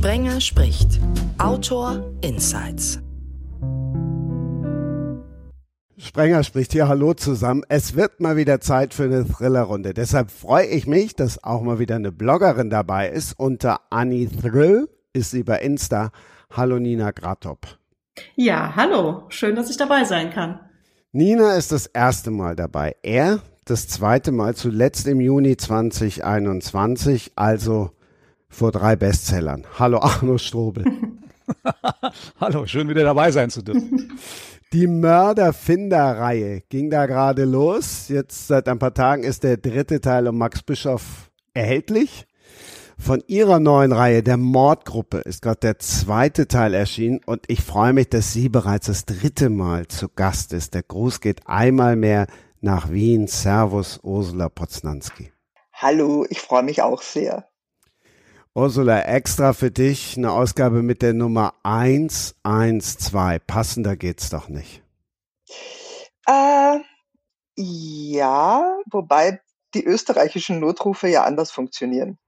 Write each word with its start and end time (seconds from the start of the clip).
Sprenger 0.00 0.40
spricht. 0.40 0.98
Autor 1.36 2.10
Insights. 2.22 3.00
Sprenger 5.98 6.42
spricht 6.42 6.72
hier 6.72 6.88
Hallo 6.88 7.12
zusammen. 7.12 7.64
Es 7.68 7.94
wird 7.96 8.18
mal 8.18 8.38
wieder 8.38 8.62
Zeit 8.62 8.94
für 8.94 9.02
eine 9.02 9.28
Thrillerrunde. 9.28 9.92
Deshalb 9.92 10.30
freue 10.30 10.64
ich 10.64 10.86
mich, 10.86 11.16
dass 11.16 11.44
auch 11.44 11.60
mal 11.60 11.78
wieder 11.78 11.96
eine 11.96 12.12
Bloggerin 12.12 12.70
dabei 12.70 13.10
ist. 13.10 13.38
Unter 13.38 13.82
Annie 13.90 14.30
Thrill 14.30 14.88
ist 15.12 15.32
sie 15.32 15.42
bei 15.42 15.58
Insta. 15.58 16.12
Hallo 16.50 16.78
Nina 16.78 17.10
Gratop. 17.10 17.66
Ja, 18.36 18.74
hallo. 18.74 19.24
Schön, 19.28 19.54
dass 19.54 19.68
ich 19.68 19.76
dabei 19.76 20.04
sein 20.04 20.30
kann. 20.30 20.60
Nina 21.12 21.56
ist 21.56 21.72
das 21.72 21.84
erste 21.84 22.30
Mal 22.30 22.56
dabei. 22.56 22.96
Er 23.02 23.40
das 23.66 23.86
zweite 23.86 24.32
Mal, 24.32 24.54
zuletzt 24.54 25.06
im 25.06 25.20
Juni 25.20 25.58
2021, 25.58 27.32
also 27.36 27.90
vor 28.50 28.72
drei 28.72 28.96
Bestsellern. 28.96 29.66
Hallo 29.78 29.98
Arno 30.00 30.36
Strobel. 30.36 30.84
Hallo, 32.40 32.66
schön 32.66 32.88
wieder 32.88 33.04
dabei 33.04 33.30
sein 33.30 33.48
zu 33.48 33.62
dürfen. 33.62 34.18
Die 34.72 34.86
Mörderfinder-Reihe 34.86 36.60
ging 36.68 36.90
da 36.90 37.06
gerade 37.06 37.44
los. 37.44 38.08
Jetzt 38.08 38.48
seit 38.48 38.68
ein 38.68 38.78
paar 38.78 38.94
Tagen 38.94 39.24
ist 39.24 39.42
der 39.42 39.56
dritte 39.56 40.00
Teil 40.00 40.28
um 40.28 40.38
Max 40.38 40.62
Bischoff 40.62 41.30
erhältlich. 41.54 42.26
Von 42.96 43.24
ihrer 43.26 43.58
neuen 43.60 43.92
Reihe, 43.92 44.22
der 44.22 44.36
Mordgruppe, 44.36 45.18
ist 45.18 45.40
gerade 45.40 45.60
der 45.60 45.78
zweite 45.78 46.46
Teil 46.46 46.74
erschienen 46.74 47.20
und 47.24 47.44
ich 47.48 47.62
freue 47.62 47.94
mich, 47.94 48.10
dass 48.10 48.34
sie 48.34 48.50
bereits 48.50 48.86
das 48.86 49.06
dritte 49.06 49.48
Mal 49.48 49.88
zu 49.88 50.08
Gast 50.08 50.52
ist. 50.52 50.74
Der 50.74 50.82
Gruß 50.82 51.20
geht 51.20 51.46
einmal 51.46 51.96
mehr 51.96 52.26
nach 52.60 52.90
Wien. 52.92 53.26
Servus, 53.26 53.98
Ursula 54.02 54.50
Poznanski. 54.50 55.32
Hallo, 55.72 56.26
ich 56.28 56.40
freue 56.40 56.62
mich 56.62 56.82
auch 56.82 57.00
sehr. 57.00 57.49
Ursula, 58.60 59.00
extra 59.04 59.54
für 59.54 59.70
dich 59.70 60.18
eine 60.18 60.32
Ausgabe 60.32 60.82
mit 60.82 61.00
der 61.00 61.14
Nummer 61.14 61.54
112. 61.62 63.40
Passender 63.46 63.96
geht's 63.96 64.28
doch 64.28 64.50
nicht. 64.50 64.82
Äh, 66.26 66.76
ja, 67.56 68.76
wobei 68.90 69.40
die 69.72 69.82
österreichischen 69.82 70.60
Notrufe 70.60 71.08
ja 71.08 71.24
anders 71.24 71.50
funktionieren. 71.50 72.18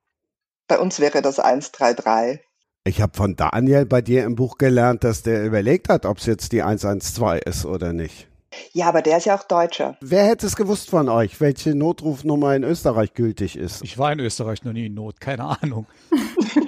Bei 0.68 0.78
uns 0.78 1.00
wäre 1.00 1.20
das 1.20 1.38
133. 1.38 2.40
Ich 2.84 3.02
habe 3.02 3.14
von 3.14 3.36
Daniel 3.36 3.84
bei 3.84 4.00
dir 4.00 4.24
im 4.24 4.34
Buch 4.34 4.56
gelernt, 4.56 5.04
dass 5.04 5.22
der 5.22 5.44
überlegt 5.44 5.90
hat, 5.90 6.06
ob 6.06 6.16
es 6.16 6.24
jetzt 6.24 6.52
die 6.52 6.62
112 6.62 7.42
ist 7.44 7.66
oder 7.66 7.92
nicht. 7.92 8.31
Ja, 8.72 8.88
aber 8.88 9.02
der 9.02 9.18
ist 9.18 9.26
ja 9.26 9.36
auch 9.36 9.44
Deutscher. 9.44 9.96
Wer 10.00 10.24
hätte 10.24 10.46
es 10.46 10.56
gewusst 10.56 10.90
von 10.90 11.08
euch, 11.08 11.40
welche 11.40 11.74
Notrufnummer 11.74 12.54
in 12.54 12.64
Österreich 12.64 13.14
gültig 13.14 13.56
ist? 13.56 13.82
Ich 13.82 13.98
war 13.98 14.12
in 14.12 14.20
Österreich 14.20 14.64
noch 14.64 14.72
nie 14.72 14.86
in 14.86 14.94
Not, 14.94 15.20
keine 15.20 15.44
Ahnung. 15.62 15.86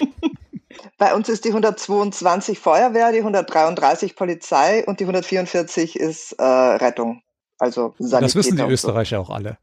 Bei 0.98 1.14
uns 1.14 1.28
ist 1.28 1.44
die 1.44 1.48
122 1.48 2.58
Feuerwehr, 2.58 3.12
die 3.12 3.18
133 3.18 4.16
Polizei 4.16 4.84
und 4.86 5.00
die 5.00 5.04
144 5.04 5.98
ist 5.98 6.32
äh, 6.32 6.44
Rettung. 6.44 7.22
Also 7.58 7.94
Sanität 7.98 8.28
Das 8.28 8.34
wissen 8.36 8.56
die 8.56 8.62
Österreicher 8.62 9.16
so. 9.16 9.22
auch 9.22 9.30
alle. 9.30 9.58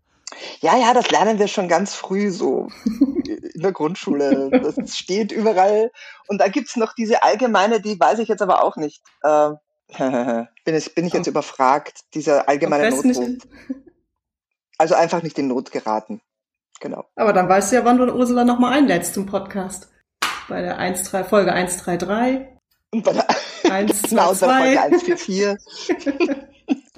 Ja, 0.60 0.78
ja, 0.78 0.94
das 0.94 1.10
lernen 1.10 1.40
wir 1.40 1.48
schon 1.48 1.68
ganz 1.68 1.94
früh 1.94 2.32
so 2.32 2.70
in 2.86 3.62
der 3.62 3.72
Grundschule. 3.72 4.50
Das 4.52 4.98
steht 4.98 5.32
überall. 5.32 5.92
Und 6.28 6.40
da 6.40 6.48
gibt's 6.48 6.76
noch 6.76 6.94
diese 6.94 7.24
allgemeine, 7.24 7.82
die 7.82 8.00
weiß 8.00 8.20
ich 8.20 8.28
jetzt 8.28 8.42
aber 8.42 8.64
auch 8.64 8.76
nicht. 8.76 9.02
Äh, 9.24 9.52
bin, 9.98 10.76
ich, 10.76 10.96
bin 10.96 11.06
ich 11.06 11.14
jetzt 11.14 11.28
oh. 11.28 11.32
überfragt, 11.32 12.02
dieser 12.14 12.48
allgemeine 12.48 12.90
Notruf. 12.90 13.38
Also 14.80 14.94
einfach 14.94 15.24
nicht 15.24 15.40
in 15.40 15.48
Not 15.48 15.72
geraten. 15.72 16.22
Genau. 16.80 17.06
Aber 17.16 17.34
dann 17.34 17.50
weißt 17.50 17.72
du 17.72 17.78
ja, 17.78 17.86
wann 17.86 17.98
du 17.98 18.14
Ursula 18.14 18.44
nochmal 18.44 18.74
einlädst 18.74 19.16
zum 19.16 19.26
Podcast. 19.26 19.90
Bei 20.48 20.62
der 20.62 20.78
1, 20.78 21.02
3, 21.02 21.24
Folge 21.24 21.52
133. 21.52 22.46
Und 22.92 23.04
bei 23.04 23.14
der 23.14 23.26
1, 23.72 24.02
2, 24.04 24.34
2. 24.34 24.36
Folge 24.36 24.82
144. 24.82 25.58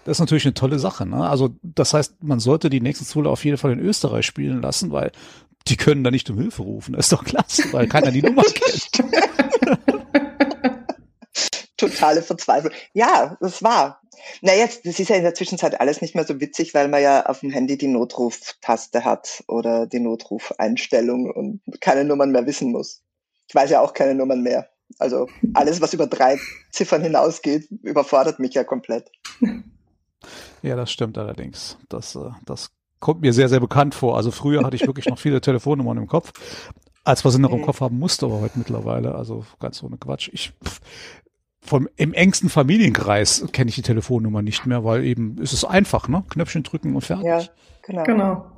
Das 0.06 0.16
ist 0.17 0.21
natürlich 0.21 0.45
eine 0.45 0.56
tolle 0.56 0.79
Sache. 0.79 1.06
Ne? 1.06 1.29
Also 1.29 1.50
das 1.61 1.94
heißt, 1.94 2.23
man 2.23 2.39
sollte 2.39 2.71
die 2.71 2.81
nächsten 2.81 3.06
Zule 3.06 3.29
auf 3.29 3.45
jeden 3.45 3.57
Fall 3.57 3.73
in 3.73 3.79
Österreich 3.79 4.25
spielen 4.25 4.59
lassen, 4.61 4.91
weil 4.91 5.11
die 5.67 5.77
können 5.77 6.03
da 6.03 6.09
nicht 6.09 6.29
um 6.31 6.38
Hilfe 6.39 6.63
rufen. 6.63 6.94
Das 6.94 7.06
ist 7.06 7.11
doch 7.11 7.23
klasse, 7.23 7.71
weil 7.73 7.88
keiner 7.88 8.09
die 8.09 8.23
Nummer 8.23 8.41
kennt. 8.41 9.03
Totale 11.79 12.22
Verzweiflung. 12.22 12.73
Ja, 12.94 13.38
das 13.40 13.63
war. 13.63 14.01
Na 14.41 14.53
jetzt, 14.53 14.85
das 14.85 15.00
ist 15.00 15.09
ja 15.09 15.16
in 15.16 15.23
der 15.23 15.34
Zwischenzeit 15.34 15.79
alles 15.79 16.01
nicht 16.01 16.13
mehr 16.13 16.25
so 16.25 16.40
witzig, 16.41 16.73
weil 16.73 16.88
man 16.90 17.01
ja 17.01 17.25
auf 17.25 17.40
dem 17.40 17.51
Handy 17.51 17.78
die 17.78 17.88
Notruftaste 17.88 19.06
hat 19.06 19.44
oder 19.47 19.88
die 19.88 20.00
Notrufeinstellung 20.00 21.31
und 21.31 21.62
keine 21.79 22.03
Nummern 22.03 22.31
mehr 22.31 22.45
wissen 22.45 22.72
muss. 22.72 23.01
Ich 23.47 23.56
weiß 23.56 23.69
ja 23.69 23.81
auch 23.81 23.94
keine 23.94 24.16
Nummern 24.16 24.41
mehr. 24.41 24.69
Also 24.97 25.28
alles, 25.53 25.81
was 25.81 25.94
über 25.94 26.07
drei 26.07 26.38
Ziffern 26.72 27.01
hinausgeht, 27.03 27.69
überfordert 27.84 28.39
mich 28.39 28.53
ja 28.53 28.63
komplett. 28.63 29.09
Ja, 30.62 30.75
das 30.75 30.91
stimmt 30.91 31.18
allerdings. 31.18 31.78
Das, 31.88 32.16
äh, 32.16 32.31
das 32.45 32.72
kommt 33.00 33.22
mir 33.22 33.34
sehr, 33.34 33.50
sehr 33.50 33.59
bekannt 33.59 33.95
vor. 33.95 34.18
Also 34.18 34.31
früher 34.31 34.63
hatte 34.63 34.75
ich 34.75 34.85
wirklich 34.85 35.06
noch 35.06 35.19
viele 35.19 35.41
Telefonnummern 35.41 35.97
im 35.97 36.07
Kopf, 36.07 36.34
als 37.03 37.23
was 37.23 37.35
ich 37.35 37.39
noch 37.39 37.53
im 37.53 37.59
mhm. 37.59 37.66
Kopf 37.66 37.81
haben 37.81 37.97
musste, 37.97 38.25
aber 38.25 38.41
heute 38.41 38.59
mittlerweile, 38.59 39.16
also 39.16 39.45
ganz 39.59 39.81
ohne 39.84 39.97
Quatsch. 39.97 40.29
Ich, 40.34 40.51
vom, 41.69 41.88
im 41.97 42.13
engsten 42.13 42.50
Familienkreis 42.50 43.46
kenne 43.53 43.69
ich 43.69 43.75
die 43.75 43.84
Telefonnummer 43.84 44.41
nicht 44.41 44.66
mehr, 44.66 44.84
weil 44.84 45.06
eben 45.06 45.38
ist 45.38 45.53
es 45.53 45.63
einfach, 45.63 46.07
ne? 46.07 46.24
Knöpfchen 46.30 46.63
drücken 46.63 46.96
und 46.96 47.02
fertig. 47.02 47.25
Ja, 47.25 47.44
genau. 47.84 48.03
genau. 48.03 48.52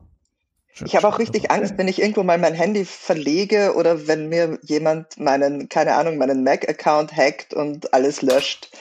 Ich 0.86 0.96
habe 0.96 1.08
auch 1.08 1.20
richtig 1.20 1.52
Angst, 1.52 1.74
wenn 1.78 1.90
ich 1.90 2.02
irgendwo 2.02 2.24
mal 2.24 2.38
mein 2.38 2.54
Handy 2.54 2.86
verlege 2.86 3.76
oder 3.76 4.08
wenn 4.08 4.30
mir 4.30 4.58
jemand 4.62 5.20
meinen, 5.20 5.68
keine 5.68 5.96
Ahnung, 5.96 6.18
meinen 6.18 6.44
Mac-Account 6.44 7.16
hackt 7.16 7.54
und 7.54 7.94
alles 7.94 8.22
löscht, 8.22 8.72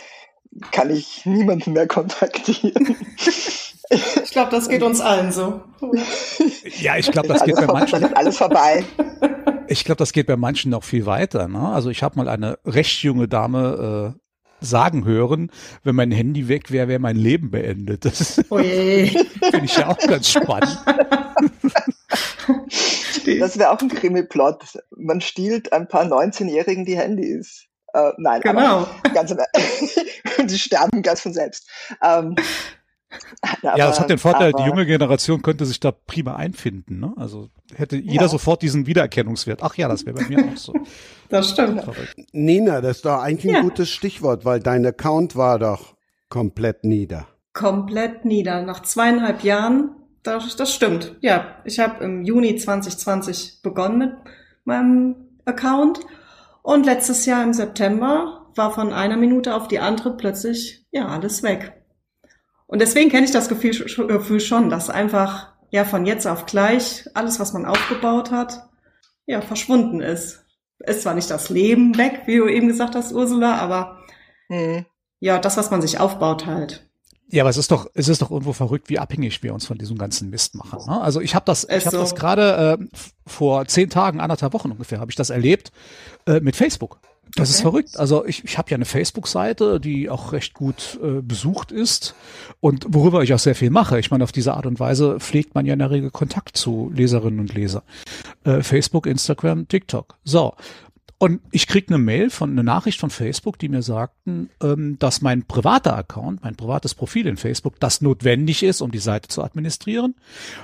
kann 0.71 0.91
ich 0.91 1.27
niemanden 1.27 1.73
mehr 1.73 1.89
kontaktieren. 1.89 2.97
Ich 4.23 4.31
glaube, 4.31 4.53
das 4.53 4.69
geht 4.69 4.85
uns 4.85 5.01
allen 5.01 5.33
so. 5.33 5.62
Ja, 6.79 6.97
ich 6.97 7.11
glaube, 7.11 7.27
das 7.27 7.43
geht 7.43 7.57
bei 7.57 7.67
manchen. 7.67 8.05
Ist 8.05 8.17
alles 8.17 8.37
vorbei. 8.37 8.85
Ich 9.67 9.85
glaube, 9.85 9.99
das 9.99 10.12
geht 10.12 10.29
bei 10.29 10.37
manchen 10.37 10.71
noch 10.71 10.85
viel 10.85 11.07
weiter. 11.07 11.49
Ne? 11.49 11.59
Also 11.59 11.91
ich 11.91 12.05
habe 12.05 12.17
mal 12.17 12.29
eine 12.29 12.59
recht 12.65 13.03
junge 13.03 13.27
Dame 13.27 14.15
äh, 14.17 14.19
sagen 14.60 15.04
hören, 15.04 15.50
wenn 15.84 15.94
mein 15.94 16.10
Handy 16.10 16.48
weg 16.48 16.71
wäre, 16.71 16.88
wäre 16.88 17.00
mein 17.00 17.16
Leben 17.16 17.50
beendet. 17.50 18.04
Das 18.04 18.34
finde 18.48 19.65
ich 19.65 19.76
ja 19.76 19.88
auch 19.88 19.98
ganz 19.98 20.31
spannend. 20.31 20.78
Das 23.38 23.59
wäre 23.59 23.70
auch 23.70 23.81
ein 23.81 23.88
Krimi-Plot. 23.88 24.78
Man 24.97 25.20
stiehlt 25.20 25.72
ein 25.72 25.88
paar 25.88 26.04
19-Jährigen 26.04 26.84
die 26.84 26.97
Handys. 26.97 27.66
Äh, 27.93 28.12
nein, 28.19 28.41
genau. 28.41 28.87
ganz, 29.15 29.34
die 30.44 30.59
sterben 30.59 31.03
ganz 31.03 31.20
von 31.20 31.32
selbst. 31.32 31.69
Ähm, 32.03 32.37
aber, 33.62 33.76
ja, 33.76 33.87
das 33.88 34.00
hat 34.00 34.10
den 34.10 34.19
Vorteil, 34.19 34.53
aber, 34.53 34.62
die 34.62 34.69
junge 34.69 34.87
Generation 34.87 35.43
könnte 35.43 35.66
sich 35.66 35.81
da 35.81 35.93
prima 35.93 36.37
einfinden. 36.37 37.00
Ne? 37.00 37.12
Also 37.16 37.48
hätte 37.75 37.97
jeder 37.97 38.22
ja. 38.22 38.28
sofort 38.28 38.62
diesen 38.62 38.87
Wiedererkennungswert. 38.87 39.62
Ach 39.62 39.75
ja, 39.75 39.88
das 39.88 40.06
wäre 40.06 40.16
bei 40.16 40.28
mir 40.28 40.38
auch 40.38 40.56
so. 40.56 40.72
Das 41.28 41.50
stimmt. 41.50 41.84
Nina, 42.32 42.81
das 42.81 42.97
ist 42.97 43.04
doch 43.04 43.20
eigentlich 43.20 43.54
ein 43.54 43.62
gutes 43.62 43.88
Stichwort, 43.88 44.44
weil 44.44 44.59
dein 44.59 44.84
Account 44.84 45.37
war 45.37 45.60
doch 45.60 45.94
komplett 46.28 46.82
nieder. 46.82 47.28
Komplett 47.53 48.25
nieder. 48.25 48.62
Nach 48.62 48.82
zweieinhalb 48.82 49.44
Jahren, 49.44 49.91
das, 50.25 50.56
das 50.56 50.75
stimmt. 50.75 51.15
Ja, 51.20 51.59
ich 51.65 51.78
habe 51.78 52.03
im 52.03 52.25
Juni 52.25 52.56
2020 52.56 53.60
begonnen 53.62 53.99
mit 53.99 54.12
meinem 54.65 55.15
Account 55.44 56.00
und 56.62 56.84
letztes 56.84 57.26
Jahr 57.26 57.44
im 57.44 57.53
September 57.53 58.47
war 58.56 58.72
von 58.72 58.93
einer 58.93 59.16
Minute 59.16 59.54
auf 59.54 59.69
die 59.69 59.78
andere 59.78 60.16
plötzlich 60.16 60.87
ja 60.91 61.06
alles 61.06 61.43
weg. 61.43 61.80
Und 62.70 62.78
deswegen 62.81 63.10
kenne 63.10 63.25
ich 63.25 63.32
das 63.32 63.48
Gefühl, 63.48 63.72
Gefühl 64.06 64.38
schon, 64.38 64.70
dass 64.70 64.91
einfach 64.91 65.48
ja 65.70 65.84
von 65.84 66.06
jetzt 66.06 66.28
auf 66.28 66.47
gleich 66.47 67.04
alles, 67.14 67.41
was 67.41 67.53
man 67.53 67.66
aufgebaut 67.66 68.31
hat, 68.31 68.69
ja 69.26 69.41
verschwunden 69.41 70.00
ist. 70.00 70.44
Ist 70.78 71.02
zwar 71.02 71.14
nicht 71.14 71.28
das 71.28 71.50
Leben 71.50 71.99
weg, 71.99 72.22
wie 72.26 72.37
du 72.37 72.46
eben 72.46 72.69
gesagt 72.69 72.94
hast, 72.94 73.12
Ursula, 73.12 73.56
aber 73.58 73.99
mhm. 74.49 74.87
ja, 75.19 75.40
das, 75.40 75.56
was 75.56 75.72
man 75.72 75.82
sich 75.82 75.99
aufbaut 75.99 76.46
halt. 76.46 76.88
Ja, 77.26 77.43
aber 77.43 77.50
es 77.50 77.56
ist 77.56 77.72
doch, 77.72 77.90
es 77.94 78.06
ist 78.06 78.22
doch 78.22 78.31
irgendwo 78.31 78.52
verrückt, 78.52 78.88
wie 78.88 79.00
abhängig 79.00 79.43
wir 79.43 79.52
uns 79.52 79.66
von 79.66 79.76
diesem 79.76 79.99
ganzen 79.99 80.31
Mist 80.31 80.55
machen. 80.55 80.78
Ne? 80.87 81.00
Also 81.00 81.20
ich 81.20 81.34
habe 81.34 81.46
das, 81.46 81.64
ich 81.64 81.87
habe 81.87 81.96
so. 81.96 82.02
das 82.02 82.14
gerade 82.14 82.78
äh, 82.78 82.87
vor 83.26 83.66
zehn 83.66 83.90
Tagen, 83.90 84.20
anderthalb 84.20 84.52
Wochen 84.52 84.70
ungefähr, 84.70 85.00
habe 85.00 85.11
ich 85.11 85.16
das 85.16 85.31
erlebt 85.31 85.73
äh, 86.26 86.38
mit 86.38 86.55
Facebook. 86.55 87.00
Das 87.37 87.49
okay. 87.49 87.56
ist 87.56 87.61
verrückt. 87.62 87.97
Also 87.99 88.25
ich, 88.25 88.44
ich 88.44 88.59
habe 88.59 88.71
ja 88.71 88.77
eine 88.77 88.85
Facebook-Seite, 88.85 89.81
die 89.81 90.11
auch 90.11 90.32
recht 90.32 90.55
gut 90.55 90.99
äh, 91.03 91.21
besucht 91.23 91.73
ist 91.73 92.15
und 92.61 92.87
worüber 92.88 93.23
ich 93.23 93.32
auch 93.35 93.38
sehr 93.38 93.55
viel 93.55 93.71
mache. 93.71 93.99
Ich 93.99 94.11
meine, 94.11 94.25
auf 94.25 94.32
diese 94.32 94.55
Art 94.55 94.67
und 94.67 94.81
Weise 94.81 95.21
pflegt 95.21 95.55
man 95.55 95.67
ja 95.67 95.75
in 95.75 95.79
der 95.79 95.91
Regel 95.91 96.11
Kontakt 96.11 96.56
zu 96.56 96.91
Leserinnen 96.94 97.41
und 97.41 97.55
Lesern. 97.55 97.82
Äh, 98.44 98.62
Facebook, 98.62 99.06
Instagram, 99.06 99.69
TikTok. 99.69 100.17
So. 100.25 100.55
Und 101.22 101.43
ich 101.50 101.67
krieg 101.67 101.90
eine 101.90 101.99
Mail 101.99 102.31
von 102.31 102.50
eine 102.50 102.64
Nachricht 102.64 102.99
von 102.99 103.11
Facebook, 103.11 103.58
die 103.58 103.69
mir 103.69 103.82
sagten, 103.82 104.49
ähm, 104.62 104.99
dass 104.99 105.20
mein 105.20 105.44
privater 105.44 105.94
Account, 105.94 106.43
mein 106.43 106.56
privates 106.56 106.94
Profil 106.94 107.26
in 107.26 107.37
Facebook, 107.37 107.78
das 107.78 108.00
notwendig 108.00 108.62
ist, 108.62 108.81
um 108.81 108.90
die 108.90 109.00
Seite 109.00 109.28
zu 109.28 109.44
administrieren, 109.44 110.14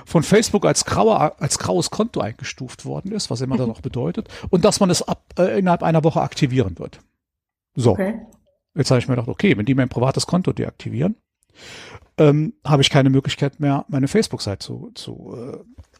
von 0.03 0.23
Facebook 0.23 0.65
als 0.65 0.83
grauer 0.83 1.39
als 1.39 1.59
graues 1.59 1.91
Konto 1.91 2.21
eingestuft 2.21 2.85
worden 2.85 3.11
ist, 3.11 3.29
was 3.29 3.41
immer 3.41 3.55
das 3.55 3.67
noch 3.67 3.81
bedeutet, 3.81 4.29
und 4.49 4.65
dass 4.65 4.79
man 4.79 4.89
es 4.89 5.03
ab 5.03 5.31
äh, 5.37 5.59
innerhalb 5.59 5.83
einer 5.83 6.03
Woche 6.03 6.21
aktivieren 6.21 6.79
wird. 6.79 7.01
So. 7.75 7.91
Okay. 7.91 8.19
Jetzt 8.73 8.89
habe 8.89 8.97
ich 8.97 9.07
mir 9.07 9.13
gedacht, 9.13 9.29
okay, 9.29 9.55
wenn 9.57 9.65
die 9.67 9.75
mein 9.75 9.89
privates 9.89 10.25
Konto 10.25 10.53
deaktivieren, 10.53 11.17
ähm, 12.17 12.53
habe 12.65 12.81
ich 12.81 12.89
keine 12.89 13.11
Möglichkeit 13.11 13.59
mehr, 13.59 13.85
meine 13.89 14.07
Facebook-Seite 14.07 14.65
zu, 14.65 14.91
zu 14.95 15.35
äh, 15.37 15.57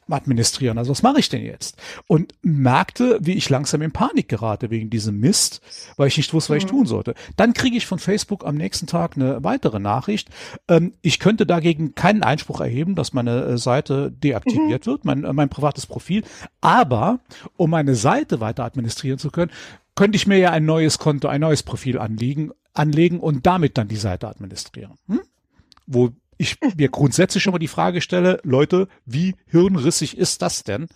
administrieren. 0.09 0.77
Also 0.77 0.91
was 0.91 1.03
mache 1.03 1.19
ich 1.19 1.29
denn 1.29 1.43
jetzt? 1.43 1.77
Und 2.07 2.33
merkte, 2.41 3.17
wie 3.21 3.33
ich 3.33 3.49
langsam 3.49 3.81
in 3.81 3.91
Panik 3.91 4.29
gerate 4.29 4.69
wegen 4.69 4.89
diesem 4.89 5.19
Mist, 5.19 5.61
weil 5.97 6.07
ich 6.07 6.17
nicht 6.17 6.33
wusste, 6.33 6.53
was 6.53 6.57
ich 6.57 6.65
mhm. 6.65 6.75
tun 6.77 6.85
sollte. 6.85 7.13
Dann 7.35 7.53
kriege 7.53 7.77
ich 7.77 7.85
von 7.85 7.99
Facebook 7.99 8.45
am 8.45 8.55
nächsten 8.55 8.87
Tag 8.87 9.15
eine 9.15 9.43
weitere 9.43 9.79
Nachricht. 9.79 10.29
Ähm, 10.67 10.93
ich 11.01 11.19
könnte 11.19 11.45
dagegen 11.45 11.95
keinen 11.95 12.23
Einspruch 12.23 12.61
erheben, 12.61 12.95
dass 12.95 13.13
meine 13.13 13.43
äh, 13.43 13.57
Seite 13.57 14.11
deaktiviert 14.11 14.85
mhm. 14.85 14.91
wird, 14.91 15.05
mein, 15.05 15.23
äh, 15.23 15.33
mein 15.33 15.49
privates 15.49 15.85
Profil. 15.85 16.23
Aber 16.61 17.19
um 17.55 17.69
meine 17.69 17.95
Seite 17.95 18.39
weiter 18.39 18.63
administrieren 18.63 19.19
zu 19.19 19.31
können, 19.31 19.51
könnte 19.95 20.15
ich 20.15 20.27
mir 20.27 20.37
ja 20.37 20.51
ein 20.51 20.65
neues 20.65 20.99
Konto, 20.99 21.27
ein 21.27 21.41
neues 21.41 21.63
Profil 21.63 21.97
anlegen, 21.97 22.51
anlegen 22.73 23.19
und 23.19 23.45
damit 23.45 23.77
dann 23.77 23.87
die 23.87 23.95
Seite 23.95 24.27
administrieren. 24.27 24.93
Hm? 25.07 25.21
Wo 25.87 26.11
ich 26.37 26.57
mir 26.77 26.89
grundsätzlich 26.89 27.43
schon 27.43 27.53
mal 27.53 27.59
die 27.59 27.67
Frage 27.67 28.01
stelle, 28.01 28.39
Leute, 28.43 28.87
wie 29.05 29.35
hirnrissig 29.47 30.17
ist 30.17 30.41
das 30.41 30.63
denn? 30.63 30.87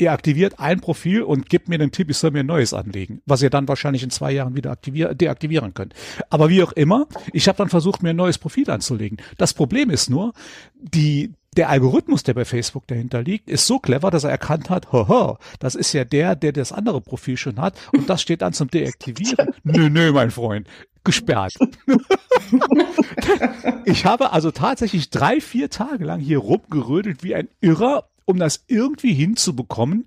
Ihr 0.00 0.12
aktiviert 0.12 0.60
ein 0.60 0.80
Profil 0.80 1.22
und 1.22 1.48
gebt 1.48 1.68
mir 1.68 1.76
den 1.76 1.90
Tipp, 1.90 2.08
ich 2.08 2.16
soll 2.16 2.30
mir 2.30 2.40
ein 2.40 2.46
neues 2.46 2.72
anlegen, 2.72 3.20
was 3.26 3.42
ihr 3.42 3.50
dann 3.50 3.66
wahrscheinlich 3.66 4.04
in 4.04 4.10
zwei 4.10 4.30
Jahren 4.30 4.54
wieder 4.54 4.70
aktivier 4.70 5.12
deaktivieren 5.12 5.74
könnt. 5.74 5.92
Aber 6.30 6.48
wie 6.48 6.62
auch 6.62 6.70
immer, 6.72 7.08
ich 7.32 7.48
habe 7.48 7.58
dann 7.58 7.68
versucht, 7.68 8.04
mir 8.04 8.10
ein 8.10 8.16
neues 8.16 8.38
Profil 8.38 8.70
anzulegen. 8.70 9.18
Das 9.38 9.54
Problem 9.54 9.90
ist 9.90 10.08
nur, 10.08 10.34
die 10.76 11.32
der 11.58 11.68
Algorithmus, 11.70 12.22
der 12.22 12.34
bei 12.34 12.44
Facebook 12.44 12.86
dahinter 12.86 13.20
liegt, 13.20 13.50
ist 13.50 13.66
so 13.66 13.80
clever, 13.80 14.12
dass 14.12 14.22
er 14.22 14.30
erkannt 14.30 14.70
hat, 14.70 14.92
hoho, 14.92 15.38
das 15.58 15.74
ist 15.74 15.92
ja 15.92 16.04
der, 16.04 16.36
der 16.36 16.52
das 16.52 16.72
andere 16.72 17.00
Profil 17.00 17.36
schon 17.36 17.60
hat 17.60 17.74
und 17.92 18.08
das 18.08 18.22
steht 18.22 18.42
dann 18.42 18.52
zum 18.52 18.70
Deaktivieren. 18.70 19.48
nö, 19.64 19.90
nö, 19.90 20.12
mein 20.12 20.30
Freund, 20.30 20.68
gesperrt. 21.02 21.54
ich 23.84 24.06
habe 24.06 24.32
also 24.32 24.52
tatsächlich 24.52 25.10
drei, 25.10 25.40
vier 25.40 25.68
Tage 25.68 26.04
lang 26.04 26.20
hier 26.20 26.38
rumgerödelt 26.38 27.24
wie 27.24 27.34
ein 27.34 27.48
Irrer, 27.60 28.08
um 28.24 28.38
das 28.38 28.64
irgendwie 28.68 29.12
hinzubekommen, 29.12 30.06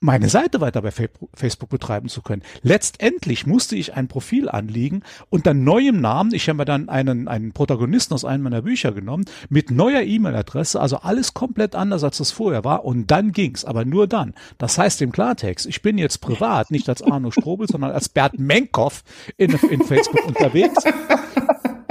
meine 0.00 0.28
Seite 0.28 0.60
weiter 0.60 0.82
bei 0.82 0.90
Facebook 0.90 1.70
betreiben 1.70 2.08
zu 2.08 2.20
können. 2.20 2.42
Letztendlich 2.62 3.46
musste 3.46 3.76
ich 3.76 3.94
ein 3.94 4.08
Profil 4.08 4.50
anlegen 4.50 5.02
unter 5.30 5.54
neuem 5.54 6.00
Namen. 6.00 6.34
Ich 6.34 6.48
habe 6.48 6.58
mir 6.58 6.64
dann 6.66 6.90
einen, 6.90 7.28
einen 7.28 7.52
Protagonisten 7.52 8.12
aus 8.12 8.24
einem 8.24 8.44
meiner 8.44 8.62
Bücher 8.62 8.92
genommen 8.92 9.24
mit 9.48 9.70
neuer 9.70 10.02
E-Mail-Adresse, 10.02 10.80
also 10.80 10.98
alles 10.98 11.32
komplett 11.32 11.74
anders 11.74 12.04
als 12.04 12.20
es 12.20 12.30
vorher 12.30 12.62
war. 12.62 12.84
Und 12.84 13.10
dann 13.10 13.32
ging's, 13.32 13.64
aber 13.64 13.86
nur 13.86 14.06
dann. 14.06 14.34
Das 14.58 14.76
heißt 14.76 15.00
im 15.00 15.12
Klartext, 15.12 15.66
ich 15.66 15.80
bin 15.80 15.96
jetzt 15.96 16.18
privat, 16.18 16.70
nicht 16.70 16.88
als 16.90 17.00
Arno 17.02 17.30
Strobel, 17.30 17.66
sondern 17.66 17.92
als 17.92 18.10
Bert 18.10 18.38
Menkoff 18.38 19.02
in, 19.38 19.52
in 19.70 19.82
Facebook 19.82 20.26
unterwegs. 20.26 20.84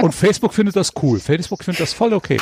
Und 0.00 0.14
Facebook 0.14 0.54
findet 0.54 0.76
das 0.76 0.92
cool. 1.02 1.18
Facebook 1.18 1.64
findet 1.64 1.80
das 1.80 1.92
voll 1.92 2.12
okay. 2.12 2.38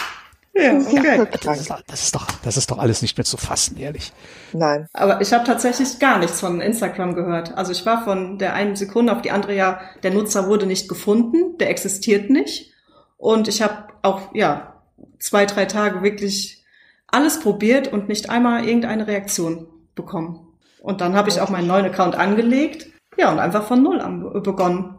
Ja, 0.56 0.78
okay. 0.78 1.26
Das 1.42 1.60
ist, 1.60 1.74
das, 1.86 2.02
ist 2.02 2.14
doch, 2.14 2.26
das 2.44 2.56
ist 2.56 2.70
doch 2.70 2.78
alles 2.78 3.02
nicht 3.02 3.18
mehr 3.18 3.24
zu 3.24 3.36
fassen, 3.36 3.76
ehrlich. 3.76 4.12
Nein. 4.52 4.86
Aber 4.92 5.20
ich 5.20 5.32
habe 5.32 5.44
tatsächlich 5.44 5.98
gar 5.98 6.18
nichts 6.18 6.40
von 6.40 6.60
Instagram 6.60 7.14
gehört. 7.14 7.56
Also 7.56 7.72
ich 7.72 7.84
war 7.84 8.04
von 8.04 8.38
der 8.38 8.54
einen 8.54 8.76
Sekunde 8.76 9.12
auf 9.12 9.22
die 9.22 9.32
andere 9.32 9.54
ja, 9.54 9.80
der 10.04 10.12
Nutzer 10.12 10.46
wurde 10.48 10.66
nicht 10.66 10.88
gefunden, 10.88 11.58
der 11.58 11.70
existiert 11.70 12.30
nicht. 12.30 12.72
Und 13.16 13.48
ich 13.48 13.62
habe 13.62 13.88
auch, 14.02 14.32
ja, 14.32 14.82
zwei, 15.18 15.44
drei 15.46 15.64
Tage 15.64 16.02
wirklich 16.02 16.64
alles 17.08 17.40
probiert 17.40 17.92
und 17.92 18.08
nicht 18.08 18.30
einmal 18.30 18.64
irgendeine 18.64 19.06
Reaktion 19.08 19.66
bekommen. 19.94 20.46
Und 20.80 21.00
dann 21.00 21.14
habe 21.16 21.30
ich 21.30 21.40
auch 21.40 21.48
meinen 21.48 21.66
neuen 21.66 21.86
Account 21.86 22.14
angelegt. 22.14 22.86
Ja, 23.16 23.32
und 23.32 23.38
einfach 23.38 23.66
von 23.66 23.82
Null 23.82 24.00
an 24.00 24.42
begonnen. 24.42 24.98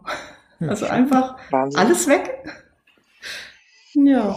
also 0.60 0.86
einfach 0.88 1.38
Wahnsinn. 1.52 1.80
alles 1.80 2.08
weg. 2.08 2.44
Ja. 3.94 4.36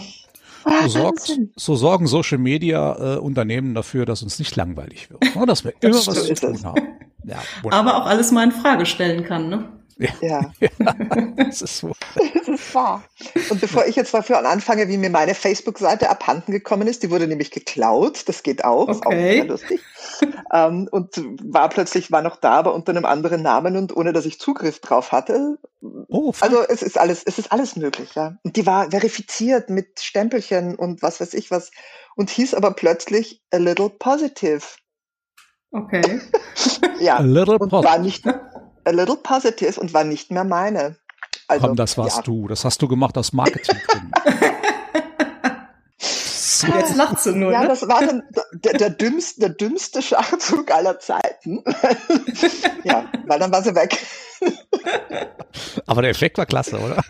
So, 0.63 0.87
sorgt, 0.87 1.39
so 1.55 1.75
sorgen 1.75 2.07
Social 2.07 2.37
Media 2.37 3.15
äh, 3.15 3.19
Unternehmen 3.19 3.73
dafür, 3.73 4.05
dass 4.05 4.23
uns 4.23 4.39
nicht 4.39 4.55
langweilig 4.55 5.09
wird. 5.09 5.35
Ne? 5.35 5.45
Dass 5.45 5.63
wir 5.63 5.73
immer 5.81 5.93
das 5.93 6.07
was 6.07 6.25
zu 6.25 6.33
tun 6.33 6.63
haben. 6.63 6.87
Ja, 7.23 7.37
Aber 7.69 7.97
auch 7.97 8.05
alles 8.05 8.31
mal 8.31 8.43
in 8.43 8.51
Frage 8.51 8.85
stellen 8.85 9.23
kann, 9.23 9.49
ne? 9.49 9.78
Ja. 10.21 10.51
das 11.35 11.61
ist 11.61 11.77
so. 11.77 11.91
Das 12.33 12.47
ist 12.47 12.75
wahr. 12.75 13.03
Und 13.49 13.59
bevor 13.59 13.85
ich 13.85 13.95
jetzt 13.95 14.13
dafür 14.13 14.47
anfange, 14.47 14.87
wie 14.87 14.97
mir 14.97 15.09
meine 15.09 15.35
Facebook-Seite 15.35 16.09
abhanden 16.09 16.53
gekommen 16.53 16.87
ist, 16.87 17.03
die 17.03 17.11
wurde 17.11 17.27
nämlich 17.27 17.51
geklaut, 17.51 18.27
das 18.27 18.43
geht 18.43 18.63
auch, 18.63 18.87
okay. 18.87 18.91
ist 18.91 19.05
auch 19.05 19.11
sehr 19.11 19.45
lustig. 19.45 19.81
ähm, 20.53 20.87
und 20.91 21.21
war 21.43 21.67
plötzlich, 21.69 22.11
war 22.11 22.21
noch 22.21 22.37
da, 22.37 22.51
aber 22.53 22.73
unter 22.73 22.91
einem 22.91 23.05
anderen 23.05 23.41
Namen 23.41 23.75
und 23.75 23.95
ohne, 23.95 24.13
dass 24.13 24.25
ich 24.25 24.39
Zugriff 24.39 24.79
drauf 24.79 25.11
hatte. 25.11 25.57
Oh, 26.07 26.31
also 26.39 26.61
es 26.67 26.81
ist 26.81 26.97
alles, 26.97 27.23
es 27.23 27.37
ist 27.37 27.51
alles 27.51 27.75
möglich, 27.75 28.15
ja. 28.15 28.37
Und 28.43 28.55
die 28.55 28.65
war 28.65 28.91
verifiziert 28.91 29.69
mit 29.69 29.99
Stempelchen 29.99 30.75
und 30.75 31.01
was 31.01 31.19
weiß 31.19 31.33
ich 31.33 31.51
was 31.51 31.71
und 32.15 32.29
hieß 32.29 32.53
aber 32.53 32.71
plötzlich 32.71 33.41
a 33.51 33.57
little 33.57 33.89
positive. 33.89 34.61
Okay. 35.71 36.21
ja. 36.99 37.17
A 37.17 37.21
little 37.21 37.57
und 37.57 37.69
positive. 37.69 37.83
war 37.83 37.99
nicht, 37.99 38.25
a 38.85 38.91
little 38.91 39.17
positive 39.17 39.79
und 39.79 39.93
war 39.93 40.03
nicht 40.03 40.31
mehr 40.31 40.43
meine. 40.43 40.95
Also, 41.47 41.67
Komm, 41.67 41.75
das 41.75 41.97
warst 41.97 42.17
ja. 42.17 42.23
du. 42.23 42.47
Das 42.47 42.63
hast 42.65 42.81
du 42.81 42.87
gemacht 42.87 43.17
aus 43.17 43.33
Marketing. 43.33 43.77
Jetzt 46.67 46.95
lacht 46.95 47.19
sie 47.19 47.33
nur. 47.33 47.51
Ja, 47.51 47.61
ne? 47.61 47.67
das 47.69 47.87
war 47.87 48.05
dann 48.05 48.23
der, 48.53 48.73
der, 48.73 48.89
dümmste, 48.89 49.39
der 49.39 49.49
dümmste 49.49 50.01
Schachzug 50.01 50.71
aller 50.71 50.99
Zeiten. 50.99 51.63
ja, 52.83 53.05
weil 53.25 53.39
dann 53.39 53.51
war 53.51 53.63
sie 53.63 53.73
weg. 53.75 53.97
Aber 55.85 56.01
der 56.01 56.11
Effekt 56.11 56.37
war 56.37 56.45
klasse, 56.45 56.77
oder? 56.77 57.01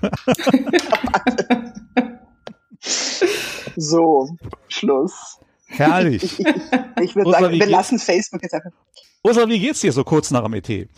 so, 3.75 4.29
Schluss. 4.67 5.39
Herrlich. 5.67 6.23
Ich, 6.23 6.39
ich, 6.39 6.47
ich 7.01 7.15
würde 7.15 7.31
sagen, 7.31 7.51
wir 7.51 7.67
lassen 7.67 7.99
Facebook 7.99 8.43
jetzt 8.43 8.53
einfach. 8.53 8.71
Ursula, 9.23 9.47
wie 9.49 9.59
geht's 9.59 9.81
dir 9.81 9.91
so 9.91 10.03
kurz 10.03 10.31
nach 10.31 10.43
dem 10.43 10.53
ET? 10.53 10.89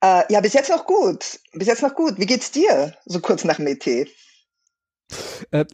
Äh, 0.00 0.22
ja, 0.28 0.40
bis 0.40 0.52
jetzt 0.52 0.70
noch 0.70 0.86
gut. 0.86 1.40
Bis 1.52 1.68
jetzt 1.68 1.82
noch 1.82 1.94
gut. 1.94 2.18
Wie 2.18 2.26
geht's 2.26 2.50
dir 2.50 2.94
so 3.04 3.20
kurz 3.20 3.44
nach 3.44 3.58
ET? 3.58 3.86
Äh, 3.86 5.64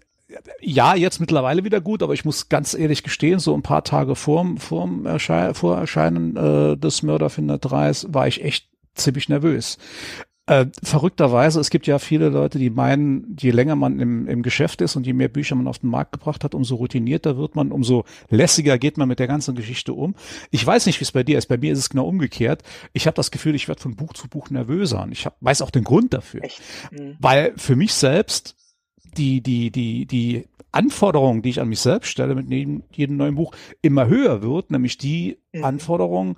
ja, 0.60 0.94
jetzt 0.94 1.20
mittlerweile 1.20 1.64
wieder 1.64 1.80
gut, 1.80 2.02
aber 2.02 2.14
ich 2.14 2.24
muss 2.24 2.48
ganz 2.48 2.74
ehrlich 2.74 3.02
gestehen, 3.02 3.38
so 3.38 3.54
ein 3.54 3.62
paar 3.62 3.84
Tage 3.84 4.16
vorm, 4.16 4.58
vorm 4.58 5.06
Erschei 5.06 5.54
vor 5.54 5.76
Erscheinen 5.76 6.36
äh, 6.36 6.76
des 6.76 7.02
Mörderfinder 7.02 7.58
3 7.58 7.92
war 8.08 8.26
ich 8.26 8.42
echt 8.42 8.69
ziemlich 8.94 9.29
nervös. 9.29 9.79
Äh, 10.46 10.67
verrückterweise, 10.82 11.61
es 11.61 11.70
gibt 11.70 11.87
ja 11.87 12.01
viele 12.01 12.29
Leute, 12.29 12.58
die 12.58 12.69
meinen, 12.69 13.37
je 13.39 13.53
länger 13.53 13.77
man 13.77 14.01
im, 14.01 14.27
im 14.27 14.43
Geschäft 14.43 14.81
ist 14.81 14.96
und 14.96 15.06
je 15.06 15.13
mehr 15.13 15.29
Bücher 15.29 15.55
man 15.55 15.69
auf 15.69 15.79
den 15.79 15.89
Markt 15.89 16.11
gebracht 16.11 16.43
hat, 16.43 16.56
umso 16.56 16.75
routinierter 16.75 17.37
wird 17.37 17.55
man, 17.55 17.70
umso 17.70 18.05
lässiger 18.29 18.77
geht 18.77 18.99
man 18.99 19.06
mit 19.06 19.20
der 19.20 19.29
ganzen 19.29 19.55
Geschichte 19.55 19.93
um. 19.93 20.17
Ich 20.51 20.67
weiß 20.67 20.87
nicht, 20.87 20.99
wie 20.99 21.05
es 21.05 21.13
bei 21.13 21.22
dir 21.22 21.39
ist. 21.39 21.46
Bei 21.46 21.58
mir 21.58 21.72
ist 21.72 21.79
es 21.79 21.91
genau 21.91 22.08
umgekehrt. 22.08 22.65
Ich 22.93 23.06
habe 23.06 23.15
das 23.15 23.31
Gefühl, 23.31 23.55
ich 23.55 23.69
werde 23.69 23.81
von 23.81 23.94
Buch 23.94 24.15
zu 24.15 24.29
Buch 24.29 24.51
nervöser 24.51 25.05
und 25.05 25.13
ich 25.13 25.27
hab, 25.27 25.37
weiß 25.41 25.63
auch 25.63 25.70
den 25.70 25.84
Grund 25.84 26.13
dafür. 26.13 26.43
Mhm. 26.91 27.17
Weil 27.20 27.53
für 27.56 27.77
mich 27.77 27.94
selbst 27.94 28.56
die, 29.17 29.43
die, 29.43 29.70
die, 29.70 30.06
die 30.06 30.49
Anforderung, 30.72 31.43
die 31.43 31.51
ich 31.51 31.61
an 31.61 31.69
mich 31.69 31.81
selbst 31.81 32.08
stelle 32.08 32.34
mit 32.34 32.51
jedem, 32.51 32.82
jedem 32.91 33.17
neuen 33.17 33.37
Buch, 33.37 33.55
immer 33.81 34.08
höher 34.08 34.43
wird, 34.43 34.72
nämlich 34.72 34.99
die 34.99 35.39
mhm. 35.53 35.65
Anforderung, 35.65 36.37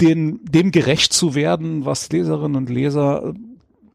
den, 0.00 0.44
dem 0.44 0.70
gerecht 0.70 1.12
zu 1.12 1.34
werden, 1.34 1.84
was 1.84 2.10
Leserinnen 2.10 2.56
und 2.56 2.70
Leser 2.70 3.34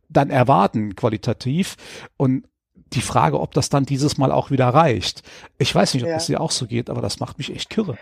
dann 0.10 0.30
erwarten, 0.30 0.96
qualitativ. 0.96 1.76
Und 2.18 2.48
die 2.94 3.02
Frage, 3.02 3.40
ob 3.40 3.54
das 3.54 3.70
dann 3.70 3.86
dieses 3.86 4.18
Mal 4.18 4.32
auch 4.32 4.52
wieder 4.52 4.68
reicht. 4.68 5.24
Ich 5.58 5.74
weiß 5.74 5.94
nicht, 5.94 6.04
ob 6.04 6.10
ja. 6.10 6.16
das 6.16 6.28
dir 6.28 6.42
auch 6.42 6.52
so 6.52 6.68
geht, 6.68 6.90
aber 6.90 7.02
das 7.02 7.20
macht 7.20 7.38
mich 7.38 7.54
echt 7.54 7.70
kirre. 7.70 7.98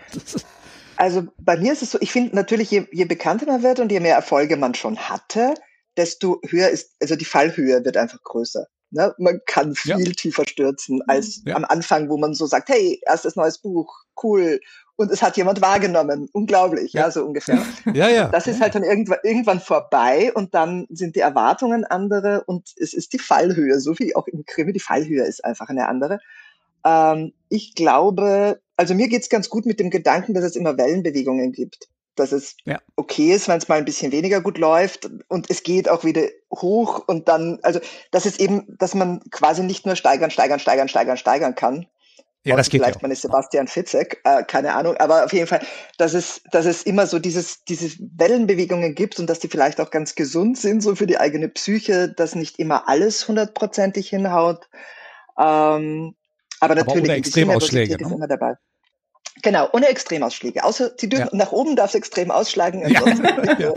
Also 0.96 1.26
bei 1.38 1.56
mir 1.56 1.72
ist 1.72 1.82
es 1.82 1.90
so, 1.90 1.98
ich 2.00 2.12
finde 2.12 2.36
natürlich, 2.36 2.70
je, 2.70 2.86
je 2.92 3.04
bekannter 3.04 3.46
man 3.46 3.64
wird 3.64 3.80
und 3.80 3.90
je 3.90 3.98
mehr 3.98 4.14
Erfolge 4.14 4.56
man 4.56 4.74
schon 4.74 4.96
hatte, 4.96 5.54
desto 5.96 6.40
höher 6.48 6.68
ist, 6.68 6.92
also 7.00 7.16
die 7.16 7.24
Fallhöhe 7.24 7.84
wird 7.84 7.96
einfach 7.96 8.22
größer. 8.22 8.68
Ne? 8.90 9.12
Man 9.18 9.40
kann 9.44 9.74
viel 9.74 10.06
ja. 10.06 10.12
tiefer 10.12 10.46
stürzen 10.46 11.02
als 11.08 11.42
ja. 11.44 11.56
am 11.56 11.64
Anfang, 11.64 12.08
wo 12.08 12.16
man 12.16 12.34
so 12.34 12.46
sagt, 12.46 12.68
hey, 12.68 13.00
erstes 13.04 13.34
neues 13.34 13.58
Buch, 13.58 13.92
cool 14.22 14.60
und 14.96 15.10
es 15.10 15.22
hat 15.22 15.36
jemand 15.36 15.60
wahrgenommen. 15.60 16.28
Unglaublich, 16.32 16.92
ja, 16.92 17.02
ja 17.02 17.10
so 17.10 17.24
ungefähr. 17.24 17.58
Ja, 17.92 18.08
ja. 18.08 18.28
Das 18.28 18.46
ist 18.46 18.60
halt 18.60 18.74
dann 18.74 18.84
irgendwann, 18.84 19.18
irgendwann 19.22 19.60
vorbei 19.60 20.32
und 20.34 20.54
dann 20.54 20.86
sind 20.90 21.16
die 21.16 21.20
Erwartungen 21.20 21.84
andere 21.84 22.44
und 22.44 22.72
es 22.76 22.94
ist 22.94 23.12
die 23.12 23.18
Fallhöhe, 23.18 23.80
so 23.80 23.98
wie 23.98 24.14
auch 24.14 24.26
im 24.28 24.44
Krimi, 24.46 24.72
die 24.72 24.80
Fallhöhe 24.80 25.24
ist 25.24 25.44
einfach 25.44 25.68
eine 25.68 25.88
andere. 25.88 26.20
Ähm, 26.84 27.32
ich 27.48 27.74
glaube, 27.74 28.60
also 28.76 28.94
mir 28.94 29.08
geht's 29.08 29.28
ganz 29.28 29.48
gut 29.48 29.66
mit 29.66 29.80
dem 29.80 29.90
Gedanken, 29.90 30.34
dass 30.34 30.44
es 30.44 30.56
immer 30.56 30.76
Wellenbewegungen 30.76 31.52
gibt. 31.52 31.88
dass 32.16 32.32
es 32.32 32.56
ja. 32.64 32.78
okay 32.96 33.32
ist, 33.32 33.48
wenn 33.48 33.58
es 33.58 33.68
mal 33.68 33.78
ein 33.78 33.84
bisschen 33.84 34.12
weniger 34.12 34.40
gut 34.40 34.58
läuft 34.58 35.10
und 35.28 35.50
es 35.50 35.62
geht 35.62 35.88
auch 35.88 36.04
wieder 36.04 36.22
hoch 36.52 37.02
und 37.06 37.28
dann, 37.28 37.58
also 37.62 37.80
das 38.12 38.26
ist 38.26 38.40
eben, 38.40 38.76
dass 38.78 38.94
man 38.94 39.20
quasi 39.30 39.62
nicht 39.62 39.86
nur 39.86 39.96
steigern, 39.96 40.30
steigern, 40.30 40.58
steigern, 40.58 40.88
steigern, 40.88 41.16
steigern 41.16 41.54
kann. 41.54 41.86
Ja, 42.46 42.56
das 42.56 42.68
geht 42.68 42.82
Vielleicht 42.82 42.96
ja 42.96 43.02
man 43.02 43.10
ist 43.10 43.22
Sebastian 43.22 43.68
Fitzek, 43.68 44.20
äh, 44.24 44.42
keine 44.44 44.74
Ahnung, 44.74 44.98
aber 44.98 45.24
auf 45.24 45.32
jeden 45.32 45.46
Fall, 45.46 45.60
dass 45.96 46.12
es, 46.12 46.42
dass 46.52 46.66
es 46.66 46.82
immer 46.82 47.06
so 47.06 47.18
dieses, 47.18 47.64
diese 47.64 47.96
Wellenbewegungen 48.16 48.94
gibt 48.94 49.18
und 49.18 49.30
dass 49.30 49.38
die 49.38 49.48
vielleicht 49.48 49.80
auch 49.80 49.90
ganz 49.90 50.14
gesund 50.14 50.58
sind, 50.58 50.82
so 50.82 50.94
für 50.94 51.06
die 51.06 51.18
eigene 51.18 51.48
Psyche, 51.48 52.10
dass 52.10 52.34
nicht 52.34 52.58
immer 52.58 52.86
alles 52.86 53.26
hundertprozentig 53.26 54.10
hinhaut. 54.10 54.68
Ähm, 55.38 56.14
aber 56.60 56.74
natürlich, 56.74 56.98
aber 56.98 57.08
ohne 57.08 57.12
Extremausschläge, 57.14 57.96
ne? 57.96 58.02
ist 58.02 58.12
immer 58.12 58.28
dabei. 58.28 58.54
Genau, 59.42 59.68
ohne 59.72 59.88
Extremausschläge. 59.88 60.64
Außer 60.64 60.90
die 60.90 61.08
dürfen, 61.08 61.30
ja. 61.32 61.44
nach 61.44 61.52
oben 61.52 61.76
darf 61.76 61.90
es 61.90 61.94
extrem 61.96 62.30
ausschlagen. 62.30 62.84
Ansonsten, 62.84 63.24
ja. 63.58 63.72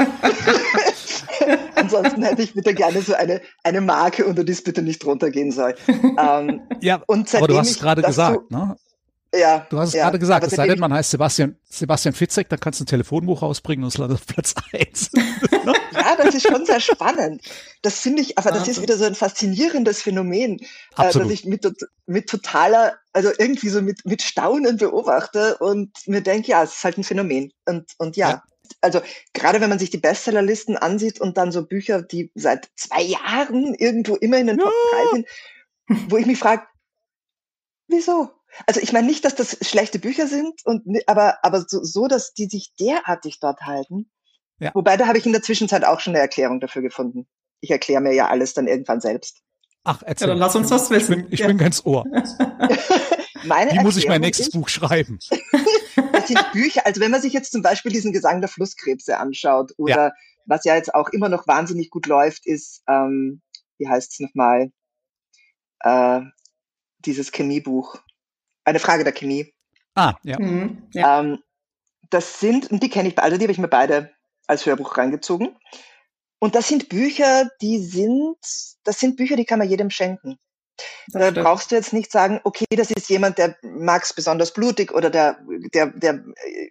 ansonsten 1.76 2.24
hätte 2.24 2.42
ich 2.42 2.54
bitte 2.54 2.74
gerne 2.74 3.02
so 3.02 3.14
eine, 3.14 3.42
eine 3.64 3.82
Marke, 3.82 4.26
unter 4.26 4.44
die 4.44 4.52
es 4.52 4.64
bitte 4.64 4.82
nicht 4.82 5.06
runtergehen 5.06 5.52
soll. 5.52 5.76
Ähm, 5.88 6.62
ja, 6.82 7.02
und 7.08 7.34
aber 7.36 7.48
du 7.48 7.58
hast 7.58 7.72
es 7.72 7.80
gerade 7.80 8.02
gesagt, 8.02 8.42
so, 8.50 8.58
ne? 8.58 8.76
Ja. 9.36 9.68
Du 9.70 9.78
hast 9.78 9.90
es 9.90 9.96
ja, 9.96 10.04
gerade 10.06 10.20
gesagt, 10.20 10.48
es 10.48 10.54
sei 10.54 10.68
denn, 10.68 10.80
man 10.80 10.94
heißt 10.94 11.12
Sebastian, 11.12 11.58
Sebastian 11.70 12.14
Fitzek, 12.14 12.48
dann 12.50 12.60
kannst 12.60 12.80
du 12.80 12.84
ein 12.84 12.88
Telefonbuch 12.88 13.42
rausbringen 13.42 13.84
und 13.84 13.90
es 13.90 13.98
landet 13.98 14.20
auf 14.20 14.26
Platz 14.26 14.56
1. 14.72 15.12
ja, 15.94 16.16
das 16.18 16.34
ist 16.34 16.48
schon 16.48 16.66
sehr 16.66 16.80
spannend. 16.80 17.42
Das 17.82 18.00
finde 18.00 18.22
ich, 18.22 18.38
aber 18.38 18.52
das 18.52 18.68
ist 18.68 18.82
wieder 18.82 18.98
so 18.98 19.04
ein 19.04 19.16
faszinierendes 19.16 20.02
Phänomen, 20.02 20.60
äh, 20.98 21.12
dass 21.12 21.30
ich 21.30 21.46
mit, 21.46 21.68
mit 22.06 22.30
totaler, 22.30 22.96
also 23.12 23.30
irgendwie 23.38 23.70
so 23.70 23.82
mit, 23.82 24.06
mit 24.06 24.22
Staunen 24.22 24.78
beobachte 24.78 25.58
und 25.58 25.92
mir 26.06 26.22
denke, 26.22 26.52
ja, 26.52 26.64
es 26.64 26.78
ist 26.78 26.84
halt 26.84 26.98
ein 26.98 27.04
Phänomen. 27.04 27.52
Und, 27.66 27.92
und 27.98 28.16
ja. 28.16 28.30
ja. 28.30 28.44
Also 28.82 29.02
gerade 29.34 29.62
wenn 29.62 29.70
man 29.70 29.80
sich 29.80 29.90
die 29.90 29.98
Bestsellerlisten 29.98 30.78
ansieht 30.78 31.20
und 31.20 31.38
dann 31.38 31.52
so 31.52 31.66
Bücher, 31.66 32.02
die 32.02 32.32
seit 32.36 32.70
zwei 32.76 33.02
Jahren 33.02 33.74
irgendwo 33.76 34.16
immer 34.16 34.38
in 34.38 34.48
den 34.48 34.58
Top 34.58 34.74
3 34.92 35.16
sind, 35.16 35.28
wo 36.10 36.18
ich 36.18 36.26
mich 36.26 36.40
frage, 36.40 36.64
wieso? 37.88 38.30
Also 38.66 38.80
ich 38.80 38.94
meine 38.94 39.08
nicht, 39.08 39.26
dass 39.26 39.36
das 39.36 39.58
schlechte 39.62 40.00
Bücher 40.00 40.28
sind, 40.28 40.66
und, 40.66 40.84
aber, 41.08 41.44
aber 41.44 41.66
so, 41.68 41.84
so, 41.84 42.08
dass 42.08 42.34
die 42.34 42.48
sich 42.48 42.74
derartig 42.80 43.40
dort 43.40 43.62
halten. 43.62 44.10
Ja. 44.60 44.72
Wobei, 44.74 44.98
da 44.98 45.08
habe 45.08 45.18
ich 45.18 45.26
in 45.26 45.34
der 45.34 45.44
Zwischenzeit 45.44 45.84
auch 45.84 46.00
schon 46.00 46.14
eine 46.14 46.22
Erklärung 46.22 46.60
dafür 46.60 46.82
gefunden. 46.82 47.28
Ich 47.62 47.70
erkläre 47.70 48.02
mir 48.02 48.14
ja 48.14 48.28
alles 48.28 48.54
dann 48.54 48.68
irgendwann 48.68 49.02
selbst. 49.02 49.42
Ach, 49.84 50.02
erzähl. 50.04 50.28
Ja, 50.28 50.34
dann 50.34 50.40
lass 50.40 50.56
uns 50.56 50.70
das 50.70 50.90
wissen. 50.90 51.14
Ich 51.14 51.24
bin, 51.24 51.34
ich 51.34 51.40
ja. 51.42 51.48
bin 51.48 51.58
ganz 51.58 51.86
Ohr. 51.86 52.06
Meine 53.44 53.72
Wie 53.72 53.80
muss 53.80 53.98
ich 53.98 54.08
mein 54.08 54.22
nächstes 54.22 54.48
ist, 54.48 54.54
Buch 54.54 54.70
schreiben? 54.70 55.20
Das 56.34 56.44
sind 56.44 56.52
Bücher, 56.54 56.86
also 56.86 57.02
wenn 57.02 57.12
man 57.12 57.22
sich 57.22 57.34
jetzt 57.34 57.52
zum 57.52 57.62
Beispiel 57.62 57.92
diesen 57.92 58.14
Gesang 58.14 58.42
der 58.42 58.50
Flusskrebse 58.50 59.18
anschaut 59.18 59.74
oder 59.78 60.08
ja. 60.08 60.14
was 60.46 60.64
ja 60.66 60.76
jetzt 60.76 60.94
auch 60.94 61.10
immer 61.10 61.30
noch 61.30 61.48
wahnsinnig 61.48 61.90
gut 61.90 62.06
läuft, 62.06 62.46
ist, 62.46 62.84
ähm, 62.88 63.42
wie 63.78 63.88
heißt 63.88 64.14
es 64.14 64.20
nochmal, 64.20 64.72
äh, 65.82 66.22
dieses 67.00 67.32
Chemiebuch. 67.32 67.98
Eine 68.64 68.80
Frage 68.80 69.04
der 69.04 69.14
Chemie. 69.14 69.54
Ah, 69.96 70.16
ja. 70.24 70.40
Mhm, 70.40 70.90
ja. 70.94 71.20
Ähm, 71.22 71.40
das 72.10 72.40
sind, 72.40 72.72
und 72.72 72.84
die 72.84 72.90
kenne 72.90 73.10
ich, 73.10 73.20
also 73.20 73.38
die 73.38 73.44
habe 73.44 73.52
ich 73.52 73.58
mir 73.58 73.68
beide 73.68 74.12
als 74.48 74.66
Hörbuch 74.66 74.98
reingezogen. 74.98 75.58
Und 76.40 76.56
das 76.56 76.68
sind 76.68 76.90
Bücher, 76.90 77.50
die 77.62 77.80
sind, 77.80 78.38
das 78.84 79.00
sind 79.00 79.18
Bücher, 79.18 79.36
die 79.36 79.46
kann 79.46 79.60
man 79.60 79.70
jedem 79.70 79.90
schenken. 79.90 80.38
Da 81.08 81.32
brauchst 81.32 81.72
du 81.72 81.76
jetzt 81.76 81.94
nicht 81.94 82.12
sagen, 82.12 82.40
okay, 82.44 82.66
das 82.72 82.92
ist 82.92 83.10
jemand, 83.10 83.38
der 83.38 83.58
mag 83.62 84.04
es 84.04 84.14
besonders 84.14 84.54
blutig 84.54 84.94
oder 84.94 85.10
der, 85.10 85.40
der, 85.74 85.88
der 85.88 86.24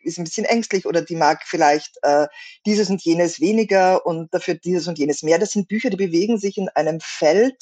ist 0.02 0.18
ein 0.18 0.24
bisschen 0.24 0.44
ängstlich 0.44 0.86
oder 0.86 1.02
die 1.02 1.16
mag 1.16 1.42
vielleicht 1.44 1.98
äh, 2.02 2.26
dieses 2.66 2.90
und 2.90 3.02
jenes 3.02 3.40
weniger 3.40 4.04
und 4.06 4.32
dafür 4.32 4.54
dieses 4.54 4.86
und 4.88 4.98
jenes 4.98 5.22
mehr. 5.22 5.38
Das 5.38 5.52
sind 5.52 5.68
Bücher, 5.68 5.90
die 5.90 5.96
bewegen 5.96 6.38
sich 6.38 6.56
in 6.58 6.68
einem 6.70 7.00
Feld, 7.00 7.56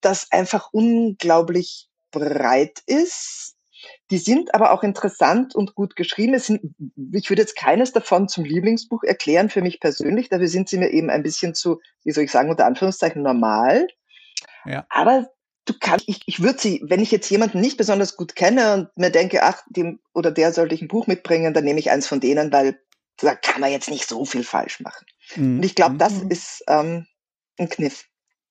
das 0.00 0.30
einfach 0.30 0.70
unglaublich 0.72 1.88
breit 2.10 2.82
ist. 2.86 3.56
Die 4.10 4.18
sind 4.18 4.54
aber 4.54 4.72
auch 4.72 4.82
interessant 4.82 5.54
und 5.54 5.74
gut 5.74 5.96
geschrieben. 5.96 6.34
Es 6.34 6.46
sind, 6.46 6.74
ich 7.12 7.30
würde 7.30 7.42
jetzt 7.42 7.56
keines 7.56 7.92
davon 7.92 8.28
zum 8.28 8.44
Lieblingsbuch 8.44 9.02
erklären 9.04 9.48
für 9.48 9.62
mich 9.62 9.80
persönlich. 9.80 10.28
Dafür 10.28 10.48
sind 10.48 10.68
sie 10.68 10.78
mir 10.78 10.90
eben 10.90 11.10
ein 11.10 11.22
bisschen 11.22 11.54
zu, 11.54 11.80
wie 12.04 12.12
soll 12.12 12.24
ich 12.24 12.30
sagen, 12.30 12.50
unter 12.50 12.66
Anführungszeichen 12.66 13.22
normal. 13.22 13.86
Ja. 14.66 14.84
Aber 14.90 15.30
du 15.70 15.78
kannst, 15.78 16.08
ich, 16.08 16.22
ich 16.26 16.42
würde 16.42 16.58
sie, 16.58 16.82
wenn 16.84 17.00
ich 17.00 17.10
jetzt 17.10 17.30
jemanden 17.30 17.60
nicht 17.60 17.76
besonders 17.76 18.16
gut 18.16 18.34
kenne 18.34 18.74
und 18.74 18.88
mir 18.96 19.10
denke, 19.10 19.42
ach, 19.42 19.62
dem 19.68 20.00
oder 20.12 20.30
der 20.30 20.52
sollte 20.52 20.74
ich 20.74 20.82
ein 20.82 20.88
Buch 20.88 21.06
mitbringen, 21.06 21.54
dann 21.54 21.64
nehme 21.64 21.78
ich 21.78 21.90
eins 21.90 22.06
von 22.06 22.20
denen, 22.20 22.52
weil 22.52 22.80
da 23.18 23.34
kann 23.34 23.60
man 23.60 23.70
jetzt 23.70 23.90
nicht 23.90 24.08
so 24.08 24.24
viel 24.24 24.44
falsch 24.44 24.80
machen. 24.80 25.06
Mhm. 25.36 25.56
Und 25.56 25.64
ich 25.64 25.74
glaube, 25.74 25.96
das 25.96 26.24
mhm. 26.24 26.30
ist 26.30 26.64
ähm, 26.68 27.06
ein 27.58 27.68
Kniff. 27.68 28.06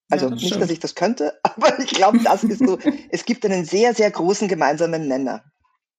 Also 0.09 0.25
ja, 0.25 0.31
das 0.31 0.41
nicht, 0.41 0.61
dass 0.61 0.69
ich 0.69 0.79
das 0.79 0.95
könnte, 0.95 1.39
aber 1.43 1.77
ich 1.79 1.91
glaube, 1.91 2.19
das 2.23 2.43
ist 2.43 2.59
so, 2.59 2.79
es 3.09 3.25
gibt 3.25 3.45
einen 3.45 3.65
sehr, 3.65 3.93
sehr 3.93 4.09
großen 4.09 4.47
gemeinsamen 4.47 5.07
Nenner. 5.07 5.43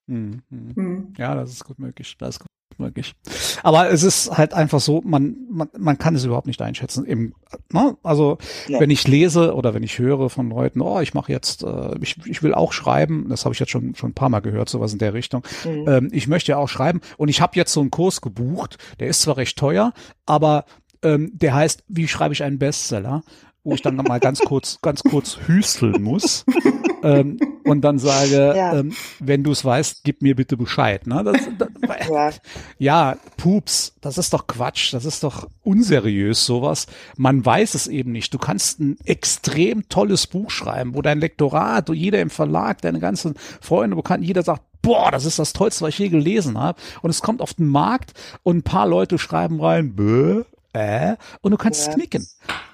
Mhm. 0.06 0.42
Mhm. 0.48 1.14
Ja, 1.18 1.34
das 1.34 1.52
ist 1.52 1.64
gut 1.64 1.78
möglich. 1.78 2.16
Das 2.18 2.36
ist 2.36 2.40
gut 2.40 2.48
möglich. 2.80 3.14
Aber 3.62 3.90
es 3.90 4.02
ist 4.02 4.36
halt 4.36 4.54
einfach 4.54 4.80
so, 4.80 5.02
man, 5.04 5.36
man, 5.50 5.68
man 5.78 5.98
kann 5.98 6.14
es 6.14 6.24
überhaupt 6.24 6.46
nicht 6.46 6.62
einschätzen. 6.62 7.04
Im, 7.04 7.34
ne? 7.72 7.96
Also 8.02 8.38
nee. 8.68 8.80
wenn 8.80 8.90
ich 8.90 9.06
lese 9.06 9.54
oder 9.54 9.74
wenn 9.74 9.82
ich 9.82 9.98
höre 9.98 10.30
von 10.30 10.50
Leuten, 10.50 10.80
oh, 10.80 11.00
ich 11.00 11.14
mache 11.14 11.32
jetzt, 11.32 11.62
äh, 11.62 11.96
ich, 12.00 12.16
ich 12.26 12.42
will 12.42 12.54
auch 12.54 12.72
schreiben, 12.72 13.26
das 13.28 13.44
habe 13.44 13.52
ich 13.52 13.60
jetzt 13.60 13.70
schon 13.70 13.94
schon 13.94 14.10
ein 14.10 14.14
paar 14.14 14.28
Mal 14.28 14.40
gehört, 14.40 14.68
sowas 14.68 14.92
in 14.92 14.98
der 14.98 15.14
Richtung. 15.14 15.42
Mhm. 15.64 15.88
Ähm, 15.88 16.08
ich 16.12 16.26
möchte 16.26 16.52
ja 16.52 16.58
auch 16.58 16.68
schreiben 16.68 17.00
und 17.16 17.28
ich 17.28 17.40
habe 17.40 17.52
jetzt 17.56 17.72
so 17.72 17.80
einen 17.80 17.90
Kurs 17.90 18.20
gebucht, 18.20 18.78
der 18.98 19.08
ist 19.08 19.22
zwar 19.22 19.36
recht 19.36 19.58
teuer, 19.58 19.92
aber 20.26 20.64
ähm, 21.02 21.30
der 21.34 21.54
heißt, 21.54 21.84
wie 21.88 22.08
schreibe 22.08 22.34
ich 22.34 22.42
einen 22.42 22.58
Bestseller? 22.58 23.22
Wo 23.64 23.74
ich 23.74 23.82
dann 23.82 23.96
mal 23.96 24.20
ganz 24.20 24.40
kurz, 24.40 24.78
ganz 24.80 25.02
kurz 25.02 25.38
hüsteln 25.46 26.02
muss 26.02 26.44
ähm, 27.02 27.38
und 27.64 27.82
dann 27.82 27.98
sage, 27.98 28.54
ja, 28.56 28.78
ähm, 28.78 28.92
wenn 29.18 29.42
du 29.42 29.52
es 29.52 29.64
weißt, 29.64 30.02
gib 30.04 30.22
mir 30.22 30.34
bitte 30.34 30.56
Bescheid. 30.56 31.06
Ne? 31.06 31.22
Das, 31.22 31.48
das, 31.58 32.08
ja. 32.08 32.30
ja, 32.78 33.16
Pups, 33.36 33.94
das 34.00 34.18
ist 34.18 34.32
doch 34.32 34.46
Quatsch, 34.46 34.94
das 34.94 35.04
ist 35.04 35.22
doch 35.22 35.48
unseriös 35.62 36.46
sowas. 36.46 36.86
Man 37.16 37.44
weiß 37.44 37.74
es 37.74 37.86
eben 37.86 38.12
nicht. 38.12 38.32
Du 38.32 38.38
kannst 38.38 38.80
ein 38.80 38.96
extrem 39.04 39.88
tolles 39.88 40.26
Buch 40.26 40.50
schreiben, 40.50 40.94
wo 40.94 41.02
dein 41.02 41.20
Lektorat, 41.20 41.88
wo 41.88 41.92
jeder 41.92 42.20
im 42.20 42.30
Verlag, 42.30 42.80
deine 42.80 43.00
ganzen 43.00 43.34
Freunde, 43.60 43.96
Bekannten, 43.96 44.26
jeder 44.26 44.42
sagt, 44.42 44.62
boah, 44.82 45.10
das 45.10 45.26
ist 45.26 45.38
das 45.38 45.52
Tollste, 45.52 45.84
was 45.84 45.90
ich 45.90 45.98
je 45.98 46.08
gelesen 46.08 46.58
habe. 46.58 46.80
Und 47.02 47.10
es 47.10 47.20
kommt 47.20 47.42
auf 47.42 47.54
den 47.54 47.68
Markt 47.68 48.14
und 48.42 48.58
ein 48.58 48.62
paar 48.62 48.86
Leute 48.86 49.18
schreiben 49.18 49.60
rein, 49.60 49.94
bäh, 49.94 50.44
äh, 50.72 51.16
und 51.40 51.50
du 51.50 51.56
kannst 51.56 51.86
ja. 51.88 51.94
knicken. 51.94 52.26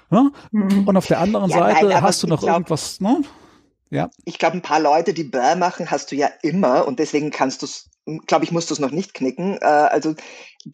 Ne? 0.09 0.31
Mhm. 0.51 0.87
Und 0.87 0.97
auf 0.97 1.07
der 1.07 1.19
anderen 1.19 1.49
ja, 1.49 1.57
Seite 1.57 1.85
nein, 1.87 2.01
hast 2.01 2.23
du 2.23 2.27
noch 2.27 2.39
glaub, 2.39 2.53
irgendwas, 2.53 3.01
ne? 3.01 3.21
Ja. 3.89 4.09
Ich 4.25 4.37
glaube, 4.37 4.57
ein 4.57 4.61
paar 4.61 4.79
Leute, 4.79 5.13
die 5.13 5.23
Burr 5.23 5.55
machen, 5.55 5.89
hast 5.89 6.11
du 6.11 6.15
ja 6.15 6.29
immer 6.41 6.87
und 6.87 6.99
deswegen 6.99 7.31
kannst 7.31 7.61
du 7.61 7.65
es, 7.65 7.89
glaube 8.25 8.43
ich, 8.43 8.51
musst 8.51 8.69
du 8.69 8.73
es 8.73 8.79
noch 8.79 8.91
nicht 8.91 9.13
knicken. 9.13 9.57
Äh, 9.61 9.65
also 9.65 10.15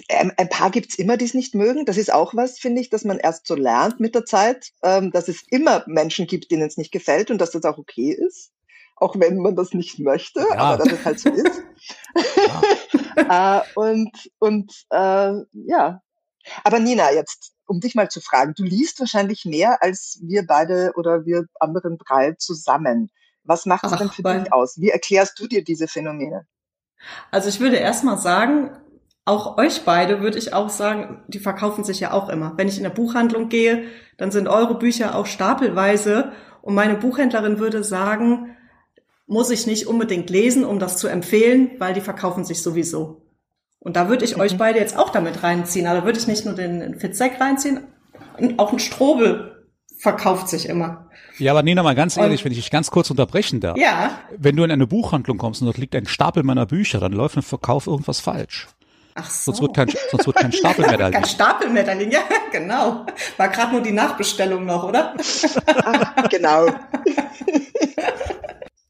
ein, 0.09 0.31
ein 0.37 0.49
paar 0.49 0.71
gibt's 0.71 0.95
immer, 0.95 1.17
die 1.17 1.25
es 1.25 1.33
nicht 1.33 1.53
mögen. 1.53 1.85
Das 1.85 1.97
ist 1.97 2.11
auch 2.11 2.33
was, 2.35 2.59
finde 2.59 2.81
ich, 2.81 2.89
dass 2.89 3.03
man 3.03 3.19
erst 3.19 3.45
so 3.45 3.55
lernt 3.55 3.99
mit 3.99 4.15
der 4.15 4.25
Zeit, 4.25 4.71
ähm, 4.81 5.11
dass 5.11 5.27
es 5.27 5.43
immer 5.49 5.83
Menschen 5.87 6.25
gibt, 6.25 6.49
denen 6.51 6.67
es 6.67 6.77
nicht 6.77 6.91
gefällt 6.91 7.29
und 7.29 7.39
dass 7.39 7.51
das 7.51 7.65
auch 7.65 7.77
okay 7.77 8.11
ist. 8.11 8.51
Auch 8.95 9.15
wenn 9.19 9.37
man 9.37 9.55
das 9.55 9.73
nicht 9.73 9.99
möchte, 9.99 10.39
ja. 10.39 10.55
aber 10.55 10.83
dass 10.83 10.93
es 10.93 11.05
halt 11.05 11.19
so 11.19 11.29
ist. 11.29 11.61
Ja. 13.17 13.59
äh, 13.59 13.61
und 13.75 14.31
und 14.39 14.85
äh, 14.89 15.33
ja. 15.67 16.01
Aber 16.63 16.79
Nina, 16.79 17.11
jetzt 17.11 17.52
um 17.67 17.79
dich 17.79 17.95
mal 17.95 18.09
zu 18.09 18.21
fragen, 18.21 18.53
du 18.55 18.63
liest 18.63 18.99
wahrscheinlich 18.99 19.45
mehr 19.45 19.81
als 19.81 20.19
wir 20.21 20.45
beide 20.45 20.93
oder 20.95 21.25
wir 21.25 21.45
anderen 21.59 21.97
drei 21.97 22.33
zusammen. 22.33 23.09
Was 23.43 23.65
macht 23.65 23.83
es 23.83 23.91
denn 23.91 24.09
für 24.09 24.23
dich 24.23 24.53
aus? 24.53 24.79
Wie 24.79 24.89
erklärst 24.89 25.39
du 25.39 25.47
dir 25.47 25.63
diese 25.63 25.87
Phänomene? 25.87 26.45
Also 27.31 27.49
ich 27.49 27.59
würde 27.59 27.75
erstmal 27.75 28.17
sagen, 28.17 28.71
auch 29.25 29.57
euch 29.57 29.83
beide 29.83 30.21
würde 30.21 30.37
ich 30.37 30.53
auch 30.53 30.69
sagen, 30.69 31.23
die 31.27 31.39
verkaufen 31.39 31.83
sich 31.83 31.99
ja 31.99 32.11
auch 32.11 32.29
immer. 32.29 32.53
Wenn 32.57 32.67
ich 32.67 32.77
in 32.77 32.83
der 32.83 32.89
Buchhandlung 32.89 33.49
gehe, 33.49 33.85
dann 34.17 34.31
sind 34.31 34.47
eure 34.47 34.77
Bücher 34.77 35.15
auch 35.15 35.25
stapelweise 35.25 36.31
und 36.61 36.75
meine 36.75 36.95
Buchhändlerin 36.95 37.59
würde 37.59 37.83
sagen, 37.83 38.55
muss 39.25 39.49
ich 39.49 39.65
nicht 39.65 39.87
unbedingt 39.87 40.29
lesen, 40.29 40.65
um 40.65 40.79
das 40.79 40.97
zu 40.97 41.07
empfehlen, 41.07 41.71
weil 41.79 41.93
die 41.93 42.01
verkaufen 42.01 42.43
sich 42.43 42.61
sowieso. 42.61 43.22
Und 43.83 43.97
da 43.97 44.07
würde 44.07 44.23
ich 44.23 44.35
mhm. 44.35 44.41
euch 44.41 44.57
beide 44.57 44.79
jetzt 44.79 44.97
auch 44.97 45.09
damit 45.09 45.43
reinziehen. 45.43 45.87
Also 45.87 46.05
würde 46.05 46.17
ich 46.17 46.27
nicht 46.27 46.45
nur 46.45 46.55
den 46.55 46.99
Fitzek 46.99 47.39
reinziehen, 47.39 47.81
auch 48.57 48.71
ein 48.71 48.79
Strobel 48.79 49.65
verkauft 49.99 50.49
sich 50.49 50.67
immer. 50.67 51.09
Ja, 51.37 51.51
aber 51.51 51.63
Nina, 51.63 51.83
mal 51.83 51.95
ganz 51.95 52.17
ehrlich, 52.17 52.41
und, 52.41 52.45
wenn 52.45 52.51
ich 52.53 52.59
dich 52.59 52.71
ganz 52.71 52.91
kurz 52.91 53.09
unterbrechen 53.09 53.59
darf. 53.59 53.77
Ja. 53.77 54.19
Wenn 54.37 54.55
du 54.55 54.63
in 54.63 54.71
eine 54.71 54.87
Buchhandlung 54.87 55.37
kommst 55.37 55.61
und 55.61 55.65
dort 55.65 55.77
liegt 55.77 55.95
ein 55.95 56.05
Stapel 56.05 56.43
meiner 56.43 56.65
Bücher, 56.65 56.99
dann 56.99 57.11
läuft 57.11 57.35
im 57.35 57.43
Verkauf 57.43 57.87
irgendwas 57.87 58.19
falsch. 58.19 58.67
Ach 59.15 59.29
so. 59.29 59.51
Sonst 59.51 59.61
wird 59.61 59.75
kein, 59.75 59.89
sonst 60.11 60.27
wird 60.27 60.37
kein 60.37 60.51
Stapel 60.51 60.85
mehr 60.85 60.97
da 60.97 61.07
liegen. 61.07 61.21
Kein 61.21 61.29
Stapel 61.29 61.69
mehr 61.69 61.83
da 61.83 61.93
liegen, 61.93 62.11
ja, 62.11 62.21
genau. 62.51 63.05
War 63.37 63.49
gerade 63.49 63.73
nur 63.73 63.81
die 63.81 63.91
Nachbestellung 63.91 64.65
noch, 64.65 64.83
oder? 64.83 65.13
Ach, 65.65 66.29
genau. 66.29 66.67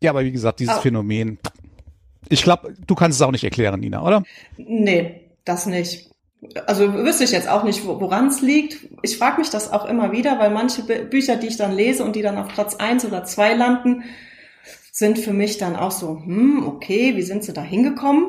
ja, 0.01 0.11
aber 0.11 0.23
wie 0.23 0.31
gesagt, 0.31 0.59
dieses 0.59 0.77
oh. 0.77 0.81
Phänomen, 0.81 1.39
ich 2.29 2.43
glaube, 2.43 2.73
du 2.85 2.95
kannst 2.95 3.19
es 3.19 3.21
auch 3.21 3.31
nicht 3.31 3.43
erklären, 3.43 3.79
Nina, 3.79 4.03
oder? 4.03 4.23
Nee, 4.57 5.29
das 5.45 5.65
nicht. 5.65 6.09
also 6.65 6.93
wüsste 6.93 7.23
ich 7.23 7.31
jetzt 7.31 7.49
auch 7.49 7.63
nicht, 7.63 7.85
woran 7.85 8.27
es 8.27 8.41
liegt. 8.41 8.87
Ich 9.01 9.17
frage 9.17 9.39
mich 9.39 9.49
das 9.49 9.71
auch 9.71 9.85
immer 9.85 10.11
wieder, 10.11 10.39
weil 10.39 10.49
manche 10.49 10.83
Bücher, 10.83 11.37
die 11.37 11.47
ich 11.47 11.57
dann 11.57 11.73
lese 11.73 12.03
und 12.03 12.15
die 12.15 12.21
dann 12.21 12.37
auf 12.37 12.49
Platz 12.49 12.75
eins 12.75 13.05
oder 13.05 13.23
zwei 13.23 13.53
landen, 13.53 14.03
sind 14.91 15.17
für 15.17 15.33
mich 15.33 15.57
dann 15.57 15.75
auch 15.75 15.91
so, 15.91 16.21
hm, 16.23 16.67
okay, 16.67 17.15
wie 17.15 17.23
sind 17.23 17.43
sie 17.43 17.53
da 17.53 17.61
hingekommen? 17.61 18.25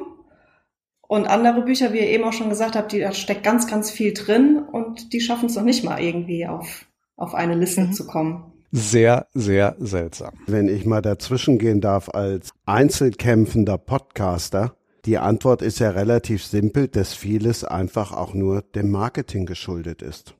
Und 1.06 1.26
andere 1.26 1.62
Bücher, 1.62 1.92
wie 1.92 1.98
ihr 1.98 2.08
eben 2.08 2.24
auch 2.24 2.32
schon 2.32 2.48
gesagt 2.48 2.74
habt, 2.76 2.92
die, 2.92 3.00
da 3.00 3.12
steckt 3.12 3.44
ganz, 3.44 3.66
ganz 3.66 3.90
viel 3.90 4.14
drin 4.14 4.58
und 4.58 5.12
die 5.12 5.20
schaffen 5.20 5.46
es 5.46 5.54
noch 5.54 5.62
nicht 5.62 5.84
mal 5.84 6.00
irgendwie 6.00 6.46
auf, 6.46 6.86
auf 7.16 7.34
eine 7.34 7.54
Liste 7.54 7.82
mhm. 7.82 7.92
zu 7.92 8.06
kommen. 8.06 8.53
Sehr, 8.76 9.28
sehr 9.34 9.76
seltsam. 9.78 10.32
Wenn 10.48 10.66
ich 10.66 10.84
mal 10.84 11.00
dazwischen 11.00 11.58
gehen 11.58 11.80
darf 11.80 12.08
als 12.08 12.50
einzelkämpfender 12.66 13.78
Podcaster, 13.78 14.74
die 15.04 15.18
Antwort 15.18 15.62
ist 15.62 15.78
ja 15.78 15.90
relativ 15.90 16.44
simpel, 16.44 16.88
dass 16.88 17.14
vieles 17.14 17.62
einfach 17.62 18.10
auch 18.10 18.34
nur 18.34 18.62
dem 18.62 18.90
Marketing 18.90 19.46
geschuldet 19.46 20.02
ist. 20.02 20.34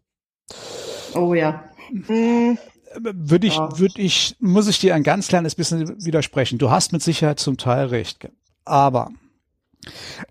Oh 1.15 1.35
ja. 1.35 1.63
Hm. 2.07 2.59
Würde 2.99 3.47
ich, 3.47 3.57
würde 3.57 4.03
ich, 4.03 4.35
muss 4.41 4.67
ich 4.67 4.81
dir 4.81 4.97
ein 4.97 5.05
ganz 5.05 5.29
kleines 5.29 5.55
bisschen 5.55 6.05
widersprechen. 6.05 6.59
Du 6.59 6.73
hast 6.73 6.93
mit 6.93 7.03
Sicherheit 7.03 7.39
zum 7.39 7.57
Teil 7.57 7.87
recht. 7.87 8.29
Aber 8.65 9.11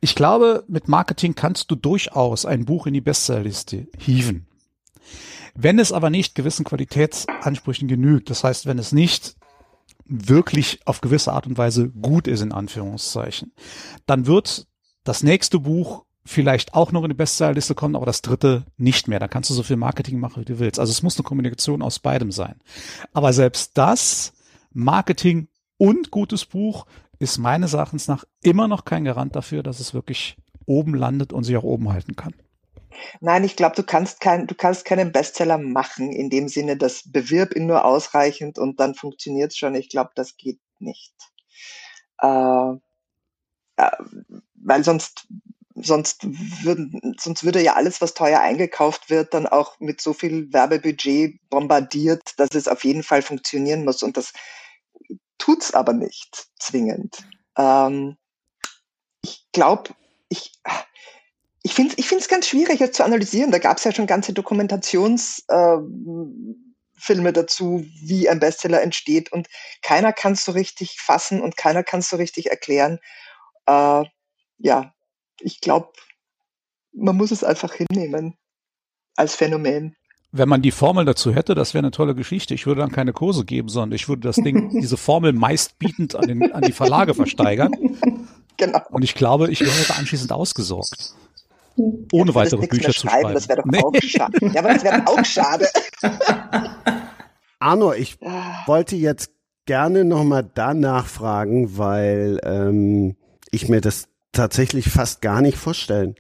ich 0.02 0.14
glaube, 0.14 0.66
mit 0.68 0.90
Marketing 0.90 1.36
kannst 1.36 1.72
du 1.72 1.76
durchaus 1.76 2.46
ein 2.46 2.66
Buch 2.66 2.86
in 2.86 2.96
die 2.96 3.02
Bestsellerliste 3.02 3.88
hieven. 3.98 4.46
Wenn 5.56 5.80
es 5.80 5.92
aber 5.92 6.10
nicht 6.10 6.36
gewissen 6.36 6.66
Qualitätsansprüchen 6.66 7.88
genügt, 7.88 8.30
das 8.30 8.44
heißt, 8.44 8.66
wenn 8.66 8.80
es 8.80 8.92
nicht 8.92 9.36
wirklich 10.06 10.82
auf 10.86 11.02
gewisse 11.02 11.34
Art 11.34 11.48
und 11.48 11.58
Weise 11.58 11.90
gut 11.90 12.28
ist, 12.28 12.42
in 12.42 12.52
Anführungszeichen, 12.52 13.54
dann 14.06 14.26
wird 14.26 14.68
das 15.04 15.24
nächste 15.24 15.60
Buch 15.60 16.06
vielleicht 16.26 16.74
auch 16.74 16.92
noch 16.92 17.04
in 17.04 17.10
die 17.10 17.16
Bestsellerliste 17.16 17.76
kommen, 17.76 17.96
aber 17.96 18.06
das 18.06 18.22
dritte 18.22 18.66
nicht 18.78 19.08
mehr. 19.08 19.20
Da 19.20 19.28
kannst 19.28 19.50
du 19.50 19.54
so 19.54 19.64
viel 19.64 19.76
Marketing 19.76 20.20
machen, 20.20 20.42
wie 20.42 20.46
du 20.46 20.60
willst. 20.60 20.80
Also 20.80 20.92
es 20.92 21.04
muss 21.04 21.18
eine 21.18 21.24
Kommunikation 21.24 21.82
aus 21.82 22.00
beidem 22.00 22.32
sein. 22.32 22.56
Aber 23.12 23.34
selbst 23.34 23.78
das, 23.78 24.34
Marketing 24.72 25.50
und 25.78 26.12
gutes 26.12 26.46
Buch, 26.46 26.86
ist 27.20 27.38
meines 27.38 27.74
Erachtens 27.74 28.08
nach 28.08 28.24
immer 28.42 28.68
noch 28.68 28.86
kein 28.86 29.04
Garant 29.04 29.36
dafür, 29.36 29.64
dass 29.64 29.80
es 29.80 29.94
wirklich 29.94 30.38
oben 30.66 30.94
landet 30.96 31.34
und 31.34 31.44
sich 31.44 31.58
auch 31.58 31.64
oben 31.64 31.92
halten 31.92 32.16
kann. 32.16 32.34
Nein, 33.22 33.44
ich 33.44 33.56
glaube, 33.56 33.76
du 33.76 33.84
kannst 33.84 34.20
kein, 34.20 34.48
du 34.48 34.56
kannst 34.56 34.86
keinen 34.86 35.12
Bestseller 35.12 35.58
machen, 35.58 36.12
in 36.12 36.30
dem 36.30 36.48
Sinne, 36.48 36.78
dass 36.78 37.12
bewirb 37.12 37.56
ihn 37.56 37.68
nur 37.68 37.86
ausreichend 37.86 38.58
und 38.58 38.80
dann 38.80 38.96
funktioniert 38.96 39.52
es 39.52 39.58
schon. 39.58 39.76
Ich 39.76 39.90
glaube, 39.90 40.12
das 40.16 40.38
geht 40.38 40.60
nicht. 40.80 41.14
Äh, 42.22 42.74
äh, 43.78 43.92
weil 44.56 44.84
sonst, 44.84 45.28
sonst 45.76 46.24
würden, 46.64 47.16
sonst 47.20 47.44
würde 47.44 47.62
ja 47.62 47.74
alles, 47.74 48.02
was 48.02 48.14
teuer 48.14 48.40
eingekauft 48.40 49.10
wird, 49.10 49.34
dann 49.34 49.48
auch 49.48 49.80
mit 49.80 50.02
so 50.02 50.14
viel 50.14 50.52
Werbebudget 50.54 51.40
bombardiert, 51.50 52.34
dass 52.38 52.50
es 52.54 52.68
auf 52.68 52.84
jeden 52.84 53.04
Fall 53.04 53.22
funktionieren 53.22 53.84
muss. 53.84 54.04
Und 54.04 54.18
das 54.18 54.34
tut's 55.38 55.74
aber 55.74 55.94
nicht 55.94 56.48
zwingend. 56.60 57.26
Ähm, 57.58 58.18
ich 59.22 59.46
glaube, 59.52 59.92
ich, 60.30 60.54
ich 61.64 61.74
finde 61.74 61.94
es 61.94 61.98
ich 61.98 62.08
find's 62.08 62.28
ganz 62.28 62.48
schwierig, 62.48 62.80
jetzt 62.80 62.98
zu 62.98 63.06
analysieren. 63.06 63.52
Da 63.52 63.58
gab 63.58 63.78
es 63.78 63.86
ja 63.86 63.94
schon 63.94 64.06
ganze 64.06 64.34
Dokumentationsfilme 64.34 66.50
äh, 67.08 67.34
dazu, 67.34 67.86
wie 68.02 68.30
ein 68.30 68.40
Bestseller 68.40 68.82
entsteht. 68.82 69.32
Und 69.32 69.48
keiner 69.82 70.12
kann 70.12 70.34
es 70.34 70.44
so 70.44 70.52
richtig 70.52 71.00
fassen 71.00 71.42
und 71.42 71.56
keiner 71.56 71.84
kann 71.84 72.02
es 72.02 72.10
so 72.10 72.18
richtig 72.18 72.52
erklären. 72.52 73.00
Äh, 73.66 74.04
ja, 74.58 74.94
ich 75.40 75.62
glaube, 75.62 75.94
man 76.92 77.16
muss 77.16 77.32
es 77.32 77.46
einfach 77.46 77.74
hinnehmen 77.74 78.38
als 79.16 79.36
Phänomen. 79.36 79.96
Wenn 80.32 80.50
man 80.50 80.62
die 80.62 80.72
Formel 80.72 81.06
dazu 81.06 81.34
hätte, 81.34 81.56
das 81.56 81.74
wäre 81.74 81.84
eine 81.84 81.92
tolle 81.92 82.16
Geschichte. 82.16 82.56
Ich 82.56 82.66
würde 82.66 82.82
dann 82.82 82.92
keine 82.92 83.14
Kurse 83.14 83.46
geben, 83.46 83.70
sondern 83.70 83.94
ich 83.94 84.10
würde 84.10 84.28
das 84.28 84.36
Ding, 84.36 84.70
diese 84.82 84.98
Formel 84.98 85.32
meistbietend 85.32 86.16
an, 86.16 86.28
den, 86.28 86.52
an 86.52 86.64
die 86.64 86.72
Verlage 86.74 87.14
versteigern. 87.14 87.72
Genau. 88.58 88.82
Und 88.92 89.04
ich 89.04 89.16
glaube, 89.16 89.50
ich 89.50 89.62
wäre 89.62 89.98
anschließend 89.98 90.32
ausgesorgt. 90.32 91.16
Ohne 91.76 92.32
ja, 92.32 92.36
weitere 92.36 92.68
Bücher 92.68 92.92
zu 92.92 93.08
schreiben. 93.08 93.34
Das 93.34 93.50
wäre 93.50 93.62
doch 93.62 93.66
nee. 93.66 93.80
auch 93.80 93.94
schade. 94.02 94.38
Ja, 94.54 94.62
aber 94.62 94.74
das 94.74 94.84
wäre 94.84 95.08
auch 95.08 95.26
schade. 95.26 95.68
Arno, 97.60 97.94
ich 97.94 98.18
ah. 98.24 98.64
wollte 98.66 98.96
jetzt 98.96 99.32
gerne 99.66 100.06
nochmal 100.06 100.50
da 100.54 100.74
nachfragen, 100.74 101.78
weil 101.78 102.40
ähm, 102.44 103.16
ich 103.52 103.70
mir 103.70 103.82
das 103.82 104.10
tatsächlich 104.32 104.90
fast 104.90 105.22
gar 105.22 105.42
nicht 105.42 105.58
vorstellen 105.58 106.16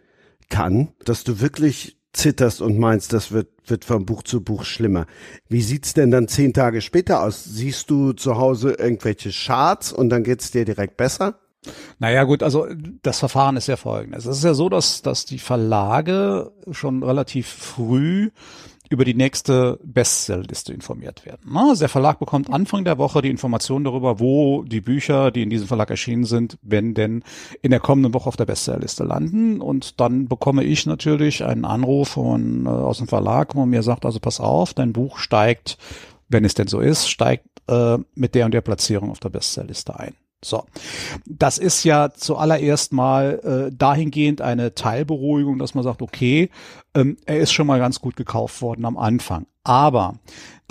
kann, 0.49 0.93
dass 1.03 1.23
du 1.23 1.41
wirklich 1.41 1.97
zitterst 2.13 2.61
und 2.61 2.77
meinst, 2.77 3.11
das 3.11 3.31
wird, 3.31 3.49
wird 3.65 3.85
von 3.85 4.05
Buch 4.05 4.23
zu 4.23 4.43
Buch 4.43 4.63
schlimmer. 4.63 5.07
Wie 5.49 5.61
sieht's 5.61 5.93
denn 5.93 6.11
dann 6.11 6.27
zehn 6.27 6.53
Tage 6.53 6.81
später 6.81 7.23
aus? 7.23 7.43
Siehst 7.43 7.89
du 7.89 8.13
zu 8.13 8.37
Hause 8.37 8.73
irgendwelche 8.73 9.31
Charts 9.31 9.91
und 9.91 10.09
dann 10.09 10.23
geht's 10.23 10.51
dir 10.51 10.63
direkt 10.63 10.95
besser? 10.95 11.39
Naja 11.99 12.23
gut, 12.23 12.43
also 12.43 12.67
das 13.01 13.19
Verfahren 13.19 13.57
ist 13.57 13.67
ja 13.67 13.77
folgendes. 13.77 14.25
Es 14.25 14.37
ist 14.37 14.43
ja 14.43 14.53
so, 14.53 14.69
dass, 14.69 15.01
dass 15.01 15.25
die 15.25 15.39
Verlage 15.39 16.51
schon 16.71 17.03
relativ 17.03 17.47
früh 17.47 18.29
über 18.89 19.05
die 19.05 19.15
nächste 19.15 19.79
Bestsellerliste 19.83 20.71
informiert 20.71 21.25
werden. 21.25 21.57
Also 21.57 21.79
der 21.79 21.89
Verlag 21.89 22.19
bekommt 22.19 22.53
Anfang 22.53 22.85
der 22.85 22.99
Woche 22.99 23.23
die 23.23 23.29
Information 23.29 23.83
darüber, 23.83 24.19
wo 24.19 24.63
die 24.63 24.81
Bücher, 24.81 25.31
die 25.31 25.41
in 25.41 25.49
diesem 25.49 25.67
Verlag 25.67 25.89
erschienen 25.89 26.25
sind, 26.25 26.59
wenn 26.61 26.93
denn 26.93 27.23
in 27.63 27.71
der 27.71 27.79
kommenden 27.79 28.13
Woche 28.13 28.27
auf 28.27 28.37
der 28.37 28.45
Bestsellerliste 28.45 29.03
landen. 29.03 29.61
Und 29.61 29.99
dann 29.99 30.27
bekomme 30.27 30.63
ich 30.63 30.85
natürlich 30.85 31.43
einen 31.43 31.65
Anruf 31.65 32.09
von, 32.09 32.67
äh, 32.67 32.69
aus 32.69 32.99
dem 32.99 33.07
Verlag, 33.07 33.55
wo 33.55 33.65
mir 33.65 33.81
sagt, 33.81 34.05
also 34.05 34.19
pass 34.19 34.39
auf, 34.39 34.75
dein 34.75 34.93
Buch 34.93 35.17
steigt, 35.17 35.79
wenn 36.29 36.45
es 36.45 36.53
denn 36.53 36.67
so 36.67 36.79
ist, 36.79 37.09
steigt 37.09 37.47
äh, 37.67 37.97
mit 38.13 38.35
der 38.35 38.45
und 38.45 38.53
der 38.53 38.61
Platzierung 38.61 39.09
auf 39.09 39.19
der 39.19 39.29
Bestsellerliste 39.29 39.99
ein. 39.99 40.13
So, 40.43 40.65
das 41.25 41.57
ist 41.57 41.83
ja 41.83 42.11
zuallererst 42.13 42.93
mal 42.93 43.69
äh, 43.69 43.75
dahingehend 43.75 44.41
eine 44.41 44.75
Teilberuhigung, 44.75 45.59
dass 45.59 45.75
man 45.75 45.83
sagt, 45.83 46.01
okay, 46.01 46.49
ähm, 46.93 47.17
er 47.25 47.39
ist 47.39 47.53
schon 47.53 47.67
mal 47.67 47.79
ganz 47.79 47.99
gut 47.99 48.15
gekauft 48.15 48.61
worden 48.61 48.85
am 48.85 48.97
Anfang. 48.97 49.45
Aber 49.63 50.19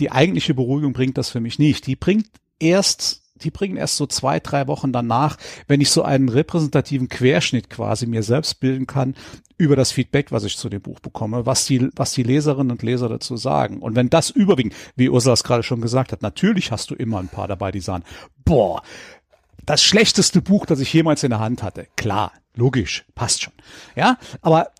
die 0.00 0.10
eigentliche 0.10 0.54
Beruhigung 0.54 0.92
bringt 0.92 1.18
das 1.18 1.30
für 1.30 1.40
mich 1.40 1.58
nicht. 1.58 1.86
Die 1.86 1.96
bringt 1.96 2.26
erst 2.58 3.22
die 3.42 3.50
bringen 3.50 3.76
erst 3.76 3.96
so 3.96 4.06
zwei, 4.06 4.40
drei 4.40 4.66
Wochen 4.66 4.92
danach, 4.92 5.36
wenn 5.66 5.80
ich 5.80 5.90
so 5.90 6.02
einen 6.02 6.28
repräsentativen 6.28 7.08
Querschnitt 7.08 7.70
quasi 7.70 8.06
mir 8.06 8.22
selbst 8.22 8.60
bilden 8.60 8.86
kann 8.86 9.14
über 9.58 9.76
das 9.76 9.92
Feedback, 9.92 10.32
was 10.32 10.44
ich 10.44 10.56
zu 10.56 10.68
dem 10.68 10.82
Buch 10.82 11.00
bekomme, 11.00 11.46
was 11.46 11.66
die, 11.66 11.88
was 11.94 12.12
die 12.12 12.22
Leserinnen 12.22 12.72
und 12.72 12.82
Leser 12.82 13.08
dazu 13.08 13.36
sagen. 13.36 13.78
Und 13.78 13.96
wenn 13.96 14.10
das 14.10 14.30
überwiegend, 14.30 14.74
wie 14.96 15.08
Ursula 15.08 15.34
es 15.34 15.44
gerade 15.44 15.62
schon 15.62 15.80
gesagt 15.80 16.12
hat, 16.12 16.22
natürlich 16.22 16.72
hast 16.72 16.90
du 16.90 16.94
immer 16.94 17.18
ein 17.18 17.28
paar 17.28 17.48
dabei, 17.48 17.70
die 17.70 17.80
sagen, 17.80 18.04
boah, 18.44 18.82
das 19.64 19.82
schlechteste 19.82 20.42
Buch, 20.42 20.66
das 20.66 20.80
ich 20.80 20.92
jemals 20.92 21.22
in 21.22 21.30
der 21.30 21.40
Hand 21.40 21.62
hatte. 21.62 21.86
Klar, 21.96 22.32
logisch, 22.54 23.04
passt 23.14 23.42
schon. 23.42 23.54
Ja, 23.96 24.18
aber 24.40 24.70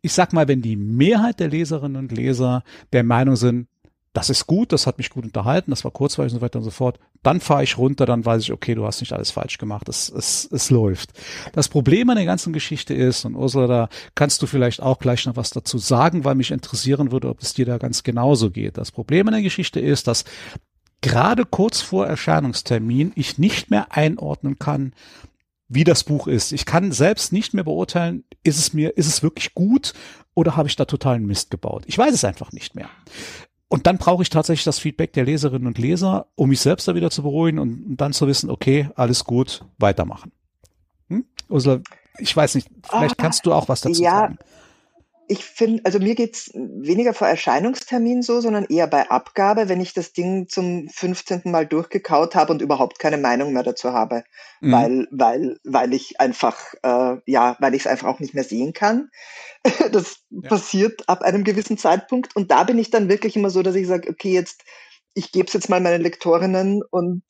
ich 0.00 0.12
sag 0.12 0.32
mal, 0.32 0.48
wenn 0.48 0.62
die 0.62 0.76
Mehrheit 0.76 1.40
der 1.40 1.48
Leserinnen 1.48 1.96
und 1.96 2.12
Leser 2.12 2.62
der 2.92 3.04
Meinung 3.04 3.36
sind, 3.36 3.68
das 4.14 4.30
ist 4.30 4.46
gut, 4.46 4.72
das 4.72 4.86
hat 4.86 4.98
mich 4.98 5.10
gut 5.10 5.24
unterhalten, 5.24 5.70
das 5.70 5.84
war 5.84 5.90
kurzweilig 5.90 6.32
und 6.32 6.40
so 6.40 6.44
weiter 6.44 6.58
und 6.58 6.64
so 6.64 6.70
fort, 6.70 6.98
dann 7.22 7.40
fahre 7.40 7.62
ich 7.62 7.78
runter, 7.78 8.06
dann 8.06 8.24
weiß 8.24 8.42
ich, 8.42 8.52
okay, 8.52 8.74
du 8.74 8.84
hast 8.84 9.00
nicht 9.00 9.12
alles 9.12 9.30
falsch 9.30 9.58
gemacht, 9.58 9.88
es, 9.88 10.08
es, 10.08 10.48
es 10.50 10.70
läuft. 10.70 11.12
Das 11.52 11.68
Problem 11.68 12.08
an 12.10 12.16
der 12.16 12.24
ganzen 12.24 12.52
Geschichte 12.52 12.94
ist, 12.94 13.24
und 13.24 13.36
Ursula, 13.36 13.66
da 13.66 13.88
kannst 14.14 14.40
du 14.42 14.46
vielleicht 14.46 14.82
auch 14.82 14.98
gleich 14.98 15.26
noch 15.26 15.36
was 15.36 15.50
dazu 15.50 15.78
sagen, 15.78 16.24
weil 16.24 16.34
mich 16.34 16.50
interessieren 16.50 17.12
würde, 17.12 17.28
ob 17.28 17.42
es 17.42 17.54
dir 17.54 17.66
da 17.66 17.78
ganz 17.78 18.02
genauso 18.02 18.50
geht. 18.50 18.78
Das 18.78 18.90
Problem 18.90 19.28
an 19.28 19.34
der 19.34 19.42
Geschichte 19.42 19.78
ist, 19.78 20.08
dass 20.08 20.24
gerade 21.00 21.44
kurz 21.44 21.80
vor 21.80 22.06
Erscheinungstermin 22.06 23.12
ich 23.14 23.38
nicht 23.38 23.70
mehr 23.70 23.92
einordnen 23.92 24.58
kann, 24.58 24.92
wie 25.68 25.84
das 25.84 26.04
Buch 26.04 26.26
ist. 26.26 26.52
Ich 26.52 26.64
kann 26.64 26.92
selbst 26.92 27.32
nicht 27.32 27.54
mehr 27.54 27.64
beurteilen, 27.64 28.24
ist 28.42 28.58
es 28.58 28.72
mir, 28.72 28.96
ist 28.96 29.06
es 29.06 29.22
wirklich 29.22 29.54
gut 29.54 29.92
oder 30.34 30.56
habe 30.56 30.68
ich 30.68 30.76
da 30.76 30.86
totalen 30.86 31.26
Mist 31.26 31.50
gebaut? 31.50 31.84
Ich 31.86 31.98
weiß 31.98 32.14
es 32.14 32.24
einfach 32.24 32.52
nicht 32.52 32.74
mehr. 32.74 32.88
Und 33.68 33.86
dann 33.86 33.98
brauche 33.98 34.22
ich 34.22 34.30
tatsächlich 34.30 34.64
das 34.64 34.78
Feedback 34.78 35.12
der 35.12 35.24
Leserinnen 35.24 35.66
und 35.66 35.76
Leser, 35.76 36.28
um 36.36 36.48
mich 36.48 36.60
selbst 36.60 36.88
da 36.88 36.94
wieder 36.94 37.10
zu 37.10 37.22
beruhigen 37.22 37.58
und 37.58 37.96
dann 37.98 38.14
zu 38.14 38.26
wissen, 38.26 38.48
okay, 38.48 38.88
alles 38.94 39.24
gut, 39.24 39.62
weitermachen. 39.76 40.32
Hm? 41.08 41.26
Ursula, 41.50 41.80
ich 42.18 42.34
weiß 42.34 42.54
nicht, 42.54 42.68
vielleicht 42.88 43.16
oh, 43.18 43.22
kannst 43.22 43.44
du 43.44 43.52
auch 43.52 43.68
was 43.68 43.82
dazu 43.82 44.02
ja, 44.02 44.10
sagen 44.10 44.38
ich 45.28 45.44
finde, 45.44 45.84
also 45.84 45.98
mir 45.98 46.14
geht's 46.14 46.50
weniger 46.54 47.12
vor 47.12 47.28
Erscheinungstermin 47.28 48.22
so, 48.22 48.40
sondern 48.40 48.64
eher 48.64 48.86
bei 48.86 49.10
Abgabe, 49.10 49.68
wenn 49.68 49.80
ich 49.80 49.92
das 49.92 50.12
Ding 50.12 50.48
zum 50.48 50.88
15. 50.88 51.42
Mal 51.44 51.66
durchgekaut 51.66 52.34
habe 52.34 52.52
und 52.52 52.62
überhaupt 52.62 52.98
keine 52.98 53.18
Meinung 53.18 53.52
mehr 53.52 53.62
dazu 53.62 53.92
habe, 53.92 54.24
mhm. 54.60 54.72
weil, 54.72 55.08
weil, 55.10 55.60
weil 55.64 55.92
ich 55.92 56.18
einfach, 56.18 56.74
äh, 56.82 57.16
ja, 57.26 57.56
weil 57.60 57.74
ich 57.74 57.82
es 57.82 57.86
einfach 57.86 58.08
auch 58.08 58.20
nicht 58.20 58.34
mehr 58.34 58.44
sehen 58.44 58.72
kann. 58.72 59.10
das 59.92 60.22
ja. 60.30 60.48
passiert 60.48 61.08
ab 61.08 61.22
einem 61.22 61.44
gewissen 61.44 61.76
Zeitpunkt 61.76 62.34
und 62.34 62.50
da 62.50 62.64
bin 62.64 62.78
ich 62.78 62.90
dann 62.90 63.08
wirklich 63.08 63.36
immer 63.36 63.50
so, 63.50 63.62
dass 63.62 63.74
ich 63.74 63.86
sage, 63.86 64.08
okay, 64.08 64.32
jetzt 64.32 64.64
ich 65.14 65.32
gebe 65.32 65.46
es 65.46 65.52
jetzt 65.52 65.68
mal 65.68 65.80
meinen 65.80 66.02
Lektorinnen 66.02 66.82
und 66.90 67.22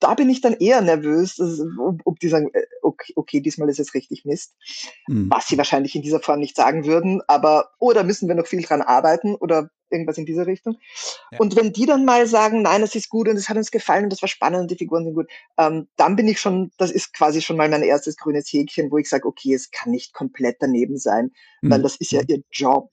da 0.00 0.14
bin 0.14 0.28
ich 0.28 0.40
dann 0.40 0.54
eher 0.54 0.80
nervös, 0.80 1.36
dass, 1.36 1.60
ob, 1.78 2.00
ob, 2.04 2.18
die 2.18 2.28
sagen, 2.28 2.50
äh, 2.52 2.62
okay, 2.82 3.12
okay, 3.16 3.40
diesmal 3.40 3.68
ist 3.68 3.78
es 3.78 3.94
richtig 3.94 4.24
Mist. 4.24 4.54
Mhm. 5.06 5.30
Was 5.30 5.48
sie 5.48 5.58
wahrscheinlich 5.58 5.94
in 5.94 6.02
dieser 6.02 6.20
Form 6.20 6.40
nicht 6.40 6.56
sagen 6.56 6.84
würden, 6.84 7.22
aber 7.28 7.70
oder 7.78 8.02
müssen 8.02 8.28
wir 8.28 8.34
noch 8.34 8.46
viel 8.46 8.62
dran 8.62 8.82
arbeiten 8.82 9.34
oder 9.34 9.70
irgendwas 9.90 10.18
in 10.18 10.26
dieser 10.26 10.46
Richtung. 10.46 10.78
Ja. 11.30 11.38
Und 11.38 11.56
wenn 11.56 11.72
die 11.72 11.86
dann 11.86 12.04
mal 12.04 12.26
sagen, 12.26 12.62
nein, 12.62 12.82
es 12.82 12.94
ist 12.94 13.08
gut 13.08 13.28
und 13.28 13.36
es 13.36 13.48
hat 13.48 13.56
uns 13.56 13.70
gefallen 13.70 14.04
und 14.04 14.12
das 14.12 14.22
war 14.22 14.28
spannend 14.28 14.62
und 14.62 14.70
die 14.70 14.76
Figuren 14.76 15.04
sind 15.04 15.14
gut, 15.14 15.28
ähm, 15.58 15.88
dann 15.96 16.16
bin 16.16 16.26
ich 16.26 16.40
schon, 16.40 16.72
das 16.76 16.90
ist 16.90 17.12
quasi 17.12 17.40
schon 17.40 17.56
mal 17.56 17.68
mein 17.68 17.82
erstes 17.82 18.16
grünes 18.16 18.52
Häkchen, 18.52 18.90
wo 18.90 18.98
ich 18.98 19.08
sage, 19.08 19.28
okay, 19.28 19.54
es 19.54 19.70
kann 19.70 19.92
nicht 19.92 20.12
komplett 20.12 20.56
daneben 20.60 20.98
sein, 20.98 21.30
mhm. 21.62 21.70
weil 21.70 21.82
das 21.82 21.96
ist 21.96 22.10
ja 22.12 22.22
ihr 22.26 22.42
Job 22.50 22.90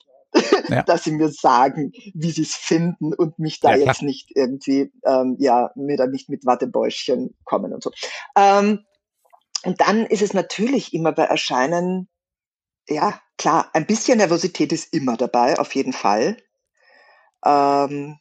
ja. 0.70 0.84
dass 0.88 1.04
sie 1.04 1.12
mir 1.12 1.30
sagen, 1.30 1.92
wie 2.14 2.32
sie 2.32 2.44
es 2.44 2.56
finden 2.56 3.14
und 3.14 3.40
mich 3.40 3.60
da 3.60 3.76
ja, 3.76 3.88
jetzt 3.88 4.02
nicht 4.02 4.32
irgendwie, 4.36 4.92
ähm, 5.06 5.36
ja, 5.40 5.72
mir 5.76 5.98
da 5.98 6.08
nicht 6.08 6.30
mit 6.30 6.46
Wattebäuschen 6.46 7.36
kommen 7.44 7.74
und 7.74 7.84
so. 7.84 7.92
Ähm, 8.36 8.86
und 9.64 9.82
dann 9.82 10.06
ist 10.06 10.22
es 10.22 10.34
natürlich 10.34 10.94
immer 10.94 11.12
bei 11.12 11.24
Erscheinen, 11.24 12.10
ja, 12.88 13.20
klar, 13.38 13.70
ein 13.74 13.86
bisschen 13.86 14.18
Nervosität 14.18 14.72
ist 14.72 14.94
immer 14.94 15.16
dabei, 15.16 15.58
auf 15.58 15.74
jeden 15.74 15.94
Fall. 15.94 16.38
Ähm, 17.46 18.18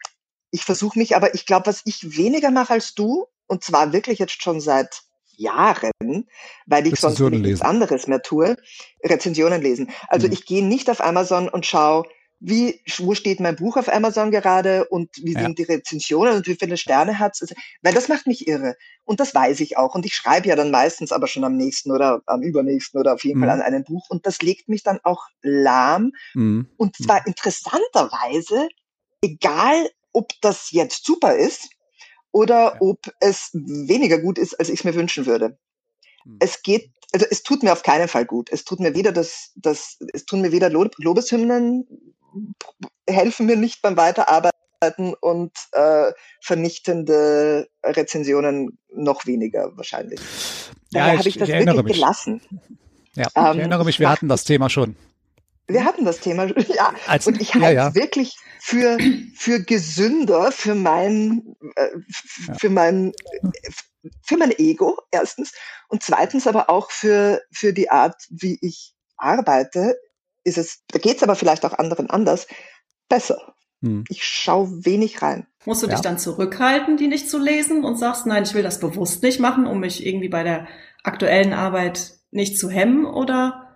ich 0.51 0.64
versuche 0.64 0.98
mich, 0.98 1.16
aber 1.16 1.35
ich 1.35 1.46
glaube, 1.46 1.66
was 1.66 1.83
ich 1.85 2.16
weniger 2.16 2.51
mache 2.51 2.75
als 2.75 2.94
du, 2.94 3.27
und 3.46 3.64
zwar 3.64 3.92
wirklich 3.92 4.18
jetzt 4.18 4.40
schon 4.42 4.61
seit 4.61 5.03
Jahren, 5.42 6.26
weil 6.66 6.87
ich 6.87 6.98
sonst 6.98 7.20
nichts 7.20 7.61
anderes 7.61 8.07
mehr 8.07 8.22
tue, 8.22 8.57
Rezensionen 9.05 9.61
lesen. 9.61 9.90
Also 10.09 10.26
mhm. 10.26 10.33
ich 10.33 10.46
gehe 10.46 10.64
nicht 10.64 10.88
auf 10.88 11.02
Amazon 11.02 11.48
und 11.48 11.66
schaue, 11.66 12.05
wie, 12.44 12.81
wo 12.98 13.14
steht 13.14 13.38
mein 13.38 13.55
Buch 13.55 13.76
auf 13.76 13.88
Amazon 13.88 14.33
gerade 14.33 14.87
und 14.88 15.11
wie 15.22 15.35
ja. 15.35 15.42
sind 15.42 15.59
die 15.61 15.62
Rezensionen 15.62 16.35
und 16.35 16.46
wie 16.48 16.57
viele 16.57 16.76
Sterne 16.76 17.20
hat 17.20 17.40
es, 17.40 17.55
weil 17.83 17.94
das 17.94 18.09
macht 18.09 18.26
mich 18.26 18.48
irre. 18.48 18.74
Und 19.05 19.20
das 19.20 19.33
weiß 19.33 19.61
ich 19.61 19.76
auch. 19.76 19.94
Und 19.94 20.05
ich 20.05 20.14
schreibe 20.14 20.48
ja 20.48 20.57
dann 20.57 20.72
meistens 20.72 21.12
aber 21.12 21.28
schon 21.28 21.44
am 21.44 21.57
nächsten 21.57 21.92
oder 21.92 22.20
am 22.26 22.42
übernächsten 22.42 22.98
oder 22.98 23.14
auf 23.14 23.22
jeden 23.24 23.38
mhm. 23.38 23.44
Fall 23.44 23.50
an 23.50 23.62
einem 23.62 23.85
Buch. 23.85 24.07
Und 24.11 24.26
das 24.26 24.42
legt 24.42 24.68
mich 24.68 24.83
dann 24.83 24.98
auch 25.05 25.24
lahm. 25.42 26.12
Mhm. 26.35 26.68
Und 26.76 26.96
zwar 26.96 27.20
mhm. 27.20 27.26
interessanterweise, 27.28 28.68
egal 29.22 29.88
ob 30.12 30.33
das 30.40 30.72
jetzt 30.72 31.07
super 31.07 31.37
ist, 31.37 31.68
oder 32.33 32.77
ob 32.81 32.99
es 33.21 33.51
weniger 33.53 34.18
gut 34.18 34.38
ist, 34.38 34.59
als 34.59 34.68
ich 34.68 34.81
es 34.81 34.85
mir 34.85 34.95
wünschen 34.95 35.27
würde. 35.27 35.59
Hm. 36.25 36.38
Es 36.40 36.62
geht, 36.62 36.90
also 37.12 37.27
es 37.31 37.42
tut 37.42 37.62
mir 37.62 37.73
auf 37.73 37.83
keinen 37.83 38.09
Fall 38.09 38.25
gut. 38.25 38.51
Es 38.51 38.64
tut 38.64 38.81
mir 38.81 38.95
weder 38.95 39.12
das, 39.12 39.53
das 39.55 39.99
es 40.12 40.25
tun 40.25 40.40
mir 40.40 40.53
weder 40.53 40.71
Lob, 40.71 40.95
Lobeshymnen, 40.99 41.87
helfen 43.09 43.47
mir 43.47 43.57
nicht 43.57 43.83
beim 43.83 43.97
Weiterarbeiten 43.97 45.14
und 45.21 45.53
äh, 45.73 46.12
vernichtende 46.40 47.68
Rezensionen 47.85 48.79
noch 48.92 49.27
weniger 49.27 49.77
wahrscheinlich. 49.77 50.21
Daher 50.90 51.12
ja, 51.12 51.18
habe 51.18 51.29
ich 51.29 51.38
das 51.38 51.49
ich 51.49 51.55
wirklich 51.55 51.83
mich. 51.85 51.92
gelassen. 51.95 52.40
Ja, 53.14 53.27
ich 53.27 53.37
ähm, 53.37 53.59
erinnere 53.59 53.85
mich, 53.85 54.01
wir 54.01 54.09
hatten 54.09 54.29
das 54.29 54.45
Thema 54.45 54.71
schon. 54.71 54.97
Wir 55.72 55.85
hatten 55.85 56.04
das 56.04 56.20
Thema, 56.20 56.44
ja. 56.74 56.94
Als, 57.06 57.26
und 57.26 57.40
ich 57.40 57.54
halte 57.54 57.66
ja, 57.66 57.72
ja. 57.72 57.94
wirklich 57.94 58.37
für, 58.61 58.98
für 59.35 59.61
gesünder, 59.62 60.52
für 60.52 60.74
mein, 60.74 61.56
äh, 61.76 61.88
für 62.58 62.70
mein, 62.70 63.12
für 64.22 64.37
mein 64.37 64.52
Ego, 64.52 64.98
erstens. 65.11 65.52
Und 65.88 66.02
zweitens 66.02 66.46
aber 66.46 66.70
auch 66.70 66.90
für, 66.90 67.42
für 67.52 67.72
die 67.72 67.90
Art, 67.90 68.16
wie 68.30 68.58
ich 68.61 68.94
arbeite, 69.16 69.96
ist 70.44 70.58
es, 70.58 70.82
da 70.88 70.98
geht 70.98 71.16
es 71.16 71.22
aber 71.22 71.37
vielleicht 71.37 71.64
auch 71.64 71.78
anderen 71.78 72.11
anders, 72.11 72.46
besser. 73.08 73.54
Hm. 73.82 74.04
Ich 74.08 74.24
schaue 74.24 74.85
wenig 74.85 75.22
rein. 75.22 75.46
Musst 75.64 75.82
du 75.82 75.87
dich 75.87 76.00
dann 76.00 76.18
zurückhalten, 76.18 76.96
die 76.96 77.08
nicht 77.08 77.28
zu 77.28 77.38
lesen 77.38 77.85
und 77.85 77.96
sagst, 77.96 78.26
nein, 78.26 78.42
ich 78.42 78.54
will 78.54 78.62
das 78.62 78.80
bewusst 78.80 79.22
nicht 79.22 79.38
machen, 79.38 79.66
um 79.66 79.80
mich 79.80 80.04
irgendwie 80.04 80.28
bei 80.28 80.42
der 80.42 80.66
aktuellen 81.04 81.52
Arbeit 81.52 82.14
nicht 82.30 82.58
zu 82.58 82.70
hemmen 82.70 83.04
oder 83.04 83.71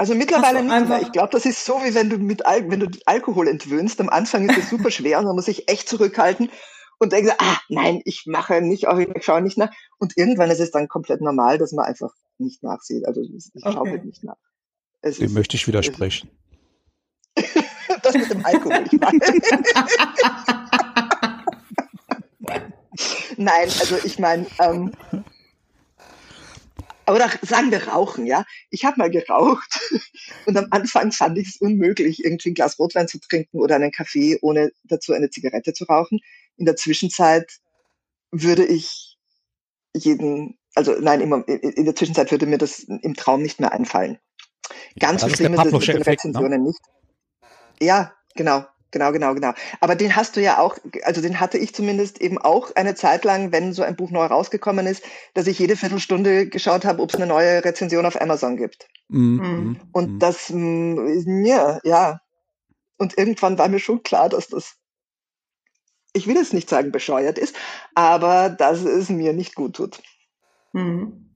also 0.00 0.14
mittlerweile 0.14 0.62
nicht 0.62 0.88
mehr. 0.88 1.02
Ich 1.02 1.12
glaube, 1.12 1.28
das 1.30 1.44
ist 1.44 1.62
so, 1.62 1.74
wie 1.84 1.94
wenn 1.94 2.08
du 2.08 2.16
mit 2.16 2.46
Al 2.46 2.70
wenn 2.70 2.80
du 2.80 2.88
Alkohol 3.04 3.46
entwöhnst. 3.46 4.00
Am 4.00 4.08
Anfang 4.08 4.48
ist 4.48 4.56
es 4.56 4.70
super 4.70 4.90
schwer 4.90 5.18
und 5.18 5.26
man 5.26 5.36
muss 5.36 5.44
sich 5.44 5.68
echt 5.68 5.90
zurückhalten 5.90 6.48
und 6.98 7.12
denkt, 7.12 7.34
ah, 7.36 7.58
nein, 7.68 8.00
ich 8.06 8.22
mache 8.24 8.62
nicht, 8.62 8.88
auch 8.88 8.96
ich 8.96 9.10
schaue 9.22 9.42
nicht 9.42 9.58
nach. 9.58 9.70
Und 9.98 10.16
irgendwann 10.16 10.50
ist 10.50 10.60
es 10.60 10.70
dann 10.70 10.88
komplett 10.88 11.20
normal, 11.20 11.58
dass 11.58 11.72
man 11.72 11.84
einfach 11.84 12.14
nicht 12.38 12.62
nachsieht. 12.62 13.06
Also 13.06 13.20
ich 13.20 13.50
okay. 13.54 13.72
schaue 13.74 13.90
halt 13.90 14.06
nicht 14.06 14.24
nach. 14.24 14.38
Es 15.02 15.18
Dem 15.18 15.26
ist, 15.26 15.34
möchte 15.34 15.56
ich 15.56 15.68
widersprechen. 15.68 16.30
das 18.02 18.14
mit 18.14 18.30
dem 18.30 18.46
Alkohol. 18.46 18.82
Ich 18.90 18.98
Nein, 23.36 23.68
also 23.80 23.98
ich 24.02 24.18
meine, 24.18 24.46
ähm, 24.60 24.92
oder 27.12 27.30
sagen 27.42 27.70
wir 27.70 27.88
rauchen, 27.88 28.26
ja. 28.26 28.44
Ich 28.70 28.84
habe 28.84 28.98
mal 28.98 29.10
geraucht 29.10 29.80
und 30.46 30.56
am 30.56 30.66
Anfang 30.70 31.12
fand 31.12 31.38
ich 31.38 31.48
es 31.48 31.56
unmöglich, 31.56 32.24
irgendwie 32.24 32.50
ein 32.50 32.54
Glas 32.54 32.78
Rotwein 32.78 33.08
zu 33.08 33.18
trinken 33.20 33.58
oder 33.60 33.76
einen 33.76 33.92
Kaffee, 33.92 34.38
ohne 34.42 34.70
dazu 34.84 35.12
eine 35.12 35.30
Zigarette 35.30 35.72
zu 35.72 35.84
rauchen. 35.84 36.20
In 36.56 36.64
der 36.66 36.76
Zwischenzeit 36.76 37.58
würde 38.30 38.64
ich 38.64 39.18
jeden, 39.94 40.58
also 40.74 40.92
nein, 41.00 41.20
immer, 41.20 41.46
in 41.48 41.84
der 41.84 41.96
Zwischenzeit 41.96 42.30
würde 42.30 42.46
mir 42.46 42.58
das 42.58 42.80
im 42.80 43.14
Traum 43.14 43.42
nicht 43.42 43.60
mehr 43.60 43.72
einfallen. 43.72 44.18
Ganz 44.98 45.22
ja, 45.22 45.28
so 45.28 45.36
schlimm 45.36 45.54
ist 45.54 45.66
es 45.66 45.72
mit 45.72 45.88
den 45.88 45.98
ne? 45.98 46.06
Rezensionen 46.06 46.62
ne? 46.62 46.68
nicht. 46.68 46.80
Ja, 47.80 48.14
genau. 48.34 48.64
Genau, 48.92 49.12
genau, 49.12 49.34
genau. 49.34 49.52
Aber 49.80 49.94
den 49.94 50.16
hast 50.16 50.36
du 50.36 50.40
ja 50.40 50.58
auch, 50.58 50.76
also 51.04 51.20
den 51.20 51.38
hatte 51.38 51.58
ich 51.58 51.74
zumindest 51.74 52.20
eben 52.20 52.38
auch 52.38 52.74
eine 52.74 52.94
Zeit 52.94 53.24
lang, 53.24 53.52
wenn 53.52 53.72
so 53.72 53.82
ein 53.82 53.94
Buch 53.96 54.10
neu 54.10 54.24
rausgekommen 54.24 54.86
ist, 54.86 55.04
dass 55.34 55.46
ich 55.46 55.58
jede 55.58 55.76
Viertelstunde 55.76 56.48
geschaut 56.48 56.84
habe, 56.84 57.00
ob 57.02 57.10
es 57.10 57.16
eine 57.16 57.26
neue 57.26 57.64
Rezension 57.64 58.04
auf 58.04 58.20
Amazon 58.20 58.56
gibt. 58.56 58.88
Mhm. 59.08 59.36
mhm. 59.36 59.80
Und 59.92 60.10
mhm. 60.14 60.18
das, 60.18 60.48
ja, 60.50 61.78
ja. 61.84 62.20
Und 62.98 63.16
irgendwann 63.16 63.58
war 63.58 63.68
mir 63.68 63.78
schon 63.78 64.02
klar, 64.02 64.28
dass 64.28 64.48
das, 64.48 64.74
ich 66.12 66.26
will 66.26 66.36
jetzt 66.36 66.52
nicht 66.52 66.68
sagen 66.68 66.90
bescheuert 66.90 67.38
ist, 67.38 67.54
aber 67.94 68.50
dass 68.50 68.82
es 68.82 69.08
mir 69.08 69.32
nicht 69.32 69.54
gut 69.54 69.76
tut. 69.76 70.02
Mhm. 70.72 71.30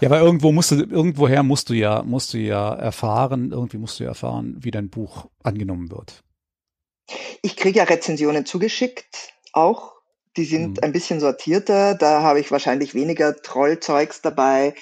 Ja, 0.00 0.08
aber 0.08 0.20
irgendwo 0.20 0.52
musst 0.52 0.70
du, 0.70 0.76
irgendwoher 0.76 1.42
musst 1.42 1.70
du 1.70 1.74
ja, 1.74 2.02
musst 2.02 2.34
du 2.34 2.38
ja 2.38 2.74
erfahren, 2.74 3.52
irgendwie 3.52 3.78
musst 3.78 3.98
du 3.98 4.04
ja 4.04 4.10
erfahren, 4.10 4.56
wie 4.60 4.70
dein 4.70 4.90
Buch 4.90 5.28
angenommen 5.42 5.90
wird. 5.90 6.22
Ich 7.42 7.56
kriege 7.56 7.78
ja 7.78 7.84
Rezensionen 7.84 8.46
zugeschickt, 8.46 9.32
auch. 9.52 9.94
Die 10.36 10.44
sind 10.44 10.76
mhm. 10.76 10.82
ein 10.82 10.92
bisschen 10.92 11.20
sortierter. 11.20 11.94
Da 11.94 12.22
habe 12.22 12.40
ich 12.40 12.50
wahrscheinlich 12.50 12.94
weniger 12.94 13.36
Trollzeugs 13.36 14.20
dabei. 14.20 14.74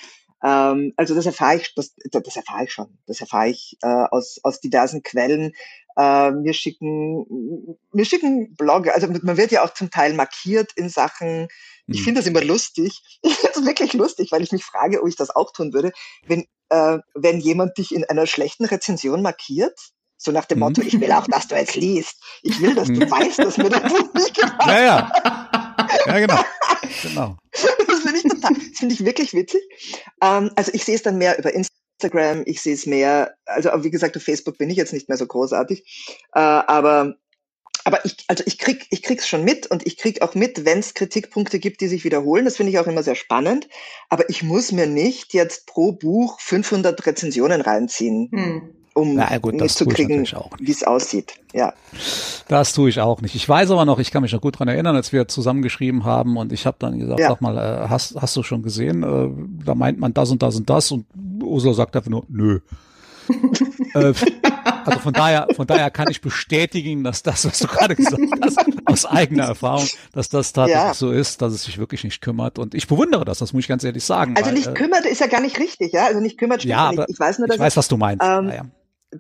Ähm, 0.43 0.93
also 0.97 1.15
das 1.15 1.27
erfahre 1.27 1.57
ich, 1.57 1.75
das, 1.75 1.95
das 2.11 2.37
erfahre 2.37 2.65
ich 2.65 2.73
schon. 2.73 2.99
Das 3.07 3.21
erfahre 3.21 3.49
ich 3.49 3.77
äh, 3.83 3.87
aus, 3.87 4.41
aus 4.43 4.61
diversen 4.61 5.03
Quellen. 5.03 5.53
Äh, 5.97 6.03
wir 6.03 6.53
schicken, 6.55 7.77
wir 7.93 8.05
schicken 8.05 8.55
Blogger. 8.57 8.95
Also 8.95 9.07
man 9.07 9.37
wird 9.37 9.53
ja 9.53 9.65
auch 9.65 9.73
zum 9.73 9.91
Teil 9.91 10.15
markiert 10.15 10.73
in 10.75 10.89
Sachen. 10.89 11.49
Ich 11.87 12.01
mhm. 12.01 12.05
finde 12.05 12.21
das 12.21 12.29
immer 12.29 12.43
lustig. 12.43 13.03
Ich 13.23 13.35
finde 13.37 13.59
es 13.59 13.67
wirklich 13.67 13.93
lustig, 13.95 14.33
weil 14.33 14.43
ich 14.43 14.53
mich 14.53 14.65
frage, 14.65 15.01
ob 15.01 15.09
ich 15.09 15.17
das 15.17 15.31
auch 15.31 15.53
tun 15.53 15.73
würde, 15.73 15.93
wenn 16.27 16.47
äh, 16.69 16.99
wenn 17.15 17.41
jemand 17.41 17.79
dich 17.79 17.95
in 17.95 18.05
einer 18.05 18.27
schlechten 18.27 18.65
Rezension 18.65 19.23
markiert 19.23 19.79
so 20.17 20.33
nach 20.33 20.45
dem 20.47 20.61
Motto, 20.61 20.81
mhm. 20.81 20.89
ich 20.89 21.01
will 21.01 21.13
auch, 21.13 21.27
dass 21.27 21.49
du 21.49 21.55
jetzt 21.55 21.77
liest. 21.77 22.17
Ich 22.43 22.61
will, 22.61 22.75
dass 22.75 22.89
du 22.89 22.95
mhm. 22.95 23.11
weißt, 23.11 23.39
dass 23.39 23.59
mir 23.59 23.71
das 23.71 23.83
nicht 24.15 24.35
gefallen 24.35 24.69
Ja, 24.69 24.81
ja. 24.81 25.49
Ja, 26.07 26.19
genau. 26.19 26.41
genau. 27.03 27.37
Das 27.53 28.01
finde 28.01 28.19
ich 28.19 28.23
total, 28.23 28.55
das 28.55 28.79
finde 28.79 28.95
ich 28.95 29.05
wirklich 29.05 29.35
witzig. 29.35 29.63
Ähm, 30.23 30.51
also 30.57 30.73
ich 30.75 30.85
sehe 30.85 30.95
es 30.95 31.03
dann 31.03 31.19
mehr 31.19 31.39
über 31.39 31.53
Instagram, 31.53 32.43
ich 32.47 32.63
sehe 32.63 32.75
es 32.75 32.87
mehr, 32.87 33.35
also 33.45 33.71
wie 33.83 33.91
gesagt, 33.91 34.17
auf 34.17 34.23
Facebook 34.23 34.59
bin 34.59 34.71
ich 34.71 34.77
jetzt 34.77 34.93
nicht 34.93 35.09
mehr 35.09 35.19
so 35.19 35.27
großartig, 35.27 35.81
äh, 36.35 36.41
aber 36.41 37.15
aber 37.87 38.03
ich, 38.07 38.17
also 38.29 38.43
ich 38.47 38.59
krieg, 38.59 38.87
ich 38.89 39.03
krieg's 39.03 39.29
schon 39.29 39.45
mit 39.45 39.67
und 39.67 39.87
ich 39.87 39.99
krieg 39.99 40.23
auch 40.23 40.35
mit, 40.35 40.65
wenn 40.65 40.79
es 40.79 40.95
Kritikpunkte 40.95 41.59
gibt, 41.59 41.83
die 41.83 41.89
sich 41.89 42.03
wiederholen. 42.03 42.47
Das 42.47 42.57
finde 42.57 42.73
ich 42.73 42.79
auch 42.79 42.87
immer 42.87 43.03
sehr 43.03 43.15
spannend. 43.15 43.69
Aber 44.09 44.31
ich 44.31 44.43
muss 44.43 44.73
mir 44.73 44.87
nicht 44.87 45.35
jetzt 45.35 45.67
pro 45.67 45.93
Buch 45.93 46.41
500 46.41 47.05
Rezensionen 47.05 47.61
reinziehen. 47.61 48.31
Hm 48.33 48.84
um 48.95 49.17
Na, 49.17 49.37
gut, 49.39 49.55
mitzukriegen, 49.55 50.27
wie 50.59 50.71
es 50.71 50.85
aussieht. 50.85 51.35
Ja. 51.53 51.75
Das 52.49 52.73
tue 52.73 52.89
ich 52.89 53.01
auch 53.01 53.21
nicht. 53.21 53.35
Ich 53.35 53.49
weiß 53.49 53.71
aber 53.73 53.85
noch, 53.85 53.99
ich 53.99 54.11
kann 54.11 54.23
mich 54.23 54.33
noch 54.33 54.41
gut 54.41 54.59
dran 54.59 54.69
erinnern, 54.69 54.95
als 54.95 55.13
wir 55.13 55.29
zusammengeschrieben 55.29 56.05
haben 56.05 56.37
und 56.37 56.53
ich 56.53 56.65
habe 56.65 56.77
dann 56.79 56.99
gesagt, 56.99 57.21
ja. 57.21 57.29
sag 57.29 57.41
mal, 57.41 57.59
äh, 57.59 57.89
hast, 57.89 58.15
hast 58.21 58.37
du 58.37 58.43
schon 58.43 58.63
gesehen, 58.63 59.03
äh, 59.03 59.65
da 59.65 59.75
meint 59.75 59.99
man 59.99 60.15
das 60.15 60.31
und 60.31 60.43
das 60.43 60.57
und 60.57 60.71
das 60.71 60.93
und 60.93 61.07
Ursula 61.43 61.75
sagt 61.75 61.97
einfach 61.97 62.11
nur, 62.11 62.25
nö. 62.29 62.61
äh, 63.95 64.13
also 64.85 64.99
von 65.01 65.13
daher, 65.13 65.49
von 65.57 65.67
daher 65.67 65.91
kann 65.91 66.09
ich 66.11 66.21
bestätigen, 66.21 67.03
dass 67.03 67.23
das, 67.23 67.47
was 67.47 67.59
du 67.59 67.67
gerade 67.67 67.97
gesagt 67.97 68.23
hast, 68.43 68.59
aus 68.85 69.07
eigener 69.07 69.45
Erfahrung, 69.45 69.89
dass 70.13 70.29
das 70.29 70.53
tatsächlich 70.53 70.85
ja. 70.85 70.95
so 70.95 71.11
ist, 71.11 71.43
dass 71.43 71.53
es 71.53 71.65
sich 71.65 71.79
wirklich 71.79 72.05
nicht 72.05 72.21
kümmert. 72.21 72.59
Und 72.59 72.75
ich 72.75 72.87
bewundere 72.87 73.25
das, 73.25 73.39
das 73.39 73.53
muss 73.53 73.61
ich 73.61 73.69
ganz 73.69 73.83
ehrlich 73.83 74.05
sagen. 74.05 74.37
Also 74.37 74.49
weil, 74.49 74.55
nicht 74.55 74.75
kümmert 74.75 75.07
ist 75.07 75.21
ja 75.21 75.27
gar 75.27 75.41
nicht 75.41 75.59
richtig, 75.59 75.95
ja. 75.95 76.05
Also 76.07 76.21
nicht 76.21 76.39
kümmert 76.39 76.65
ja, 76.65 76.79
aber 76.79 77.07
nicht. 77.07 77.11
Ich 77.11 77.19
weiß 77.19 77.39
nur, 77.39 77.49
dass 77.49 77.57
ich 77.57 77.63
weiß, 77.63 77.77
was 77.77 77.89
du 77.89 77.97
meinst. 77.97 78.23
Ähm, 78.23 78.49
ja, 78.49 78.55
ja 78.55 78.67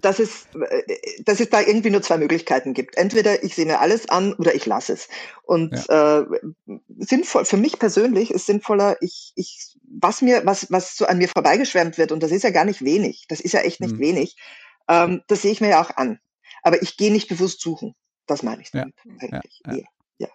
dass 0.01 0.19
es, 0.19 0.47
dass 1.25 1.41
es 1.41 1.51
da 1.51 1.61
irgendwie 1.61 1.91
nur 1.91 2.03
zwei 2.03 2.19
Möglichkeiten 2.19 2.75
gibt. 2.75 2.97
Entweder 2.97 3.43
ich 3.43 3.55
sehe 3.55 3.67
mir 3.67 3.81
alles 3.81 4.09
an 4.09 4.35
oder 4.35 4.55
ich 4.55 4.67
lasse 4.67 4.95
es. 4.95 5.09
Und 5.43 5.73
ja. 5.89 6.21
äh, 6.21 6.27
sinnvoll, 6.99 7.45
für 7.45 7.57
mich 7.57 7.79
persönlich 7.79 8.31
ist 8.31 8.47
sinnvoller, 8.47 8.97
ich, 9.01 9.33
ich, 9.37 9.77
was 9.83 10.23
mir, 10.23 10.45
was, 10.45 10.71
was 10.71 10.97
so 10.97 11.07
an 11.07 11.19
mir 11.19 11.29
vorbeigeschwärmt 11.29 11.99
wird, 11.99 12.13
und 12.13 12.23
das 12.23 12.33
ist 12.33 12.45
ja 12.45 12.51
gar 12.51 12.65
nicht 12.65 12.85
wenig, 12.85 13.27
das 13.29 13.41
ist 13.41 13.53
ja 13.53 13.61
echt 13.61 13.81
nicht 13.81 13.97
mhm. 13.97 14.01
wenig, 14.01 14.37
ähm, 14.89 15.23
das 15.29 15.43
sehe 15.43 15.53
ich 15.53 15.61
mir 15.61 15.71
ja 15.71 15.83
auch 15.83 15.97
an. 15.97 16.19
Aber 16.63 16.83
ich 16.83 16.97
gehe 16.97 17.13
nicht 17.13 17.29
bewusst 17.29 17.61
suchen. 17.61 17.95
Das 18.27 18.43
meine 18.43 18.63
ich 18.63 18.71
damit 18.71 18.95
ja. 19.05 19.13
eigentlich. 19.21 19.61
Ja. 19.67 19.75
Ja. 20.19 20.29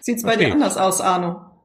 Sieht 0.00 0.18
es 0.18 0.22
bei 0.22 0.36
dir 0.36 0.52
anders 0.52 0.76
aus, 0.76 1.00
Arno? 1.00 1.57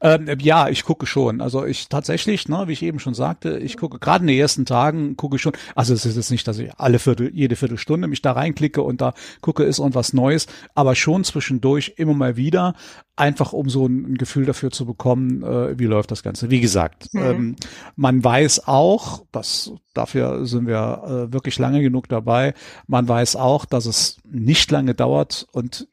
Ähm, 0.00 0.26
ja, 0.40 0.68
ich 0.68 0.84
gucke 0.84 1.06
schon. 1.06 1.40
Also 1.40 1.64
ich 1.64 1.88
tatsächlich, 1.88 2.48
ne, 2.48 2.64
wie 2.66 2.72
ich 2.72 2.82
eben 2.82 2.98
schon 2.98 3.14
sagte, 3.14 3.58
ich 3.58 3.76
gucke 3.76 3.98
gerade 3.98 4.22
in 4.22 4.28
den 4.28 4.38
ersten 4.38 4.64
Tagen 4.64 5.16
gucke 5.16 5.36
ich 5.36 5.42
schon. 5.42 5.52
Also 5.74 5.94
es 5.94 6.04
ist 6.04 6.16
jetzt 6.16 6.30
nicht, 6.30 6.46
dass 6.48 6.58
ich 6.58 6.72
alle 6.76 6.98
Viertel, 6.98 7.30
jede 7.34 7.56
Viertelstunde 7.56 8.08
mich 8.08 8.22
da 8.22 8.32
reinklicke 8.32 8.82
und 8.82 9.00
da 9.00 9.14
gucke, 9.40 9.64
ist 9.64 9.78
irgendwas 9.78 10.12
Neues, 10.12 10.46
aber 10.74 10.94
schon 10.94 11.24
zwischendurch 11.24 11.94
immer 11.96 12.14
mal 12.14 12.36
wieder, 12.36 12.74
einfach 13.16 13.52
um 13.52 13.68
so 13.68 13.86
ein, 13.86 14.14
Gefühl 14.16 14.46
dafür 14.46 14.70
zu 14.70 14.86
bekommen, 14.86 15.42
äh, 15.42 15.78
wie 15.78 15.84
läuft 15.84 16.10
das 16.10 16.22
Ganze. 16.22 16.50
Wie 16.50 16.60
gesagt, 16.60 17.12
mhm. 17.12 17.22
ähm, 17.22 17.56
man 17.96 18.24
weiß 18.24 18.66
auch, 18.66 19.24
dass 19.30 19.72
dafür 19.94 20.46
sind 20.46 20.66
wir 20.66 21.02
äh, 21.28 21.32
wirklich 21.32 21.58
lange 21.58 21.82
genug 21.82 22.08
dabei. 22.08 22.54
Man 22.86 23.08
weiß 23.08 23.36
auch, 23.36 23.64
dass 23.64 23.86
es 23.86 24.16
nicht 24.24 24.70
lange 24.70 24.94
dauert 24.94 25.46
und 25.52 25.86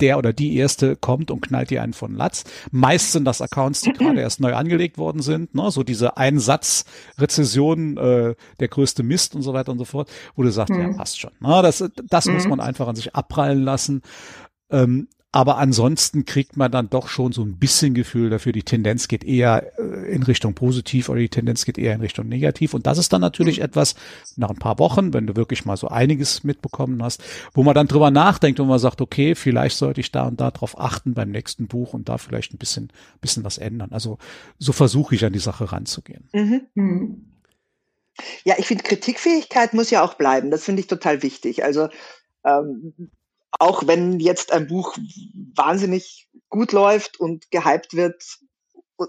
der 0.00 0.18
oder 0.18 0.32
die 0.32 0.56
erste 0.56 0.96
kommt 0.96 1.30
und 1.30 1.40
knallt 1.40 1.70
dir 1.70 1.82
einen 1.82 1.92
von 1.92 2.14
Latz. 2.14 2.44
Meist 2.70 3.12
sind 3.12 3.24
das 3.24 3.40
Accounts, 3.40 3.82
die 3.82 3.92
gerade 3.98 4.20
erst 4.20 4.40
neu 4.40 4.54
angelegt 4.54 4.98
worden 4.98 5.22
sind, 5.22 5.54
ne? 5.54 5.70
so 5.70 5.82
diese 5.82 6.16
Einsatz-Rezession, 6.16 7.96
äh, 7.96 8.34
der 8.60 8.68
größte 8.68 9.02
Mist 9.02 9.34
und 9.34 9.42
so 9.42 9.52
weiter 9.52 9.72
und 9.72 9.78
so 9.78 9.84
fort, 9.84 10.10
wo 10.34 10.42
du 10.42 10.50
sagst, 10.50 10.72
mhm. 10.74 10.80
ja, 10.80 10.92
passt 10.96 11.20
schon. 11.20 11.32
Ne? 11.40 11.60
Das, 11.62 11.84
das 12.08 12.26
mhm. 12.26 12.34
muss 12.34 12.46
man 12.46 12.60
einfach 12.60 12.88
an 12.88 12.96
sich 12.96 13.14
abprallen 13.14 13.62
lassen. 13.62 14.02
Ähm, 14.70 15.08
aber 15.36 15.58
ansonsten 15.58 16.24
kriegt 16.24 16.56
man 16.56 16.72
dann 16.72 16.88
doch 16.88 17.08
schon 17.08 17.30
so 17.32 17.42
ein 17.42 17.58
bisschen 17.58 17.92
Gefühl 17.92 18.30
dafür, 18.30 18.52
die 18.52 18.62
Tendenz 18.62 19.06
geht 19.06 19.22
eher 19.22 19.70
äh, 19.78 20.10
in 20.10 20.22
Richtung 20.22 20.54
positiv 20.54 21.10
oder 21.10 21.20
die 21.20 21.28
Tendenz 21.28 21.66
geht 21.66 21.76
eher 21.76 21.92
in 21.92 22.00
Richtung 22.00 22.26
negativ. 22.26 22.72
Und 22.72 22.86
das 22.86 22.96
ist 22.96 23.12
dann 23.12 23.20
natürlich 23.20 23.60
etwas 23.60 23.96
nach 24.36 24.48
ein 24.48 24.56
paar 24.56 24.78
Wochen, 24.78 25.12
wenn 25.12 25.26
du 25.26 25.36
wirklich 25.36 25.66
mal 25.66 25.76
so 25.76 25.88
einiges 25.88 26.42
mitbekommen 26.42 27.02
hast, 27.02 27.22
wo 27.52 27.62
man 27.62 27.74
dann 27.74 27.86
drüber 27.86 28.10
nachdenkt 28.10 28.60
und 28.60 28.68
man 28.68 28.78
sagt, 28.78 29.02
okay, 29.02 29.34
vielleicht 29.34 29.76
sollte 29.76 30.00
ich 30.00 30.10
da 30.10 30.26
und 30.26 30.40
da 30.40 30.50
drauf 30.50 30.80
achten 30.80 31.12
beim 31.12 31.32
nächsten 31.32 31.66
Buch 31.66 31.92
und 31.92 32.08
da 32.08 32.16
vielleicht 32.16 32.54
ein 32.54 32.58
bisschen, 32.58 32.90
bisschen 33.20 33.44
was 33.44 33.58
ändern. 33.58 33.92
Also 33.92 34.16
so 34.58 34.72
versuche 34.72 35.16
ich 35.16 35.24
an 35.26 35.34
die 35.34 35.38
Sache 35.38 35.70
ranzugehen. 35.70 36.30
Mhm. 36.32 36.62
mhm. 36.72 37.26
Ja, 38.44 38.54
ich 38.56 38.68
finde, 38.68 38.84
Kritikfähigkeit 38.84 39.74
muss 39.74 39.90
ja 39.90 40.02
auch 40.02 40.14
bleiben. 40.14 40.50
Das 40.50 40.64
finde 40.64 40.80
ich 40.80 40.86
total 40.86 41.22
wichtig. 41.22 41.62
Also 41.62 41.90
ähm, 42.42 42.94
auch 43.58 43.86
wenn 43.86 44.20
jetzt 44.20 44.52
ein 44.52 44.66
Buch 44.66 44.96
wahnsinnig 45.54 46.28
gut 46.48 46.72
läuft 46.72 47.18
und 47.18 47.50
gehypt 47.50 47.94
wird, 47.94 48.22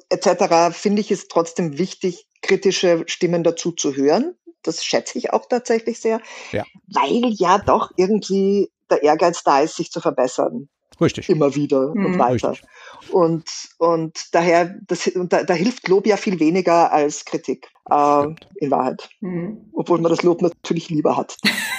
etc., 0.09 0.75
finde 0.75 1.01
ich 1.01 1.11
es 1.11 1.27
trotzdem 1.27 1.77
wichtig, 1.77 2.27
kritische 2.41 3.03
Stimmen 3.07 3.43
dazu 3.43 3.71
zu 3.71 3.95
hören. 3.95 4.35
Das 4.63 4.83
schätze 4.83 5.17
ich 5.17 5.31
auch 5.31 5.45
tatsächlich 5.47 5.99
sehr, 5.99 6.21
ja. 6.51 6.63
weil 6.87 7.31
ja 7.37 7.57
doch 7.59 7.91
irgendwie 7.95 8.69
der 8.89 9.03
Ehrgeiz 9.03 9.43
da 9.43 9.61
ist, 9.61 9.75
sich 9.75 9.91
zu 9.91 10.01
verbessern. 10.01 10.69
Richtig. 10.99 11.29
Immer 11.29 11.53
wieder 11.55 11.93
mhm. 11.93 12.05
und 12.05 12.19
weiter. 12.19 12.51
Richtig. 12.51 13.13
Und, 13.13 13.45
und 13.77 14.33
daher, 14.33 14.75
das, 14.87 15.07
und 15.07 15.31
da, 15.31 15.43
da, 15.43 15.53
hilft 15.53 15.87
Lob 15.87 16.07
ja 16.07 16.17
viel 16.17 16.39
weniger 16.39 16.91
als 16.91 17.23
Kritik, 17.23 17.69
äh, 17.89 18.27
in 18.55 18.71
Wahrheit. 18.71 19.09
Mhm. 19.21 19.69
Obwohl 19.73 19.99
man 19.99 20.09
das 20.09 20.23
Lob 20.23 20.41
natürlich 20.41 20.89
lieber 20.89 21.15
hat. 21.15 21.37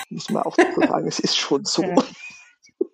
Muss 0.08 0.30
man 0.30 0.44
auch 0.44 0.56
dazu 0.56 0.80
sagen, 0.80 1.08
es 1.08 1.18
ist 1.18 1.36
schon 1.36 1.64
so. 1.64 1.82
Ja. 1.82 1.96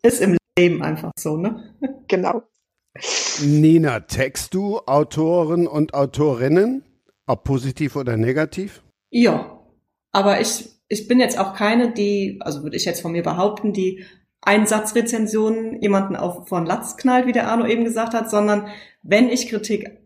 Ist 0.02 0.20
im 0.20 0.36
Leben 0.58 0.82
einfach 0.82 1.12
so, 1.18 1.36
ne? 1.36 1.74
Genau. 2.08 2.42
Nina, 3.42 4.00
text 4.00 4.54
du 4.54 4.78
Autoren 4.86 5.66
und 5.66 5.94
Autorinnen, 5.94 6.84
ob 7.26 7.44
positiv 7.44 7.96
oder 7.96 8.16
negativ? 8.16 8.82
Ja, 9.10 9.60
aber 10.12 10.40
ich, 10.40 10.70
ich 10.88 11.08
bin 11.08 11.18
jetzt 11.18 11.38
auch 11.38 11.54
keine, 11.54 11.92
die, 11.92 12.38
also 12.40 12.62
würde 12.62 12.76
ich 12.76 12.84
jetzt 12.84 13.02
von 13.02 13.12
mir 13.12 13.22
behaupten, 13.22 13.72
die 13.72 14.04
Einsatzrezensionen 14.42 15.80
jemanden 15.80 16.16
auf 16.16 16.48
von 16.48 16.66
Latz 16.66 16.96
knallt, 16.96 17.26
wie 17.26 17.32
der 17.32 17.48
Arno 17.48 17.66
eben 17.66 17.84
gesagt 17.84 18.14
hat, 18.14 18.30
sondern 18.30 18.68
wenn 19.02 19.28
ich 19.28 19.48
Kritik 19.48 19.98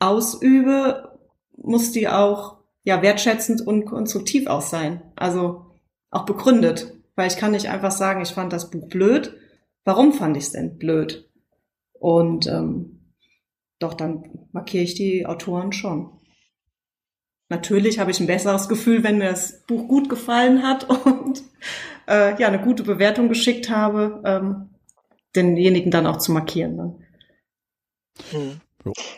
ausübe, 0.00 1.18
muss 1.56 1.92
die 1.92 2.08
auch 2.08 2.58
ja 2.82 3.02
wertschätzend 3.02 3.66
und 3.66 3.84
konstruktiv 3.84 4.46
auch 4.48 4.62
sein. 4.62 5.02
Also 5.16 5.66
auch 6.10 6.24
begründet. 6.24 6.97
Weil 7.18 7.26
ich 7.26 7.36
kann 7.36 7.50
nicht 7.50 7.68
einfach 7.68 7.90
sagen, 7.90 8.22
ich 8.22 8.28
fand 8.28 8.52
das 8.52 8.70
Buch 8.70 8.88
blöd. 8.88 9.36
Warum 9.82 10.12
fand 10.12 10.36
ich 10.36 10.44
es 10.44 10.52
denn 10.52 10.78
blöd? 10.78 11.28
Und 11.94 12.46
ähm, 12.46 13.12
doch, 13.80 13.94
dann 13.94 14.46
markiere 14.52 14.84
ich 14.84 14.94
die 14.94 15.26
Autoren 15.26 15.72
schon. 15.72 16.12
Natürlich 17.48 17.98
habe 17.98 18.12
ich 18.12 18.20
ein 18.20 18.28
besseres 18.28 18.68
Gefühl, 18.68 19.02
wenn 19.02 19.18
mir 19.18 19.30
das 19.30 19.64
Buch 19.66 19.88
gut 19.88 20.08
gefallen 20.08 20.62
hat 20.62 20.88
und 21.06 21.42
äh, 22.06 22.40
ja 22.40 22.46
eine 22.46 22.60
gute 22.60 22.84
Bewertung 22.84 23.28
geschickt 23.28 23.68
habe, 23.68 24.22
ähm, 24.24 24.70
denjenigen 25.34 25.90
dann 25.90 26.06
auch 26.06 26.18
zu 26.18 26.30
markieren. 26.30 26.76
Dann. 26.76 27.04
Hm. 28.30 28.60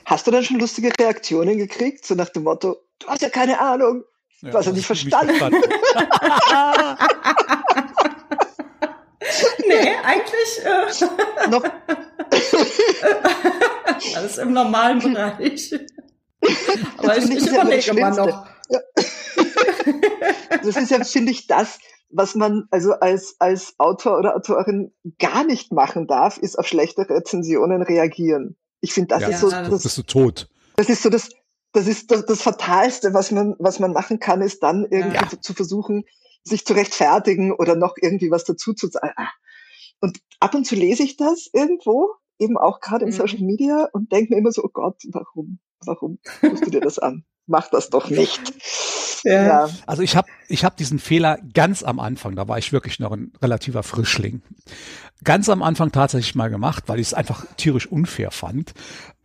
Hast 0.07 0.27
du 0.27 0.31
dann 0.31 0.43
schon 0.43 0.59
lustige 0.59 0.91
Reaktionen 0.99 1.59
gekriegt, 1.59 2.07
so 2.07 2.15
nach 2.15 2.31
dem 2.31 2.45
Motto, 2.45 2.79
du 2.99 3.09
hast 3.09 3.21
ja 3.21 3.29
keine 3.29 3.61
Ahnung, 3.61 4.05
du 4.41 4.47
ja, 4.47 4.55
hast 4.55 4.65
ja 4.65 4.73
nicht 4.73 4.87
verstanden. 4.87 5.35
nee, 9.67 9.95
eigentlich 10.03 10.65
äh, 10.65 10.87
noch 11.49 11.65
alles 14.17 14.39
im 14.39 14.53
normalen 14.53 15.01
Bereich. 15.01 15.73
Aber 16.99 17.17
ich, 17.17 17.31
ich 17.31 17.47
überlege 17.47 17.95
mal 17.95 18.11
noch. 18.11 18.47
Ja. 18.69 18.81
Das 20.63 20.77
ist 20.77 20.91
ja, 20.91 21.03
finde 21.05 21.33
ich, 21.33 21.47
das, 21.47 21.79
was 22.11 22.35
man 22.35 22.67
also 22.71 22.93
als, 22.93 23.37
als 23.39 23.75
Autor 23.79 24.19
oder 24.19 24.37
Autorin 24.37 24.93
gar 25.19 25.45
nicht 25.45 25.73
machen 25.73 26.07
darf, 26.07 26.39
ist 26.39 26.59
auf 26.59 26.67
schlechte 26.67 27.09
Rezensionen 27.09 27.83
reagieren. 27.83 28.57
Ich 28.81 28.93
finde, 28.93 29.09
das 29.09 29.23
ja, 29.23 29.29
ist 29.29 29.41
so. 29.41 29.51
Das, 29.51 29.69
das 29.69 29.83
bist 29.83 29.99
du 29.99 30.03
tot. 30.03 30.49
Das 30.77 30.89
ist 30.89 31.03
so 31.03 31.11
das, 31.11 31.29
das 31.73 31.87
ist 31.87 32.11
das, 32.11 32.27
das 32.27 32.43
Fatalste, 32.43 33.15
was 33.15 33.31
man, 33.31 33.55
was 33.59 33.79
man 33.79 33.93
machen 33.93 34.19
kann, 34.19 34.43
ist 34.43 34.63
dann 34.63 34.87
irgendwie 34.91 35.17
ja. 35.17 35.29
zu, 35.29 35.41
zu, 35.41 35.55
versuchen, 35.55 36.05
sich 36.45 36.65
zu 36.65 36.73
rechtfertigen 36.73 37.53
oder 37.53 37.77
noch 37.77 37.95
irgendwie 38.01 38.31
was 38.31 38.45
dazu 38.45 38.75
zu 38.75 38.89
sagen. 38.89 39.13
Ah. 39.17 39.29
Und 40.01 40.19
ab 40.41 40.55
und 40.55 40.67
zu 40.67 40.75
lese 40.75 41.03
ich 41.03 41.17
das 41.17 41.49
irgendwo, 41.53 42.11
eben 42.39 42.57
auch 42.57 42.81
gerade 42.81 43.05
in 43.05 43.11
mhm. 43.11 43.17
Social 43.17 43.41
Media 43.41 43.89
und 43.93 44.11
denke 44.13 44.33
mir 44.33 44.41
immer 44.41 44.53
so, 44.53 44.65
oh 44.65 44.71
Gott, 44.73 44.97
warum, 45.11 45.59
warum 45.85 46.19
tust 46.41 46.67
du 46.67 46.71
dir 46.71 46.81
das 46.81 46.99
an? 46.99 47.25
Mach 47.47 47.69
das 47.69 47.91
doch 47.91 48.09
nicht. 48.09 48.41
Ja. 49.25 49.47
ja. 49.47 49.69
Also 49.87 50.03
ich 50.03 50.17
habe 50.17 50.29
ich 50.49 50.65
hab 50.65 50.77
diesen 50.77 50.99
Fehler 50.99 51.39
ganz 51.53 51.83
am 51.83 52.01
Anfang, 52.01 52.37
da 52.37 52.49
war 52.49 52.59
ich 52.59 52.73
wirklich 52.73 53.01
noch 53.01 53.13
ein 53.13 53.33
relativer 53.43 53.83
Frischling, 53.83 54.43
ganz 55.25 55.49
am 55.49 55.63
Anfang 55.63 55.93
tatsächlich 55.93 56.35
mal 56.35 56.49
gemacht, 56.49 56.85
weil 56.87 57.01
ich 57.01 57.09
es 57.09 57.15
einfach 57.15 57.45
tierisch 57.57 57.87
unfair 57.87 58.31
fand. 58.31 58.73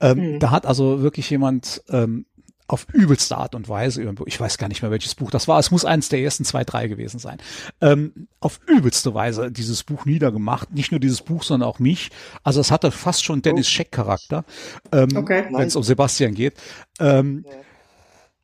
Ähm, 0.01 0.33
mhm. 0.33 0.39
Da 0.39 0.51
hat 0.51 0.65
also 0.65 1.01
wirklich 1.01 1.29
jemand 1.29 1.81
ähm, 1.89 2.25
auf 2.67 2.87
übelste 2.93 3.37
Art 3.37 3.55
und 3.55 3.69
Weise 3.69 4.03
ich 4.25 4.39
weiß 4.39 4.57
gar 4.57 4.67
nicht 4.67 4.81
mehr 4.81 4.91
welches 4.91 5.15
Buch 5.15 5.29
das 5.31 5.47
war, 5.47 5.59
es 5.59 5.71
muss 5.71 5.85
eines 5.85 6.09
der 6.09 6.19
ersten 6.19 6.45
zwei, 6.45 6.63
drei 6.63 6.87
gewesen 6.87 7.19
sein, 7.19 7.37
ähm, 7.81 8.27
auf 8.39 8.59
übelste 8.67 9.13
Weise 9.13 9.51
dieses 9.51 9.83
Buch 9.83 10.05
niedergemacht, 10.05 10.73
nicht 10.73 10.91
nur 10.91 10.99
dieses 10.99 11.21
Buch, 11.21 11.43
sondern 11.43 11.69
auch 11.69 11.79
mich. 11.79 12.09
Also 12.43 12.61
es 12.61 12.71
hatte 12.71 12.91
fast 12.91 13.23
schon 13.23 13.41
Dennis 13.41 13.67
oh. 13.67 13.69
Scheck 13.69 13.91
Charakter, 13.91 14.45
ähm, 14.91 15.09
okay. 15.15 15.45
wenn 15.51 15.67
es 15.67 15.75
um 15.75 15.83
Sebastian 15.83 16.33
geht. 16.33 16.55
Ähm, 16.99 17.45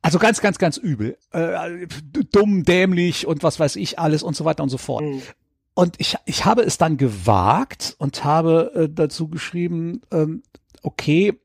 Also 0.04 0.18
ganz, 0.18 0.42
ganz, 0.42 0.58
ganz 0.58 0.78
übel. 0.78 1.18
Äh, 1.32 1.88
dumm, 2.32 2.64
dämlich 2.64 3.28
und 3.28 3.44
was 3.44 3.60
weiß 3.60 3.76
ich 3.76 4.00
alles 4.00 4.24
und 4.24 4.36
so 4.36 4.46
weiter 4.46 4.64
und 4.64 4.70
so 4.70 4.80
fort. 4.80 5.04
Mhm. 5.04 5.22
Und 5.74 5.96
ich, 6.00 6.16
ich 6.26 6.46
habe 6.46 6.64
es 6.64 6.78
dann 6.78 6.98
gewagt 6.98 7.96
und 7.98 8.24
habe 8.24 8.72
äh, 8.76 8.90
dazu 8.92 9.28
geschrieben, 9.30 10.02
ähm, 10.12 10.44
okay, 10.82 11.40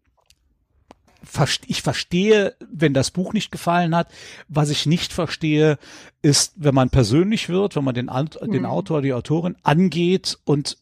ich 1.66 1.82
verstehe, 1.82 2.54
wenn 2.70 2.94
das 2.94 3.10
Buch 3.10 3.32
nicht 3.32 3.50
gefallen 3.50 3.94
hat. 3.94 4.10
Was 4.48 4.70
ich 4.70 4.86
nicht 4.86 5.12
verstehe, 5.12 5.78
ist, 6.22 6.54
wenn 6.56 6.74
man 6.74 6.90
persönlich 6.90 7.48
wird, 7.48 7.76
wenn 7.76 7.84
man 7.84 7.94
den, 7.94 8.06
den 8.06 8.62
mhm. 8.62 8.66
Autor, 8.66 9.02
die 9.02 9.12
Autorin 9.12 9.56
angeht 9.62 10.38
und 10.44 10.78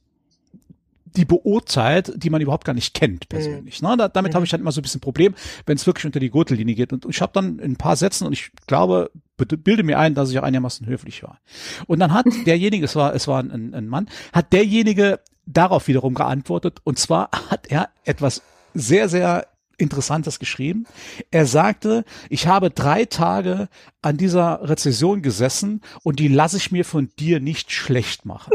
die 1.17 1.25
beurteilt, 1.25 2.13
die 2.17 2.31
man 2.31 2.41
überhaupt 2.41 2.65
gar 2.65 2.75
nicht 2.75 2.93
kennt 2.93 3.29
persönlich. 3.29 3.81
Mhm. 3.81 3.89
Ne? 3.89 3.97
Da, 3.97 4.09
damit 4.09 4.33
mhm. 4.33 4.37
habe 4.37 4.47
ich 4.47 4.53
halt 4.53 4.61
immer 4.61 4.73
so 4.73 4.81
ein 4.81 4.83
bisschen 4.83 5.01
Problem, 5.01 5.35
wenn 5.67 5.77
es 5.77 5.87
wirklich 5.87 6.07
unter 6.07 6.21
die 6.21 6.31
Gürtellinie 6.31 6.75
geht. 6.75 6.93
Und 6.93 7.07
ich 7.09 7.21
habe 7.21 7.33
dann 7.33 7.59
in 7.59 7.73
ein 7.73 7.77
paar 7.77 7.97
Sätzen 7.97 8.27
und 8.27 8.33
ich 8.33 8.51
glaube, 8.67 9.11
bilde 9.37 9.83
mir 9.83 9.99
ein, 9.99 10.15
dass 10.15 10.31
ich 10.31 10.39
auch 10.39 10.43
einigermaßen 10.43 10.87
höflich 10.87 11.23
war. 11.23 11.39
Und 11.87 12.01
dann 12.01 12.13
hat 12.13 12.27
derjenige, 12.47 12.85
es 12.85 12.97
war, 12.97 13.15
es 13.15 13.29
war 13.29 13.41
ein, 13.41 13.75
ein 13.75 13.87
Mann, 13.87 14.09
hat 14.33 14.53
derjenige 14.53 15.21
darauf 15.47 15.89
wiederum 15.89 16.15
geantwortet. 16.15 16.81
Und 16.85 16.99
zwar 16.99 17.31
hat 17.51 17.69
er 17.69 17.91
etwas 18.05 18.43
sehr, 18.75 19.09
sehr 19.09 19.47
Interessantes 19.79 20.39
geschrieben. 20.39 20.87
Er 21.31 21.47
sagte, 21.47 22.05
ich 22.29 22.47
habe 22.47 22.71
drei 22.71 23.05
Tage 23.05 23.69
an 24.03 24.17
dieser 24.17 24.61
Rezession 24.69 25.23
gesessen 25.23 25.81
und 26.03 26.19
die 26.19 26.29
lasse 26.29 26.57
ich 26.57 26.73
mir 26.73 26.85
von 26.85 27.11
dir 27.19 27.41
nicht 27.41 27.73
schlecht 27.73 28.25
machen. 28.25 28.53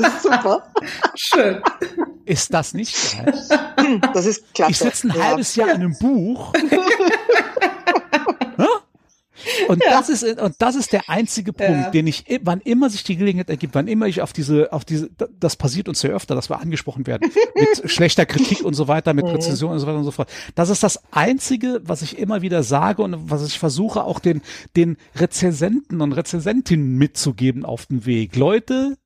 Das 0.00 0.14
ist 0.14 0.22
super. 0.22 0.66
Schön. 1.14 1.62
Ist 2.24 2.54
das 2.54 2.72
nicht 2.72 2.96
geil? 3.16 3.34
Das 4.14 4.26
ist 4.26 4.54
klasse. 4.54 4.70
Ich 4.70 4.78
sitze 4.78 5.08
ein 5.08 5.14
Ja. 5.16 5.24
halbes 5.24 5.56
Jahr 5.56 5.68
in 5.70 5.74
einem 5.76 5.98
Buch. 5.98 6.52
Und 9.68 9.82
das 9.84 10.08
ist 10.08 10.22
und 10.40 10.54
das 10.58 10.74
ist 10.76 10.92
der 10.92 11.08
einzige 11.08 11.52
Punkt, 11.52 11.72
Ja. 11.72 11.90
den 11.90 12.06
ich 12.06 12.24
wann 12.42 12.60
immer 12.60 12.90
sich 12.90 13.04
die 13.04 13.16
Gelegenheit 13.16 13.50
ergibt, 13.50 13.74
wann 13.74 13.88
immer 13.88 14.06
ich 14.06 14.22
auf 14.22 14.32
diese 14.32 14.72
auf 14.72 14.84
diese 14.84 15.10
das 15.38 15.56
passiert 15.56 15.88
uns 15.88 16.00
sehr 16.00 16.10
öfter, 16.10 16.34
dass 16.34 16.50
wir 16.50 16.60
angesprochen 16.60 17.06
werden 17.06 17.30
mit 17.54 17.90
schlechter 17.90 18.26
Kritik 18.26 18.64
und 18.64 18.74
so 18.74 18.88
weiter, 18.88 19.14
mit 19.14 19.24
Rezensionen 19.26 19.74
und 19.74 19.80
so 19.80 19.86
weiter 19.86 19.98
und 19.98 20.04
so 20.04 20.10
fort. 20.10 20.30
Das 20.54 20.68
ist 20.68 20.82
das 20.82 21.00
einzige, 21.12 21.80
was 21.84 22.02
ich 22.02 22.18
immer 22.18 22.42
wieder 22.42 22.62
sage 22.62 23.02
und 23.02 23.30
was 23.30 23.46
ich 23.46 23.58
versuche 23.58 24.04
auch 24.04 24.18
den 24.20 24.42
den 24.76 24.96
Rezensenten 25.16 26.00
und 26.00 26.12
Rezensentinnen 26.12 26.96
mitzugeben 26.96 27.64
auf 27.64 27.86
den 27.86 28.06
Weg. 28.06 28.36
Leute, 28.36 28.96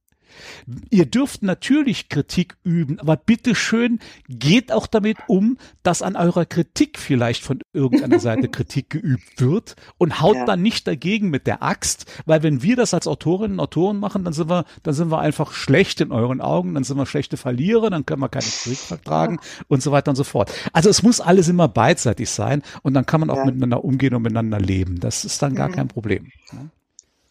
Ihr 0.91 1.07
dürft 1.07 1.43
natürlich 1.43 2.09
Kritik 2.09 2.57
üben, 2.65 2.99
aber 3.01 3.17
bitteschön 3.17 3.99
geht 4.29 4.73
auch 4.73 4.87
damit 4.87 5.17
um, 5.29 5.59
dass 5.83 6.03
an 6.03 6.17
eurer 6.17 6.45
Kritik 6.47 6.99
vielleicht 6.99 7.43
von 7.45 7.61
irgendeiner 7.73 8.19
Seite 8.21 8.49
Kritik 8.49 8.91
geübt 8.91 9.41
wird 9.41 9.77
und 9.99 10.21
haut 10.21 10.37
Ja. 10.37 10.45
dann 10.45 10.63
nicht 10.63 10.87
dagegen 10.87 11.31
mit 11.31 11.47
der 11.47 11.63
Axt, 11.63 12.07
weil 12.27 12.43
wenn 12.43 12.63
wir 12.63 12.77
das 12.77 12.95
als 12.95 13.07
Autorinnen 13.07 13.59
und 13.59 13.61
Autoren 13.61 13.99
machen, 13.99 14.25
dann 14.25 14.33
sind 14.33 14.49
wir, 14.51 14.65
dann 14.83 14.95
sind 14.95 15.11
wir 15.11 15.19
einfach 15.19 15.53
schlecht 15.53 16.01
in 16.01 16.13
euren 16.13 16.41
Augen, 16.41 16.75
dann 16.75 16.85
sind 16.85 16.97
wir 16.97 17.07
schlechte 17.07 17.37
Verlierer, 17.37 17.91
dann 17.91 18.07
können 18.07 18.21
wir 18.21 18.29
keine 18.29 18.45
Kritik 18.47 18.79
vertragen 18.79 19.39
und 19.69 19.83
so 19.83 19.93
weiter 19.93 20.11
und 20.11 20.17
so 20.17 20.25
fort. 20.25 20.53
Also 20.73 20.89
es 20.91 21.03
muss 21.03 21.21
alles 21.21 21.49
immer 21.49 21.69
beidseitig 21.69 22.31
sein 22.31 22.63
und 22.83 22.95
dann 22.95 23.07
kann 23.07 23.21
man 23.21 23.31
auch 23.31 23.37
Ja. 23.39 23.45
miteinander 23.47 23.85
umgehen 23.85 24.15
und 24.15 24.23
miteinander 24.23 24.59
leben. 24.61 25.01
Das 25.01 25.25
ist 25.25 25.43
dann 25.43 25.55
gar 25.55 25.71
kein 25.71 25.89
Problem. 25.89 26.31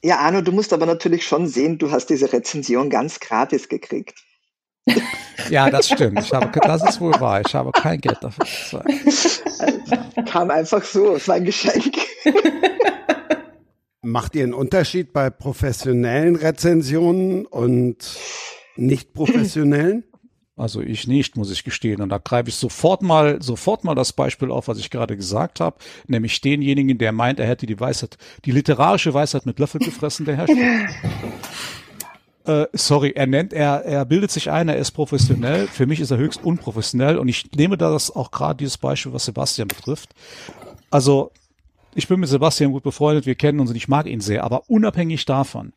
Ja, 0.06 0.20
Arno, 0.20 0.41
du 0.41 0.52
musst 0.52 0.72
aber 0.72 0.86
natürlich 0.86 1.26
schon 1.26 1.48
sehen, 1.48 1.80
du 1.80 1.89
hast 1.89 2.12
diese 2.12 2.32
Rezension 2.32 2.91
ganz 2.91 3.20
gratis 3.20 3.68
gekriegt. 3.70 4.24
Ja, 5.50 5.70
das 5.70 5.89
stimmt. 5.89 6.20
Ich 6.22 6.34
habe, 6.34 6.60
das 6.60 6.88
ist 6.89 7.00
wohl 7.00 7.13
wahr. 7.20 7.41
Ich 7.46 7.54
habe 7.54 7.72
kein 7.72 8.02
Geld 8.02 8.18
dafür 8.22 8.46
bezahlt. 8.46 9.44
Kam 10.28 10.50
einfach 10.50 10.84
so, 10.84 11.15
es 11.15 11.28
war 11.28 11.36
ein 11.36 11.46
Geschenk. 11.46 11.96
Macht 14.02 14.36
ihr 14.36 14.44
einen 14.44 14.56
Unterschied 14.56 15.13
bei 15.13 15.30
professionellen 15.30 16.36
Rezensionen 16.36 17.46
und 17.46 18.18
nicht 18.76 19.13
professionellen? 19.13 20.04
Also 20.58 20.80
ich 20.82 21.06
nicht, 21.06 21.36
muss 21.36 21.52
ich 21.52 21.65
gestehen. 21.65 22.02
Und 22.02 22.10
da 22.10 22.18
greife 22.18 22.50
ich 22.50 22.56
sofort 22.56 23.02
mal, 23.02 23.41
sofort 23.41 23.84
mal 23.84 23.96
das 23.96 24.13
Beispiel 24.13 24.52
auf, 24.52 24.70
was 24.70 24.80
ich 24.80 24.89
gerade 24.89 25.18
gesagt 25.18 25.60
habe, 25.60 25.78
nämlich 26.08 26.39
denjenigen, 26.39 26.98
der 26.98 27.12
meint, 27.12 27.39
er 27.39 27.48
hätte 27.48 27.65
die 27.65 27.80
Weisheit, 27.80 28.18
die 28.46 28.52
literarische 28.52 29.13
Weisheit 29.13 29.46
mit 29.46 29.60
Löffel 29.60 29.80
gefressen, 29.80 30.26
der 30.26 30.38
Herr 30.38 30.48
Schmidt. 30.48 30.89
Äh, 32.46 32.68
sorry, 32.74 33.12
er 33.15 33.26
nennt, 33.26 33.54
er, 33.54 33.84
er 33.86 34.06
bildet 34.06 34.30
sich 34.30 34.52
ein, 34.52 34.70
er 34.70 34.78
ist 34.78 34.91
professionell. 34.91 35.65
Für 35.65 35.88
mich 35.88 36.00
ist 36.00 36.12
er 36.12 36.18
höchst 36.18 36.44
unprofessionell 36.44 37.18
und 37.18 37.28
ich 37.28 37.52
nehme 37.54 37.76
da 37.76 37.89
das 37.89 38.15
auch 38.15 38.30
gerade 38.30 38.58
dieses 38.58 38.78
Beispiel, 38.78 39.13
was 39.13 39.26
Sebastian 39.26 39.68
betrifft. 39.68 40.13
Also, 40.91 41.32
ich 41.96 42.08
bin 42.08 42.20
mit 42.20 42.30
Sebastian 42.30 42.72
gut 42.72 42.84
befreundet, 42.84 43.26
wir 43.26 43.34
kennen 43.34 43.60
uns 43.60 43.72
und 43.72 43.76
ich 43.76 43.88
mag 43.88 44.06
ihn 44.06 44.22
sehr, 44.22 44.44
aber 44.44 44.70
unabhängig 44.70 45.26
davon 45.26 45.74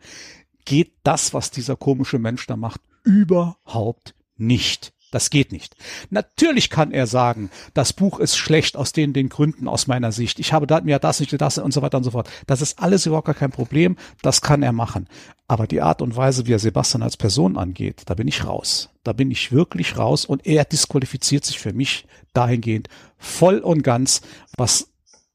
geht 0.67 0.93
das, 1.05 1.33
was 1.33 1.51
dieser 1.51 1.77
komische 1.77 2.19
Mensch 2.19 2.47
da 2.47 2.57
macht, 2.57 2.83
überhaupt 3.03 4.15
nicht. 4.39 4.93
Das 5.11 5.31
geht 5.31 5.53
nicht. 5.53 5.75
Natürlich 6.11 6.69
kann 6.69 6.93
er 6.93 7.07
sagen, 7.07 7.51
das 7.73 7.95
Buch 7.95 8.19
ist 8.19 8.37
schlecht 8.37 8.77
aus 8.77 8.93
den, 8.93 9.15
den 9.15 9.31
Gründen 9.31 9.67
aus 9.67 9.87
meiner 9.87 10.13
Sicht. 10.13 10.39
Ich 10.39 10.53
habe 10.53 10.67
da, 10.67 10.83
mir 10.83 10.99
das 10.99 11.21
nicht, 11.21 11.41
das 11.41 11.57
und 11.57 11.73
so 11.73 11.81
weiter 11.81 11.97
und 11.97 12.05
so 12.05 12.11
fort. 12.11 12.29
Das 12.47 12.61
ist 12.61 12.79
alles 12.79 13.07
überhaupt 13.07 13.27
gar 13.27 13.35
kein 13.35 13.51
Problem. 13.51 13.97
Das 14.21 14.43
kann 14.43 14.63
er 14.63 14.73
machen. 14.73 15.09
Aber 15.47 15.67
die 15.67 15.81
Art 15.81 16.03
und 16.03 16.15
Weise, 16.15 16.47
wie 16.47 16.53
er 16.53 16.59
Sebastian 16.59 17.03
als 17.03 17.17
Person 17.17 17.57
angeht, 17.57 18.03
da 18.05 18.15
bin 18.15 18.29
ich 18.29 18.45
raus. 18.45 18.91
Da 19.03 19.15
bin 19.15 19.31
ich 19.31 19.51
wirklich 19.51 19.97
raus 19.97 20.27
und 20.27 20.47
er 20.47 20.67
disqualifiziert 20.67 21.47
sich 21.47 21.59
für 21.59 21.73
mich 21.73 22.07
dahingehend 22.35 22.91
voll 23.17 23.61
und 23.61 23.83
ganz, 23.83 24.21
was 24.59 24.91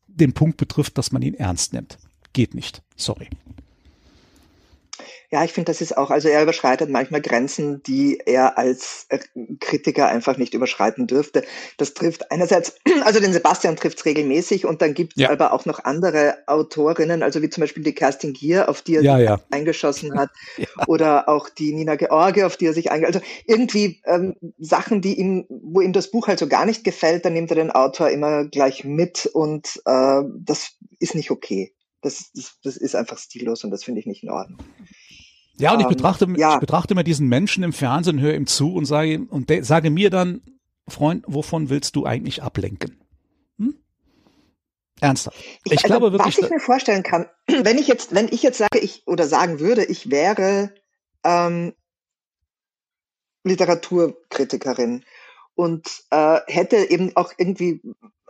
den 0.06 0.34
Punkt 0.34 0.58
betrifft, 0.58 1.00
dass 1.00 1.12
man 1.12 1.24
ihn 1.24 1.34
ernst 1.34 1.74
nimmt. 1.74 1.98
Geht 2.34 2.54
nicht. 2.54 2.84
Sorry. 2.96 3.30
Ja, 5.34 5.44
ich 5.44 5.52
finde, 5.52 5.72
das 5.72 5.82
ist 5.82 5.98
auch, 5.98 6.12
also 6.12 6.30
er 6.30 6.44
überschreitet 6.44 6.92
manchmal 6.92 7.20
Grenzen, 7.20 7.82
die 7.82 8.20
er 8.24 8.56
als 8.60 9.08
äh, 9.10 9.18
Kritiker 9.60 10.08
einfach 10.08 10.38
nicht 10.38 10.54
überschreiten 10.54 11.08
dürfte. 11.08 11.44
Das 11.78 11.96
trifft 11.96 12.32
einerseits, 12.32 12.76
also 13.04 13.20
den 13.20 13.34
Sebastian 13.34 13.76
trifft 13.76 13.98
es 13.98 14.06
regelmäßig 14.06 14.68
und 14.68 14.84
dann 14.84 14.94
gibt 14.94 15.14
es 15.18 15.24
Ja. 15.24 15.32
aber 15.32 15.52
auch 15.54 15.66
noch 15.66 15.84
andere 15.86 16.38
Autorinnen, 16.46 17.24
also 17.24 17.42
wie 17.42 17.50
zum 17.50 17.62
Beispiel 17.62 17.82
die 17.84 17.96
Kerstin 17.96 18.34
Gier, 18.34 18.70
auf 18.70 18.84
die 18.84 18.98
er 18.98 19.02
Ja, 19.02 19.18
sich 19.18 19.26
ja. 19.26 19.40
eingeschossen 19.50 20.16
hat, 20.16 20.30
oder 20.86 21.28
auch 21.30 21.50
die 21.50 21.74
Nina 21.74 21.96
George, 21.96 22.46
auf 22.46 22.56
die 22.58 22.68
er 22.68 22.74
sich 22.74 22.92
eingeschossen 22.92 23.22
hat. 23.24 23.26
Also 23.26 23.44
irgendwie 23.48 24.02
ähm, 24.06 24.36
Sachen, 24.60 25.02
die 25.02 25.20
ihm, 25.20 25.48
wo 25.50 25.82
ihm 25.82 25.94
das 25.94 26.12
Buch 26.12 26.28
halt 26.28 26.38
so 26.38 26.48
gar 26.48 26.68
nicht 26.68 26.84
gefällt, 26.84 27.26
dann 27.26 27.34
nimmt 27.34 27.50
er 27.50 27.56
den 27.56 27.72
Autor 27.72 28.10
immer 28.12 28.46
gleich 28.46 28.84
mit 28.84 29.26
und 29.26 29.82
äh, 29.86 30.22
das 30.46 30.74
ist 31.00 31.16
nicht 31.16 31.32
okay. 31.32 31.74
Das, 32.02 32.32
das, 32.36 32.60
das 32.64 32.78
ist 32.78 32.96
einfach 32.96 33.18
stillos 33.18 33.64
und 33.64 33.72
das 33.72 33.84
finde 33.84 34.00
ich 34.02 34.06
nicht 34.06 34.22
in 34.24 34.30
Ordnung. 34.30 34.60
Ja, 35.60 35.74
und 35.74 35.80
ich 35.80 35.86
Ähm, 35.86 35.92
betrachte, 35.92 36.28
ja. 36.38 36.56
ich 36.56 36.60
betrachte 36.60 36.96
mir 36.96 37.04
diesen 37.04 37.28
Menschen 37.28 37.64
im 37.64 37.74
Fernsehen, 37.74 38.20
höre 38.20 38.34
ihm 38.34 38.48
zu 38.48 38.74
und 38.74 38.86
sage 38.86 39.14
ihm, 39.14 39.26
und 39.28 39.50
de, 39.50 39.62
sage 39.62 39.92
mir 39.92 40.10
dann, 40.10 40.42
Freund, 40.88 41.24
wovon 41.28 41.70
willst 41.70 41.96
du 41.96 42.06
eigentlich 42.06 42.42
ablenken? 42.44 43.02
Hm? 43.58 43.76
Ernsthaft. 45.00 45.38
Ich, 45.64 45.72
also, 45.72 45.88
glaube 45.88 46.12
wirklich, 46.12 46.38
was 46.38 46.44
ich 46.44 46.50
mir 46.50 46.60
vorstellen 46.60 47.04
kann, 47.04 47.28
wenn 47.48 47.78
ich 47.78 47.88
jetzt, 47.88 48.14
wenn 48.14 48.28
ich 48.30 48.42
jetzt 48.44 48.58
sage, 48.58 48.80
ich 48.80 49.08
oder 49.08 49.28
sagen 49.28 49.60
würde, 49.60 49.86
ich 49.86 50.10
wäre 50.10 50.74
ähm, 51.24 51.74
Literaturkritikerin 53.44 55.04
und 55.56 55.88
äh, 56.12 56.40
hätte 56.48 56.78
eben 56.78 57.16
auch 57.16 57.32
irgendwie 57.38 57.82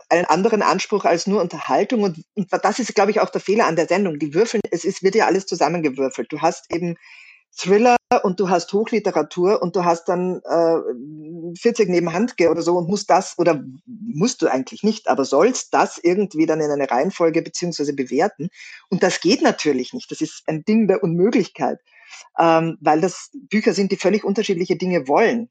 einen 0.08 0.26
anderen 0.26 0.62
Anspruch 0.62 1.04
als 1.04 1.26
nur 1.26 1.40
Unterhaltung 1.40 2.02
und, 2.02 2.24
und 2.34 2.48
das 2.50 2.78
ist, 2.78 2.94
glaube 2.94 3.10
ich, 3.10 3.20
auch 3.20 3.30
der 3.30 3.40
Fehler 3.40 3.66
an 3.66 3.76
der 3.76 3.88
Sendung. 3.88 4.18
Die 4.18 4.34
würfeln, 4.34 4.60
es 4.70 4.84
ist, 4.84 5.02
wird 5.02 5.14
ja 5.14 5.26
alles 5.26 5.46
zusammengewürfelt. 5.46 6.30
Du 6.30 6.40
hast 6.40 6.70
eben 6.72 6.96
Thriller 7.56 7.96
und 8.22 8.40
du 8.40 8.48
hast 8.48 8.72
Hochliteratur 8.72 9.62
und 9.62 9.76
du 9.76 9.84
hast 9.84 10.08
dann 10.08 10.40
äh, 10.44 11.56
40 11.56 11.88
neben 11.88 12.12
Handke 12.12 12.50
oder 12.50 12.62
so 12.62 12.76
und 12.76 12.88
musst 12.88 13.10
das 13.10 13.38
oder 13.38 13.62
musst 13.86 14.42
du 14.42 14.48
eigentlich 14.48 14.82
nicht, 14.82 15.08
aber 15.08 15.24
sollst 15.24 15.72
das 15.72 15.98
irgendwie 15.98 16.46
dann 16.46 16.60
in 16.60 16.70
eine 16.70 16.90
Reihenfolge 16.90 17.42
beziehungsweise 17.42 17.94
bewerten. 17.94 18.48
Und 18.88 19.02
das 19.02 19.20
geht 19.20 19.42
natürlich 19.42 19.92
nicht. 19.92 20.10
Das 20.10 20.20
ist 20.20 20.42
ein 20.46 20.64
Ding 20.64 20.88
der 20.88 21.02
Unmöglichkeit, 21.02 21.78
ähm, 22.38 22.76
weil 22.80 23.00
das 23.00 23.30
Bücher 23.32 23.72
sind, 23.72 23.92
die 23.92 23.96
völlig 23.96 24.24
unterschiedliche 24.24 24.76
Dinge 24.76 25.06
wollen. 25.06 25.48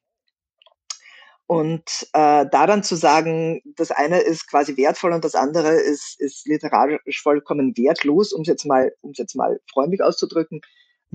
Und 1.46 2.08
äh, 2.14 2.46
da 2.50 2.68
dann 2.68 2.84
zu 2.84 2.96
sagen, 2.96 3.62
das 3.76 3.92
eine 3.92 4.20
ist 4.20 4.50
quasi 4.50 4.78
wertvoll 4.78 5.12
und 5.12 5.26
das 5.26 5.36
andere 5.36 5.74
ist, 5.74 6.20
ist 6.20 6.48
literarisch 6.48 7.22
vollkommen 7.22 7.76
wertlos, 7.78 8.32
um 8.32 8.42
es 8.42 8.48
jetzt 8.48 8.66
mal, 8.66 8.94
um 9.02 9.12
es 9.12 9.18
jetzt 9.18 9.36
mal 9.36 9.60
freundlich 9.72 10.02
auszudrücken. 10.02 10.62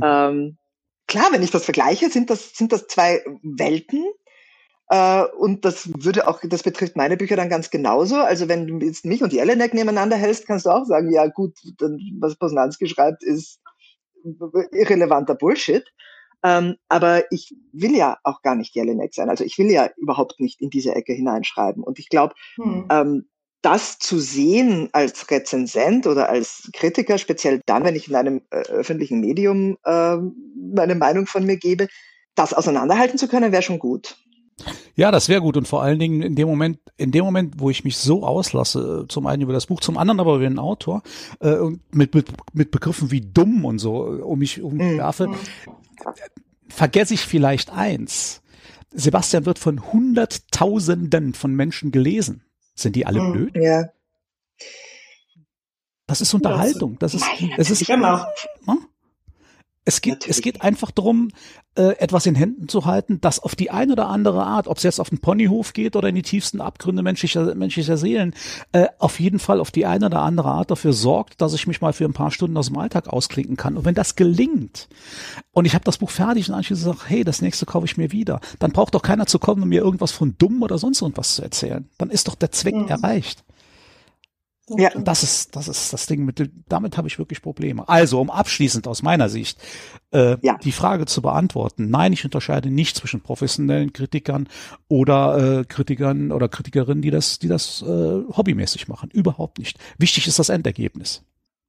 Ähm, 0.03 0.59
klar, 1.07 1.29
wenn 1.33 1.43
ich 1.43 1.51
das 1.51 1.65
vergleiche, 1.65 2.11
sind 2.11 2.31
das, 2.31 2.55
sind 2.55 2.73
das 2.73 2.87
zwei 2.87 3.25
Welten. 3.43 4.05
Äh, 4.91 5.25
und 5.39 5.65
das 5.65 5.91
würde 6.03 6.29
auch, 6.29 6.41
das 6.43 6.63
betrifft 6.63 6.97
meine 6.97 7.17
Bücher 7.17 7.37
dann 7.37 7.49
ganz 7.49 7.71
genauso. 7.71 8.17
Also 8.17 8.49
wenn 8.49 8.67
du 8.67 8.87
jetzt 8.87 9.05
mich 9.05 9.23
und 9.23 9.33
Jelinek 9.33 9.75
nebeneinander 9.75 10.17
hältst, 10.17 10.47
kannst 10.47 10.67
du 10.67 10.71
auch 10.71 10.85
sagen, 10.85 11.11
ja 11.11 11.27
gut, 11.27 11.57
dann, 11.79 11.99
was 12.21 12.37
Posnanski 12.37 12.87
schreibt, 12.87 13.23
ist 13.23 13.61
irrelevanter 14.73 15.35
Bullshit. 15.35 15.85
Ähm, 16.43 16.77
aber 16.89 17.31
ich 17.33 17.55
will 17.73 17.97
ja 17.97 18.19
auch 18.23 18.43
gar 18.43 18.55
nicht 18.55 18.75
Jelinek 18.75 19.15
sein. 19.15 19.29
Also 19.29 19.45
ich 19.45 19.59
will 19.59 19.71
ja 19.71 19.91
überhaupt 19.97 20.41
nicht 20.41 20.61
in 20.61 20.71
diese 20.71 20.95
Ecke 20.95 21.13
hineinschreiben. 21.13 21.83
Und 21.83 21.99
ich 21.99 22.09
glaube, 22.09 22.35
Hm. 22.57 22.87
ähm, 22.91 23.29
das 23.63 23.99
zu 23.99 24.21
sehen 24.21 24.89
als 24.93 25.31
Rezensent 25.31 26.07
oder 26.07 26.29
als 26.29 26.71
Kritiker, 26.73 27.19
speziell 27.19 27.61
dann, 27.67 27.85
wenn 27.85 27.97
ich 27.97 28.09
in 28.09 28.15
einem 28.15 28.43
äh, 28.51 28.61
öffentlichen 28.69 29.21
Medium 29.21 29.77
äh, 29.85 30.17
meine 30.17 30.95
Meinung 30.95 31.27
von 31.27 31.45
mir 31.45 31.57
gebe, 31.57 31.89
das 32.37 32.55
auseinanderhalten 32.55 33.19
zu 33.19 33.27
können, 33.27 33.51
wäre 33.51 33.63
schon 33.63 33.81
gut. 33.81 34.17
Ja, 34.99 35.13
das 35.13 35.29
wäre 35.29 35.41
gut 35.41 35.57
und 35.57 35.69
vor 35.69 35.81
allen 35.81 36.01
Dingen 36.01 36.23
in 36.23 36.35
dem 36.35 36.49
Moment, 36.49 36.81
in 36.97 37.13
dem 37.13 37.25
Moment, 37.25 37.55
wo 37.61 37.71
ich 37.71 37.85
mich 37.85 37.97
so 37.99 38.25
auslasse, 38.25 39.05
äh, 39.05 39.09
zum 39.09 39.29
einen 39.29 39.43
über 39.43 39.53
das 39.53 39.67
Buch, 39.67 39.79
zum 39.79 39.97
anderen 39.97 40.19
aber 40.19 40.35
über 40.35 40.45
den 40.49 40.59
Autor 40.59 41.03
äh, 41.39 41.55
und 41.55 41.81
mit, 41.95 42.17
mit 42.17 42.27
mit 42.53 42.73
Begriffen 42.73 43.13
wie 43.13 43.21
dumm 43.21 43.65
und 43.65 43.79
so 43.79 44.19
äh, 44.19 44.21
um 44.23 44.41
mich 44.41 44.61
um 44.61 44.75
Mhm. 44.75 44.99
werfe, 44.99 45.31
vergesse 46.69 47.15
ich 47.15 47.21
vielleicht 47.21 47.71
eins: 47.71 48.43
Sebastian 48.93 49.47
wird 49.47 49.61
von 49.61 49.93
Hunderttausenden 49.93 51.33
von 51.33 51.55
Menschen 51.55 51.93
gelesen. 51.93 52.43
Sind 52.75 52.97
die 52.97 53.07
alle 53.07 53.21
Mhm. 53.21 53.33
blöd? 53.33 53.57
Ja. 53.57 53.85
Das 56.09 56.21
ist 56.21 56.35
Unterhaltung. 56.35 56.99
Das 56.99 57.15
ist, 57.15 57.25
das 57.57 57.71
ist, 57.71 57.87
Genau. 57.87 58.19
Hm? 58.65 58.79
Es 59.89 60.03
geht, 60.03 60.17
Natürlich. 60.17 60.37
es 60.37 60.43
geht 60.43 60.61
einfach 60.61 60.91
darum, 60.91 61.31
äh, 61.75 61.97
etwas 61.97 62.27
in 62.27 62.35
Händen 62.35 62.69
zu 62.69 62.85
halten, 62.85 63.23
das 63.23 63.41
auf 63.41 63.57
die 63.57 63.71
eine 63.71 63.93
oder 63.95 64.09
andere 64.09 64.45
Art, 64.45 64.69
ob 64.69 64.77
es 64.77 64.83
jetzt 64.83 65.01
auf 65.01 65.09
den 65.09 65.19
Ponyhof 65.19 65.73
geht 65.73 65.97
oder 65.97 66.11
in 66.11 66.15
die 66.15 66.21
tiefsten 66.21 66.61
Abgründe 66.61 67.03
menschlicher, 67.03 67.55
menschlicher 67.55 67.97
Seelen, 67.97 68.35
äh, 68.73 68.89
auf 68.99 69.19
jeden 69.19 69.39
Fall 69.39 69.61
auf 69.61 69.71
die 69.71 69.87
eine 69.87 70.05
oder 70.05 70.21
andere 70.21 70.51
Art 70.51 70.71
dafür 70.71 70.93
sorgt, 70.93 71.41
dass 71.41 71.55
ich 71.55 71.67
mich 71.67 71.81
mal 71.81 71.95
für 71.95 72.05
ein 72.05 72.13
paar 72.13 72.31
Stunden 72.31 72.59
aus 72.59 72.67
dem 72.67 72.77
Alltag 72.77 73.09
ausklinken 73.09 73.57
kann. 73.57 73.79
Und 73.79 73.87
wenn 73.87 73.95
das 73.95 74.15
gelingt 74.15 74.91
und 75.53 75.65
ich 75.65 75.73
habe 75.73 75.85
das 75.85 75.97
Buch 75.97 76.11
fertig 76.11 76.51
und 76.51 76.55
anschließend 76.55 76.85
sage, 76.85 77.09
hey, 77.09 77.25
das 77.25 77.41
nächste 77.41 77.65
kaufe 77.65 77.87
ich 77.87 77.97
mir 77.97 78.13
wieder, 78.13 78.41
dann 78.59 78.73
braucht 78.73 78.95
doch 78.95 79.01
keiner 79.01 79.25
zu 79.25 79.39
kommen 79.39 79.63
und 79.63 79.71
mir 79.71 79.81
irgendwas 79.81 80.13
von 80.13 80.35
dumm 80.37 80.63
oder 80.63 80.77
sonst 80.77 81.01
irgendwas 81.01 81.37
zu 81.37 81.43
erzählen. 81.43 81.89
Dann 81.97 82.11
ist 82.11 82.29
doch 82.29 82.35
der 82.35 82.53
Zweck 82.53 82.75
mhm. 82.75 82.89
erreicht. 82.89 83.43
Ja. 84.77 84.91
Das 84.91 85.23
ist, 85.23 85.57
das 85.57 85.69
ist 85.69 85.93
das 85.93 86.07
Ding 86.07 86.25
mit, 86.25 86.51
damit 86.69 86.97
habe 86.97 87.09
ich 87.09 87.19
wirklich 87.19 87.43
Probleme. 87.43 87.89
Also, 87.89 88.21
um 88.21 88.31
abschließend 88.31 88.87
aus 88.87 89.03
meiner 89.03 89.29
Sicht 89.29 89.59
äh, 90.13 90.37
ja. 90.43 90.59
die 90.59 90.73
Frage 90.73 91.07
zu 91.07 91.23
beantworten. 91.23 91.91
Nein, 91.91 92.13
ich 92.13 92.25
unterscheide 92.25 92.71
nicht 92.71 92.97
zwischen 92.97 93.21
professionellen 93.21 93.93
Kritikern 93.93 94.49
oder 94.89 95.61
äh, 95.61 95.65
Kritikern 95.65 96.33
oder 96.33 96.49
Kritikerinnen, 96.49 97.03
die 97.03 97.11
das, 97.11 97.39
die 97.39 97.49
das 97.49 97.83
äh, 97.83 97.87
hobbymäßig 97.87 98.89
machen. 98.89 99.11
Überhaupt 99.13 99.59
nicht. 99.59 99.79
Wichtig 99.99 100.27
ist 100.27 100.39
das 100.39 100.49
Endergebnis. 100.49 101.23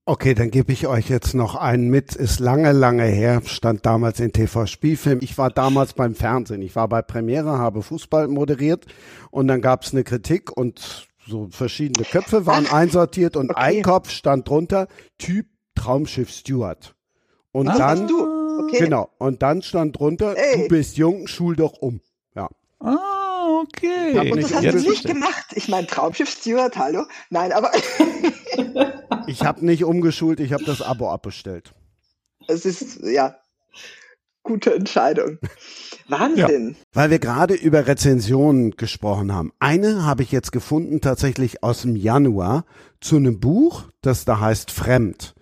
Okay, 0.05 0.33
dann 0.33 0.49
gebe 0.49 0.73
ich 0.73 0.87
euch 0.87 1.07
jetzt 1.07 1.35
noch 1.35 1.53
einen 1.55 1.89
mit. 1.89 2.15
Ist 2.15 2.39
lange, 2.39 2.71
lange 2.71 3.03
her, 3.03 3.43
stand 3.45 3.85
damals 3.85 4.19
in 4.19 4.33
TV 4.33 4.65
Spielfilm. 4.65 5.19
Ich 5.21 5.37
war 5.37 5.51
damals 5.51 5.93
beim 5.93 6.15
Fernsehen. 6.15 6.63
Ich 6.63 6.75
war 6.75 6.87
bei 6.87 7.03
Premiere, 7.03 7.59
habe 7.59 7.83
Fußball 7.83 8.27
moderiert 8.27 8.87
und 9.29 9.47
dann 9.47 9.61
gab 9.61 9.83
es 9.83 9.93
eine 9.93 10.03
Kritik 10.03 10.55
und 10.57 11.08
so 11.29 11.47
verschiedene 11.51 12.05
Köpfe 12.05 12.45
waren 12.45 12.65
Ach, 12.69 12.73
einsortiert 12.73 13.37
und 13.37 13.51
okay. 13.51 13.59
ein 13.59 13.83
Kopf 13.83 14.09
stand 14.09 14.47
drunter, 14.47 14.87
Typ 15.17 15.47
Traumschiff 15.75 16.29
Steward. 16.29 16.95
Und 17.51 17.69
ah, 17.69 17.77
dann, 17.77 18.11
okay. 18.11 18.79
genau, 18.79 19.09
und 19.17 19.41
dann 19.41 19.61
stand 19.61 19.97
drunter, 19.97 20.35
Ey. 20.37 20.63
du 20.63 20.67
bist 20.67 20.97
jung, 20.97 21.27
schul 21.27 21.55
doch 21.55 21.73
um. 21.79 22.01
Ja. 22.35 22.49
Ah, 22.79 23.61
okay. 23.61 24.13
Ja, 24.13 24.21
und 24.21 24.41
das 24.41 24.53
hast 24.53 24.63
du 24.65 24.89
nicht 24.89 25.05
gemacht. 25.05 25.45
Ich 25.55 25.67
meine, 25.67 25.87
Traumschiff 25.87 26.29
Steward, 26.29 26.77
hallo? 26.77 27.05
Nein, 27.29 27.51
aber. 27.51 27.71
ich 29.27 29.43
habe 29.43 29.65
nicht 29.65 29.83
umgeschult, 29.83 30.39
ich 30.39 30.53
habe 30.53 30.63
das 30.65 30.81
Abo 30.81 31.09
abbestellt. 31.09 31.73
Es 32.47 32.65
ist, 32.65 32.99
ja, 33.03 33.35
gute 34.49 34.73
Entscheidung. 34.73 35.37
Wahnsinn. 36.07 36.69
Ja, 36.71 36.85
weil 36.93 37.11
wir 37.11 37.19
gerade 37.19 37.53
über 37.53 37.85
Rezensionen 37.85 38.71
gesprochen 38.71 39.31
haben. 39.33 39.53
Eine 39.59 40.05
habe 40.05 40.23
ich 40.23 40.31
jetzt 40.31 40.51
gefunden, 40.51 41.01
tatsächlich 41.01 41.63
aus 41.63 41.83
dem 41.83 41.95
Januar, 41.95 42.65
zu 42.99 43.17
einem 43.17 43.39
Buch, 43.39 43.83
das 44.01 44.25
da 44.25 44.39
heißt 44.39 44.71
Fremd. 44.71 45.35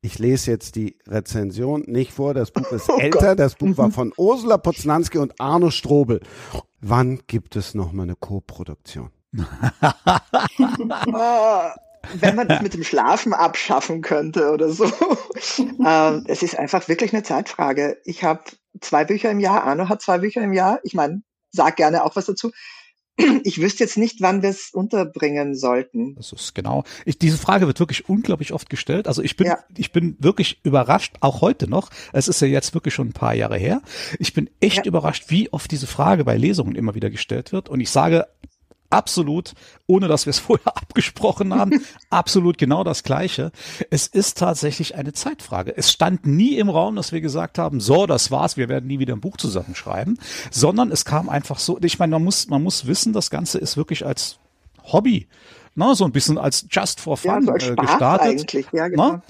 Ich 0.00 0.20
lese 0.20 0.52
jetzt 0.52 0.76
die 0.76 0.96
Rezension 1.08 1.82
nicht 1.88 2.12
vor. 2.12 2.34
Das 2.34 2.52
Buch 2.52 2.70
ist 2.70 2.88
oh 2.88 2.98
älter. 2.98 3.30
Gott. 3.30 3.40
Das 3.40 3.56
Buch 3.56 3.76
war 3.76 3.88
mhm. 3.88 3.92
von 3.92 4.12
Ursula 4.16 4.58
Poznanski 4.58 5.18
und 5.18 5.40
Arno 5.40 5.70
Strobel. 5.70 6.20
Wann 6.80 7.20
gibt 7.26 7.56
es 7.56 7.74
noch 7.74 7.92
mal 7.92 8.04
eine 8.04 8.14
Co-Produktion? 8.14 9.10
Wenn 12.14 12.36
man 12.36 12.48
das 12.48 12.62
mit 12.62 12.74
dem 12.74 12.84
Schlafen 12.84 13.32
abschaffen 13.32 14.02
könnte 14.02 14.50
oder 14.50 14.70
so. 14.70 14.84
ähm, 15.58 16.24
es 16.26 16.42
ist 16.42 16.58
einfach 16.58 16.88
wirklich 16.88 17.12
eine 17.12 17.22
Zeitfrage. 17.22 17.98
Ich 18.04 18.24
habe 18.24 18.42
zwei 18.80 19.04
Bücher 19.04 19.30
im 19.30 19.40
Jahr, 19.40 19.64
Arno 19.64 19.88
hat 19.88 20.02
zwei 20.02 20.18
Bücher 20.18 20.42
im 20.42 20.52
Jahr. 20.52 20.80
Ich 20.82 20.94
meine, 20.94 21.22
sag 21.50 21.76
gerne 21.76 22.04
auch 22.04 22.16
was 22.16 22.26
dazu. 22.26 22.50
Ich 23.44 23.60
wüsste 23.60 23.84
jetzt 23.84 23.98
nicht, 23.98 24.20
wann 24.20 24.42
wir 24.42 24.48
es 24.48 24.70
unterbringen 24.72 25.54
sollten. 25.54 26.14
Das 26.14 26.32
ist 26.32 26.54
genau. 26.54 26.84
Ich, 27.04 27.18
diese 27.18 27.36
Frage 27.36 27.66
wird 27.66 27.78
wirklich 27.78 28.08
unglaublich 28.08 28.52
oft 28.52 28.70
gestellt. 28.70 29.06
Also 29.06 29.22
ich 29.22 29.36
bin, 29.36 29.48
ja. 29.48 29.58
ich 29.76 29.92
bin 29.92 30.16
wirklich 30.18 30.60
überrascht, 30.64 31.16
auch 31.20 31.42
heute 31.42 31.68
noch. 31.68 31.90
Es 32.14 32.26
ist 32.26 32.40
ja 32.40 32.48
jetzt 32.48 32.72
wirklich 32.72 32.94
schon 32.94 33.08
ein 33.08 33.12
paar 33.12 33.34
Jahre 33.34 33.58
her. 33.58 33.82
Ich 34.18 34.32
bin 34.32 34.48
echt 34.60 34.78
ja. 34.78 34.84
überrascht, 34.84 35.24
wie 35.28 35.52
oft 35.52 35.70
diese 35.70 35.86
Frage 35.86 36.24
bei 36.24 36.36
Lesungen 36.38 36.74
immer 36.74 36.94
wieder 36.94 37.10
gestellt 37.10 37.52
wird. 37.52 37.68
Und 37.68 37.80
ich 37.80 37.90
sage 37.90 38.26
absolut, 38.92 39.54
ohne 39.86 40.08
dass 40.08 40.26
wir 40.26 40.30
es 40.30 40.38
vorher 40.40 40.76
abgesprochen 40.76 41.54
haben, 41.54 41.84
absolut 42.10 42.58
genau 42.58 42.84
das 42.84 43.02
Gleiche. 43.02 43.52
Es 43.90 44.06
ist 44.06 44.38
tatsächlich 44.38 44.94
eine 44.94 45.12
Zeitfrage. 45.12 45.76
Es 45.76 45.90
stand 45.90 46.26
nie 46.26 46.56
im 46.56 46.68
Raum, 46.68 46.96
dass 46.96 47.12
wir 47.12 47.20
gesagt 47.20 47.58
haben, 47.58 47.80
so, 47.80 48.06
das 48.06 48.30
war's, 48.30 48.56
wir 48.56 48.68
werden 48.68 48.86
nie 48.86 48.98
wieder 48.98 49.14
ein 49.14 49.20
Buch 49.20 49.36
zusammenschreiben, 49.36 50.18
sondern 50.50 50.90
es 50.90 51.04
kam 51.04 51.28
einfach 51.28 51.58
so, 51.58 51.78
ich 51.82 51.98
meine, 51.98 52.10
man 52.12 52.24
muss, 52.24 52.48
man 52.48 52.62
muss 52.62 52.86
wissen, 52.86 53.12
das 53.12 53.30
Ganze 53.30 53.58
ist 53.58 53.76
wirklich 53.76 54.04
als 54.06 54.38
Hobby 54.84 55.28
na, 55.74 55.94
so 55.94 56.04
ein 56.04 56.12
bisschen 56.12 56.38
als 56.38 56.66
Just 56.70 57.00
for 57.00 57.16
Fun 57.16 57.46
ja, 57.46 57.54
äh, 57.54 57.76
gestartet. 57.76 58.40
Eigentlich. 58.40 58.66
Ja, 58.72 58.88
genau. 58.88 59.12
Na? 59.12 59.22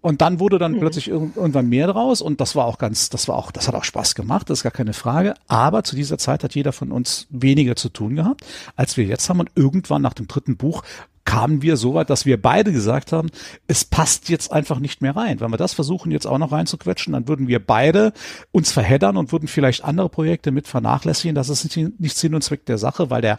Und 0.00 0.20
dann 0.20 0.40
wurde 0.40 0.58
dann 0.58 0.72
mhm. 0.72 0.80
plötzlich 0.80 1.08
irgendwann 1.08 1.68
mehr 1.68 1.86
draus 1.86 2.20
und 2.20 2.40
das 2.40 2.54
war 2.54 2.66
auch 2.66 2.78
ganz, 2.78 3.08
das 3.08 3.28
war 3.28 3.36
auch, 3.36 3.50
das 3.50 3.68
hat 3.68 3.74
auch 3.74 3.84
Spaß 3.84 4.14
gemacht, 4.14 4.50
das 4.50 4.58
ist 4.58 4.62
gar 4.62 4.72
keine 4.72 4.92
Frage. 4.92 5.34
Aber 5.48 5.84
zu 5.84 5.96
dieser 5.96 6.18
Zeit 6.18 6.44
hat 6.44 6.54
jeder 6.54 6.72
von 6.72 6.92
uns 6.92 7.26
weniger 7.30 7.76
zu 7.76 7.88
tun 7.88 8.16
gehabt, 8.16 8.44
als 8.76 8.96
wir 8.96 9.04
jetzt 9.04 9.28
haben 9.28 9.40
und 9.40 9.50
irgendwann 9.54 10.02
nach 10.02 10.14
dem 10.14 10.28
dritten 10.28 10.56
Buch 10.56 10.82
kamen 11.26 11.60
wir 11.60 11.76
so 11.76 11.92
weit, 11.92 12.08
dass 12.08 12.24
wir 12.24 12.40
beide 12.40 12.72
gesagt 12.72 13.12
haben, 13.12 13.30
es 13.66 13.84
passt 13.84 14.30
jetzt 14.30 14.52
einfach 14.52 14.78
nicht 14.78 15.02
mehr 15.02 15.14
rein. 15.14 15.40
Wenn 15.40 15.50
wir 15.50 15.56
das 15.58 15.74
versuchen 15.74 16.12
jetzt 16.12 16.26
auch 16.26 16.38
noch 16.38 16.52
reinzuquetschen, 16.52 17.12
dann 17.12 17.28
würden 17.28 17.48
wir 17.48 17.58
beide 17.58 18.12
uns 18.52 18.72
verheddern 18.72 19.16
und 19.16 19.32
würden 19.32 19.48
vielleicht 19.48 19.84
andere 19.84 20.08
Projekte 20.08 20.52
mit 20.52 20.68
vernachlässigen. 20.68 21.34
Das 21.34 21.48
ist 21.48 21.64
nicht, 21.64 22.00
nicht 22.00 22.16
Sinn 22.16 22.34
und 22.34 22.42
Zweck 22.42 22.64
der 22.64 22.78
Sache, 22.78 23.10
weil 23.10 23.22
der 23.22 23.38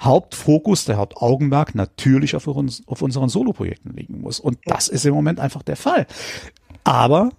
Hauptfokus, 0.00 0.84
der 0.84 0.96
Hauptaugenmerk 0.96 1.74
natürlich 1.74 2.36
auf, 2.36 2.46
uns, 2.46 2.82
auf 2.86 3.02
unseren 3.02 3.28
Soloprojekten 3.28 3.92
liegen 3.94 4.20
muss. 4.20 4.40
Und 4.40 4.58
das 4.66 4.88
ist 4.88 5.06
im 5.06 5.14
Moment 5.14 5.40
einfach 5.40 5.62
der 5.62 5.76
Fall. 5.76 6.06
Aber 6.84 7.30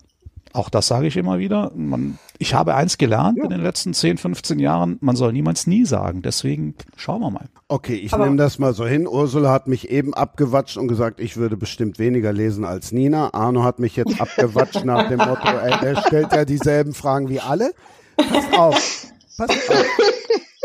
auch 0.55 0.69
das 0.69 0.87
sage 0.87 1.07
ich 1.07 1.17
immer 1.17 1.37
wieder. 1.37 1.71
Man, 1.75 2.17
ich 2.37 2.53
habe 2.53 2.75
eins 2.75 2.97
gelernt 2.97 3.37
ja. 3.37 3.43
in 3.43 3.49
den 3.49 3.61
letzten 3.61 3.93
10, 3.93 4.17
15 4.17 4.57
Jahren. 4.57 4.97
Man 5.01 5.17
soll 5.17 5.33
niemals 5.33 5.67
nie 5.67 5.85
sagen. 5.85 6.21
Deswegen 6.21 6.75
schauen 6.95 7.19
wir 7.21 7.29
mal. 7.29 7.49
Okay, 7.67 7.95
ich 7.95 8.15
nehme 8.15 8.37
das 8.37 8.57
mal 8.57 8.73
so 8.73 8.85
hin. 8.85 9.05
Ursula 9.05 9.51
hat 9.51 9.67
mich 9.67 9.89
eben 9.89 10.13
abgewatscht 10.13 10.77
und 10.77 10.87
gesagt, 10.87 11.19
ich 11.19 11.35
würde 11.35 11.57
bestimmt 11.57 11.99
weniger 11.99 12.31
lesen 12.31 12.63
als 12.63 12.93
Nina. 12.93 13.33
Arno 13.33 13.63
hat 13.63 13.79
mich 13.79 13.97
jetzt 13.97 14.19
abgewatscht 14.21 14.85
nach 14.85 15.09
dem 15.09 15.17
Motto, 15.17 15.47
ey, 15.47 15.77
der 15.81 15.97
stellt 15.97 16.31
ja 16.31 16.45
dieselben 16.45 16.93
Fragen 16.93 17.27
wie 17.27 17.41
alle. 17.41 17.73
Pass 18.15 18.53
auf. 18.57 19.07
Pass 19.37 19.49
auf. 19.49 19.85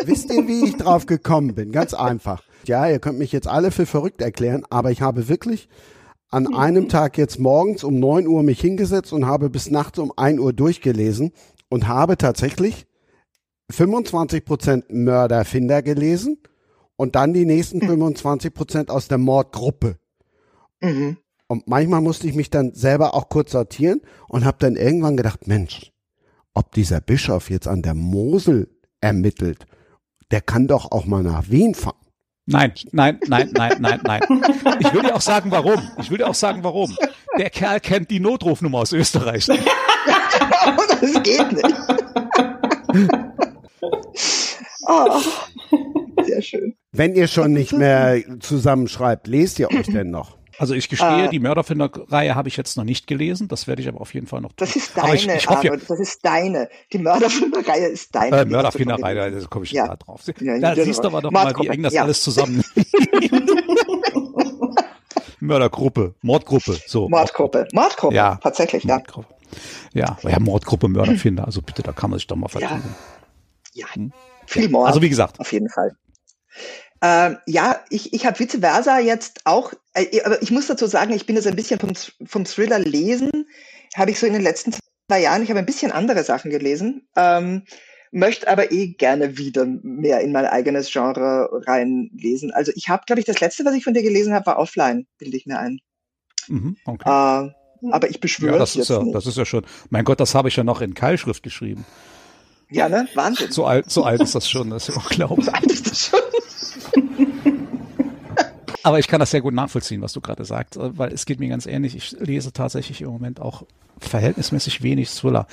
Wisst 0.05 0.33
ihr, 0.33 0.47
wie 0.49 0.65
ich 0.65 0.77
drauf 0.77 1.07
gekommen 1.07 1.55
bin? 1.55 1.73
Ganz 1.73 1.95
einfach. 1.95 2.43
Ja, 2.67 2.89
ihr 2.89 2.99
könnt 2.99 3.19
mich 3.19 3.33
jetzt 3.33 3.49
alle 3.49 3.71
für 3.71 3.87
verrückt 3.87 4.21
erklären, 4.21 4.65
aber 4.71 4.91
ich 4.91 5.03
habe 5.03 5.29
wirklich 5.29 5.69
an 6.31 6.55
einem 6.55 6.89
Tag 6.89 7.19
jetzt 7.19 7.39
morgens 7.39 7.85
um 7.85 7.99
neun 7.99 8.27
Uhr 8.27 8.43
mich 8.43 8.61
hingesetzt 8.61 9.13
und 9.13 9.27
habe 9.27 9.51
bis 9.51 9.71
nachts 9.71 9.99
um 9.99 10.13
ein 10.17 10.39
Uhr 10.39 10.53
durchgelesen 10.53 11.33
und 11.69 11.89
habe 11.89 12.17
tatsächlich 12.17 12.87
25 13.71 14.45
Prozent 14.45 14.93
Mörderfinder 14.93 15.83
gelesen 15.83 16.39
und 16.97 17.15
dann 17.15 17.33
die 17.33 17.47
nächsten 17.47 17.81
25 17.81 18.53
Prozent 18.53 18.91
aus 18.91 19.09
der 19.09 19.19
Mordgruppe. 19.19 19.97
Mhm. 20.81 21.17
Und 21.49 21.67
manchmal 21.67 22.01
musste 22.01 22.29
ich 22.29 22.35
mich 22.35 22.51
dann 22.51 22.75
selber 22.75 23.15
auch 23.15 23.29
kurz 23.29 23.53
sortieren 23.53 24.03
und 24.29 24.45
habe 24.45 24.59
dann 24.61 24.77
irgendwann 24.77 25.17
gedacht, 25.17 25.49
Mensch, 25.49 25.93
ob 26.55 26.73
dieser 26.73 27.01
Bischof 27.01 27.51
jetzt 27.51 27.67
an 27.67 27.83
der 27.83 27.95
Mosel 27.95 28.69
ermittelt, 29.01 29.67
der 30.31 30.41
kann 30.41 30.67
doch 30.67 30.91
auch 30.93 31.07
mal 31.07 31.23
nach 31.23 31.51
Wien 31.51 31.75
fahren. 31.75 31.97
Nein, 32.47 32.73
nein, 32.91 33.21
nein, 33.29 33.51
nein, 33.53 33.77
nein, 33.79 34.01
nein. 34.03 34.21
Ich 34.81 34.93
will 34.93 35.03
dir 35.03 35.15
auch 35.15 35.21
sagen, 35.21 35.51
warum. 35.53 35.81
Ich 35.99 36.11
will 36.11 36.19
dir 36.19 36.29
auch 36.29 36.35
sagen, 36.35 36.65
warum. 36.65 36.97
Der 37.39 37.51
Kerl 37.51 37.79
kennt 37.79 38.11
die 38.11 38.19
Notrufnummer 38.19 38.79
aus 38.79 38.93
Österreich. 38.93 39.47
das 41.01 41.23
geht 41.23 41.53
nicht. 41.53 41.77
Oh, 44.89 45.21
sehr 46.25 46.43
schön. 46.43 46.75
Wenn 46.91 47.15
ihr 47.15 47.29
schon 47.29 47.53
nicht 47.53 47.73
mehr 47.73 48.21
zusammenschreibt, 48.41 49.29
lest 49.29 49.61
ihr 49.61 49.71
euch 49.71 49.87
denn 49.87 50.11
noch? 50.11 50.40
Also 50.61 50.75
ich 50.75 50.91
gestehe, 50.91 51.25
äh, 51.25 51.29
die 51.31 51.41
Mörderfinder-Reihe 51.41 52.35
habe 52.35 52.49
ich 52.49 52.57
jetzt 52.59 52.77
noch 52.77 52.85
nicht 52.85 53.07
gelesen. 53.07 53.49
Das 53.49 53.67
werde 53.67 53.81
ich 53.81 53.89
aber 53.89 53.99
auf 53.99 54.13
jeden 54.13 54.27
Fall 54.27 54.43
noch. 54.43 54.53
Das 54.57 54.77
ist 54.77 54.95
deine, 54.95 55.15
ich, 55.15 55.27
ich 55.27 55.49
hoffe, 55.49 55.69
ja, 55.69 55.75
das 55.75 55.99
ist 55.99 56.23
deine. 56.23 56.69
Die 56.93 56.99
Mörderfinder-Reihe 56.99 57.87
ist 57.87 58.15
deine. 58.15 58.37
Äh, 58.37 58.45
Mörderfinder-Reihe, 58.45 59.31
da 59.31 59.47
komme 59.47 59.65
ich 59.65 59.73
ja. 59.73 59.87
gerade 59.87 60.05
drauf. 60.05 60.21
Ja, 60.39 60.59
da 60.59 60.85
siehst 60.85 61.03
du 61.03 61.09
aber 61.09 61.23
doch 61.23 61.31
mal, 61.31 61.55
wie 61.61 61.69
eng 61.69 61.83
das 61.83 61.95
ja. 61.95 62.03
alles 62.03 62.23
zusammen 62.23 62.63
Mördergruppe, 65.41 66.15
Mordgruppe, 66.21 66.79
so. 66.87 67.09
Mordgruppe, 67.09 67.67
Mordgruppe, 67.73 68.15
ja. 68.15 68.39
tatsächlich, 68.43 68.85
ja. 68.85 68.97
Mordgruppe. 68.97 69.35
Ja, 69.95 70.19
ja, 70.23 70.39
Mordgruppe, 70.39 70.89
Mörderfinder, 70.89 71.47
also 71.47 71.63
bitte, 71.63 71.83
da 71.83 71.93
kann 71.93 72.11
man 72.11 72.19
sich 72.19 72.27
doch 72.27 72.37
mal 72.37 72.49
vertun. 72.49 72.83
Ja, 73.73 73.87
ja. 73.87 73.95
Hm? 73.95 74.13
viel 74.47 74.69
Mord. 74.69 74.89
Also 74.89 75.01
wie 75.01 75.09
gesagt. 75.09 75.41
Auf 75.41 75.55
jeden 75.55 75.71
Fall. 75.71 75.97
Äh, 77.01 77.37
ja, 77.47 77.81
ich, 77.89 78.13
ich 78.13 78.27
habe 78.27 78.39
vice 78.39 78.59
versa 78.61 78.99
jetzt 78.99 79.41
auch, 79.45 79.73
äh, 79.95 80.23
aber 80.23 80.43
ich 80.43 80.51
muss 80.51 80.67
dazu 80.67 80.87
sagen, 80.87 81.13
ich 81.13 81.27
bin 81.27 81.37
jetzt 81.37 81.47
ein 81.47 81.57
bisschen 81.57 81.81
vom, 81.81 81.93
vom 82.27 82.45
Thriller 82.45 82.79
lesen, 82.79 83.31
habe 83.97 84.11
ich 84.11 84.19
so 84.19 84.27
in 84.27 84.35
den 84.35 84.43
letzten 84.43 84.73
zwei 84.73 85.21
Jahren, 85.21 85.43
ich 85.43 85.49
habe 85.49 85.59
ein 85.59 85.67
bisschen 85.67 85.93
andere 85.93 86.23
Sachen 86.25 86.51
gelesen, 86.51 87.09
ähm, 87.17 87.65
möchte 88.13 88.49
aber 88.49 88.71
eh 88.73 88.89
gerne 88.89 89.39
wieder 89.39 89.65
mehr 89.83 90.21
in 90.21 90.33
mein 90.33 90.45
eigenes 90.47 90.91
Genre 90.91 91.49
reinlesen. 91.67 92.53
Also 92.53 92.73
ich 92.75 92.89
habe, 92.89 93.05
glaube 93.07 93.21
ich, 93.21 93.27
das 93.27 93.41
letzte, 93.41 93.65
was 93.65 93.75
ich 93.75 93.85
von 93.85 93.95
dir 93.95 94.03
gelesen 94.03 94.35
habe, 94.35 94.47
war 94.47 94.59
offline, 94.59 95.07
bilde 95.19 95.37
ich 95.37 95.47
mir 95.47 95.59
ein. 95.59 95.81
Mhm, 96.49 96.77
okay. 96.85 97.09
äh, 97.09 97.91
Aber 97.93 98.11
ich 98.11 98.21
beschwöre 98.21 98.55
ja, 98.55 98.59
das 98.59 98.75
es 98.75 98.83
ist 98.83 98.91
ja, 98.91 99.03
nicht. 99.03 99.15
Das 99.15 99.27
ist 99.27 99.39
ja 99.39 99.47
schon, 99.47 99.65
mein 99.89 100.05
Gott, 100.05 100.21
das 100.21 100.35
habe 100.35 100.49
ich 100.49 100.57
ja 100.57 100.65
noch 100.65 100.81
in 100.81 100.95
Keilschrift 100.95 101.43
geschrieben. 101.43 101.87
Ja, 102.71 102.89
ne? 102.89 103.09
Wahnsinn. 103.15 103.51
So 103.51 103.65
alt, 103.65 103.91
so 103.91 104.05
alt 104.05 104.21
ist 104.21 104.35
das 104.35 104.49
schon, 104.49 104.71
das 104.71 104.89
ist 104.89 104.97
unglaublich. 104.97 105.47
So 105.47 105.53
alt 105.53 105.73
ist 105.73 105.91
das 105.91 106.07
schon. 106.07 106.21
Aber 108.83 108.99
ich 108.99 109.09
kann 109.09 109.21
das 109.21 109.31
sehr 109.31 109.43
gut 109.43 109.55
nachvollziehen, 109.55 110.01
was 110.01 110.13
du 110.13 110.21
gerade 110.21 110.45
sagst, 110.45 110.77
äh, 110.77 110.97
weil 110.99 111.13
es 111.13 111.27
geht 111.27 111.41
mir 111.41 111.49
ganz 111.49 111.67
ähnlich. 111.67 111.95
Ich 111.97 112.13
lese 112.13 112.53
tatsächlich 112.53 113.03
im 113.03 113.11
Moment 113.11 113.41
auch 113.41 113.65
verhältnismäßig 113.99 114.83
wenig 114.83 115.11
Thriller. 115.11 115.47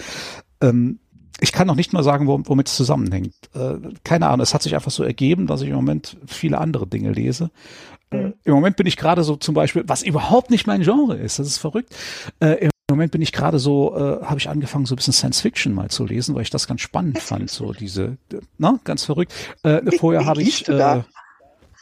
Ähm, 0.62 1.00
ich 1.40 1.52
kann 1.52 1.68
noch 1.68 1.76
nicht 1.76 1.94
mal 1.94 2.04
sagen, 2.04 2.28
womit 2.28 2.68
es 2.68 2.76
zusammenhängt. 2.76 3.36
Äh, 3.54 3.76
keine 4.04 4.28
Ahnung, 4.28 4.42
es 4.42 4.54
hat 4.54 4.64
sich 4.64 4.74
einfach 4.74 4.92
so 4.92 5.04
ergeben, 5.04 5.46
dass 5.46 5.62
ich 5.62 5.70
im 5.70 5.76
Moment 5.76 6.18
viele 6.26 6.58
andere 6.58 6.88
Dinge 6.88 7.12
lese. 7.12 7.52
Äh, 8.12 8.18
mhm. 8.18 8.34
Im 8.44 8.54
Moment 8.54 8.78
bin 8.78 8.88
ich 8.88 8.98
gerade 8.98 9.24
so 9.24 9.36
zum 9.36 9.54
Beispiel, 9.54 9.84
was 9.86 10.04
überhaupt 10.04 10.50
nicht 10.50 10.66
mein 10.68 10.82
Genre 10.82 11.18
ist, 11.18 11.40
das 11.40 11.48
ist 11.48 11.58
verrückt. 11.58 11.96
Äh, 12.40 12.70
Moment 12.98 13.12
bin 13.12 13.22
ich 13.22 13.32
gerade 13.32 13.60
so, 13.60 13.96
äh, 13.96 14.26
habe 14.26 14.40
ich 14.40 14.50
angefangen, 14.50 14.86
so 14.86 14.96
ein 14.96 14.98
bisschen 14.98 15.14
Science 15.14 15.42
Fiction 15.42 15.74
mal 15.74 15.90
zu 15.90 16.06
lesen, 16.06 16.34
weil 16.36 16.42
ich 16.42 16.50
das 16.50 16.68
ganz 16.68 16.82
spannend 16.82 17.20
fand, 17.20 17.50
so 17.50 17.72
diese, 17.72 18.18
na, 18.58 18.80
ganz 18.84 19.06
verrückt. 19.06 19.34
Äh, 19.64 19.92
vorher 19.98 20.26
habe 20.26 20.42
ich. 20.42 20.68
Äh, 20.68 21.04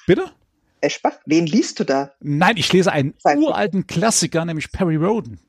bitte? 0.05 0.25
Eschbach, 0.81 1.13
wen 1.25 1.47
liest 1.47 1.79
du 1.79 1.85
da? 1.85 2.11
Nein, 2.19 2.57
ich 2.57 2.71
lese 2.71 2.91
einen 2.91 3.13
uralten 3.23 3.87
Klassiker, 3.87 4.45
nämlich 4.45 4.71
Perry 4.71 4.97
Roden. 4.97 5.39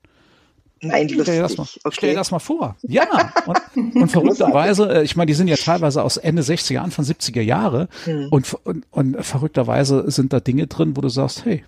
Nein, 0.80 1.08
lustig. 1.08 1.22
Stell 1.22 1.36
dir 1.36 1.42
das 1.42 1.56
mal, 1.56 1.66
okay. 1.84 2.10
dir 2.10 2.14
das 2.14 2.30
mal 2.30 2.38
vor. 2.38 2.76
Ja, 2.82 3.32
und, 3.46 3.96
und 3.96 4.08
verrückterweise, 4.08 4.98
äh, 4.98 5.02
ich 5.02 5.16
meine, 5.16 5.26
die 5.26 5.34
sind 5.34 5.48
ja 5.48 5.56
teilweise 5.56 6.02
aus 6.02 6.16
Ende 6.16 6.42
60er, 6.42 6.78
Anfang 6.78 7.04
70er 7.04 7.40
Jahre 7.40 7.88
hm. 8.04 8.28
und, 8.30 8.54
und, 8.64 8.86
und 8.90 9.24
verrückterweise 9.24 10.10
sind 10.10 10.32
da 10.32 10.40
Dinge 10.40 10.68
drin, 10.68 10.96
wo 10.96 11.00
du 11.00 11.08
sagst, 11.08 11.44
hey, 11.44 11.64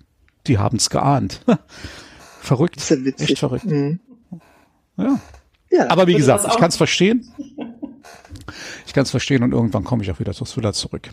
die 0.47 0.57
haben 0.57 0.77
es 0.77 0.89
geahnt. 0.89 1.41
verrückt. 2.39 2.77
Das 2.77 2.91
ist 2.91 2.99
ja 2.99 3.05
witzig. 3.05 3.29
Echt 3.29 3.39
verrückt. 3.39 3.65
Hm. 3.65 3.99
Ja. 4.97 5.19
ja. 5.71 5.89
Aber 5.89 6.07
wie 6.07 6.15
gesagt, 6.15 6.45
ich 6.47 6.57
kann 6.57 6.69
es 6.69 6.77
verstehen. 6.77 7.31
Ich 8.85 8.93
kann 8.93 9.03
es 9.03 9.11
verstehen 9.11 9.43
und 9.43 9.51
irgendwann 9.51 9.83
komme 9.83 10.03
ich 10.03 10.11
auch 10.11 10.19
wieder 10.19 10.33
zu 10.33 10.45
Thriller 10.45 10.73
zurück. 10.73 11.09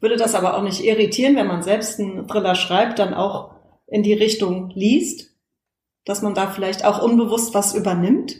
Würde 0.00 0.16
das 0.16 0.34
aber 0.34 0.56
auch 0.56 0.62
nicht 0.62 0.84
irritieren, 0.84 1.34
wenn 1.36 1.46
man 1.46 1.62
selbst 1.62 1.98
einen 1.98 2.28
Thriller 2.28 2.54
schreibt, 2.54 2.98
dann 2.98 3.14
auch 3.14 3.52
in 3.86 4.02
die 4.02 4.12
Richtung 4.12 4.70
liest? 4.70 5.34
dass 6.04 6.22
man 6.22 6.34
da 6.34 6.50
vielleicht 6.50 6.84
auch 6.84 7.02
unbewusst 7.02 7.54
was 7.54 7.74
übernimmt? 7.74 8.36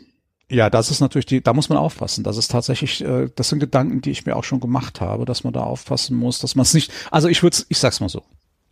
Ja, 0.50 0.68
das 0.68 0.90
ist 0.90 1.00
natürlich 1.00 1.26
die, 1.26 1.42
da 1.42 1.54
muss 1.54 1.70
man 1.70 1.78
aufpassen. 1.78 2.22
Das 2.22 2.36
ist 2.36 2.50
tatsächlich, 2.50 3.02
äh, 3.02 3.30
das 3.34 3.48
sind 3.48 3.60
Gedanken, 3.60 4.02
die 4.02 4.10
ich 4.10 4.26
mir 4.26 4.36
auch 4.36 4.44
schon 4.44 4.60
gemacht 4.60 5.00
habe, 5.00 5.24
dass 5.24 5.42
man 5.42 5.54
da 5.54 5.62
aufpassen 5.62 6.16
muss, 6.16 6.38
dass 6.38 6.54
man 6.54 6.62
es 6.64 6.74
nicht, 6.74 6.92
also 7.10 7.28
ich 7.28 7.42
würde 7.42 7.56
ich 7.68 7.78
sag's 7.78 8.00
mal 8.00 8.10
so. 8.10 8.22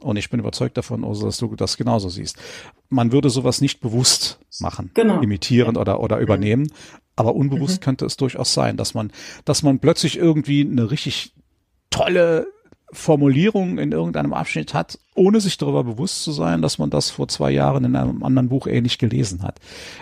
Und 0.03 0.16
ich 0.16 0.30
bin 0.30 0.40
überzeugt 0.40 0.76
davon, 0.76 1.05
also, 1.05 1.26
dass 1.26 1.38
du 1.38 1.55
das 1.57 1.76
genauso 1.76 2.09
siehst. 2.09 2.36
Man 2.88 3.12
würde 3.12 3.30
sowas 3.30 3.61
nicht 3.61 3.80
bewusst 3.80 4.38
machen, 4.61 4.90
genau. 4.94 5.20
imitieren 5.20 5.76
oder, 5.76 6.00
oder 6.00 6.18
übernehmen. 6.18 6.70
Aber 7.16 7.34
unbewusst 7.34 7.80
mhm. 7.80 7.84
könnte 7.84 8.07
es 8.07 8.16
durchaus 8.16 8.55
sein, 8.55 8.76
dass 8.76 8.94
man, 8.94 9.12
dass 9.44 9.62
man 9.62 9.78
plötzlich 9.78 10.16
irgendwie 10.16 10.62
eine 10.62 10.90
richtig 10.90 11.34
tolle 11.90 12.46
Formulierung 12.92 13.78
in 13.78 13.90
irgendeinem 13.90 14.34
Abschnitt 14.34 14.74
hat, 14.74 14.98
ohne 15.14 15.40
sich 15.40 15.57
darüber 15.57 15.82
bewusst 15.82 16.22
zu 16.24 16.32
sein, 16.32 16.61
dass 16.61 16.78
man 16.78 16.90
das 16.90 17.11
vor 17.11 17.26
zwei 17.26 17.50
Jahren 17.50 17.84
in 17.84 17.96
einem 17.96 18.22
anderen 18.22 18.50
Buch 18.50 18.66
ähnlich 18.66 18.98
gelesen 18.98 19.42
hat. 19.42 19.61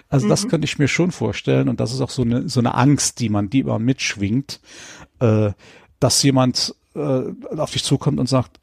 Also 0.08 0.26
mhm. 0.26 0.30
das 0.30 0.48
könnte 0.48 0.64
ich 0.64 0.78
mir 0.78 0.88
schon 0.88 1.12
vorstellen 1.12 1.68
und 1.68 1.78
das 1.78 1.92
ist 1.92 2.00
auch 2.00 2.10
so 2.10 2.22
eine, 2.22 2.48
so 2.48 2.58
eine 2.58 2.74
Angst, 2.74 3.20
die 3.20 3.28
man, 3.28 3.48
die 3.48 3.62
man 3.62 3.84
mitschwingt, 3.84 4.60
äh, 5.20 5.52
dass 6.00 6.22
jemand 6.22 6.74
äh, 6.94 7.22
auf 7.56 7.70
dich 7.70 7.84
zukommt 7.84 8.18
und 8.18 8.28
sagt, 8.28 8.58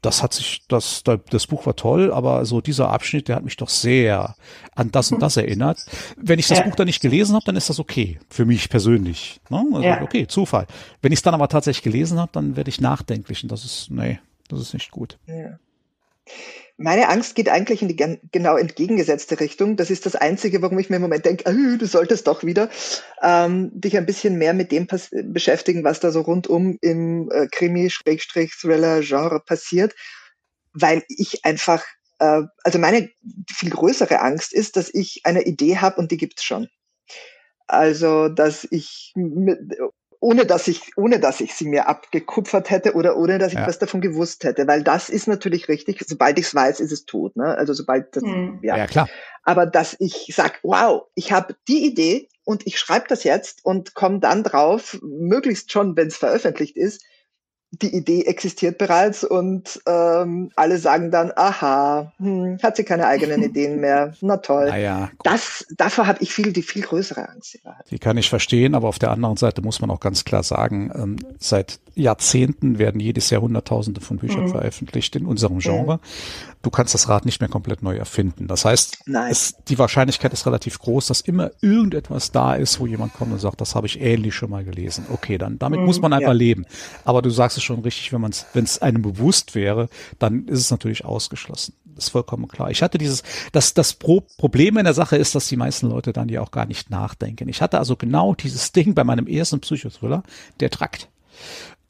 das 0.00 0.22
hat 0.22 0.34
sich, 0.34 0.62
das, 0.68 1.04
das 1.04 1.46
Buch 1.46 1.66
war 1.66 1.76
toll, 1.76 2.12
aber 2.12 2.44
so 2.44 2.60
dieser 2.60 2.90
Abschnitt, 2.90 3.28
der 3.28 3.36
hat 3.36 3.44
mich 3.44 3.56
doch 3.56 3.68
sehr 3.68 4.34
an 4.74 4.90
das 4.90 5.12
und 5.12 5.22
das 5.22 5.36
erinnert. 5.36 5.86
Wenn 6.16 6.40
ich 6.40 6.48
das 6.48 6.58
ja. 6.58 6.64
Buch 6.64 6.74
dann 6.74 6.86
nicht 6.86 7.00
gelesen 7.00 7.34
habe, 7.34 7.44
dann 7.44 7.54
ist 7.54 7.70
das 7.70 7.78
okay, 7.78 8.18
für 8.28 8.44
mich 8.44 8.68
persönlich. 8.68 9.40
Ne? 9.50 9.64
Also, 9.72 9.82
ja. 9.82 10.02
Okay, 10.02 10.26
Zufall. 10.26 10.66
Wenn 11.00 11.12
ich 11.12 11.18
es 11.18 11.22
dann 11.22 11.34
aber 11.34 11.48
tatsächlich 11.48 11.84
gelesen 11.84 12.18
habe, 12.18 12.32
dann 12.32 12.56
werde 12.56 12.70
ich 12.70 12.80
nachdenklich 12.80 13.44
und 13.44 13.52
das 13.52 13.64
ist, 13.64 13.90
nee, 13.90 14.18
das 14.48 14.60
ist 14.60 14.74
nicht 14.74 14.90
gut. 14.90 15.18
Ja. 15.26 15.58
Meine 16.82 17.08
Angst 17.08 17.36
geht 17.36 17.48
eigentlich 17.48 17.80
in 17.80 17.88
die 17.88 18.18
genau 18.32 18.56
entgegengesetzte 18.56 19.38
Richtung. 19.38 19.76
Das 19.76 19.88
ist 19.88 20.04
das 20.04 20.16
Einzige, 20.16 20.62
warum 20.62 20.78
ich 20.80 20.90
mir 20.90 20.96
im 20.96 21.02
Moment 21.02 21.24
denke, 21.24 21.46
äh, 21.46 21.78
du 21.78 21.86
solltest 21.86 22.26
doch 22.26 22.42
wieder 22.42 22.68
ähm, 23.22 23.70
dich 23.72 23.96
ein 23.96 24.04
bisschen 24.06 24.36
mehr 24.36 24.52
mit 24.52 24.72
dem 24.72 24.88
beschäftigen, 25.32 25.84
was 25.84 26.00
da 26.00 26.10
so 26.10 26.22
rundum 26.22 26.78
im 26.80 27.30
äh, 27.30 27.46
Krimi-Thriller-Genre 27.46 29.40
passiert, 29.46 29.94
weil 30.72 31.04
ich 31.08 31.44
einfach, 31.44 31.84
äh, 32.18 32.42
also 32.64 32.78
meine 32.80 33.08
viel 33.48 33.70
größere 33.70 34.20
Angst 34.20 34.52
ist, 34.52 34.76
dass 34.76 34.92
ich 34.92 35.20
eine 35.22 35.42
Idee 35.42 35.78
habe 35.78 36.00
und 36.00 36.10
die 36.10 36.16
gibt's 36.16 36.42
schon. 36.42 36.68
Also, 37.68 38.28
dass 38.28 38.66
ich 38.70 39.14
ohne 40.22 40.46
dass 40.46 40.68
ich, 40.68 40.96
ohne 40.96 41.18
dass 41.18 41.40
ich 41.40 41.52
sie 41.52 41.66
mir 41.66 41.88
abgekupfert 41.88 42.70
hätte 42.70 42.94
oder 42.94 43.16
ohne 43.16 43.38
dass 43.38 43.52
ich 43.52 43.58
ja. 43.58 43.66
was 43.66 43.80
davon 43.80 44.00
gewusst 44.00 44.44
hätte, 44.44 44.68
weil 44.68 44.84
das 44.84 45.08
ist 45.08 45.26
natürlich 45.26 45.68
richtig. 45.68 46.00
Sobald 46.06 46.38
ich 46.38 46.46
es 46.46 46.54
weiß, 46.54 46.78
ist 46.78 46.92
es 46.92 47.06
tot. 47.06 47.36
Ne? 47.36 47.44
Also 47.44 47.74
sobald 47.74 48.14
das, 48.14 48.22
hm. 48.22 48.60
ja. 48.62 48.76
ja 48.76 48.86
klar. 48.86 49.08
Aber 49.42 49.66
dass 49.66 49.96
ich 49.98 50.32
sag, 50.32 50.60
wow, 50.62 51.02
ich 51.16 51.32
habe 51.32 51.56
die 51.66 51.84
Idee 51.84 52.28
und 52.44 52.68
ich 52.68 52.78
schreibe 52.78 53.06
das 53.08 53.24
jetzt 53.24 53.64
und 53.64 53.94
komme 53.94 54.20
dann 54.20 54.44
drauf, 54.44 54.96
möglichst 55.02 55.72
schon, 55.72 55.96
wenn 55.96 56.06
es 56.06 56.18
veröffentlicht 56.18 56.76
ist, 56.76 57.04
die 57.72 57.96
Idee 57.96 58.22
existiert 58.24 58.76
bereits 58.76 59.24
und 59.24 59.80
ähm, 59.86 60.50
alle 60.56 60.78
sagen 60.78 61.10
dann, 61.10 61.32
aha, 61.34 62.12
hm, 62.18 62.58
hat 62.62 62.76
sie 62.76 62.84
keine 62.84 63.06
eigenen 63.06 63.42
Ideen 63.42 63.80
mehr, 63.80 64.12
na 64.20 64.36
toll. 64.36 64.66
Naja, 64.66 65.10
das, 65.24 65.66
davor 65.76 66.06
habe 66.06 66.22
ich 66.22 66.34
viel, 66.34 66.52
die 66.52 66.62
viel 66.62 66.82
größere 66.82 67.28
Angst. 67.28 67.58
Die 67.90 67.98
kann 67.98 68.18
ich 68.18 68.28
verstehen, 68.28 68.74
aber 68.74 68.88
auf 68.88 68.98
der 68.98 69.10
anderen 69.10 69.38
Seite 69.38 69.62
muss 69.62 69.80
man 69.80 69.90
auch 69.90 70.00
ganz 70.00 70.24
klar 70.24 70.42
sagen, 70.42 70.92
ähm, 70.94 71.16
seit 71.38 71.80
Jahrzehnten 71.94 72.78
werden 72.78 73.00
jedes 73.00 73.30
Jahr 73.30 73.42
Hunderttausende 73.42 74.00
von 74.00 74.18
Büchern 74.18 74.44
mhm. 74.44 74.50
veröffentlicht 74.50 75.16
in 75.16 75.26
unserem 75.26 75.58
Genre. 75.58 75.96
Mhm. 75.96 76.00
Du 76.62 76.70
kannst 76.70 76.94
das 76.94 77.08
Rad 77.08 77.24
nicht 77.24 77.40
mehr 77.40 77.48
komplett 77.48 77.82
neu 77.82 77.96
erfinden. 77.96 78.46
Das 78.46 78.64
heißt, 78.64 78.98
es, 79.30 79.56
die 79.68 79.78
Wahrscheinlichkeit 79.78 80.32
ist 80.32 80.46
relativ 80.46 80.78
groß, 80.78 81.08
dass 81.08 81.20
immer 81.20 81.50
irgendetwas 81.60 82.30
da 82.30 82.54
ist, 82.54 82.78
wo 82.78 82.86
jemand 82.86 83.14
kommt 83.14 83.32
und 83.32 83.40
sagt, 83.40 83.60
das 83.60 83.74
habe 83.74 83.86
ich 83.86 84.00
ähnlich 84.00 84.34
schon 84.34 84.50
mal 84.50 84.62
gelesen. 84.62 85.06
Okay, 85.12 85.38
dann 85.38 85.58
damit 85.58 85.80
mhm, 85.80 85.86
muss 85.86 86.00
man 86.00 86.12
einfach 86.12 86.28
ja. 86.28 86.34
leben. 86.34 86.66
Aber 87.04 87.20
du 87.20 87.30
sagst 87.30 87.56
es 87.56 87.61
schon 87.62 87.80
richtig, 87.80 88.12
wenn 88.12 88.20
man 88.20 88.32
es, 88.32 88.46
wenn 88.52 88.64
es 88.64 88.80
einem 88.80 89.02
bewusst 89.02 89.54
wäre, 89.54 89.88
dann 90.18 90.46
ist 90.46 90.60
es 90.60 90.70
natürlich 90.70 91.04
ausgeschlossen. 91.04 91.74
Das 91.84 92.06
ist 92.06 92.10
vollkommen 92.10 92.48
klar. 92.48 92.70
Ich 92.70 92.82
hatte 92.82 92.98
dieses, 92.98 93.22
das, 93.52 93.74
das 93.74 93.94
Pro 93.94 94.22
Problem 94.38 94.78
in 94.78 94.84
der 94.84 94.94
Sache 94.94 95.16
ist, 95.16 95.34
dass 95.34 95.48
die 95.48 95.56
meisten 95.56 95.88
Leute 95.88 96.12
dann 96.12 96.28
ja 96.28 96.40
auch 96.40 96.50
gar 96.50 96.66
nicht 96.66 96.90
nachdenken. 96.90 97.48
Ich 97.48 97.60
hatte 97.60 97.78
also 97.78 97.96
genau 97.96 98.34
dieses 98.34 98.72
Ding 98.72 98.94
bei 98.94 99.04
meinem 99.04 99.26
ersten 99.26 99.60
Psychothriller, 99.60 100.22
der 100.60 100.70
Trakt. 100.70 101.08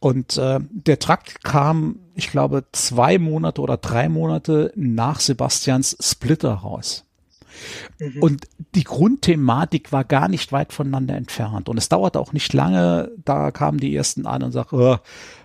Und 0.01 0.37
äh, 0.37 0.59
der 0.71 0.99
Trakt 0.99 1.45
kam, 1.45 2.01
ich 2.17 2.31
glaube, 2.31 2.65
zwei 2.73 3.19
Monate 3.19 3.61
oder 3.61 3.77
drei 3.77 4.09
Monate 4.09 4.73
nach 4.75 5.21
Sebastians 5.21 5.97
Splitter 6.01 6.55
raus. 6.55 7.05
Mhm. 7.99 8.23
Und 8.23 8.49
die 8.75 8.85
Grundthematik 8.85 9.93
war 9.93 10.05
gar 10.05 10.29
nicht 10.29 10.53
weit 10.53 10.73
voneinander 10.73 11.17
entfernt. 11.17 11.69
Und 11.69 11.79
es 11.79 11.89
dauerte 11.89 12.21
auch 12.21 12.33
nicht 12.33 12.53
lange, 12.53 13.11
da 13.25 13.51
kamen 13.51 13.79
die 13.79 13.95
ersten 13.95 14.27
an 14.27 14.43
und 14.43 14.53
sagten, 14.53 14.77
oh, 14.77 14.99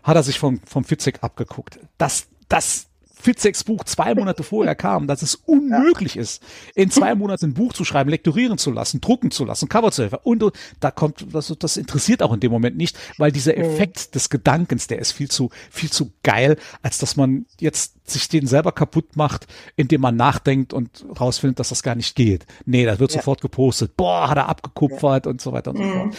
hat 0.04 0.16
er 0.16 0.24
sich 0.24 0.40
vom, 0.40 0.60
vom 0.66 0.84
Fitzek 0.84 1.24
abgeguckt. 1.24 1.80
Das, 1.98 2.28
das 2.50 2.88
Fitzeks 3.20 3.64
Buch 3.64 3.84
zwei 3.84 4.16
Monate 4.16 4.44
vorher 4.44 4.76
kam, 4.76 5.08
dass 5.08 5.22
es 5.22 5.36
unmöglich 5.36 6.16
ja. 6.16 6.22
ist, 6.22 6.44
in 6.76 6.92
zwei 6.92 7.16
Monaten 7.16 7.46
ein 7.46 7.54
Buch 7.54 7.74
zu 7.74 7.84
schreiben, 7.84 8.10
lektorieren 8.10 8.58
zu 8.58 8.72
lassen, 8.72 9.02
drucken 9.02 9.32
zu 9.32 9.44
lassen, 9.46 9.70
Cover 9.70 9.92
zu 9.92 10.04
helfen. 10.04 10.20
Und, 10.24 10.44
und 10.44 10.54
da 10.80 10.92
kommt, 10.92 11.26
das, 11.34 11.54
das 11.60 11.78
interessiert 11.78 12.22
auch 12.22 12.34
in 12.34 12.40
dem 12.40 12.52
Moment 12.52 12.78
nicht, 12.78 12.98
weil 13.18 13.32
dieser 13.32 13.56
mhm. 13.56 13.64
Effekt 13.64 14.16
des 14.16 14.30
Gedankens, 14.30 14.88
der 14.88 15.00
ist 15.00 15.12
viel 15.12 15.30
zu, 15.30 15.50
viel 15.70 15.90
zu 15.90 16.12
geil, 16.24 16.58
als 16.82 17.00
dass 17.00 17.16
man 17.16 17.46
jetzt 17.60 18.10
sich 18.10 18.30
den 18.30 18.48
selber 18.48 18.72
kaputt 18.72 19.16
macht, 19.16 19.48
indem 19.76 20.02
man 20.02 20.16
nachdenkt 20.16 20.74
und 20.74 21.06
rausfindet, 21.20 21.60
dass 21.60 21.70
das 21.70 21.84
gar 21.84 21.96
nicht 21.96 22.16
geht. 22.16 22.46
Nee, 22.66 22.86
das 22.86 23.00
wird 23.00 23.12
ja. 23.12 23.20
sofort 23.20 23.42
gepostet. 23.42 23.98
Boah, 23.98 24.30
hat 24.30 24.38
er 24.38 24.48
abgekupfert 24.48 25.26
ja. 25.26 25.32
und 25.32 25.42
so 25.42 25.52
weiter 25.52 25.72
und 25.72 25.78
so 25.78 25.84
mhm. 25.84 25.94
fort. 25.94 26.18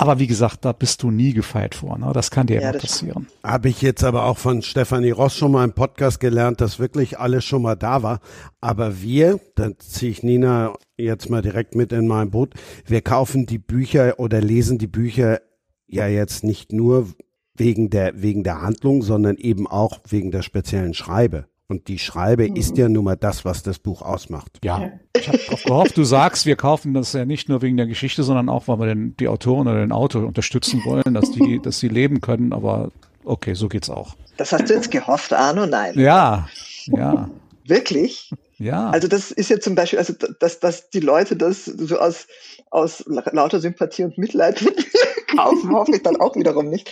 Aber 0.00 0.18
wie 0.18 0.26
gesagt, 0.26 0.64
da 0.64 0.72
bist 0.72 1.02
du 1.02 1.10
nie 1.10 1.34
gefeit 1.34 1.74
vor. 1.74 1.98
Ne? 1.98 2.10
Das 2.14 2.30
kann 2.30 2.46
dir 2.46 2.58
ja, 2.58 2.70
immer 2.70 2.78
passieren. 2.78 3.26
Habe 3.44 3.68
ich 3.68 3.82
jetzt 3.82 4.02
aber 4.02 4.24
auch 4.24 4.38
von 4.38 4.62
Stefanie 4.62 5.10
Ross 5.10 5.36
schon 5.36 5.52
mal 5.52 5.62
im 5.62 5.74
Podcast 5.74 6.20
gelernt, 6.20 6.62
dass 6.62 6.78
wirklich 6.78 7.18
alles 7.18 7.44
schon 7.44 7.60
mal 7.60 7.74
da 7.74 8.02
war. 8.02 8.20
Aber 8.62 9.02
wir, 9.02 9.40
da 9.56 9.76
ziehe 9.78 10.10
ich 10.10 10.22
Nina 10.22 10.72
jetzt 10.96 11.28
mal 11.28 11.42
direkt 11.42 11.74
mit 11.74 11.92
in 11.92 12.08
mein 12.08 12.30
Boot, 12.30 12.54
wir 12.86 13.02
kaufen 13.02 13.44
die 13.44 13.58
Bücher 13.58 14.18
oder 14.18 14.40
lesen 14.40 14.78
die 14.78 14.86
Bücher 14.86 15.42
ja 15.86 16.06
jetzt 16.06 16.44
nicht 16.44 16.72
nur 16.72 17.08
wegen 17.54 17.90
der, 17.90 18.22
wegen 18.22 18.42
der 18.42 18.62
Handlung, 18.62 19.02
sondern 19.02 19.36
eben 19.36 19.66
auch 19.66 20.00
wegen 20.08 20.30
der 20.30 20.40
speziellen 20.40 20.94
Schreibe. 20.94 21.44
Und 21.70 21.86
die 21.86 22.00
Schreibe 22.00 22.50
mhm. 22.50 22.56
ist 22.56 22.76
ja 22.76 22.88
nun 22.88 23.04
mal 23.04 23.16
das, 23.16 23.44
was 23.44 23.62
das 23.62 23.78
Buch 23.78 24.02
ausmacht. 24.02 24.58
Ja, 24.64 24.90
ich 25.16 25.28
habe 25.28 25.38
gehofft, 25.38 25.96
du 25.96 26.02
sagst, 26.02 26.44
wir 26.44 26.56
kaufen 26.56 26.94
das 26.94 27.12
ja 27.12 27.24
nicht 27.24 27.48
nur 27.48 27.62
wegen 27.62 27.76
der 27.76 27.86
Geschichte, 27.86 28.24
sondern 28.24 28.48
auch, 28.48 28.66
weil 28.66 28.80
wir 28.80 28.86
den, 28.86 29.16
die 29.18 29.28
Autoren 29.28 29.68
oder 29.68 29.78
den 29.78 29.92
Autor 29.92 30.26
unterstützen 30.26 30.82
wollen, 30.84 31.14
dass 31.14 31.30
die, 31.30 31.60
dass 31.62 31.78
sie 31.78 31.86
leben 31.86 32.20
können. 32.20 32.52
Aber 32.52 32.90
okay, 33.24 33.54
so 33.54 33.68
geht's 33.68 33.88
auch. 33.88 34.16
Das 34.36 34.50
hast 34.50 34.68
du 34.68 34.74
jetzt 34.74 34.90
gehofft, 34.90 35.32
Arno? 35.32 35.64
Nein. 35.64 35.96
Ja, 35.96 36.48
ja. 36.86 37.30
Wirklich? 37.62 38.32
Ja. 38.58 38.90
Also 38.90 39.06
das 39.06 39.30
ist 39.30 39.48
ja 39.48 39.60
zum 39.60 39.76
Beispiel, 39.76 40.00
also 40.00 40.12
dass, 40.40 40.58
dass 40.58 40.90
die 40.90 40.98
Leute 40.98 41.36
das 41.36 41.66
so 41.66 42.00
aus, 42.00 42.26
aus 42.72 43.04
lauter 43.06 43.60
Sympathie 43.60 44.02
und 44.02 44.18
Mitleid 44.18 44.58
kaufen, 45.36 45.72
hoffe 45.72 45.94
ich 45.94 46.02
dann 46.02 46.16
auch 46.16 46.34
wiederum 46.34 46.68
nicht. 46.68 46.90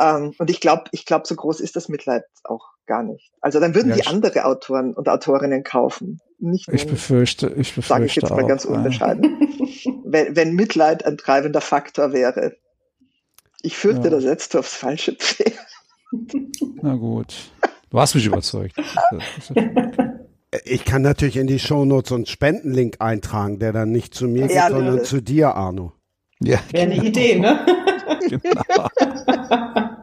Ähm, 0.00 0.32
und 0.38 0.48
ich 0.48 0.62
glaube, 0.62 0.84
ich 0.92 1.04
glaube, 1.04 1.26
so 1.26 1.34
groß 1.34 1.60
ist 1.60 1.76
das 1.76 1.90
Mitleid 1.90 2.24
auch 2.44 2.75
gar 2.86 3.02
nicht. 3.02 3.32
Also 3.40 3.60
dann 3.60 3.74
würden 3.74 3.90
ja, 3.90 3.96
die 3.96 4.06
andere 4.06 4.44
Autoren 4.44 4.94
und 4.94 5.08
Autorinnen 5.08 5.64
kaufen. 5.64 6.20
Nicht 6.38 6.68
ich 6.72 6.86
befürchte, 6.86 7.48
ich 7.48 7.74
befürchte 7.74 7.88
Sage 7.88 8.04
ich 8.06 8.14
jetzt 8.16 8.30
mal 8.30 8.46
ganz 8.46 8.64
unbescheiden. 8.64 9.38
wenn, 10.04 10.36
wenn 10.36 10.54
Mitleid 10.54 11.04
ein 11.04 11.16
treibender 11.16 11.60
Faktor 11.60 12.12
wäre. 12.12 12.56
Ich 13.62 13.76
fürchte, 13.76 14.04
ja. 14.04 14.10
da 14.10 14.20
setzt 14.20 14.54
du 14.54 14.58
aufs 14.58 14.74
falsche 14.74 15.12
Pferd. 15.12 15.54
Na 16.82 16.94
gut. 16.94 17.34
Du 17.90 17.98
hast 17.98 18.14
mich 18.14 18.26
überzeugt. 18.26 18.76
Ich 20.64 20.84
kann 20.84 21.02
natürlich 21.02 21.36
in 21.36 21.46
die 21.46 21.58
Shownotes 21.58 22.12
einen 22.12 22.26
Spendenlink 22.26 22.96
eintragen, 23.00 23.58
der 23.58 23.72
dann 23.72 23.90
nicht 23.90 24.14
zu 24.14 24.26
mir 24.26 24.46
ja, 24.46 24.68
geht, 24.68 24.76
sondern 24.76 25.04
zu 25.04 25.20
dir, 25.20 25.54
Arno. 25.54 25.92
Ja, 26.40 26.58
Wäre 26.70 26.88
genau. 26.88 27.00
eine 27.00 27.08
Idee, 27.08 27.38
ne? 27.38 27.66
genau. 28.28 28.88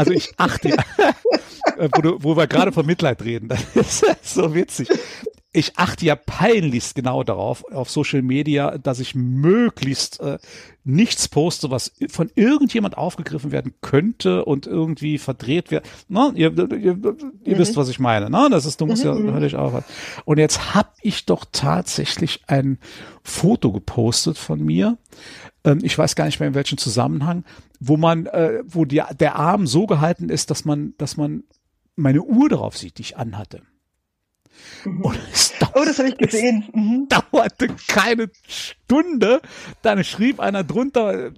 Also 0.00 0.12
ich 0.12 0.32
achte, 0.38 0.70
äh, 0.70 1.88
wo, 1.94 2.00
du, 2.00 2.22
wo 2.22 2.34
wir 2.34 2.46
gerade 2.46 2.72
von 2.72 2.86
Mitleid 2.86 3.22
reden, 3.22 3.48
das 3.48 4.02
ist 4.02 4.34
so 4.34 4.54
witzig 4.54 4.88
ich 5.52 5.76
achte 5.78 6.06
ja 6.06 6.14
peinlichst 6.14 6.94
genau 6.94 7.24
darauf, 7.24 7.64
auf 7.72 7.90
Social 7.90 8.22
Media, 8.22 8.78
dass 8.78 9.00
ich 9.00 9.16
möglichst 9.16 10.20
äh, 10.20 10.38
nichts 10.84 11.26
poste, 11.26 11.72
was 11.72 11.92
von 12.08 12.30
irgendjemand 12.36 12.96
aufgegriffen 12.96 13.50
werden 13.50 13.74
könnte 13.80 14.44
und 14.44 14.68
irgendwie 14.68 15.18
verdreht 15.18 15.72
wird. 15.72 15.88
Na, 16.08 16.32
ihr, 16.36 16.56
ihr, 16.56 16.78
ihr 16.78 16.94
mhm. 16.94 17.34
wisst, 17.44 17.76
was 17.76 17.88
ich 17.88 17.98
meine. 17.98 18.30
Na, 18.30 18.48
das 18.48 18.64
ist, 18.64 18.80
du 18.80 18.86
musst 18.86 19.04
mhm. 19.04 19.26
ja 19.26 19.32
völlig 19.32 19.56
aufhören. 19.56 19.84
Und 20.24 20.38
jetzt 20.38 20.74
habe 20.74 20.90
ich 21.02 21.26
doch 21.26 21.44
tatsächlich 21.50 22.42
ein 22.46 22.78
Foto 23.24 23.72
gepostet 23.72 24.38
von 24.38 24.64
mir. 24.64 24.98
Ähm, 25.64 25.80
ich 25.82 25.96
weiß 25.96 26.14
gar 26.14 26.26
nicht 26.26 26.40
mehr 26.40 26.48
in 26.48 26.54
welchem 26.54 26.78
Zusammenhang, 26.78 27.44
wo 27.78 27.96
man, 27.96 28.26
äh, 28.26 28.62
wo 28.66 28.84
die, 28.84 29.02
der 29.18 29.36
Arm 29.36 29.66
so 29.66 29.86
gehalten 29.86 30.28
ist, 30.28 30.50
dass 30.50 30.64
man, 30.64 30.94
dass 30.98 31.16
man 31.16 31.44
meine 31.96 32.22
Uhr 32.22 32.48
darauf 32.48 32.76
sieht, 32.76 32.98
die 32.98 33.02
ich 33.02 33.16
anhatte. 33.16 33.62
Mhm. 34.84 35.02
Und 35.02 35.18
oh, 35.74 35.84
das 35.84 35.98
habe 35.98 36.08
ich 36.08 36.16
gesehen. 36.16 36.64
Mhm. 36.74 37.08
Dauerte 37.08 37.68
keine 37.88 38.30
Stunde. 38.46 39.40
Dann 39.82 40.02
schrieb 40.04 40.40
einer 40.40 40.64
drunter, 40.64 41.32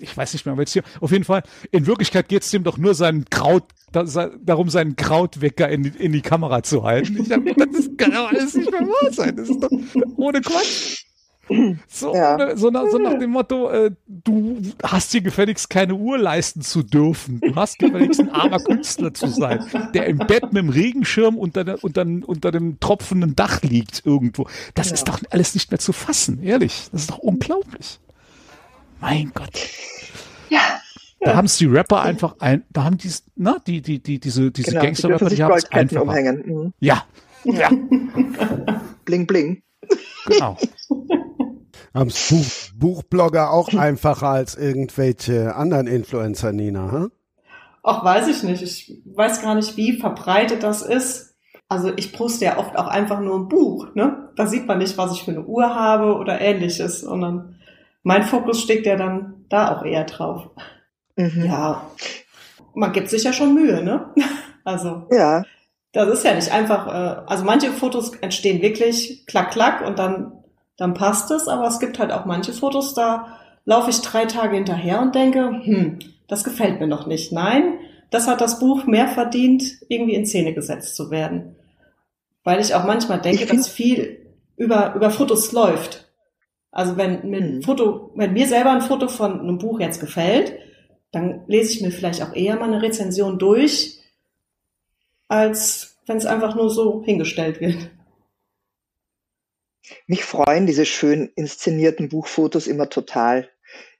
ich 0.00 0.16
weiß 0.16 0.32
nicht 0.32 0.46
mehr, 0.46 0.56
welches 0.56 0.74
hier, 0.74 0.82
auf 1.00 1.10
jeden 1.10 1.24
Fall, 1.24 1.42
in 1.70 1.86
Wirklichkeit 1.86 2.28
geht 2.28 2.42
es 2.42 2.50
dem 2.50 2.64
doch 2.64 2.78
nur 2.78 2.94
seinen 2.94 3.24
Kraut, 3.26 3.64
darum, 3.92 4.70
seinen 4.70 4.96
Krautwecker 4.96 5.68
in 5.68 5.84
die, 5.84 5.90
in 5.90 6.12
die 6.12 6.20
Kamera 6.20 6.62
zu 6.62 6.84
halten. 6.84 7.18
Ich 7.20 7.28
dachte, 7.28 7.54
das 7.54 7.88
kann 7.96 8.12
doch 8.12 8.30
alles 8.30 8.54
nicht 8.54 8.70
mehr 8.70 8.82
wahr 8.82 9.12
sein. 9.12 9.36
Das 9.36 9.48
ist 9.48 9.60
doch 9.60 9.70
ohne 10.16 10.40
Quatsch. 10.40 11.04
So, 11.88 12.14
ja. 12.14 12.56
so, 12.56 12.70
nach, 12.70 12.84
so, 12.90 12.98
nach, 12.98 13.18
dem 13.18 13.30
Motto, 13.30 13.70
äh, 13.70 13.90
du 14.06 14.60
hast 14.82 15.12
dir 15.12 15.20
gefälligst 15.20 15.70
keine 15.70 15.94
Uhr 15.94 16.18
leisten 16.18 16.60
zu 16.60 16.82
dürfen. 16.82 17.40
Du 17.40 17.54
hast 17.54 17.78
gefälligst 17.78 18.20
ein 18.20 18.30
armer 18.30 18.58
Künstler 18.58 19.14
zu 19.14 19.28
sein, 19.28 19.64
der 19.94 20.06
im 20.06 20.18
Bett 20.18 20.44
mit 20.52 20.62
dem 20.62 20.68
Regenschirm 20.68 21.36
unter, 21.36 21.82
unter, 21.82 22.06
unter 22.26 22.50
dem 22.50 22.78
tropfenden 22.80 23.34
Dach 23.34 23.62
liegt 23.62 24.04
irgendwo. 24.04 24.46
Das 24.74 24.88
ja. 24.88 24.94
ist 24.94 25.08
doch 25.08 25.20
alles 25.30 25.54
nicht 25.54 25.70
mehr 25.70 25.80
zu 25.80 25.92
fassen, 25.92 26.42
ehrlich. 26.42 26.88
Das 26.92 27.02
ist 27.02 27.10
doch 27.10 27.18
unglaublich. 27.18 27.98
Mein 29.00 29.30
Gott. 29.34 29.68
Ja. 30.50 30.60
Da 31.20 31.34
haben 31.34 31.46
es 31.46 31.56
die 31.56 31.66
Rapper 31.66 32.02
einfach 32.02 32.36
ein, 32.38 32.64
da 32.70 32.84
haben 32.84 32.96
die, 32.96 33.10
na, 33.34 33.58
die, 33.66 33.82
die, 33.82 34.00
die, 34.00 34.20
diese, 34.20 34.52
diese 34.52 34.70
genau, 34.70 34.82
Gangster-Rapper, 34.82 35.28
die, 35.28 35.36
die 35.36 35.42
haben 35.42 35.54
es 35.56 35.72
einfach. 35.72 36.02
Umhängen. 36.02 36.42
Mhm. 36.46 36.72
Ja. 36.80 37.04
Ja. 37.44 37.70
bling, 39.04 39.26
bling. 39.26 39.62
Genau. 40.26 40.56
Haben 41.94 42.10
Buch, 42.10 42.46
Buchblogger 42.76 43.50
auch 43.50 43.72
einfacher 43.74 44.28
als 44.28 44.56
irgendwelche 44.56 45.54
anderen 45.54 45.86
Influencer, 45.86 46.52
Nina? 46.52 46.92
Hm? 46.92 47.12
Ach, 47.82 48.04
weiß 48.04 48.28
ich 48.28 48.42
nicht. 48.42 48.62
Ich 48.62 49.02
weiß 49.06 49.42
gar 49.42 49.54
nicht, 49.54 49.76
wie 49.76 49.98
verbreitet 49.98 50.62
das 50.62 50.82
ist. 50.82 51.36
Also 51.68 51.92
ich 51.96 52.12
poste 52.12 52.46
ja 52.46 52.58
oft 52.58 52.78
auch 52.78 52.86
einfach 52.86 53.20
nur 53.20 53.38
ein 53.38 53.48
Buch. 53.48 53.94
Ne? 53.94 54.30
Da 54.36 54.46
sieht 54.46 54.66
man 54.66 54.78
nicht, 54.78 54.96
was 54.96 55.12
ich 55.12 55.22
für 55.22 55.32
eine 55.32 55.44
Uhr 55.44 55.74
habe 55.74 56.16
oder 56.16 56.40
ähnliches. 56.40 57.02
Und 57.02 57.56
mein 58.02 58.22
Fokus 58.22 58.62
steckt 58.62 58.86
ja 58.86 58.96
dann 58.96 59.44
da 59.48 59.76
auch 59.76 59.84
eher 59.84 60.04
drauf. 60.04 60.50
Mhm. 61.16 61.44
Ja, 61.44 61.90
man 62.74 62.92
gibt 62.92 63.10
sich 63.10 63.24
ja 63.24 63.32
schon 63.32 63.54
Mühe, 63.54 63.82
ne? 63.82 64.14
Also 64.64 65.06
ja. 65.10 65.44
das 65.92 66.08
ist 66.10 66.24
ja 66.26 66.34
nicht 66.34 66.52
einfach. 66.52 66.88
Äh, 66.88 67.22
also 67.26 67.42
manche 67.44 67.72
Fotos 67.72 68.12
entstehen 68.16 68.60
wirklich 68.60 69.24
klack 69.26 69.50
klack 69.50 69.80
und 69.80 69.98
dann 69.98 70.37
dann 70.78 70.94
passt 70.94 71.30
es. 71.30 71.46
Aber 71.46 71.66
es 71.66 71.78
gibt 71.78 71.98
halt 71.98 72.10
auch 72.10 72.24
manche 72.24 72.54
Fotos, 72.54 72.94
da 72.94 73.38
laufe 73.66 73.90
ich 73.90 74.00
drei 74.00 74.24
Tage 74.24 74.56
hinterher 74.56 75.02
und 75.02 75.14
denke, 75.14 75.60
hm, 75.62 75.98
das 76.26 76.44
gefällt 76.44 76.80
mir 76.80 76.86
noch 76.86 77.06
nicht. 77.06 77.32
Nein, 77.32 77.78
das 78.10 78.26
hat 78.26 78.40
das 78.40 78.58
Buch 78.58 78.86
mehr 78.86 79.08
verdient, 79.08 79.64
irgendwie 79.88 80.14
in 80.14 80.24
Szene 80.24 80.54
gesetzt 80.54 80.96
zu 80.96 81.10
werden. 81.10 81.56
Weil 82.44 82.60
ich 82.60 82.74
auch 82.74 82.84
manchmal 82.84 83.20
denke, 83.20 83.44
dass 83.44 83.68
viel 83.68 84.26
über, 84.56 84.94
über 84.94 85.10
Fotos 85.10 85.52
läuft. 85.52 86.06
Also 86.70 86.96
wenn 86.96 87.28
mir 87.28 87.38
ein 87.38 87.56
mhm. 87.56 87.62
Foto, 87.62 88.12
wenn 88.14 88.32
mir 88.32 88.46
selber 88.46 88.70
ein 88.70 88.80
Foto 88.80 89.08
von 89.08 89.40
einem 89.40 89.58
Buch 89.58 89.80
jetzt 89.80 90.00
gefällt, 90.00 90.54
dann 91.10 91.42
lese 91.46 91.72
ich 91.72 91.82
mir 91.82 91.90
vielleicht 91.90 92.22
auch 92.22 92.34
eher 92.34 92.56
mal 92.56 92.66
eine 92.66 92.82
Rezension 92.82 93.38
durch, 93.38 93.98
als 95.26 95.98
wenn 96.06 96.18
es 96.18 96.26
einfach 96.26 96.54
nur 96.54 96.70
so 96.70 97.02
hingestellt 97.04 97.60
wird. 97.60 97.90
Mich 100.06 100.24
freuen 100.24 100.66
diese 100.66 100.86
schön 100.86 101.30
inszenierten 101.34 102.08
Buchfotos 102.08 102.66
immer 102.66 102.88
total. 102.88 103.48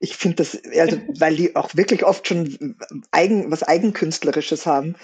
Ich 0.00 0.16
finde 0.16 0.36
das, 0.36 0.58
also, 0.78 0.98
weil 1.18 1.36
die 1.36 1.56
auch 1.56 1.74
wirklich 1.76 2.04
oft 2.04 2.26
schon 2.26 2.76
eigen, 3.10 3.50
was 3.50 3.62
Eigenkünstlerisches 3.62 4.66
haben. 4.66 4.96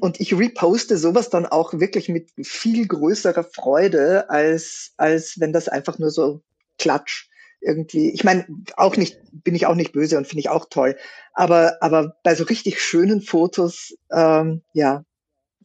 Und 0.00 0.18
ich 0.18 0.36
reposte 0.36 0.96
sowas 0.96 1.28
dann 1.28 1.44
auch 1.44 1.74
wirklich 1.74 2.08
mit 2.08 2.30
viel 2.42 2.86
größerer 2.86 3.44
Freude, 3.44 4.30
als, 4.30 4.94
als 4.96 5.38
wenn 5.40 5.52
das 5.52 5.68
einfach 5.68 5.98
nur 5.98 6.10
so 6.10 6.40
klatsch 6.78 7.28
irgendwie. 7.60 8.10
Ich 8.10 8.24
meine, 8.24 8.46
auch 8.76 8.96
nicht, 8.96 9.20
bin 9.30 9.54
ich 9.54 9.66
auch 9.66 9.74
nicht 9.74 9.92
böse 9.92 10.16
und 10.16 10.26
finde 10.26 10.40
ich 10.40 10.48
auch 10.48 10.66
toll. 10.70 10.96
Aber, 11.34 11.76
aber 11.82 12.16
bei 12.22 12.34
so 12.34 12.44
richtig 12.44 12.80
schönen 12.80 13.20
Fotos, 13.20 13.94
ähm, 14.10 14.62
ja, 14.72 15.04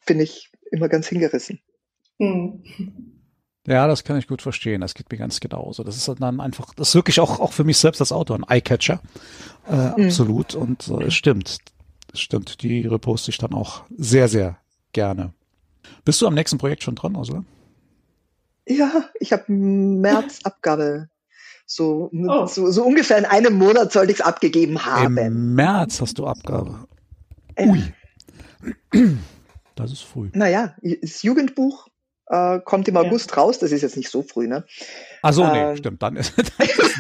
bin 0.06 0.20
ich 0.20 0.52
immer 0.72 0.90
ganz 0.90 1.08
hingerissen. 1.08 1.62
Hm. 2.20 2.64
Ja, 3.66 3.88
das 3.88 4.03
kann 4.03 4.18
ich 4.18 4.28
gut 4.28 4.41
verstehen. 4.41 4.82
Das 4.82 4.93
geht 4.93 5.09
mir 5.09 5.18
ganz 5.18 5.39
genauso. 5.39 5.84
Das 5.84 5.95
ist 5.95 6.07
dann 6.07 6.41
einfach, 6.41 6.74
das 6.74 6.89
ist 6.89 6.95
wirklich 6.95 7.20
auch, 7.20 7.39
auch 7.39 7.53
für 7.53 7.64
mich 7.64 7.78
selbst 7.78 8.01
als 8.01 8.11
Autor 8.11 8.38
ein 8.38 8.45
Eyecatcher. 8.49 9.01
Äh, 9.70 9.76
mhm. 9.76 10.05
Absolut. 10.05 10.55
Und 10.55 10.88
äh, 10.89 11.09
stimmt. 11.09 11.59
Stimmt. 12.14 12.61
Die 12.61 12.86
reposte 12.86 13.32
ich 13.32 13.38
dann 13.38 13.53
auch 13.53 13.84
sehr, 13.97 14.28
sehr 14.28 14.57
gerne. 14.91 15.34
Bist 16.03 16.22
du 16.22 16.28
am 16.28 16.34
nächsten 16.34 16.57
Projekt 16.57 16.84
schon 16.84 16.95
dran, 16.95 17.16
Ursula? 17.16 17.43
Ja, 18.68 19.05
ich 19.20 19.32
habe 19.32 19.51
März 19.51 20.41
Abgabe. 20.43 21.09
So, 21.66 22.11
oh. 22.11 22.45
so, 22.45 22.70
so 22.72 22.84
ungefähr 22.84 23.18
in 23.18 23.26
einem 23.26 23.57
Monat 23.57 23.93
sollte 23.93 24.11
ich 24.11 24.20
es 24.20 24.26
abgegeben 24.26 24.86
haben. 24.86 25.18
Im 25.18 25.55
März 25.55 26.01
hast 26.01 26.20
du 26.20 26.28
Abgabe. 26.28 26.88
Ui. 27.57 27.93
Das 29.76 29.91
ist 29.91 30.03
früh. 30.03 30.30
Naja, 30.34 30.76
ist 30.82 31.24
Jugendbuch 31.24 31.88
äh, 32.28 32.60
kommt 32.60 32.88
im 32.88 32.98
August 32.98 33.32
ja. 33.32 33.38
raus. 33.38 33.60
Das 33.60 33.72
ist 33.72 33.82
jetzt 33.82 33.98
nicht 33.98 34.10
so 34.10 34.22
früh, 34.22 34.48
ne? 34.48 34.66
Ach 35.22 35.34
so, 35.34 35.46
nee, 35.48 35.62
ähm, 35.62 35.78
stimmt. 35.78 36.02
Dann 36.02 36.16
ist, 36.16 36.34
dann 36.38 36.46
ist, 36.48 36.98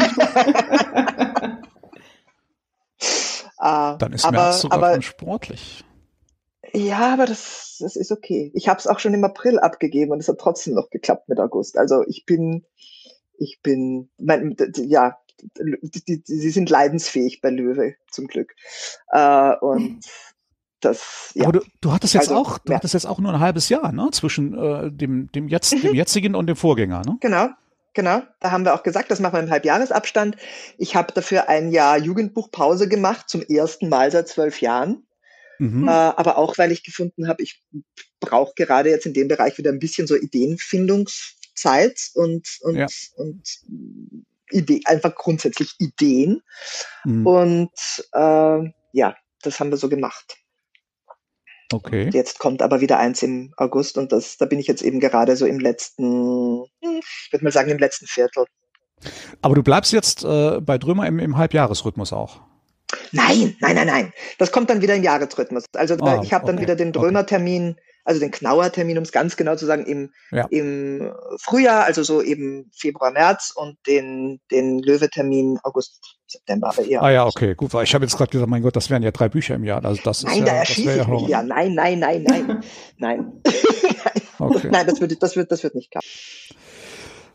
dann 4.01 4.13
ist 4.13 4.25
aber, 4.25 4.37
März 4.37 4.61
sogar 4.61 4.77
aber, 4.77 5.01
sportlich. 5.01 5.83
Ja, 6.73 7.13
aber 7.13 7.25
das, 7.25 7.77
das 7.79 7.95
ist 7.95 8.11
okay. 8.11 8.51
Ich 8.55 8.67
habe 8.67 8.79
es 8.79 8.87
auch 8.87 8.99
schon 8.99 9.13
im 9.13 9.23
April 9.23 9.59
abgegeben 9.59 10.11
und 10.11 10.19
es 10.19 10.27
hat 10.27 10.39
trotzdem 10.39 10.73
noch 10.73 10.89
geklappt 10.89 11.29
mit 11.29 11.39
August. 11.39 11.77
Also 11.77 12.03
ich 12.07 12.25
bin, 12.25 12.65
ich 13.37 13.59
bin, 13.61 14.09
mein, 14.17 14.55
ja, 14.75 15.17
die, 15.57 16.03
die, 16.03 16.23
sie 16.25 16.49
sind 16.49 16.69
leidensfähig 16.69 17.41
bei 17.41 17.49
Löwe 17.49 17.95
zum 18.09 18.27
Glück. 18.27 18.55
Äh, 19.11 19.55
und 19.57 19.99
das, 20.85 21.31
ja. 21.33 21.43
Aber 21.43 21.59
du, 21.59 21.65
du 21.81 21.91
hattest 21.91 22.13
jetzt 22.13 22.29
also, 22.29 22.41
auch, 22.41 22.57
du 22.59 22.71
ja. 22.71 22.77
hattest 22.77 22.93
jetzt 22.93 23.05
auch 23.05 23.19
nur 23.19 23.33
ein 23.33 23.39
halbes 23.39 23.69
Jahr, 23.69 23.91
ne? 23.91 24.09
Zwischen 24.11 24.57
äh, 24.57 24.91
dem, 24.91 25.31
dem 25.31 25.47
jetzt, 25.47 25.73
mhm. 25.73 25.81
dem 25.81 25.95
jetzigen 25.95 26.35
und 26.35 26.47
dem 26.47 26.55
Vorgänger, 26.55 27.01
ne? 27.05 27.17
Genau. 27.21 27.49
Genau, 27.95 28.23
da 28.39 28.49
haben 28.49 28.65
wir 28.65 28.73
auch 28.73 28.81
gesagt, 28.81 29.11
das 29.11 29.19
machen 29.19 29.33
wir 29.33 29.41
im 29.41 29.51
Halbjahresabstand. 29.51 30.35
Ich 30.79 30.95
habe 30.95 31.13
dafür 31.13 31.47
ein 31.47 31.71
Jahr 31.71 31.99
Jugendbuchpause 31.99 32.89
gemacht, 32.89 33.29
zum 33.29 33.43
ersten 33.43 33.87
Mal 33.87 34.11
seit 34.11 34.27
zwölf 34.27 34.61
Jahren. 34.61 35.05
Mhm. 35.59 35.87
Äh, 35.87 35.91
aber 35.91 36.37
auch, 36.37 36.57
weil 36.57 36.71
ich 36.71 36.83
gefunden 36.83 37.27
habe, 37.27 37.43
ich 37.43 37.61
brauche 38.19 38.53
gerade 38.55 38.89
jetzt 38.89 39.05
in 39.05 39.13
dem 39.13 39.27
Bereich 39.27 39.59
wieder 39.59 39.71
ein 39.71 39.77
bisschen 39.77 40.07
so 40.07 40.15
Ideenfindungszeit 40.15 41.99
und, 42.15 42.47
und, 42.61 42.75
ja. 42.75 42.87
und 43.15 43.59
Idee, 44.49 44.81
einfach 44.85 45.13
grundsätzlich 45.15 45.75
Ideen. 45.79 46.41
Mhm. 47.03 47.27
Und 47.27 47.71
äh, 48.13 48.71
ja, 48.91 49.15
das 49.41 49.59
haben 49.59 49.69
wir 49.69 49.77
so 49.77 49.89
gemacht. 49.89 50.37
Okay. 51.73 52.09
Jetzt 52.13 52.39
kommt 52.39 52.61
aber 52.61 52.81
wieder 52.81 52.99
eins 52.99 53.23
im 53.23 53.53
August 53.57 53.97
und 53.97 54.11
das, 54.11 54.37
da 54.37 54.45
bin 54.45 54.59
ich 54.59 54.67
jetzt 54.67 54.83
eben 54.83 54.99
gerade 54.99 55.35
so 55.35 55.45
im 55.45 55.59
letzten, 55.59 56.65
hm, 56.81 56.99
ich 57.01 57.29
würde 57.31 57.43
mal 57.43 57.51
sagen, 57.51 57.71
im 57.71 57.79
letzten 57.79 58.05
Viertel. 58.05 58.45
Aber 59.41 59.55
du 59.55 59.63
bleibst 59.63 59.91
jetzt 59.91 60.23
äh, 60.23 60.61
bei 60.61 60.77
Drömer 60.77 61.07
im, 61.07 61.19
im 61.19 61.37
Halbjahresrhythmus 61.37 62.13
auch. 62.13 62.41
Nein, 63.11 63.55
nein, 63.59 63.75
nein, 63.75 63.87
nein. 63.87 64.13
Das 64.37 64.51
kommt 64.51 64.69
dann 64.69 64.81
wieder 64.81 64.95
im 64.95 65.03
Jahresrhythmus. 65.03 65.65
Also 65.73 65.95
ah, 65.95 66.21
ich 66.23 66.33
habe 66.33 66.45
dann 66.45 66.55
okay. 66.55 66.63
wieder 66.63 66.75
den 66.75 66.91
Drömer-Termin 66.91 67.75
also 68.03 68.19
den 68.19 68.31
Knauer-Termin, 68.31 68.97
um 68.97 69.03
es 69.03 69.11
ganz 69.11 69.37
genau 69.37 69.55
zu 69.55 69.65
sagen, 69.65 69.85
im, 69.85 70.11
ja. 70.31 70.45
im 70.49 71.13
Frühjahr, 71.39 71.85
also 71.85 72.03
so 72.03 72.21
eben 72.21 72.69
Februar, 72.75 73.11
März 73.11 73.53
und 73.55 73.77
den, 73.87 74.41
den 74.51 74.79
Löwe-Termin 74.79 75.59
August, 75.63 75.99
September, 76.27 76.69
aber 76.69 76.83
eher. 76.83 77.01
Ah 77.01 77.11
ja, 77.11 77.25
okay, 77.25 77.55
gut, 77.55 77.73
weil 77.73 77.83
ich 77.83 77.93
habe 77.93 78.05
jetzt 78.05 78.17
gerade 78.17 78.31
gesagt, 78.31 78.49
mein 78.49 78.61
Gott, 78.61 78.75
das 78.75 78.89
wären 78.89 79.03
ja 79.03 79.11
drei 79.11 79.29
Bücher 79.29 79.55
im 79.55 79.63
Jahr. 79.63 79.83
Also 79.85 80.01
das 80.03 80.23
nein, 80.23 80.39
ist 80.39 80.47
da 80.47 80.53
ja, 80.53 80.59
erschieße 80.59 81.01
ich 81.01 81.07
mich 81.07 81.27
ja. 81.27 81.43
Nein, 81.43 81.75
nein, 81.75 81.99
nein, 81.99 82.23
nein, 82.23 82.63
nein. 82.97 83.41
okay. 84.39 84.69
Nein, 84.71 84.87
das 84.87 84.99
wird, 84.99 85.21
das 85.21 85.35
wird, 85.35 85.51
das 85.51 85.63
wird 85.63 85.75
nicht 85.75 85.91
klappen. 85.91 86.07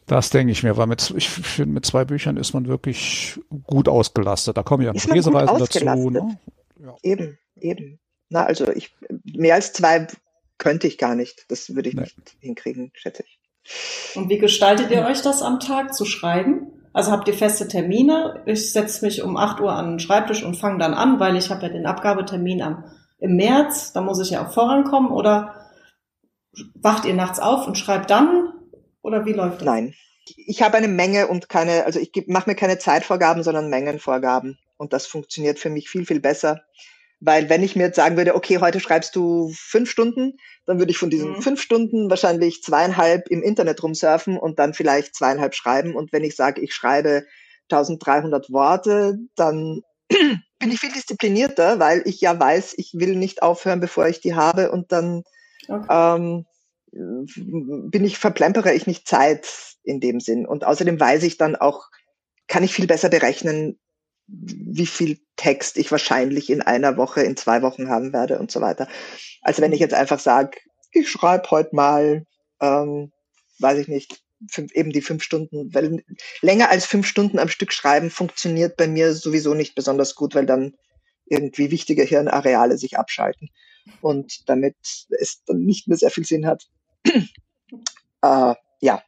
Das 0.06 0.30
denke 0.30 0.52
ich 0.52 0.62
mir, 0.62 0.76
weil 0.76 0.86
mit, 0.86 1.12
ich 1.16 1.28
finde, 1.28 1.74
mit 1.74 1.84
zwei 1.84 2.04
Büchern 2.06 2.38
ist 2.38 2.54
man 2.54 2.66
wirklich 2.66 3.38
gut 3.64 3.88
ausgelastet. 3.88 4.56
Da 4.56 4.62
kommen 4.62 4.82
ja 4.82 4.94
noch 4.94 5.04
Lesereisen 5.04 5.58
dazu. 5.58 6.10
Ne? 6.10 6.38
Ja. 6.82 6.96
Eben, 7.02 7.38
eben. 7.56 8.00
Na, 8.30 8.44
also 8.44 8.70
ich, 8.72 8.94
mehr 9.24 9.54
als 9.54 9.74
zwei 9.74 10.06
könnte 10.58 10.86
ich 10.86 10.98
gar 10.98 11.14
nicht. 11.14 11.46
Das 11.48 11.74
würde 11.74 11.88
ich 11.88 11.94
nee. 11.94 12.02
nicht 12.02 12.36
hinkriegen, 12.40 12.90
schätze 12.94 13.24
ich. 13.24 13.38
Und 14.14 14.28
wie 14.28 14.38
gestaltet 14.38 14.90
ihr 14.90 15.04
euch 15.04 15.22
das 15.22 15.42
am 15.42 15.60
Tag 15.60 15.94
zu 15.94 16.04
schreiben? 16.04 16.72
Also 16.92 17.12
habt 17.12 17.28
ihr 17.28 17.34
feste 17.34 17.68
Termine? 17.68 18.42
Ich 18.46 18.72
setze 18.72 19.04
mich 19.04 19.22
um 19.22 19.36
8 19.36 19.60
Uhr 19.60 19.72
an 19.72 19.90
den 19.90 19.98
Schreibtisch 20.00 20.42
und 20.42 20.56
fange 20.56 20.78
dann 20.78 20.94
an, 20.94 21.20
weil 21.20 21.36
ich 21.36 21.50
habe 21.50 21.62
ja 21.62 21.68
den 21.68 21.86
Abgabetermin 21.86 22.62
am, 22.62 22.84
im 23.18 23.36
März, 23.36 23.92
da 23.92 24.00
muss 24.00 24.20
ich 24.20 24.30
ja 24.30 24.46
auch 24.46 24.52
vorankommen. 24.52 25.12
Oder 25.12 25.54
wacht 26.74 27.04
ihr 27.04 27.14
nachts 27.14 27.38
auf 27.38 27.66
und 27.66 27.76
schreibt 27.76 28.10
dann? 28.10 28.52
Oder 29.02 29.26
wie 29.26 29.32
läuft 29.32 29.60
das? 29.60 29.66
Nein. 29.66 29.94
Ich 30.36 30.62
habe 30.62 30.76
eine 30.76 30.88
Menge 30.88 31.28
und 31.28 31.48
keine, 31.48 31.84
also 31.84 31.98
ich 32.00 32.12
mache 32.26 32.50
mir 32.50 32.56
keine 32.56 32.78
Zeitvorgaben, 32.78 33.42
sondern 33.42 33.70
Mengenvorgaben. 33.70 34.58
Und 34.76 34.92
das 34.92 35.06
funktioniert 35.06 35.58
für 35.58 35.70
mich 35.70 35.88
viel, 35.88 36.04
viel 36.04 36.20
besser. 36.20 36.62
Weil 37.20 37.48
wenn 37.50 37.64
ich 37.64 37.74
mir 37.74 37.84
jetzt 37.84 37.96
sagen 37.96 38.16
würde, 38.16 38.36
okay, 38.36 38.58
heute 38.58 38.78
schreibst 38.78 39.16
du 39.16 39.52
fünf 39.54 39.90
Stunden, 39.90 40.38
dann 40.66 40.78
würde 40.78 40.92
ich 40.92 40.98
von 40.98 41.10
diesen 41.10 41.32
mhm. 41.32 41.42
fünf 41.42 41.60
Stunden 41.60 42.08
wahrscheinlich 42.10 42.62
zweieinhalb 42.62 43.28
im 43.28 43.42
Internet 43.42 43.82
rumsurfen 43.82 44.38
und 44.38 44.58
dann 44.58 44.72
vielleicht 44.72 45.16
zweieinhalb 45.16 45.54
schreiben. 45.54 45.96
Und 45.96 46.12
wenn 46.12 46.22
ich 46.22 46.36
sage, 46.36 46.60
ich 46.60 46.74
schreibe 46.74 47.24
1300 47.70 48.50
Worte, 48.50 49.18
dann 49.34 49.82
bin 50.08 50.70
ich 50.70 50.80
viel 50.80 50.92
disziplinierter, 50.92 51.80
weil 51.80 52.02
ich 52.04 52.20
ja 52.20 52.38
weiß, 52.38 52.74
ich 52.76 52.92
will 52.94 53.16
nicht 53.16 53.42
aufhören, 53.42 53.80
bevor 53.80 54.06
ich 54.06 54.20
die 54.20 54.34
habe 54.34 54.70
und 54.70 54.92
dann 54.92 55.24
okay. 55.68 55.86
ähm, 55.90 56.46
bin 56.92 58.04
ich, 58.04 58.18
verplempere 58.18 58.72
ich 58.72 58.86
nicht 58.86 59.08
Zeit 59.08 59.48
in 59.82 60.00
dem 60.00 60.20
Sinn. 60.20 60.46
Und 60.46 60.64
außerdem 60.64 60.98
weiß 60.98 61.24
ich 61.24 61.36
dann 61.36 61.56
auch, 61.56 61.88
kann 62.46 62.62
ich 62.62 62.72
viel 62.72 62.86
besser 62.86 63.08
berechnen, 63.08 63.78
wie 64.28 64.86
viel 64.86 65.18
Text 65.36 65.78
ich 65.78 65.90
wahrscheinlich 65.90 66.50
in 66.50 66.62
einer 66.62 66.96
Woche, 66.96 67.22
in 67.22 67.36
zwei 67.36 67.62
Wochen 67.62 67.88
haben 67.88 68.12
werde 68.12 68.38
und 68.38 68.50
so 68.50 68.60
weiter. 68.60 68.86
Also 69.42 69.62
wenn 69.62 69.72
ich 69.72 69.80
jetzt 69.80 69.94
einfach 69.94 70.18
sage, 70.18 70.58
ich 70.92 71.10
schreibe 71.10 71.50
heute 71.50 71.74
mal, 71.74 72.26
ähm, 72.60 73.12
weiß 73.58 73.78
ich 73.78 73.88
nicht, 73.88 74.22
fünf, 74.50 74.72
eben 74.72 74.92
die 74.92 75.00
fünf 75.00 75.22
Stunden, 75.22 75.74
weil 75.74 76.04
länger 76.42 76.68
als 76.68 76.84
fünf 76.84 77.06
Stunden 77.06 77.38
am 77.38 77.48
Stück 77.48 77.72
schreiben 77.72 78.10
funktioniert 78.10 78.76
bei 78.76 78.86
mir 78.86 79.14
sowieso 79.14 79.54
nicht 79.54 79.74
besonders 79.74 80.14
gut, 80.14 80.34
weil 80.34 80.46
dann 80.46 80.74
irgendwie 81.26 81.70
wichtige 81.70 82.04
Hirnareale 82.04 82.78
sich 82.78 82.98
abschalten 82.98 83.48
und 84.00 84.48
damit 84.48 84.76
es 85.18 85.42
dann 85.46 85.60
nicht 85.60 85.88
mehr 85.88 85.96
sehr 85.96 86.10
viel 86.10 86.24
Sinn 86.24 86.46
hat. 86.46 86.68
äh, 88.22 88.54
ja, 88.80 89.02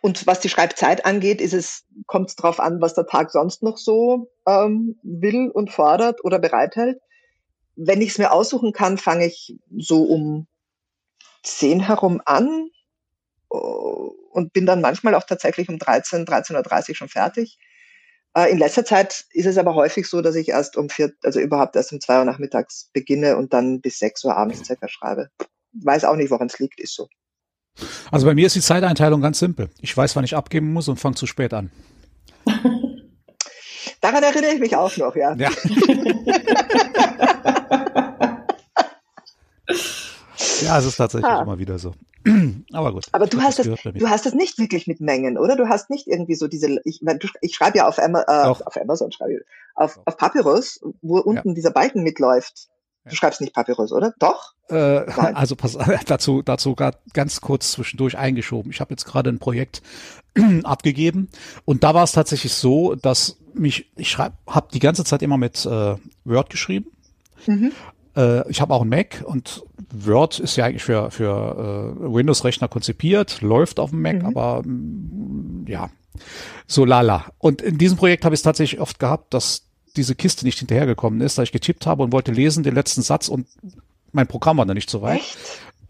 und 0.00 0.26
was 0.26 0.40
die 0.40 0.48
Schreibzeit 0.48 1.04
angeht, 1.04 1.40
ist 1.40 1.52
es, 1.52 1.84
kommt 2.06 2.30
es 2.30 2.36
darauf 2.36 2.60
an, 2.60 2.80
was 2.80 2.94
der 2.94 3.06
Tag 3.06 3.30
sonst 3.30 3.62
noch 3.62 3.76
so 3.76 4.30
ähm, 4.46 4.98
will 5.02 5.50
und 5.50 5.70
fordert 5.70 6.24
oder 6.24 6.38
bereithält. 6.38 7.00
Wenn 7.76 8.00
ich 8.00 8.10
es 8.10 8.18
mir 8.18 8.32
aussuchen 8.32 8.72
kann, 8.72 8.98
fange 8.98 9.26
ich 9.26 9.56
so 9.76 10.04
um 10.04 10.46
zehn 11.42 11.80
herum 11.80 12.22
an 12.24 12.70
äh, 13.52 13.56
und 13.56 14.52
bin 14.52 14.66
dann 14.66 14.80
manchmal 14.80 15.14
auch 15.14 15.24
tatsächlich 15.24 15.68
um 15.68 15.78
13, 15.78 16.24
13.30 16.24 16.90
Uhr 16.90 16.94
schon 16.94 17.08
fertig. 17.08 17.58
Äh, 18.36 18.50
in 18.50 18.58
letzter 18.58 18.84
Zeit 18.84 19.26
ist 19.32 19.46
es 19.46 19.58
aber 19.58 19.74
häufig 19.74 20.08
so, 20.08 20.20
dass 20.20 20.36
ich 20.36 20.48
erst 20.48 20.76
um 20.76 20.88
vier, 20.88 21.12
also 21.22 21.40
überhaupt 21.40 21.76
erst 21.76 21.92
um 21.92 22.00
zwei 22.00 22.18
Uhr 22.18 22.24
nachmittags 22.24 22.90
beginne 22.92 23.36
und 23.36 23.52
dann 23.52 23.80
bis 23.80 23.98
sechs 23.98 24.24
Uhr 24.24 24.36
abends 24.36 24.64
circa 24.64 24.88
schreibe. 24.88 25.30
Weiß 25.72 26.04
auch 26.04 26.16
nicht, 26.16 26.30
woran 26.30 26.46
es 26.46 26.58
liegt, 26.58 26.80
ist 26.80 26.94
so. 26.94 27.08
Also 28.10 28.26
bei 28.26 28.34
mir 28.34 28.46
ist 28.46 28.56
die 28.56 28.60
Zeiteinteilung 28.60 29.20
ganz 29.20 29.38
simpel. 29.38 29.70
Ich 29.80 29.96
weiß, 29.96 30.16
wann 30.16 30.24
ich 30.24 30.36
abgeben 30.36 30.72
muss 30.72 30.88
und 30.88 30.96
fange 30.96 31.14
zu 31.16 31.26
spät 31.26 31.54
an. 31.54 31.70
Daran 34.00 34.22
erinnere 34.22 34.52
ich 34.52 34.60
mich 34.60 34.76
auch 34.76 34.96
noch, 34.96 35.16
ja. 35.16 35.34
Ja, 35.34 35.50
ja 40.62 40.78
es 40.78 40.84
ist 40.84 40.96
tatsächlich 40.96 41.30
ah. 41.30 41.42
immer 41.42 41.58
wieder 41.58 41.78
so. 41.78 41.94
Aber 42.72 42.92
gut. 42.92 43.06
Aber 43.12 43.26
du 43.26 43.40
hast, 43.40 43.58
das, 43.58 43.66
du 43.66 44.08
hast 44.08 44.26
das 44.26 44.34
nicht 44.34 44.58
wirklich 44.58 44.86
mit 44.86 45.00
Mengen, 45.00 45.38
oder? 45.38 45.56
Du 45.56 45.68
hast 45.68 45.90
nicht 45.90 46.06
irgendwie 46.06 46.34
so 46.34 46.48
diese, 46.48 46.80
ich, 46.84 47.00
ich 47.40 47.54
schreibe 47.54 47.78
ja 47.78 47.88
auf, 47.88 47.98
Emma, 47.98 48.24
äh, 48.28 48.46
auf 48.46 48.76
Amazon, 48.80 49.10
schreibe 49.12 49.34
ich, 49.34 49.40
auf, 49.74 49.98
auf 50.04 50.16
Papyrus, 50.16 50.80
wo 51.02 51.18
unten 51.18 51.48
ja. 51.48 51.54
dieser 51.54 51.70
Balken 51.70 52.02
mitläuft. 52.02 52.68
Du 53.08 53.14
schreibst 53.14 53.40
nicht 53.40 53.52
Papyrus, 53.52 53.92
oder? 53.92 54.14
Doch? 54.18 54.54
Äh, 54.68 54.74
also 54.74 55.56
pass, 55.56 55.76
dazu, 56.06 56.42
dazu 56.42 56.74
ganz 57.12 57.40
kurz 57.40 57.72
zwischendurch 57.72 58.16
eingeschoben. 58.16 58.70
Ich 58.70 58.80
habe 58.80 58.92
jetzt 58.92 59.04
gerade 59.04 59.30
ein 59.30 59.38
Projekt 59.38 59.82
abgegeben 60.64 61.28
und 61.64 61.84
da 61.84 61.94
war 61.94 62.04
es 62.04 62.12
tatsächlich 62.12 62.54
so, 62.54 62.94
dass 62.94 63.36
mich, 63.52 63.90
ich 63.96 64.10
schreibe, 64.10 64.36
habe 64.48 64.68
die 64.72 64.78
ganze 64.78 65.04
Zeit 65.04 65.22
immer 65.22 65.36
mit 65.36 65.64
äh, 65.66 65.96
Word 66.24 66.50
geschrieben. 66.50 66.86
Mhm. 67.46 67.72
Äh, 68.16 68.48
ich 68.50 68.60
habe 68.60 68.72
auch 68.72 68.82
ein 68.82 68.88
Mac 68.88 69.22
und 69.26 69.64
Word 69.92 70.40
ist 70.40 70.56
ja 70.56 70.64
eigentlich 70.64 70.84
für, 70.84 71.10
für 71.10 71.96
äh, 72.00 72.14
Windows-Rechner 72.14 72.68
konzipiert, 72.68 73.42
läuft 73.42 73.78
auf 73.78 73.90
dem 73.90 74.02
Mac, 74.02 74.22
mhm. 74.22 74.26
aber 74.26 74.62
mh, 74.64 75.70
ja, 75.70 75.90
so 76.66 76.84
lala. 76.84 77.26
Und 77.38 77.62
in 77.62 77.78
diesem 77.78 77.96
Projekt 77.96 78.24
habe 78.24 78.34
ich 78.34 78.38
es 78.38 78.44
tatsächlich 78.44 78.80
oft 78.80 78.98
gehabt, 78.98 79.34
dass 79.34 79.63
diese 79.96 80.14
Kiste 80.14 80.44
nicht 80.44 80.58
hinterhergekommen 80.58 81.20
ist, 81.20 81.38
da 81.38 81.42
ich 81.42 81.52
getippt 81.52 81.86
habe 81.86 82.02
und 82.02 82.12
wollte 82.12 82.32
lesen 82.32 82.62
den 82.62 82.74
letzten 82.74 83.02
Satz 83.02 83.28
und 83.28 83.46
mein 84.12 84.26
Programm 84.26 84.58
war 84.58 84.66
da 84.66 84.74
nicht 84.74 84.90
so 84.90 85.02
weit. 85.02 85.20
Echt? 85.20 85.38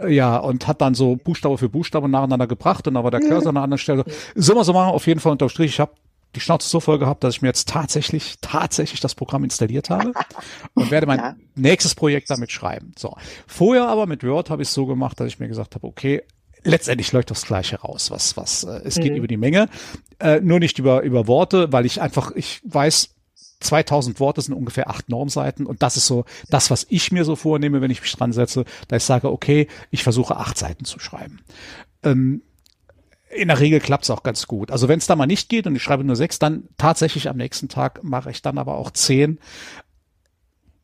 Ja, 0.08 0.38
und 0.38 0.66
hat 0.66 0.80
dann 0.80 0.94
so 0.94 1.16
Buchstabe 1.16 1.56
für 1.56 1.68
Buchstabe 1.68 2.08
nacheinander 2.08 2.46
gebracht 2.46 2.86
und 2.88 2.94
da 2.94 3.04
war 3.04 3.10
der 3.10 3.20
Cursor 3.20 3.50
an 3.50 3.56
einer 3.56 3.64
anderen 3.64 3.78
Stelle. 3.78 4.04
So 4.34 4.54
machen, 4.54 4.94
auf 4.94 5.06
jeden 5.06 5.20
Fall 5.20 5.32
unterm 5.32 5.48
Strich. 5.48 5.72
Ich 5.72 5.80
habe 5.80 5.92
die 6.34 6.40
Schnauze 6.40 6.68
so 6.68 6.80
voll 6.80 6.98
gehabt, 6.98 7.22
dass 7.22 7.36
ich 7.36 7.42
mir 7.42 7.48
jetzt 7.48 7.68
tatsächlich, 7.68 8.36
tatsächlich 8.40 9.00
das 9.00 9.14
Programm 9.14 9.44
installiert 9.44 9.90
habe 9.90 10.12
und 10.74 10.90
werde 10.90 11.06
mein 11.06 11.18
ja. 11.18 11.36
nächstes 11.54 11.94
Projekt 11.94 12.28
damit 12.28 12.50
schreiben. 12.50 12.92
So. 12.98 13.16
Vorher 13.46 13.86
aber 13.86 14.06
mit 14.06 14.24
Word 14.24 14.50
habe 14.50 14.62
ich 14.62 14.68
es 14.68 14.74
so 14.74 14.86
gemacht, 14.86 15.20
dass 15.20 15.28
ich 15.28 15.38
mir 15.38 15.48
gesagt 15.48 15.76
habe, 15.76 15.86
okay, 15.86 16.22
letztendlich 16.64 17.12
läuft 17.12 17.30
das 17.30 17.46
Gleiche 17.46 17.80
raus, 17.80 18.10
was, 18.10 18.36
was, 18.36 18.64
äh, 18.64 18.80
es 18.84 18.96
geht 18.96 19.12
mhm. 19.12 19.18
über 19.18 19.28
die 19.28 19.36
Menge, 19.36 19.68
äh, 20.18 20.40
nur 20.40 20.58
nicht 20.58 20.78
über, 20.78 21.02
über 21.02 21.26
Worte, 21.26 21.72
weil 21.72 21.86
ich 21.86 22.00
einfach, 22.00 22.32
ich 22.32 22.60
weiß, 22.64 23.14
2000 23.60 24.20
Worte 24.20 24.40
sind 24.42 24.54
ungefähr 24.54 24.90
acht 24.90 25.08
Normseiten 25.08 25.66
und 25.66 25.82
das 25.82 25.96
ist 25.96 26.06
so 26.06 26.24
das, 26.48 26.70
was 26.70 26.86
ich 26.88 27.12
mir 27.12 27.24
so 27.24 27.36
vornehme, 27.36 27.80
wenn 27.80 27.90
ich 27.90 28.02
mich 28.02 28.12
dran 28.12 28.32
setze, 28.32 28.64
da 28.88 28.96
ich 28.96 29.04
sage, 29.04 29.30
okay, 29.30 29.68
ich 29.90 30.02
versuche 30.02 30.36
acht 30.36 30.58
Seiten 30.58 30.84
zu 30.84 30.98
schreiben. 30.98 31.40
Ähm, 32.02 32.42
in 33.30 33.48
der 33.48 33.58
Regel 33.58 33.80
klappt 33.80 34.04
es 34.04 34.10
auch 34.10 34.22
ganz 34.22 34.46
gut. 34.46 34.70
Also 34.70 34.88
wenn 34.88 34.98
es 34.98 35.06
da 35.06 35.16
mal 35.16 35.26
nicht 35.26 35.48
geht 35.48 35.66
und 35.66 35.74
ich 35.74 35.82
schreibe 35.82 36.04
nur 36.04 36.16
sechs, 36.16 36.38
dann 36.38 36.68
tatsächlich 36.76 37.28
am 37.28 37.36
nächsten 37.36 37.68
Tag 37.68 38.04
mache 38.04 38.30
ich 38.30 38.42
dann 38.42 38.58
aber 38.58 38.76
auch 38.76 38.90
zehn 38.90 39.38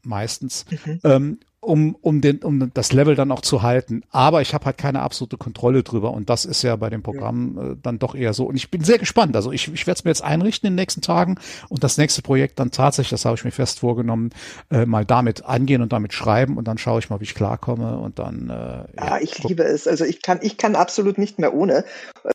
meistens. 0.03 0.65
Mhm. 0.85 1.01
Ähm, 1.05 1.41
um, 1.61 1.95
um, 2.01 2.21
den, 2.23 2.39
um 2.39 2.71
das 2.73 2.93
Level 2.93 3.15
dann 3.15 3.31
auch 3.31 3.43
zu 3.43 3.63
halten. 3.63 4.03
Aber 4.11 4.41
ich 4.41 4.55
habe 4.55 4.65
halt 4.65 4.79
keine 4.79 5.03
absolute 5.03 5.37
Kontrolle 5.37 5.83
drüber 5.83 6.13
und 6.13 6.31
das 6.31 6.47
ist 6.47 6.63
ja 6.63 6.75
bei 6.77 6.89
dem 6.89 7.03
Programm 7.03 7.73
äh, 7.73 7.77
dann 7.83 7.99
doch 7.99 8.15
eher 8.15 8.33
so. 8.33 8.47
Und 8.47 8.57
ich 8.57 8.71
bin 8.71 8.83
sehr 8.83 8.99
gespannt. 8.99 9.37
Also 9.37 9.53
ich, 9.53 9.73
ich 9.73 9.87
werde 9.87 9.99
es 9.99 10.05
mir 10.05 10.11
jetzt 10.11 10.25
einrichten 10.25 10.67
in 10.67 10.73
den 10.73 10.81
nächsten 10.81 11.03
Tagen 11.03 11.37
und 11.69 11.85
das 11.85 11.99
nächste 11.99 12.23
Projekt 12.23 12.59
dann 12.59 12.71
tatsächlich, 12.71 13.11
das 13.11 13.27
habe 13.27 13.37
ich 13.37 13.45
mir 13.45 13.51
fest 13.51 13.81
vorgenommen, 13.81 14.31
äh, 14.71 14.87
mal 14.87 15.05
damit 15.05 15.45
angehen 15.45 15.83
und 15.83 15.93
damit 15.93 16.15
schreiben 16.15 16.57
und 16.57 16.67
dann 16.67 16.79
schaue 16.79 16.99
ich 16.99 17.11
mal, 17.11 17.21
wie 17.21 17.25
ich 17.25 17.35
klarkomme 17.35 17.99
und 17.99 18.19
dann. 18.19 18.49
Äh, 18.49 18.53
ja, 18.53 18.87
ja 18.97 19.19
ich 19.21 19.35
guck. 19.35 19.51
liebe 19.51 19.65
es. 19.65 19.87
Also 19.87 20.05
ich 20.05 20.23
kann, 20.23 20.39
ich 20.41 20.57
kann 20.57 20.77
absolut 20.77 21.19
nicht 21.19 21.39
mehr 21.39 21.53
ohne. 21.53 21.85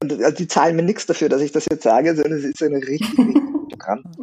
Also 0.01 0.35
die 0.37 0.47
zahlen 0.47 0.75
mir 0.75 0.83
nichts 0.83 1.07
dafür, 1.07 1.29
dass 1.29 1.41
ich 1.41 1.51
das 1.51 1.65
jetzt 1.69 1.83
sage, 1.83 2.15
sondern 2.15 2.33
es 2.33 2.43
ist 2.45 2.61
ein 2.61 2.75
richtig, 2.75 3.17
richtig 3.17 3.43
Programm. 3.69 4.03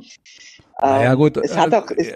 Naja, 0.81 1.15
gut. 1.15 1.37
Es 1.37 1.57
hat 1.57 1.73
äh, 1.73 1.77
auch, 1.77 1.91
es, 1.97 2.15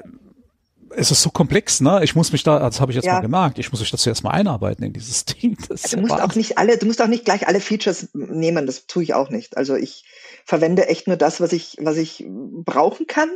es 0.97 1.11
ist 1.11 1.23
so 1.23 1.31
komplex, 1.31 1.81
ne? 1.81 2.01
Ich 2.03 2.15
muss 2.15 2.33
mich 2.33 2.43
da, 2.43 2.59
das 2.59 2.81
habe 2.81 2.91
ich 2.91 2.97
jetzt 2.97 3.05
ja. 3.05 3.15
mal 3.15 3.21
gemerkt, 3.21 3.59
ich 3.59 3.71
muss 3.71 3.81
mich 3.81 3.91
dazu 3.91 4.09
erstmal 4.09 4.35
einarbeiten 4.35 4.85
in 4.85 4.93
dieses 4.93 5.25
Ding. 5.27 5.57
Das 5.69 5.83
du 5.83 5.99
musst 5.99 6.15
auch 6.15 6.35
nicht 6.35 6.59
alle, 6.59 6.79
du 6.79 6.87
musst 6.87 7.03
auch 7.03 7.07
nicht 7.07 7.25
gleich 7.25 7.47
alle 7.47 7.61
Features 7.61 8.09
nehmen, 8.15 8.67
das 8.67 8.87
tue 8.87 9.03
ich 9.03 9.15
auch 9.15 9.31
nicht. 9.31 9.57
Also 9.57 9.77
ich 9.77 10.05
verwende 10.45 10.89
echt 10.89 11.07
nur 11.07 11.17
das, 11.17 11.41
was 11.41 11.53
ich, 11.53 11.77
was 11.81 11.97
ich 11.97 12.25
brauchen 12.29 13.07
kann. 13.07 13.29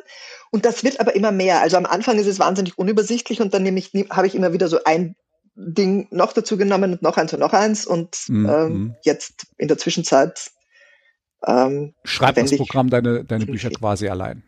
Und 0.50 0.64
das 0.64 0.84
wird 0.84 1.00
aber 1.00 1.14
immer 1.14 1.32
mehr. 1.32 1.60
Also 1.60 1.76
am 1.76 1.86
Anfang 1.86 2.18
ist 2.18 2.26
es 2.26 2.38
wahnsinnig 2.38 2.78
unübersichtlich 2.78 3.40
und 3.40 3.52
dann 3.52 3.62
nehme 3.62 3.78
ich, 3.78 3.92
habe 4.10 4.26
ich 4.26 4.34
immer 4.34 4.52
wieder 4.52 4.68
so 4.68 4.82
ein 4.84 5.16
Ding 5.54 6.08
noch 6.10 6.32
dazu 6.32 6.56
genommen 6.56 6.92
und 6.92 7.02
noch 7.02 7.16
eins 7.16 7.34
und 7.34 7.40
noch 7.40 7.52
eins 7.52 7.86
und 7.86 8.16
mhm. 8.28 8.48
ähm, 8.48 8.72
mhm. 8.72 8.94
jetzt 9.02 9.46
in 9.58 9.68
der 9.68 9.76
Zwischenzeit 9.78 10.50
ähm, 11.46 11.94
Schreib 12.04 12.36
das 12.36 12.56
Programm 12.56 12.90
deine, 12.90 13.24
deine 13.24 13.46
Bücher 13.46 13.70
quasi 13.70 14.08
allein. 14.08 14.42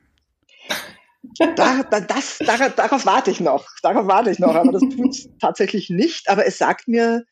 Da, 1.39 1.83
da, 1.83 2.01
das, 2.01 2.39
darauf, 2.39 2.75
darauf 2.75 3.07
warte 3.07 3.31
ich 3.31 3.41
noch. 3.41 3.67
Darauf 3.83 4.07
warte 4.07 4.31
ich 4.31 4.39
noch, 4.39 4.55
aber 4.55 4.73
das 4.73 4.83
tut 4.83 5.11
es 5.11 5.29
tatsächlich 5.41 5.91
nicht. 5.91 6.29
Aber 6.29 6.47
es 6.47 6.59
sagt 6.59 6.89
mir, 6.89 7.25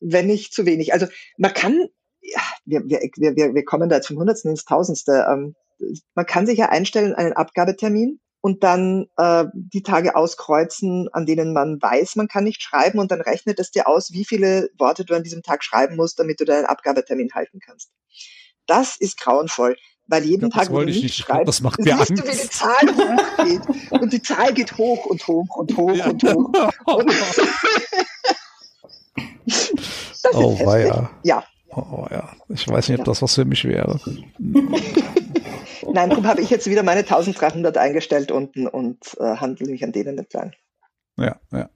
wenn 0.00 0.26
nicht 0.26 0.52
zu 0.52 0.66
wenig. 0.66 0.92
Also 0.92 1.06
man 1.38 1.54
kann, 1.54 1.86
ja, 2.20 2.40
wir, 2.64 2.82
wir, 2.86 3.00
wir, 3.36 3.54
wir 3.54 3.64
kommen 3.64 3.88
da 3.88 3.96
jetzt 3.96 4.08
vom 4.08 4.18
Hundertsten 4.18 4.50
ins 4.50 4.64
Tausendste. 4.64 5.26
Ähm, 5.30 5.54
man 6.14 6.26
kann 6.26 6.46
sich 6.46 6.58
ja 6.58 6.68
einstellen, 6.68 7.14
einen 7.14 7.32
Abgabetermin 7.32 8.20
und 8.40 8.62
dann 8.62 9.06
äh, 9.16 9.46
die 9.54 9.82
Tage 9.82 10.16
auskreuzen, 10.16 11.08
an 11.12 11.26
denen 11.26 11.52
man 11.52 11.80
weiß, 11.80 12.16
man 12.16 12.28
kann 12.28 12.44
nicht 12.44 12.62
schreiben 12.62 12.98
und 12.98 13.10
dann 13.10 13.20
rechnet 13.20 13.58
es 13.58 13.70
dir 13.70 13.88
aus, 13.88 14.12
wie 14.12 14.24
viele 14.24 14.68
Worte 14.78 15.04
du 15.04 15.14
an 15.14 15.22
diesem 15.22 15.42
Tag 15.42 15.64
schreiben 15.64 15.96
musst, 15.96 16.18
damit 16.18 16.40
du 16.40 16.44
deinen 16.44 16.66
Abgabetermin 16.66 17.30
halten 17.34 17.58
kannst. 17.60 17.90
Das 18.66 18.96
ist 18.98 19.18
grauenvoll, 19.18 19.76
weil 20.06 20.24
jeden 20.24 20.50
ja, 20.50 20.58
Tag, 20.58 20.68
wenn 20.68 20.80
du 20.80 20.84
nicht, 20.86 21.02
nicht 21.02 21.16
schreibst, 21.16 21.48
das 21.48 21.60
macht 21.62 21.78
mir 21.78 21.96
siehst 21.96 22.10
Angst. 22.10 22.22
du, 22.22 22.28
wie 22.28 22.36
die 22.36 22.50
Zahl 22.50 22.86
hochgeht. 22.94 23.62
Und 23.90 24.12
die 24.12 24.22
Zahl 24.22 24.52
geht 24.52 24.76
hoch 24.76 25.06
und 25.06 25.26
hoch 25.26 25.56
und 25.56 25.76
hoch 25.76 25.94
ja. 25.94 26.06
und 26.06 26.22
hoch. 26.24 26.52
Und 26.84 27.06
das 29.46 30.34
oh, 30.34 30.52
ist 30.52 30.66
weia. 30.66 31.10
Ja. 31.22 31.44
Oh, 31.70 32.06
ja. 32.10 32.28
Ich 32.48 32.68
weiß 32.68 32.88
nicht, 32.88 32.98
ob 33.00 33.06
das 33.06 33.22
was 33.22 33.34
für 33.34 33.44
mich 33.44 33.64
wäre. 33.64 33.98
Nein, 35.92 36.10
darum 36.10 36.26
habe 36.26 36.40
ich 36.40 36.50
jetzt 36.50 36.68
wieder 36.68 36.82
meine 36.82 37.00
1300 37.00 37.76
eingestellt 37.78 38.30
unten 38.30 38.66
und 38.66 38.98
äh, 39.18 39.36
handle 39.36 39.68
mich 39.68 39.84
an 39.84 39.92
denen 39.92 40.18
entlang. 40.18 40.52
Ja, 41.16 41.36
ja. 41.52 41.70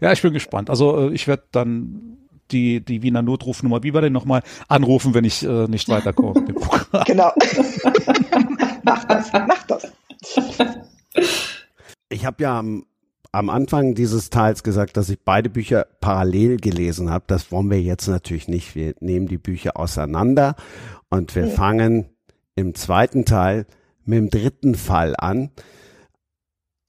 Ja, 0.00 0.12
ich 0.12 0.22
bin 0.22 0.32
gespannt. 0.32 0.70
Also 0.70 1.08
äh, 1.08 1.14
ich 1.14 1.26
werde 1.26 1.44
dann 1.50 2.21
die, 2.50 2.84
die 2.84 3.02
Wiener 3.02 3.22
Notrufnummer, 3.22 3.82
wie 3.82 3.94
war 3.94 4.00
denn 4.00 4.12
nochmal, 4.12 4.42
anrufen, 4.68 5.14
wenn 5.14 5.24
ich 5.24 5.42
äh, 5.44 5.66
nicht 5.68 5.88
weiterkomme. 5.88 6.44
genau. 7.06 7.32
mach 8.82 9.04
das, 9.04 9.32
mach 9.32 9.62
das. 9.66 9.92
Ich 12.08 12.26
habe 12.26 12.42
ja 12.42 12.58
am, 12.58 12.84
am 13.32 13.48
Anfang 13.48 13.94
dieses 13.94 14.30
Teils 14.30 14.62
gesagt, 14.62 14.96
dass 14.96 15.08
ich 15.08 15.20
beide 15.20 15.48
Bücher 15.48 15.86
parallel 16.00 16.58
gelesen 16.58 17.10
habe. 17.10 17.24
Das 17.26 17.50
wollen 17.50 17.70
wir 17.70 17.80
jetzt 17.80 18.06
natürlich 18.06 18.48
nicht. 18.48 18.74
Wir 18.74 18.94
nehmen 19.00 19.26
die 19.26 19.38
Bücher 19.38 19.78
auseinander 19.78 20.54
und 21.08 21.34
wir 21.34 21.46
ja. 21.46 21.54
fangen 21.54 22.06
im 22.54 22.74
zweiten 22.74 23.24
Teil 23.24 23.66
mit 24.04 24.18
dem 24.18 24.30
dritten 24.30 24.74
Fall 24.74 25.14
an. 25.16 25.50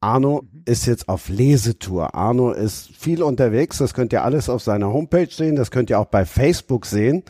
Arno 0.03 0.41
mhm. 0.41 0.61
ist 0.65 0.85
jetzt 0.85 1.07
auf 1.07 1.29
Lesetour. 1.29 2.13
Arno 2.13 2.51
ist 2.51 2.89
viel 2.95 3.23
unterwegs. 3.23 3.77
Das 3.77 3.93
könnt 3.93 4.13
ihr 4.13 4.23
alles 4.23 4.49
auf 4.49 4.61
seiner 4.61 4.91
Homepage 4.91 5.29
sehen. 5.31 5.55
Das 5.55 5.71
könnt 5.71 5.89
ihr 5.89 5.99
auch 5.99 6.07
bei 6.07 6.25
Facebook 6.25 6.85
sehen. 6.85 7.23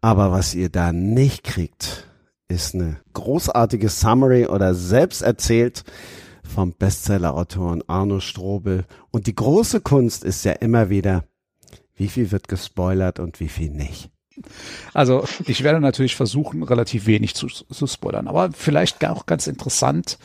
Aber 0.00 0.30
was 0.30 0.54
ihr 0.54 0.68
da 0.68 0.92
nicht 0.92 1.44
kriegt, 1.44 2.06
ist 2.46 2.74
eine 2.74 2.98
großartige 3.14 3.88
Summary 3.88 4.46
oder 4.46 4.74
selbst 4.74 5.22
erzählt 5.22 5.82
vom 6.44 6.72
Bestseller-Autoren 6.72 7.82
Arno 7.86 8.20
Strobel. 8.20 8.84
Und 9.10 9.26
die 9.26 9.34
große 9.34 9.80
Kunst 9.80 10.24
ist 10.24 10.44
ja 10.44 10.52
immer 10.52 10.90
wieder, 10.90 11.24
wie 11.94 12.08
viel 12.08 12.30
wird 12.30 12.48
gespoilert 12.48 13.18
und 13.18 13.40
wie 13.40 13.48
viel 13.48 13.70
nicht. 13.70 14.10
Also 14.94 15.24
ich 15.46 15.62
werde 15.62 15.80
natürlich 15.80 16.16
versuchen, 16.16 16.62
relativ 16.62 17.06
wenig 17.06 17.34
zu, 17.34 17.46
zu 17.46 17.86
spoilern, 17.86 18.28
aber 18.28 18.50
vielleicht 18.52 19.04
auch 19.06 19.26
ganz 19.26 19.46
interessant, 19.46 20.18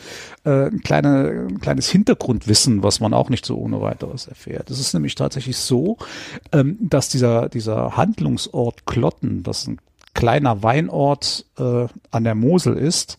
äh, 0.46 0.68
ein, 0.68 0.82
kleine, 0.82 1.48
ein 1.50 1.60
kleines 1.60 1.90
Hintergrundwissen, 1.90 2.84
was 2.84 3.00
man 3.00 3.14
auch 3.14 3.30
nicht 3.30 3.46
so 3.46 3.58
ohne 3.58 3.82
weiteres 3.82 4.28
erfährt. 4.28 4.70
Es 4.70 4.80
ist 4.80 4.94
nämlich 4.94 5.16
tatsächlich 5.16 5.58
so, 5.58 5.98
ähm, 6.52 6.78
dass 6.80 7.10
dieser, 7.10 7.50
dieser 7.50 7.98
Handlungsort 7.98 8.86
Klotten, 8.86 9.44
das 9.44 9.68
ein 9.68 9.80
kleiner 10.14 10.64
Weinort 10.64 11.46
äh, 11.58 11.88
an 12.12 12.24
der 12.24 12.36
Mosel 12.36 12.78
ist, 12.78 13.18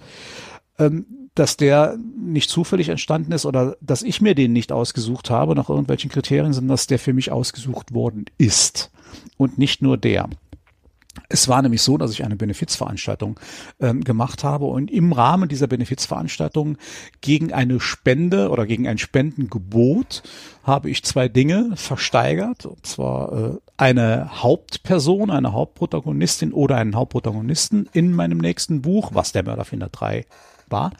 ähm, 0.79 1.07
dass 1.35 1.57
der 1.57 1.99
nicht 2.17 2.49
zufällig 2.49 2.89
entstanden 2.89 3.33
ist 3.33 3.45
oder 3.45 3.77
dass 3.81 4.03
ich 4.03 4.21
mir 4.21 4.35
den 4.35 4.53
nicht 4.53 4.71
ausgesucht 4.71 5.31
habe 5.31 5.55
nach 5.55 5.69
irgendwelchen 5.69 6.11
Kriterien, 6.11 6.53
sondern 6.53 6.75
dass 6.75 6.87
der 6.87 6.99
für 6.99 7.13
mich 7.13 7.33
ausgesucht 7.33 7.93
worden 7.93 8.27
ist. 8.39 8.91
Und 9.37 9.59
nicht 9.59 9.83
nur 9.83 9.97
der. 9.97 10.29
Es 11.29 11.49
war 11.49 11.63
nämlich 11.63 11.83
so, 11.83 11.97
dass 11.99 12.11
ich 12.11 12.25
eine 12.25 12.37
Benefizveranstaltung 12.37 13.39
ähm, 13.81 14.03
gemacht 14.03 14.45
habe 14.45 14.67
und 14.67 14.91
im 14.91 15.13
Rahmen 15.13 15.49
dieser 15.49 15.67
Benefizveranstaltung 15.67 16.77
gegen 17.21 17.53
eine 17.53 17.81
Spende 17.81 18.51
oder 18.51 18.67
gegen 18.67 18.89
ein 18.89 18.99
Spendengebot 18.99 20.23
habe 20.65 20.91
ich 20.91 21.05
zwei 21.05 21.29
Dinge 21.29 21.73
versteigert. 21.77 22.67
Und 22.67 22.87
zwar 22.87 23.33
äh, 23.33 23.59
eine 23.77 24.43
Hauptperson, 24.43 25.31
eine 25.31 25.53
Hauptprotagonistin 25.53 26.53
oder 26.53 26.77
einen 26.77 26.97
Hauptprotagonisten 26.97 27.89
in 27.93 28.13
meinem 28.13 28.39
nächsten 28.39 28.83
Buch, 28.83 29.11
was 29.15 29.33
der 29.33 29.45
Mörderfinder 29.45 29.89
3 29.89 30.25
war 30.69 30.93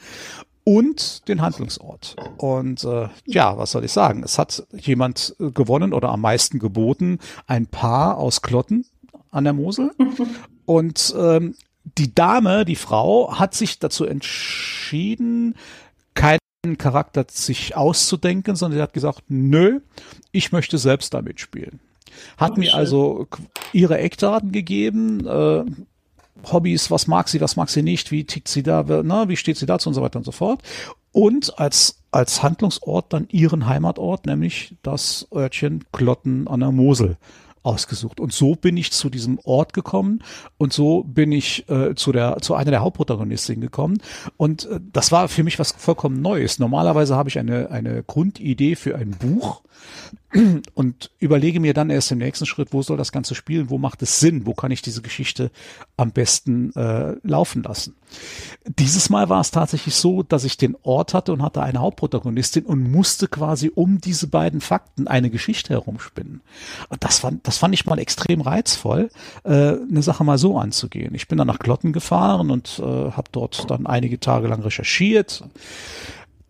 und 0.65 1.29
den 1.29 1.43
Handlungsort. 1.43 2.17
Und 2.39 2.85
äh, 2.85 3.09
ja, 3.27 3.57
was 3.59 3.73
soll 3.73 3.85
ich 3.85 3.93
sagen? 3.93 4.23
Es 4.25 4.39
hat 4.39 4.67
jemand 4.73 5.37
gewonnen 5.39 5.93
oder 5.93 6.09
am 6.09 6.23
meisten 6.23 6.59
geboten, 6.59 7.19
ein 7.47 7.67
Paar 7.67 8.17
aus 8.17 8.43
Klotten, 8.43 8.87
an 9.35 9.45
der 9.45 9.53
Mosel. 9.53 9.91
Und 10.65 11.15
ähm, 11.19 11.55
die 11.99 12.15
Dame, 12.15 12.65
die 12.65 12.77
Frau, 12.77 13.39
hat 13.39 13.55
sich 13.55 13.79
dazu 13.79 14.07
entschieden, 14.07 15.55
keinen 16.15 16.39
Charakter 16.79 17.27
sich 17.29 17.77
auszudenken, 17.77 18.57
sondern 18.57 18.79
sie 18.79 18.83
hat 18.83 18.95
gesagt, 18.95 19.25
nö, 19.29 19.81
ich 20.33 20.53
möchte 20.53 20.79
selbst 20.79 21.13
damit 21.13 21.41
spielen. 21.41 21.81
Hat 22.39 22.53
oh, 22.53 22.61
mir 22.61 22.71
schön. 22.71 22.79
also 22.79 23.27
ihre 23.73 23.99
Eckdaten 23.99 24.53
gegeben, 24.53 25.27
äh, 25.27 25.65
Hobbys, 26.51 26.91
was 26.91 27.07
mag 27.07 27.29
sie, 27.29 27.41
was 27.41 27.57
mag 27.57 27.69
sie 27.71 27.83
nicht, 27.83 28.11
wie 28.11 28.25
tickt 28.25 28.49
sie 28.49 28.63
da, 28.63 28.85
na, 29.03 29.29
wie 29.29 29.37
steht 29.37 29.57
sie 29.57 29.67
dazu 29.67 29.89
und 29.89 29.95
so 29.95 30.03
weiter 30.03 30.19
und 30.19 30.25
so 30.25 30.33
fort. 30.33 30.63
Und 31.13 31.59
als, 31.59 32.03
als 32.11 32.43
Handlungsort 32.43 33.13
dann 33.13 33.29
ihren 33.31 33.67
Heimatort, 33.67 34.27
nämlich 34.27 34.77
das 34.83 35.27
Örtchen 35.33 35.85
Klotten 35.93 36.49
an 36.49 36.61
der 36.61 36.73
Mosel 36.73 37.17
ausgesucht. 37.65 38.21
Und 38.21 38.33
so 38.33 38.55
bin 38.55 38.77
ich 38.77 38.93
zu 38.93 39.11
diesem 39.11 39.41
Ort 39.43 39.73
gekommen 39.73 40.23
und 40.59 40.73
so 40.73 41.03
bin 41.03 41.33
ich 41.33 41.69
äh, 41.69 41.95
zu 41.95 42.13
der 42.13 42.39
zu 42.41 42.55
einer 42.55 42.71
der 42.71 42.81
Hauptprotagonistinnen 42.81 43.61
gekommen. 43.61 43.99
Und 44.37 44.67
äh, 44.67 44.79
das 44.93 45.11
war 45.11 45.29
für 45.29 45.43
mich 45.43 45.59
was 45.59 45.73
vollkommen 45.73 46.23
Neues. 46.23 46.59
Normalerweise 46.59 47.17
habe 47.17 47.29
ich 47.29 47.39
eine 47.39 47.71
eine 47.71 48.03
Grundidee 48.05 48.77
für 48.77 48.97
ein 48.97 49.11
Buch 49.11 49.63
und 50.75 51.11
überlege 51.21 51.61
mir 51.61 51.75
dann 51.75 51.91
erst 51.91 52.11
im 52.13 52.19
nächsten 52.19 52.47
Schritt, 52.47 52.73
wo 52.73 52.83
soll 52.83 52.97
das 52.97 53.13
Ganze 53.13 53.35
spielen, 53.35 53.71
wo 53.71 53.79
macht 53.79 54.03
es 54.03 54.21
Sinn, 54.21 54.47
wo 54.47 54.55
kann 54.55 54.71
ich 54.71 54.83
diese 54.83 55.03
Geschichte 55.03 55.51
am 55.97 56.11
besten 56.11 56.75
äh, 56.75 57.17
laufen 57.23 57.63
lassen. 57.63 57.95
Dieses 58.67 59.11
Mal 59.11 59.29
war 59.29 59.41
es 59.41 59.51
tatsächlich 59.51 59.95
so, 59.95 60.23
dass 60.23 60.45
ich 60.45 60.57
den 60.57 60.77
Ort 60.83 61.15
hatte 61.15 61.33
und 61.33 61.43
hatte 61.43 61.63
eine 61.63 61.81
Hauptprotagonistin 61.81 62.65
und 62.65 62.91
musste 62.91 63.29
quasi 63.29 63.71
um 63.75 64.01
diese 64.01 64.27
beiden 64.27 64.61
Fakten 64.61 65.09
eine 65.09 65.31
Geschichte 65.31 65.75
herumspinnen. 65.75 66.41
Das 67.01 67.19
fand, 67.21 67.47
das 67.47 67.59
fand 67.59 67.75
ich 67.75 67.87
mal 67.87 67.99
extrem 67.99 68.41
reizvoll, 68.41 69.11
äh, 69.45 69.51
eine 69.51 70.03
Sache 70.03 70.25
mal 70.25 70.39
so 70.39 70.59
anzugehen. 70.59 71.15
Ich 71.15 71.29
bin 71.29 71.39
dann 71.39 71.47
nach 71.47 71.59
Klotten 71.59 71.93
gefahren 71.93 72.51
und 72.51 72.79
äh, 72.79 72.83
habe 72.83 73.29
dort 73.33 73.71
dann 73.71 73.87
einige 73.87 74.21
Tage 74.21 74.49
lang 74.49 74.63
recherchiert 74.63 75.45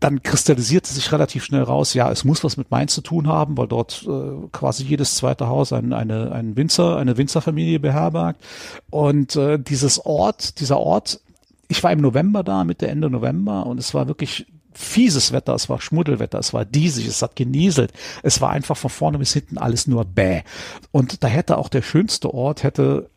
dann 0.05 0.22
kristallisierte 0.22 0.92
sich 0.92 1.11
relativ 1.12 1.44
schnell 1.44 1.62
raus, 1.62 1.94
ja, 1.94 2.11
es 2.11 2.24
muss 2.24 2.44
was 2.44 2.59
mit 2.59 2.70
Mainz 2.70 2.94
zu 2.94 3.00
tun 3.00 3.26
haben, 3.26 3.57
weil 3.57 3.68
dort 3.68 4.07
äh, 4.07 4.48
quasi 4.52 4.84
jedes 4.84 5.14
zweite 5.14 5.46
Haus 5.46 5.72
ein, 5.72 5.94
eine, 5.94 6.30
ein 6.30 6.59
Winzer, 6.59 6.98
eine 6.98 7.16
Winzerfamilie 7.16 7.80
beherbergt. 7.80 8.44
Und 8.90 9.34
äh, 9.36 9.59
dieses 9.59 10.05
Ort, 10.05 10.61
dieser 10.61 10.78
Ort, 10.78 11.20
ich 11.68 11.82
war 11.82 11.90
im 11.90 12.02
November 12.02 12.44
da, 12.44 12.64
Mitte, 12.64 12.86
Ende 12.86 13.09
November, 13.09 13.64
und 13.64 13.78
es 13.78 13.94
war 13.94 14.07
wirklich 14.07 14.44
fieses 14.74 15.32
Wetter, 15.32 15.55
es 15.55 15.70
war 15.70 15.80
Schmuddelwetter, 15.80 16.38
es 16.38 16.52
war 16.52 16.66
diesig, 16.66 17.07
es 17.07 17.22
hat 17.22 17.34
genieselt, 17.34 17.94
es 18.22 18.42
war 18.42 18.50
einfach 18.50 18.76
von 18.76 18.90
vorne 18.90 19.16
bis 19.16 19.32
hinten 19.32 19.57
alles 19.57 19.86
nur 19.86 20.05
bäh. 20.05 20.42
Und 20.90 21.24
da 21.24 21.28
hätte 21.28 21.57
auch 21.57 21.70
der 21.70 21.80
schönste 21.80 22.34
Ort, 22.34 22.62
hätte 22.62 23.09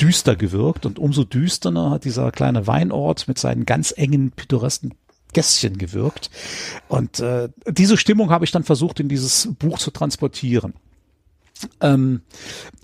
düster 0.00 0.36
gewirkt 0.36 0.84
und 0.84 0.98
umso 0.98 1.24
düsterner 1.24 1.90
hat 1.90 2.04
dieser 2.04 2.30
kleine 2.30 2.66
Weinort 2.66 3.28
mit 3.28 3.38
seinen 3.38 3.66
ganz 3.66 3.92
engen 3.96 4.32
pittoresken 4.32 4.94
Gässchen 5.32 5.78
gewirkt. 5.78 6.30
Und 6.88 7.20
äh, 7.20 7.48
diese 7.66 7.96
Stimmung 7.96 8.30
habe 8.30 8.44
ich 8.44 8.50
dann 8.50 8.64
versucht, 8.64 9.00
in 9.00 9.08
dieses 9.08 9.48
Buch 9.58 9.78
zu 9.78 9.90
transportieren. 9.90 10.74
Ähm, 11.80 12.22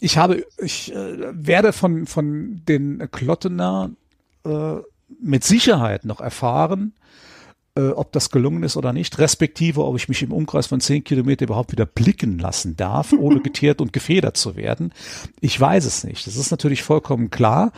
ich 0.00 0.18
habe, 0.18 0.44
ich 0.58 0.94
äh, 0.94 1.16
werde 1.32 1.72
von, 1.72 2.06
von 2.06 2.62
den 2.66 3.08
Klottener 3.10 3.90
äh, 4.44 4.76
mit 5.20 5.44
Sicherheit 5.44 6.04
noch 6.04 6.20
erfahren, 6.20 6.92
äh, 7.76 7.88
ob 7.88 8.12
das 8.12 8.30
gelungen 8.30 8.62
ist 8.62 8.76
oder 8.76 8.92
nicht, 8.92 9.18
respektive 9.18 9.84
ob 9.84 9.96
ich 9.96 10.08
mich 10.08 10.22
im 10.22 10.32
Umkreis 10.32 10.66
von 10.66 10.80
zehn 10.80 11.04
Kilometer 11.04 11.44
überhaupt 11.44 11.72
wieder 11.72 11.86
blicken 11.86 12.38
lassen 12.38 12.76
darf, 12.76 13.12
ohne 13.12 13.40
geteert 13.40 13.80
und 13.80 13.92
gefedert 13.92 14.36
zu 14.36 14.56
werden. 14.56 14.92
Ich 15.40 15.58
weiß 15.58 15.84
es 15.84 16.04
nicht. 16.04 16.26
Das 16.26 16.36
ist 16.36 16.50
natürlich 16.50 16.82
vollkommen 16.82 17.30
klar. 17.30 17.72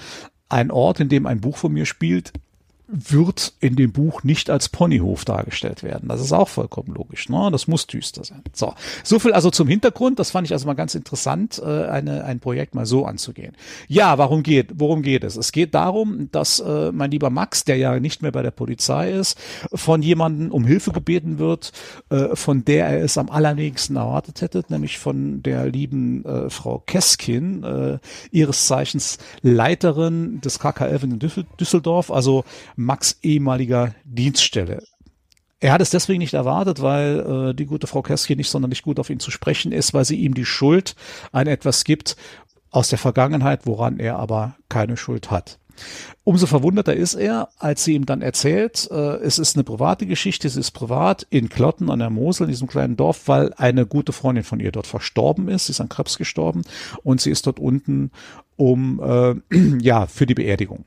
Ein 0.49 0.71
Ort, 0.71 1.01
in 1.01 1.09
dem 1.09 1.27
ein 1.27 1.41
Buch 1.41 1.59
von 1.59 1.73
mir 1.73 1.85
spielt, 1.85 2.33
wird 2.91 3.53
in 3.61 3.77
dem 3.77 3.93
Buch 3.93 4.25
nicht 4.25 4.49
als 4.49 4.71
Ponyhof 4.71 5.27
dargestellt 5.27 5.83
werden. 5.83 6.09
Das 6.09 6.23
ist 6.23 6.33
auch 6.33 6.49
vollkommen 6.49 6.95
logisch. 6.95 7.29
Ne? 7.29 7.51
Das 7.53 7.69
muss 7.69 7.87
düster 7.87 8.25
sein. 8.25 8.43
So, 8.55 8.73
so 9.05 9.19
viel 9.19 9.33
also 9.33 9.51
zum 9.51 9.69
Hintergrund. 9.69 10.19
Das 10.19 10.31
fand 10.31 10.47
ich 10.47 10.55
also 10.55 10.67
mal 10.67 10.73
ganz 10.73 10.95
interessant, 10.95 11.61
äh, 11.63 11.85
eine, 11.85 12.25
ein 12.25 12.41
Projekt 12.41 12.75
mal 12.75 12.87
so 12.87 13.05
anzugehen. 13.05 13.55
Ja, 13.89 14.17
warum 14.17 14.43
geht, 14.43 14.71
worum 14.81 15.03
geht 15.03 15.23
es? 15.23 15.37
Es 15.37 15.53
geht 15.53 15.75
darum, 15.75 16.31
dass 16.33 16.61
äh, 16.61 16.91
mein 16.91 17.11
lieber 17.11 17.29
Max, 17.29 17.65
der 17.65 17.77
ja 17.77 18.01
nicht 18.01 18.23
mehr 18.23 18.33
bei 18.33 18.43
der 18.43 18.53
Polizei 18.53 19.13
ist, 19.13 19.39
von 19.75 20.01
jemandem 20.01 20.51
um 20.51 20.65
Hilfe 20.65 20.93
gebeten 20.93 21.39
wird, 21.39 21.73
äh, 22.09 22.35
von 22.35 22.65
der 22.65 22.87
er 22.87 23.05
es 23.05 23.19
am 23.19 23.29
allerwenigsten 23.29 23.97
erwartet 23.97 24.41
hätte, 24.41 24.65
nämlich 24.69 24.99
von 24.99 25.43
der 25.43 25.67
lieben 25.67 26.25
äh, 26.25 26.49
Frau 26.49 26.83
Keskin, 26.87 27.65
äh, 27.65 27.99
ihres 28.31 28.67
Zeichens 28.67 29.19
Leiterin 29.43 30.41
des 30.41 30.59
KKF 30.59 31.03
in 31.03 31.19
Düsseldorf, 31.61 32.11
also 32.11 32.45
Max 32.79 33.19
ehemaliger 33.23 33.95
Dienststelle. 34.05 34.85
Er 35.59 35.73
hat 35.73 35.81
es 35.81 35.91
deswegen 35.91 36.21
nicht 36.21 36.35
erwartet, 36.35 36.81
weil 36.81 37.51
äh, 37.51 37.55
die 37.55 37.67
gute 37.67 37.89
Frau 37.89 38.03
Kersky 38.03 38.37
nicht 38.37 38.49
sonderlich 38.49 38.83
gut 38.83 39.01
auf 39.01 39.11
ihn 39.11 39.19
zu 39.19 39.33
sprechen 39.33 39.73
ist, 39.73 39.93
weil 39.95 40.05
sie 40.05 40.15
ihm 40.15 40.35
die 40.35 40.45
Schuld 40.45 40.95
an 41.33 41.49
etwas 41.49 41.83
gibt 41.83 42.17
aus 42.71 42.89
der 42.89 42.99
Vergangenheit, 42.99 43.67
woran 43.67 43.99
er 43.99 44.21
aber 44.21 44.55
keine 44.69 44.97
Schuld 44.97 45.33
hat. 45.33 45.59
Umso 46.23 46.47
verwunderter 46.47 46.95
ist 46.95 47.15
er, 47.15 47.49
als 47.59 47.83
sie 47.83 47.95
ihm 47.95 48.07
dann 48.07 48.23
erzählt, 48.23 48.89
äh, 48.93 49.17
es 49.17 49.41
ist 49.41 49.57
eine 49.57 49.65
private 49.65 50.07
Geschichte, 50.07 50.47
es 50.47 50.55
ist 50.55 50.71
privat 50.71 51.27
in 51.31 51.49
Klotten 51.49 51.91
an 51.91 51.99
der 51.99 52.11
Mosel, 52.11 52.45
in 52.45 52.51
diesem 52.51 52.69
kleinen 52.69 52.97
Dorf, 52.97 53.27
weil 53.27 53.53
eine 53.55 53.87
gute 53.87 54.13
Freundin 54.13 54.45
von 54.45 54.61
ihr 54.61 54.71
dort 54.71 54.87
verstorben 54.87 55.49
ist, 55.49 55.67
sie 55.67 55.73
ist 55.73 55.81
an 55.81 55.89
Krebs 55.89 56.17
gestorben 56.17 56.63
und 57.03 57.21
sie 57.21 57.31
ist 57.33 57.49
dort 57.49 57.59
unten 57.59 58.13
um 58.55 59.01
äh, 59.03 59.35
ja 59.81 60.07
für 60.07 60.27
die 60.27 60.35
Beerdigung 60.35 60.85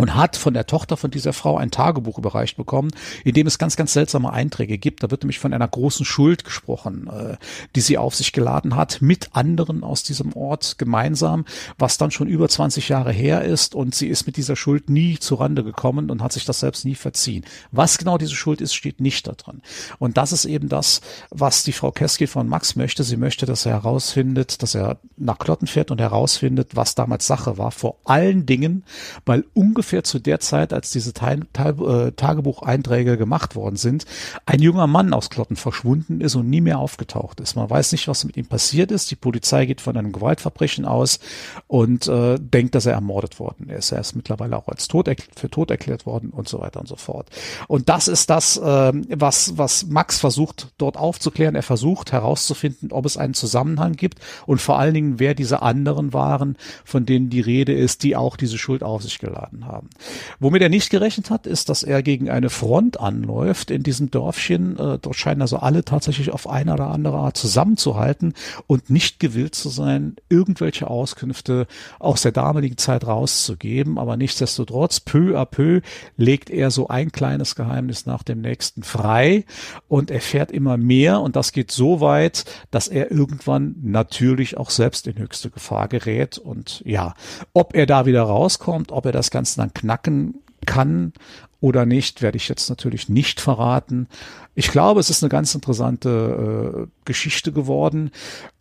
und 0.00 0.14
hat 0.14 0.36
von 0.36 0.54
der 0.54 0.66
Tochter 0.66 0.96
von 0.96 1.10
dieser 1.10 1.32
Frau 1.32 1.58
ein 1.58 1.70
Tagebuch 1.70 2.18
überreicht 2.18 2.56
bekommen, 2.56 2.90
in 3.22 3.34
dem 3.34 3.46
es 3.46 3.58
ganz, 3.58 3.76
ganz 3.76 3.92
seltsame 3.92 4.32
Einträge 4.32 4.78
gibt. 4.78 5.02
Da 5.02 5.10
wird 5.10 5.22
nämlich 5.22 5.38
von 5.38 5.52
einer 5.52 5.68
großen 5.68 6.06
Schuld 6.06 6.44
gesprochen, 6.44 7.08
äh, 7.08 7.36
die 7.76 7.82
sie 7.82 7.98
auf 7.98 8.14
sich 8.14 8.32
geladen 8.32 8.76
hat, 8.76 9.02
mit 9.02 9.30
anderen 9.32 9.84
aus 9.84 10.02
diesem 10.02 10.32
Ort 10.32 10.78
gemeinsam, 10.78 11.44
was 11.78 11.98
dann 11.98 12.10
schon 12.10 12.28
über 12.28 12.48
20 12.48 12.88
Jahre 12.88 13.12
her 13.12 13.44
ist 13.44 13.74
und 13.74 13.94
sie 13.94 14.08
ist 14.08 14.26
mit 14.26 14.36
dieser 14.38 14.56
Schuld 14.56 14.88
nie 14.88 15.18
zurande 15.18 15.62
gekommen 15.64 16.10
und 16.10 16.22
hat 16.22 16.32
sich 16.32 16.46
das 16.46 16.60
selbst 16.60 16.84
nie 16.84 16.94
verziehen. 16.94 17.44
Was 17.70 17.98
genau 17.98 18.16
diese 18.16 18.34
Schuld 18.34 18.62
ist, 18.62 18.74
steht 18.74 19.00
nicht 19.00 19.26
da 19.26 19.32
drin. 19.32 19.60
Und 19.98 20.16
das 20.16 20.32
ist 20.32 20.46
eben 20.46 20.70
das, 20.70 21.02
was 21.28 21.62
die 21.62 21.72
Frau 21.72 21.92
Keski 21.92 22.26
von 22.26 22.48
Max 22.48 22.74
möchte. 22.74 23.04
Sie 23.04 23.18
möchte, 23.18 23.44
dass 23.44 23.66
er 23.66 23.72
herausfindet, 23.72 24.62
dass 24.62 24.74
er 24.74 24.98
nach 25.18 25.38
Klotten 25.38 25.66
fährt 25.66 25.90
und 25.90 26.00
herausfindet, 26.00 26.74
was 26.74 26.94
damals 26.94 27.26
Sache 27.26 27.58
war. 27.58 27.70
Vor 27.70 27.98
allen 28.04 28.46
Dingen, 28.46 28.84
weil 29.26 29.44
ungefähr 29.52 29.89
ungefähr 29.90 30.04
zu 30.04 30.20
der 30.20 30.38
Zeit, 30.38 30.72
als 30.72 30.90
diese 30.90 31.12
Teil, 31.12 31.40
Teil, 31.52 31.74
äh, 31.80 32.12
Tagebucheinträge 32.12 33.16
gemacht 33.16 33.56
worden 33.56 33.74
sind, 33.74 34.06
ein 34.46 34.62
junger 34.62 34.86
Mann 34.86 35.12
aus 35.12 35.30
Klotten 35.30 35.56
verschwunden 35.56 36.20
ist 36.20 36.36
und 36.36 36.48
nie 36.48 36.60
mehr 36.60 36.78
aufgetaucht 36.78 37.40
ist. 37.40 37.56
Man 37.56 37.68
weiß 37.68 37.90
nicht, 37.90 38.06
was 38.06 38.24
mit 38.24 38.36
ihm 38.36 38.46
passiert 38.46 38.92
ist. 38.92 39.10
Die 39.10 39.16
Polizei 39.16 39.66
geht 39.66 39.80
von 39.80 39.96
einem 39.96 40.12
Gewaltverbrechen 40.12 40.84
aus 40.84 41.18
und 41.66 42.06
äh, 42.06 42.38
denkt, 42.38 42.76
dass 42.76 42.86
er 42.86 42.92
ermordet 42.92 43.40
worden 43.40 43.68
ist. 43.68 43.90
Er 43.90 44.00
ist 44.00 44.14
mittlerweile 44.14 44.56
auch 44.56 44.68
als 44.68 44.86
tot 44.86 45.10
für 45.36 45.50
tot 45.50 45.70
erklärt 45.72 46.06
worden 46.06 46.30
und 46.30 46.48
so 46.48 46.60
weiter 46.60 46.78
und 46.78 46.86
so 46.86 46.96
fort. 46.96 47.28
Und 47.66 47.88
das 47.88 48.06
ist 48.06 48.30
das, 48.30 48.58
äh, 48.58 48.92
was, 49.16 49.58
was 49.58 49.86
Max 49.86 50.20
versucht 50.20 50.68
dort 50.78 50.96
aufzuklären. 50.96 51.56
Er 51.56 51.64
versucht 51.64 52.12
herauszufinden, 52.12 52.92
ob 52.92 53.06
es 53.06 53.16
einen 53.16 53.34
Zusammenhang 53.34 53.94
gibt 53.94 54.20
und 54.46 54.60
vor 54.60 54.78
allen 54.78 54.94
Dingen, 54.94 55.18
wer 55.18 55.34
diese 55.34 55.62
anderen 55.62 56.12
waren, 56.12 56.56
von 56.84 57.06
denen 57.06 57.28
die 57.28 57.40
Rede 57.40 57.72
ist, 57.72 58.04
die 58.04 58.14
auch 58.14 58.36
diese 58.36 58.56
Schuld 58.56 58.84
auf 58.84 59.02
sich 59.02 59.18
geladen 59.18 59.66
haben 59.66 59.69
haben. 59.70 59.90
Womit 60.38 60.62
er 60.62 60.68
nicht 60.68 60.90
gerechnet 60.90 61.30
hat, 61.30 61.46
ist, 61.46 61.68
dass 61.68 61.82
er 61.82 62.02
gegen 62.02 62.30
eine 62.30 62.50
Front 62.50 63.00
anläuft 63.00 63.70
in 63.70 63.82
diesem 63.82 64.10
Dörfchen. 64.10 64.78
Äh, 64.78 64.98
dort 64.98 65.16
scheinen 65.16 65.42
also 65.42 65.58
alle 65.58 65.84
tatsächlich 65.84 66.30
auf 66.30 66.48
eine 66.48 66.74
oder 66.74 66.88
andere 66.88 67.18
Art 67.18 67.36
zusammenzuhalten 67.36 68.34
und 68.66 68.90
nicht 68.90 69.20
gewillt 69.20 69.54
zu 69.54 69.68
sein, 69.68 70.16
irgendwelche 70.28 70.88
Auskünfte 70.88 71.66
aus 71.98 72.22
der 72.22 72.32
damaligen 72.32 72.76
Zeit 72.76 73.06
rauszugeben. 73.06 73.98
Aber 73.98 74.16
nichtsdestotrotz, 74.16 75.00
peu 75.00 75.38
à 75.38 75.44
peu 75.44 75.80
legt 76.16 76.50
er 76.50 76.70
so 76.70 76.88
ein 76.88 77.12
kleines 77.12 77.54
Geheimnis 77.54 78.06
nach 78.06 78.22
dem 78.22 78.40
nächsten 78.40 78.82
frei 78.82 79.44
und 79.88 80.10
erfährt 80.10 80.50
immer 80.50 80.76
mehr. 80.76 81.20
Und 81.20 81.36
das 81.36 81.52
geht 81.52 81.70
so 81.70 82.00
weit, 82.00 82.44
dass 82.70 82.88
er 82.88 83.10
irgendwann 83.10 83.76
natürlich 83.82 84.56
auch 84.56 84.70
selbst 84.70 85.06
in 85.06 85.18
höchste 85.18 85.50
Gefahr 85.50 85.88
gerät. 85.88 86.38
Und 86.38 86.82
ja, 86.84 87.14
ob 87.52 87.74
er 87.74 87.86
da 87.86 88.06
wieder 88.06 88.22
rauskommt, 88.22 88.92
ob 88.92 89.06
er 89.06 89.12
das 89.12 89.30
Ganze 89.30 89.59
dann 89.60 89.74
knacken 89.74 90.34
kann 90.66 91.12
oder 91.60 91.84
nicht, 91.86 92.22
werde 92.22 92.36
ich 92.36 92.48
jetzt 92.48 92.68
natürlich 92.68 93.08
nicht 93.08 93.40
verraten. 93.40 94.08
Ich 94.54 94.70
glaube, 94.70 95.00
es 95.00 95.10
ist 95.10 95.22
eine 95.22 95.30
ganz 95.30 95.54
interessante 95.54 96.86
äh, 96.86 96.90
Geschichte 97.04 97.52
geworden. 97.52 98.10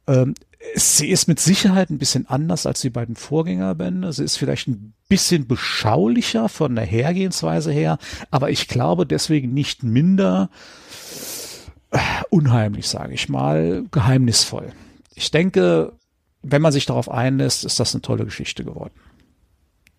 Ähm, 0.07 0.33
sie 0.75 1.09
ist 1.09 1.27
mit 1.27 1.39
Sicherheit 1.39 1.89
ein 1.89 1.97
bisschen 1.97 2.27
anders 2.27 2.65
als 2.65 2.81
die 2.81 2.89
beiden 2.89 3.15
Vorgängerbände. 3.15 4.11
Sie 4.11 4.23
ist 4.23 4.37
vielleicht 4.37 4.67
ein 4.67 4.93
bisschen 5.07 5.47
beschaulicher 5.47 6.49
von 6.49 6.75
der 6.75 6.85
Hergehensweise 6.85 7.71
her, 7.71 7.97
aber 8.31 8.49
ich 8.49 8.67
glaube 8.67 9.05
deswegen 9.05 9.53
nicht 9.53 9.83
minder 9.83 10.49
äh, 11.91 11.99
unheimlich, 12.29 12.87
sage 12.87 13.13
ich 13.13 13.29
mal, 13.29 13.85
geheimnisvoll. 13.91 14.73
Ich 15.15 15.31
denke, 15.31 15.93
wenn 16.41 16.61
man 16.61 16.71
sich 16.71 16.85
darauf 16.85 17.09
einlässt, 17.09 17.65
ist 17.65 17.79
das 17.79 17.93
eine 17.93 18.01
tolle 18.01 18.25
Geschichte 18.25 18.63
geworden. 18.63 18.93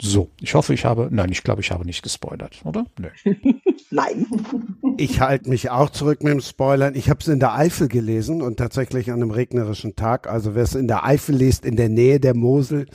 So, 0.03 0.31
ich 0.41 0.55
hoffe, 0.55 0.73
ich 0.73 0.85
habe, 0.85 1.09
nein, 1.11 1.31
ich 1.31 1.43
glaube, 1.43 1.61
ich 1.61 1.71
habe 1.71 1.85
nicht 1.85 2.03
gespoilert, 2.03 2.61
oder? 2.65 2.87
Nö. 2.99 3.09
nein. 3.91 4.27
Ich 4.97 5.21
halte 5.21 5.49
mich 5.49 5.71
auch 5.71 5.91
zurück 5.91 6.23
mit 6.23 6.33
dem 6.33 6.41
Spoilern. 6.41 6.95
Ich 6.95 7.11
habe 7.11 7.21
es 7.21 7.29
in 7.29 7.41
der 7.41 7.55
Eifel 7.55 7.89
gelesen 7.89 8.43
und 8.43 8.57
tatsächlich 8.57 9.11
an 9.11 9.23
einem 9.23 9.31
regnerischen 9.31 9.97
Tag. 9.97 10.27
Also 10.27 10.55
wer 10.55 10.63
es 10.63 10.75
in 10.75 10.89
der 10.89 11.05
Eifel 11.05 11.37
liest, 11.37 11.65
in 11.65 11.77
der 11.77 11.89
Nähe 11.89 12.21
der 12.21 12.35
Mosel, 12.35 12.87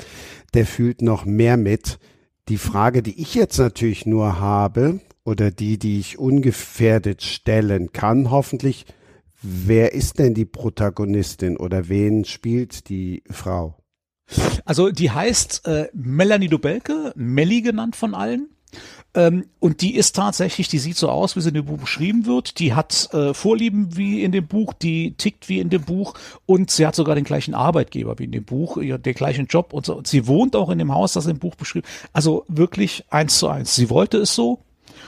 der 0.54 0.66
fühlt 0.66 1.02
noch 1.02 1.26
mehr 1.26 1.58
mit. 1.58 2.00
Die 2.50 2.58
Frage, 2.58 3.02
die 3.02 3.20
ich 3.22 3.36
jetzt 3.36 3.58
natürlich 3.58 4.06
nur 4.06 4.40
habe, 4.40 5.00
oder 5.26 5.52
die, 5.52 5.78
die 5.78 6.00
ich 6.00 6.20
ungefährdet 6.20 7.24
stellen 7.24 7.92
kann, 7.92 8.30
hoffentlich, 8.30 8.86
wer 9.42 9.94
ist 9.94 10.20
denn 10.20 10.34
die 10.34 10.46
Protagonistin 10.46 11.58
oder 11.58 11.90
wen 11.90 12.24
spielt 12.26 12.90
die 12.90 13.24
Frau? 13.30 13.76
Also 14.66 14.90
die 14.90 15.12
heißt 15.12 15.68
äh, 15.68 15.90
Melanie 15.94 16.50
Dubelke, 16.50 17.14
Melli 17.16 17.62
genannt 17.62 17.96
von 17.96 18.16
allen. 18.16 18.50
Ähm, 19.14 19.46
und 19.60 19.82
die 19.82 19.96
ist 19.96 20.16
tatsächlich, 20.16 20.68
die 20.68 20.80
sieht 20.80 20.98
so 20.98 21.10
aus, 21.10 21.36
wie 21.36 21.42
sie 21.42 21.50
in 21.50 21.54
dem 21.54 21.66
Buch 21.66 21.78
beschrieben 21.78 22.26
wird. 22.26 22.60
Die 22.60 22.74
hat 22.74 23.10
äh, 23.14 23.34
Vorlieben 23.34 23.96
wie 23.96 24.24
in 24.24 24.32
dem 24.32 24.48
Buch, 24.48 24.74
die 24.74 25.14
tickt 25.14 25.48
wie 25.48 25.60
in 25.60 25.70
dem 25.70 25.84
Buch 25.84 26.16
und 26.46 26.70
sie 26.72 26.86
hat 26.86 26.96
sogar 26.96 27.16
den 27.16 27.24
gleichen 27.24 27.54
Arbeitgeber 27.54 28.20
wie 28.20 28.26
in 28.26 28.32
dem 28.32 28.44
Buch, 28.44 28.78
ja, 28.78 28.98
den 28.98 29.14
gleichen 29.14 29.46
Job 29.48 29.72
und 29.72 29.86
so. 29.86 29.96
Und 29.96 30.08
sie 30.08 30.28
wohnt 30.28 30.56
auch 30.56 30.70
in 30.70 30.80
dem 30.80 30.94
Haus, 30.94 31.14
das 31.14 31.28
im 31.28 31.40
Buch 31.40 31.56
beschrieben. 31.56 31.88
Also 32.12 32.44
wirklich 32.50 33.06
eins 33.10 33.40
zu 33.40 33.48
eins. 33.48 33.76
Sie 33.76 33.90
wollte 33.90 34.18
es 34.18 34.36
so. 34.36 34.60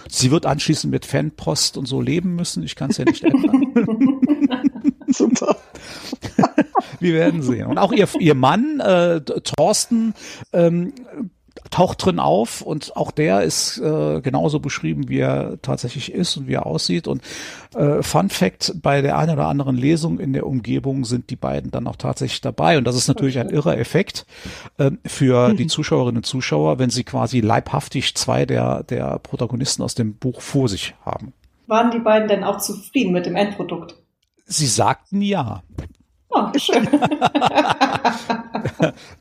Sie 0.09 0.31
wird 0.31 0.45
anschließend 0.45 0.91
mit 0.91 1.05
Fanpost 1.05 1.77
und 1.77 1.85
so 1.85 1.99
leben 1.99 2.35
müssen. 2.35 2.63
Ich 2.63 2.75
kann 2.75 2.91
es 2.91 2.97
ja 2.97 3.05
nicht 3.05 3.23
ändern. 3.23 4.21
Super. 5.07 5.57
Wir 6.99 7.13
werden 7.13 7.41
sehen. 7.41 7.67
Und 7.67 7.77
auch 7.77 7.91
ihr, 7.91 8.07
ihr 8.19 8.35
Mann, 8.35 8.79
äh, 8.79 9.21
Thorsten, 9.21 10.13
ähm, 10.53 10.93
taucht 11.69 12.05
drin 12.05 12.19
auf 12.19 12.61
und 12.61 12.95
auch 12.95 13.11
der 13.11 13.41
ist 13.41 13.77
äh, 13.79 14.21
genauso 14.21 14.59
beschrieben, 14.59 15.09
wie 15.09 15.19
er 15.19 15.61
tatsächlich 15.61 16.11
ist 16.11 16.37
und 16.37 16.47
wie 16.47 16.53
er 16.53 16.65
aussieht. 16.65 17.07
Und 17.07 17.21
äh, 17.75 18.01
Fun 18.03 18.29
Fact, 18.29 18.73
bei 18.81 19.01
der 19.01 19.17
einen 19.17 19.33
oder 19.33 19.47
anderen 19.47 19.75
Lesung 19.75 20.19
in 20.19 20.33
der 20.33 20.45
Umgebung 20.45 21.05
sind 21.05 21.29
die 21.29 21.35
beiden 21.35 21.71
dann 21.71 21.87
auch 21.87 21.95
tatsächlich 21.95 22.41
dabei. 22.41 22.77
Und 22.77 22.85
das 22.85 22.95
ist 22.95 23.07
natürlich 23.07 23.39
ein 23.39 23.49
irrer 23.49 23.77
Effekt 23.77 24.25
äh, 24.77 24.91
für 25.05 25.53
die 25.53 25.67
Zuschauerinnen 25.67 26.17
und 26.17 26.25
Zuschauer, 26.25 26.79
wenn 26.79 26.89
sie 26.89 27.03
quasi 27.03 27.41
leibhaftig 27.41 28.15
zwei 28.15 28.45
der, 28.45 28.83
der 28.83 29.19
Protagonisten 29.19 29.83
aus 29.83 29.95
dem 29.95 30.15
Buch 30.15 30.41
vor 30.41 30.69
sich 30.69 30.95
haben. 31.05 31.33
Waren 31.67 31.91
die 31.91 31.99
beiden 31.99 32.27
denn 32.27 32.43
auch 32.43 32.59
zufrieden 32.59 33.11
mit 33.11 33.25
dem 33.25 33.35
Endprodukt? 33.35 33.95
Sie 34.45 34.67
sagten 34.67 35.21
ja. 35.21 35.63
Oh, 36.29 36.47
schön. 36.57 36.87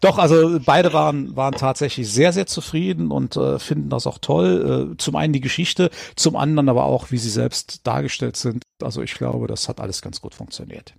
Doch, 0.00 0.18
also 0.18 0.58
beide 0.64 0.92
waren, 0.92 1.36
waren 1.36 1.54
tatsächlich 1.54 2.12
sehr, 2.12 2.32
sehr 2.32 2.46
zufrieden 2.46 3.10
und 3.10 3.36
äh, 3.36 3.58
finden 3.58 3.90
das 3.90 4.06
auch 4.06 4.18
toll. 4.18 4.92
Äh, 4.92 4.96
zum 4.98 5.16
einen 5.16 5.32
die 5.32 5.40
Geschichte, 5.40 5.90
zum 6.16 6.36
anderen 6.36 6.68
aber 6.68 6.84
auch, 6.84 7.10
wie 7.10 7.18
sie 7.18 7.30
selbst 7.30 7.86
dargestellt 7.86 8.36
sind. 8.36 8.62
Also 8.82 9.02
ich 9.02 9.14
glaube, 9.14 9.46
das 9.46 9.68
hat 9.68 9.80
alles 9.80 10.02
ganz 10.02 10.20
gut 10.20 10.34
funktioniert. 10.34 10.94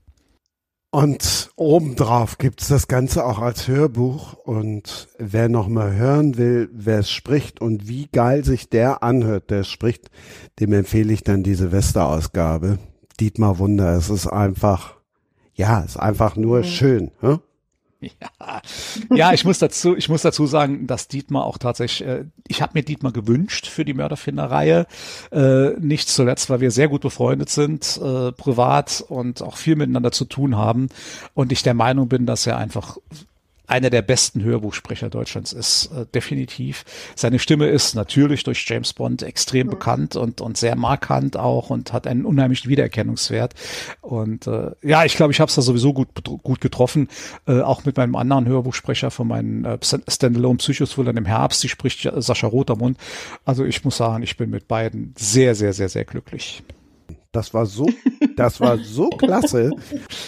Und 0.89 1.51
obendrauf 1.57 2.37
gibt's 2.37 2.69
das 2.69 2.87
Ganze 2.87 3.25
auch 3.25 3.39
als 3.39 3.67
Hörbuch. 3.67 4.33
Und 4.33 5.09
wer 5.19 5.49
noch 5.49 5.67
mal 5.67 5.93
hören 5.93 6.37
will, 6.37 6.69
wer 6.71 6.99
es 6.99 7.11
spricht 7.11 7.61
und 7.61 7.87
wie 7.87 8.07
geil 8.07 8.45
sich 8.45 8.69
der 8.69 9.03
anhört, 9.03 9.49
der 9.49 9.63
spricht, 9.63 10.09
dem 10.59 10.71
empfehle 10.73 11.11
ich 11.13 11.23
dann 11.23 11.43
die 11.43 11.55
Silvesterausgabe. 11.55 12.79
Dietmar 13.19 13.59
Wunder, 13.59 13.95
es 13.95 14.09
ist 14.09 14.27
einfach 14.27 14.96
ja, 15.57 15.79
ist 15.79 15.97
einfach 15.97 16.35
nur 16.35 16.59
mhm. 16.59 16.63
schön. 16.63 17.11
Hm? 17.19 17.39
Ja. 17.99 18.61
ja, 19.09 19.33
ich 19.33 19.43
muss 19.43 19.57
dazu, 19.57 19.97
ich 19.97 20.07
muss 20.07 20.21
dazu 20.21 20.45
sagen, 20.45 20.85
dass 20.85 21.07
Dietmar 21.07 21.45
auch 21.45 21.57
tatsächlich, 21.57 22.07
äh, 22.07 22.25
ich 22.47 22.61
habe 22.61 22.73
mir 22.75 22.83
Dietmar 22.83 23.11
gewünscht 23.11 23.65
für 23.65 23.85
die 23.85 23.95
Mörderfinder-Reihe, 23.95 24.85
äh, 25.31 25.69
nicht 25.79 26.07
zuletzt, 26.07 26.51
weil 26.51 26.61
wir 26.61 26.69
sehr 26.69 26.89
gut 26.89 27.01
befreundet 27.01 27.49
sind, 27.49 27.99
äh, 28.01 28.31
privat 28.33 29.03
und 29.09 29.41
auch 29.41 29.57
viel 29.57 29.75
miteinander 29.75 30.11
zu 30.11 30.25
tun 30.25 30.55
haben 30.55 30.89
und 31.33 31.51
ich 31.51 31.63
der 31.63 31.73
Meinung 31.73 32.07
bin, 32.07 32.27
dass 32.27 32.45
er 32.45 32.57
einfach 32.57 32.97
einer 33.67 33.89
der 33.89 34.01
besten 34.01 34.43
Hörbuchsprecher 34.43 35.09
Deutschlands 35.09 35.53
ist, 35.53 35.91
äh, 35.91 36.05
definitiv. 36.05 36.85
Seine 37.15 37.37
Stimme 37.37 37.67
ist 37.67 37.95
natürlich 37.95 38.43
durch 38.43 38.65
James 38.67 38.93
Bond 38.93 39.23
extrem 39.23 39.67
mhm. 39.67 39.71
bekannt 39.71 40.15
und, 40.15 40.41
und 40.41 40.57
sehr 40.57 40.75
markant 40.75 41.37
auch 41.37 41.69
und 41.69 41.91
hat 41.93 42.07
einen 42.07 42.25
unheimlichen 42.25 42.69
Wiedererkennungswert. 42.69 43.53
Und 44.01 44.47
äh, 44.47 44.71
ja, 44.81 45.03
ich 45.03 45.15
glaube, 45.15 45.33
ich 45.33 45.41
habe 45.41 45.49
es 45.49 45.55
da 45.55 45.61
sowieso 45.61 45.93
gut, 45.93 46.07
gut 46.23 46.61
getroffen, 46.61 47.09
äh, 47.45 47.59
auch 47.59 47.83
mit 47.83 47.97
meinem 47.97 48.15
anderen 48.15 48.47
Hörbuchsprecher 48.47 49.11
von 49.11 49.27
meinen 49.27 49.65
äh, 49.65 49.77
Standalone 49.81 50.57
Psychothrillern 50.57 51.17
im 51.17 51.25
Herbst, 51.25 51.61
die 51.63 51.69
spricht 51.69 52.09
Sascha 52.15 52.47
Rotermund. 52.47 52.97
Also 53.43 53.65
ich 53.65 53.83
muss 53.83 53.97
sagen, 53.97 54.23
ich 54.23 54.37
bin 54.37 54.49
mit 54.49 54.67
beiden 54.67 55.13
sehr, 55.17 55.55
sehr, 55.55 55.73
sehr, 55.73 55.89
sehr 55.89 56.05
glücklich. 56.05 56.63
Das 57.37 57.53
war 57.53 57.67
so, 57.67 57.87
das 58.35 58.59
war 58.59 58.79
so 58.79 59.09
klasse. 59.17 59.71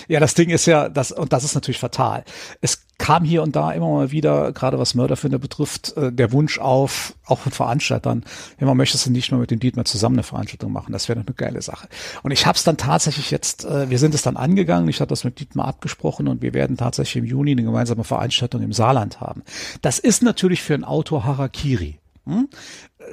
Ja, 0.08 0.20
das 0.20 0.36
Ding 0.36 0.52
ist 0.52 0.68
ja, 0.68 0.90
das, 0.90 1.12
und 1.12 1.34
das 1.34 1.44
ist 1.44 1.56
natürlich 1.56 1.80
fatal. 1.80 2.24
Es 2.62 2.86
kam 3.00 3.24
hier 3.24 3.42
und 3.42 3.56
da 3.56 3.72
immer 3.72 3.90
mal 3.90 4.12
wieder, 4.12 4.52
gerade 4.52 4.78
was 4.78 4.94
Mörderfinder 4.94 5.40
betrifft, 5.40 5.98
äh, 5.98 6.12
der 6.12 6.32
Wunsch 6.32 6.60
auf, 6.60 7.16
auch 7.26 7.40
von 7.40 7.52
Veranstaltern, 7.52 8.24
wenn 8.60 8.68
man 8.68 8.78
möchte, 8.78 9.00
du 9.04 9.12
nicht 9.12 9.32
mal 9.32 9.40
mit 9.40 9.50
dem 9.50 9.60
Dietmar 9.60 9.86
zusammen 9.86 10.18
eine 10.18 10.24
Veranstaltung 10.24 10.72
machen. 10.72 10.92
Das 10.92 11.10
wäre 11.10 11.20
eine 11.20 11.34
geile 11.34 11.64
Sache. 11.64 11.88
Und 12.22 12.30
ich 12.30 12.46
habe 12.46 12.58
es 12.58 12.64
dann 12.64 12.78
tatsächlich 12.78 13.32
jetzt, 13.32 13.66
äh, 13.66 13.90
wir 13.90 13.98
sind 13.98 14.14
es 14.14 14.22
dann 14.22 14.38
angegangen, 14.38 14.88
ich 14.88 15.02
hatte 15.02 15.10
das 15.10 15.24
mit 15.24 15.40
Dietmar 15.40 15.68
abgesprochen 15.68 16.28
und 16.28 16.44
wir 16.44 16.54
werden 16.54 16.78
tatsächlich 16.78 17.24
im 17.24 17.26
Juni 17.26 17.52
eine 17.54 17.64
gemeinsame 17.64 18.04
Veranstaltung 18.04 18.62
im 18.62 18.74
Saarland 18.74 19.20
haben. 19.20 19.42
Das 19.82 19.98
ist 19.98 20.22
natürlich 20.22 20.62
für 20.62 20.76
einen 20.76 20.84
Autor 20.84 21.24
Harakiri. 21.24 21.98
Hm? 22.26 22.48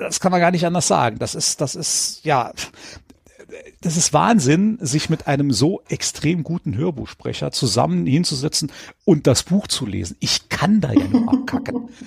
Das 0.00 0.20
kann 0.20 0.32
man 0.32 0.40
gar 0.40 0.50
nicht 0.50 0.66
anders 0.66 0.88
sagen. 0.88 1.18
Das 1.18 1.34
ist, 1.34 1.60
das 1.60 1.74
ist, 1.74 2.20
ja, 2.24 2.52
das 3.80 3.96
ist 3.96 4.12
Wahnsinn, 4.12 4.78
sich 4.80 5.10
mit 5.10 5.26
einem 5.26 5.52
so 5.52 5.82
extrem 5.88 6.42
guten 6.42 6.76
Hörbuchsprecher 6.76 7.52
zusammen 7.52 8.06
hinzusetzen 8.06 8.72
und 9.04 9.26
das 9.26 9.42
Buch 9.44 9.66
zu 9.66 9.86
lesen. 9.86 10.16
Ich 10.20 10.48
kann 10.48 10.80
da 10.80 10.92
ja 10.92 11.06
nur 11.06 11.28
abkacken. 11.32 11.88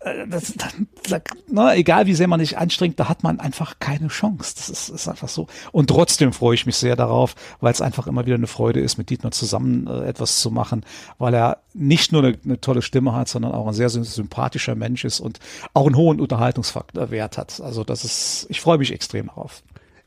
Äh, 0.00 0.28
das, 0.28 0.54
das, 0.54 1.22
na, 1.48 1.74
egal 1.74 2.06
wie 2.06 2.14
sehr 2.14 2.28
man 2.28 2.38
sich 2.38 2.56
anstrengt, 2.56 3.00
da 3.00 3.08
hat 3.08 3.24
man 3.24 3.40
einfach 3.40 3.80
keine 3.80 4.08
Chance. 4.08 4.54
Das 4.56 4.68
ist, 4.68 4.88
ist 4.90 5.08
einfach 5.08 5.28
so. 5.28 5.48
Und 5.72 5.88
trotzdem 5.90 6.32
freue 6.32 6.54
ich 6.54 6.66
mich 6.66 6.76
sehr 6.76 6.94
darauf, 6.94 7.34
weil 7.60 7.72
es 7.72 7.80
einfach 7.80 8.06
immer 8.06 8.24
wieder 8.24 8.36
eine 8.36 8.46
Freude 8.46 8.80
ist, 8.80 8.96
mit 8.96 9.10
Dietmar 9.10 9.32
zusammen 9.32 9.88
äh, 9.88 10.06
etwas 10.06 10.38
zu 10.38 10.52
machen, 10.52 10.84
weil 11.18 11.34
er 11.34 11.58
nicht 11.74 12.12
nur 12.12 12.24
eine, 12.24 12.38
eine, 12.44 12.60
tolle 12.60 12.82
Stimme 12.82 13.12
hat, 13.12 13.28
sondern 13.28 13.52
auch 13.52 13.66
ein 13.66 13.74
sehr 13.74 13.88
sympathischer 13.90 14.76
Mensch 14.76 15.04
ist 15.04 15.18
und 15.18 15.40
auch 15.74 15.86
einen 15.86 15.96
hohen 15.96 16.20
Unterhaltungsfaktor 16.20 17.10
Wert 17.10 17.36
hat. 17.36 17.60
Also 17.60 17.82
das 17.82 18.04
ist, 18.04 18.46
ich 18.50 18.60
freue 18.60 18.78
mich 18.78 18.92
extrem 18.92 19.26
darauf. 19.26 19.64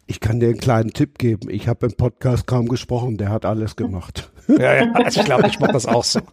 Ich 0.08 0.20
kann 0.20 0.40
dir 0.40 0.50
einen 0.50 0.60
kleinen 0.60 0.92
Tipp 0.92 1.18
geben. 1.18 1.50
Ich 1.50 1.68
habe 1.68 1.86
im 1.86 1.94
Podcast 1.94 2.48
kaum 2.48 2.68
gesprochen, 2.68 3.18
der 3.18 3.30
hat 3.30 3.46
alles 3.46 3.76
gemacht. 3.76 4.32
Ja, 4.48 4.84
ja 4.84 4.92
also 4.92 5.22
ich 5.22 5.26
glaube, 5.26 5.48
ich 5.48 5.60
mache 5.60 5.72
das 5.72 5.86
auch 5.86 6.04
so. 6.04 6.20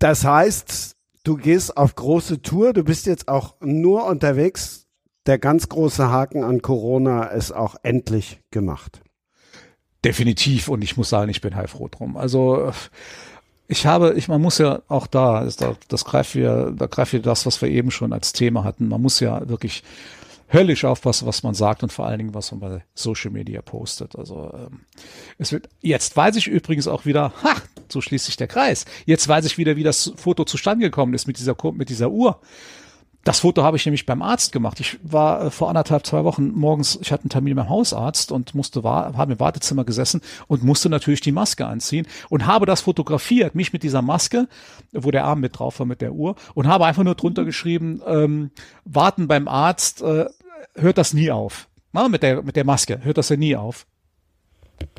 Das 0.00 0.24
heißt, 0.24 0.96
du 1.24 1.36
gehst 1.36 1.76
auf 1.76 1.94
große 1.94 2.40
Tour, 2.40 2.72
du 2.72 2.82
bist 2.82 3.06
jetzt 3.06 3.28
auch 3.28 3.54
nur 3.60 4.06
unterwegs. 4.06 4.86
Der 5.26 5.38
ganz 5.38 5.68
große 5.68 6.08
Haken 6.08 6.42
an 6.42 6.62
Corona 6.62 7.24
ist 7.24 7.52
auch 7.52 7.76
endlich 7.82 8.40
gemacht. 8.50 9.02
Definitiv 10.02 10.68
und 10.68 10.82
ich 10.82 10.96
muss 10.96 11.10
sagen, 11.10 11.30
ich 11.30 11.42
bin 11.42 11.54
heilfroh 11.54 11.88
drum. 11.88 12.16
Also 12.16 12.72
ich 13.68 13.86
habe, 13.86 14.14
ich, 14.14 14.26
man 14.26 14.40
muss 14.40 14.56
ja 14.56 14.80
auch 14.88 15.06
da, 15.06 15.44
das, 15.44 15.58
das 15.86 16.04
greift 16.06 16.34
wir, 16.34 16.72
da 16.74 16.86
greift 16.86 17.12
wir 17.12 17.20
das, 17.20 17.44
was 17.44 17.60
wir 17.60 17.68
eben 17.68 17.90
schon 17.90 18.14
als 18.14 18.32
Thema 18.32 18.64
hatten. 18.64 18.88
Man 18.88 19.02
muss 19.02 19.20
ja 19.20 19.46
wirklich 19.50 19.84
höllisch 20.52 20.84
aufpassen, 20.84 21.26
was 21.26 21.42
man 21.42 21.54
sagt 21.54 21.82
und 21.82 21.92
vor 21.92 22.06
allen 22.06 22.18
Dingen, 22.18 22.34
was 22.34 22.50
man 22.50 22.60
bei 22.60 22.84
Social 22.94 23.30
Media 23.30 23.62
postet. 23.62 24.16
Also 24.16 24.52
ähm, 24.54 24.80
es 25.38 25.52
wird, 25.52 25.68
jetzt 25.80 26.16
weiß 26.16 26.36
ich 26.36 26.46
übrigens 26.46 26.88
auch 26.88 27.06
wieder, 27.06 27.32
ha, 27.42 27.56
so 27.88 28.00
schließt 28.00 28.26
sich 28.26 28.36
der 28.36 28.48
Kreis. 28.48 28.84
Jetzt 29.06 29.28
weiß 29.28 29.44
ich 29.44 29.58
wieder, 29.58 29.76
wie 29.76 29.82
das 29.82 30.12
Foto 30.16 30.44
zustande 30.44 30.84
gekommen 30.84 31.14
ist 31.14 31.26
mit 31.26 31.38
dieser, 31.38 31.56
mit 31.72 31.88
dieser 31.88 32.10
Uhr. 32.10 32.40
Das 33.22 33.40
Foto 33.40 33.62
habe 33.62 33.76
ich 33.76 33.84
nämlich 33.84 34.06
beim 34.06 34.22
Arzt 34.22 34.50
gemacht. 34.50 34.80
Ich 34.80 34.98
war 35.02 35.44
äh, 35.44 35.50
vor 35.50 35.68
anderthalb, 35.68 36.06
zwei 36.06 36.24
Wochen 36.24 36.52
morgens, 36.52 36.98
ich 37.02 37.12
hatte 37.12 37.24
einen 37.24 37.30
Termin 37.30 37.54
beim 37.54 37.68
Hausarzt 37.68 38.32
und 38.32 38.54
musste, 38.54 38.82
war, 38.82 39.14
habe 39.14 39.32
im 39.32 39.40
Wartezimmer 39.40 39.84
gesessen 39.84 40.22
und 40.46 40.64
musste 40.64 40.88
natürlich 40.88 41.20
die 41.20 41.32
Maske 41.32 41.66
anziehen 41.66 42.06
und 42.30 42.46
habe 42.46 42.64
das 42.64 42.80
fotografiert, 42.80 43.54
mich 43.54 43.74
mit 43.74 43.82
dieser 43.82 44.00
Maske, 44.00 44.48
wo 44.92 45.10
der 45.10 45.24
Arm 45.24 45.40
mit 45.40 45.58
drauf 45.58 45.78
war 45.80 45.86
mit 45.86 46.00
der 46.00 46.14
Uhr 46.14 46.34
und 46.54 46.66
habe 46.66 46.86
einfach 46.86 47.02
nur 47.02 47.14
drunter 47.14 47.44
geschrieben, 47.44 48.00
ähm, 48.06 48.52
warten 48.86 49.28
beim 49.28 49.48
Arzt, 49.48 50.00
äh, 50.00 50.26
hört 50.74 50.98
das 50.98 51.14
nie 51.14 51.30
auf. 51.30 51.68
Na, 51.92 52.08
mit 52.08 52.22
der, 52.22 52.42
mit 52.42 52.56
der 52.56 52.64
Maske 52.64 53.00
hört 53.02 53.18
das 53.18 53.28
ja 53.28 53.36
nie 53.36 53.56
auf. 53.56 53.86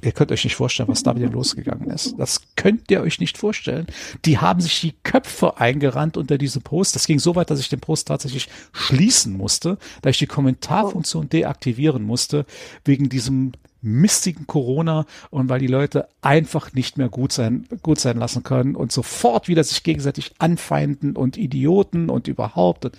Ihr 0.03 0.11
könnt 0.11 0.31
euch 0.31 0.43
nicht 0.43 0.55
vorstellen, 0.55 0.89
was 0.89 1.03
da 1.03 1.15
wieder 1.15 1.29
losgegangen 1.29 1.89
ist. 1.89 2.15
Das 2.17 2.41
könnt 2.55 2.89
ihr 2.91 3.01
euch 3.01 3.19
nicht 3.19 3.37
vorstellen. 3.37 3.87
Die 4.25 4.37
haben 4.37 4.61
sich 4.61 4.79
die 4.81 4.93
Köpfe 5.03 5.57
eingerannt 5.57 6.17
unter 6.17 6.37
diese 6.37 6.59
Post. 6.59 6.95
Das 6.95 7.07
ging 7.07 7.19
so 7.19 7.35
weit, 7.35 7.49
dass 7.49 7.59
ich 7.59 7.69
den 7.69 7.79
Post 7.79 8.07
tatsächlich 8.07 8.47
schließen 8.73 9.35
musste, 9.35 9.77
da 10.01 10.09
ich 10.09 10.17
die 10.17 10.27
Kommentarfunktion 10.27 11.29
deaktivieren 11.29 12.03
musste, 12.03 12.45
wegen 12.85 13.09
diesem 13.09 13.53
mistigen 13.81 14.45
Corona 14.47 15.05
und 15.31 15.49
weil 15.49 15.59
die 15.59 15.67
Leute 15.67 16.07
einfach 16.21 16.73
nicht 16.73 16.97
mehr 16.97 17.09
gut 17.09 17.31
sein, 17.31 17.67
gut 17.81 17.99
sein 17.99 18.17
lassen 18.17 18.43
können 18.43 18.75
und 18.75 18.91
sofort 18.91 19.47
wieder 19.47 19.63
sich 19.63 19.83
gegenseitig 19.83 20.33
anfeinden 20.37 21.15
und 21.15 21.37
Idioten 21.37 22.09
und 22.09 22.27
überhaupt. 22.27 22.91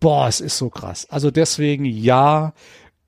Boah, 0.00 0.28
es 0.28 0.40
ist 0.40 0.58
so 0.58 0.70
krass. 0.70 1.06
Also 1.10 1.30
deswegen 1.30 1.84
ja, 1.84 2.52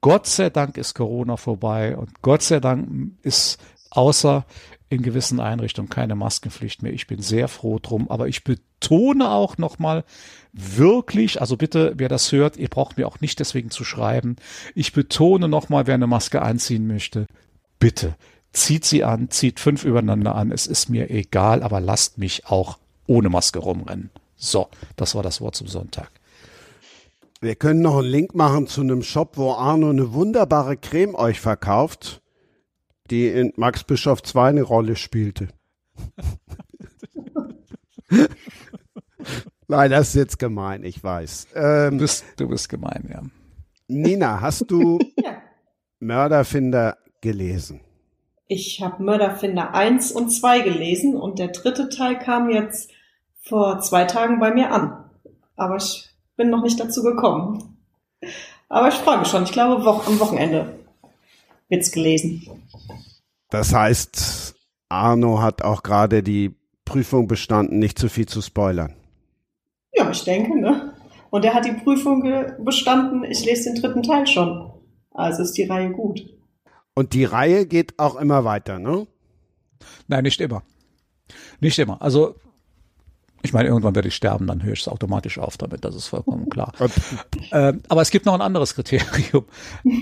Gott 0.00 0.26
sei 0.26 0.50
Dank 0.50 0.76
ist 0.78 0.94
Corona 0.94 1.36
vorbei 1.36 1.96
und 1.96 2.22
Gott 2.22 2.42
sei 2.42 2.60
Dank 2.60 3.12
ist 3.22 3.58
außer 3.90 4.44
in 4.88 5.02
gewissen 5.02 5.40
Einrichtungen 5.40 5.88
keine 5.88 6.14
Maskenpflicht 6.14 6.82
mehr. 6.82 6.92
Ich 6.92 7.06
bin 7.06 7.20
sehr 7.20 7.48
froh 7.48 7.78
drum, 7.80 8.08
aber 8.08 8.28
ich 8.28 8.44
betone 8.44 9.30
auch 9.30 9.58
nochmal 9.58 10.04
wirklich, 10.52 11.40
also 11.40 11.56
bitte, 11.56 11.94
wer 11.96 12.08
das 12.08 12.30
hört, 12.30 12.56
ihr 12.56 12.68
braucht 12.68 12.96
mir 12.96 13.08
auch 13.08 13.20
nicht 13.20 13.40
deswegen 13.40 13.70
zu 13.70 13.84
schreiben. 13.84 14.36
Ich 14.74 14.92
betone 14.92 15.48
nochmal, 15.48 15.86
wer 15.86 15.94
eine 15.94 16.06
Maske 16.06 16.40
anziehen 16.40 16.86
möchte, 16.86 17.26
bitte 17.80 18.14
zieht 18.52 18.84
sie 18.84 19.04
an, 19.04 19.30
zieht 19.30 19.60
fünf 19.60 19.84
übereinander 19.84 20.34
an. 20.34 20.50
Es 20.50 20.66
ist 20.66 20.88
mir 20.88 21.10
egal, 21.10 21.62
aber 21.62 21.80
lasst 21.80 22.18
mich 22.18 22.46
auch 22.46 22.78
ohne 23.06 23.28
Maske 23.28 23.58
rumrennen. 23.58 24.10
So, 24.36 24.68
das 24.96 25.14
war 25.14 25.22
das 25.22 25.40
Wort 25.40 25.56
zum 25.56 25.66
Sonntag. 25.66 26.10
Wir 27.40 27.54
können 27.54 27.82
noch 27.82 27.98
einen 27.98 28.08
Link 28.08 28.34
machen 28.34 28.66
zu 28.66 28.80
einem 28.80 29.02
Shop, 29.02 29.36
wo 29.36 29.52
Arno 29.52 29.90
eine 29.90 30.14
wunderbare 30.14 30.78
Creme 30.78 31.14
euch 31.14 31.38
verkauft, 31.38 32.22
die 33.10 33.28
in 33.28 33.52
Max 33.56 33.84
Bischof 33.84 34.22
2 34.22 34.48
eine 34.48 34.62
Rolle 34.62 34.96
spielte. 34.96 35.48
Nein, 39.68 39.90
das 39.90 40.08
ist 40.08 40.14
jetzt 40.14 40.38
gemein, 40.38 40.82
ich 40.82 41.02
weiß. 41.04 41.48
Ähm, 41.54 41.98
du, 41.98 42.04
bist, 42.04 42.24
du 42.36 42.48
bist 42.48 42.70
gemein, 42.70 43.06
ja. 43.10 43.22
Nina, 43.88 44.40
hast 44.40 44.70
du 44.70 44.98
ja. 45.16 45.42
Mörderfinder 46.00 46.96
gelesen? 47.20 47.80
Ich 48.48 48.80
habe 48.80 49.02
Mörderfinder 49.02 49.74
1 49.74 50.12
und 50.12 50.30
2 50.30 50.60
gelesen 50.60 51.16
und 51.16 51.38
der 51.38 51.48
dritte 51.48 51.90
Teil 51.90 52.18
kam 52.18 52.48
jetzt 52.48 52.90
vor 53.42 53.80
zwei 53.80 54.04
Tagen 54.04 54.40
bei 54.40 54.54
mir 54.54 54.70
an. 54.72 55.10
Aber 55.56 55.76
ich 55.76 56.15
bin 56.36 56.50
noch 56.50 56.62
nicht 56.62 56.78
dazu 56.78 57.02
gekommen. 57.02 57.76
Aber 58.68 58.88
ich 58.88 58.94
freue 58.94 59.18
mich 59.18 59.28
schon. 59.28 59.44
Ich 59.44 59.52
glaube, 59.52 59.84
wo 59.84 59.90
am 59.90 60.20
Wochenende 60.20 60.78
wird's 61.68 61.92
gelesen. 61.92 62.62
Das 63.50 63.72
heißt, 63.74 64.54
Arno 64.88 65.40
hat 65.40 65.62
auch 65.62 65.82
gerade 65.82 66.22
die 66.22 66.54
Prüfung 66.84 67.26
bestanden, 67.26 67.78
nicht 67.78 67.98
zu 67.98 68.08
viel 68.08 68.26
zu 68.26 68.42
spoilern. 68.42 68.94
Ja, 69.92 70.10
ich 70.10 70.24
denke, 70.24 70.58
ne? 70.58 70.92
Und 71.30 71.44
er 71.44 71.54
hat 71.54 71.64
die 71.64 71.72
Prüfung 71.72 72.22
bestanden, 72.64 73.24
ich 73.24 73.44
lese 73.44 73.70
den 73.70 73.82
dritten 73.82 74.02
Teil 74.02 74.26
schon. 74.26 74.72
Also 75.12 75.42
ist 75.42 75.56
die 75.56 75.64
Reihe 75.64 75.90
gut. 75.90 76.20
Und 76.94 77.12
die 77.12 77.24
Reihe 77.24 77.66
geht 77.66 77.98
auch 77.98 78.16
immer 78.16 78.44
weiter, 78.44 78.78
ne? 78.78 79.06
Nein, 80.08 80.24
nicht 80.24 80.40
immer. 80.40 80.62
Nicht 81.60 81.78
immer. 81.78 82.00
Also 82.00 82.36
ich 83.42 83.52
meine, 83.52 83.68
irgendwann 83.68 83.94
werde 83.94 84.08
ich 84.08 84.14
sterben, 84.14 84.46
dann 84.46 84.62
höre 84.62 84.72
ich 84.72 84.80
es 84.80 84.88
automatisch 84.88 85.38
auf 85.38 85.56
damit, 85.56 85.84
das 85.84 85.94
ist 85.94 86.08
vollkommen 86.08 86.48
klar. 86.48 86.72
ähm, 87.52 87.82
aber 87.88 88.02
es 88.02 88.10
gibt 88.10 88.26
noch 88.26 88.34
ein 88.34 88.40
anderes 88.40 88.74
Kriterium. 88.74 89.44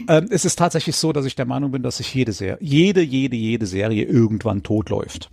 Ähm, 0.06 0.26
es 0.30 0.44
ist 0.44 0.58
tatsächlich 0.58 0.96
so, 0.96 1.12
dass 1.12 1.24
ich 1.24 1.34
der 1.34 1.46
Meinung 1.46 1.70
bin, 1.70 1.82
dass 1.82 1.96
sich 1.98 2.12
jede 2.14 2.32
Serie, 2.32 2.58
jede, 2.60 3.00
jede, 3.00 3.36
jede 3.36 3.66
Serie 3.66 4.04
irgendwann 4.04 4.62
totläuft. 4.62 5.30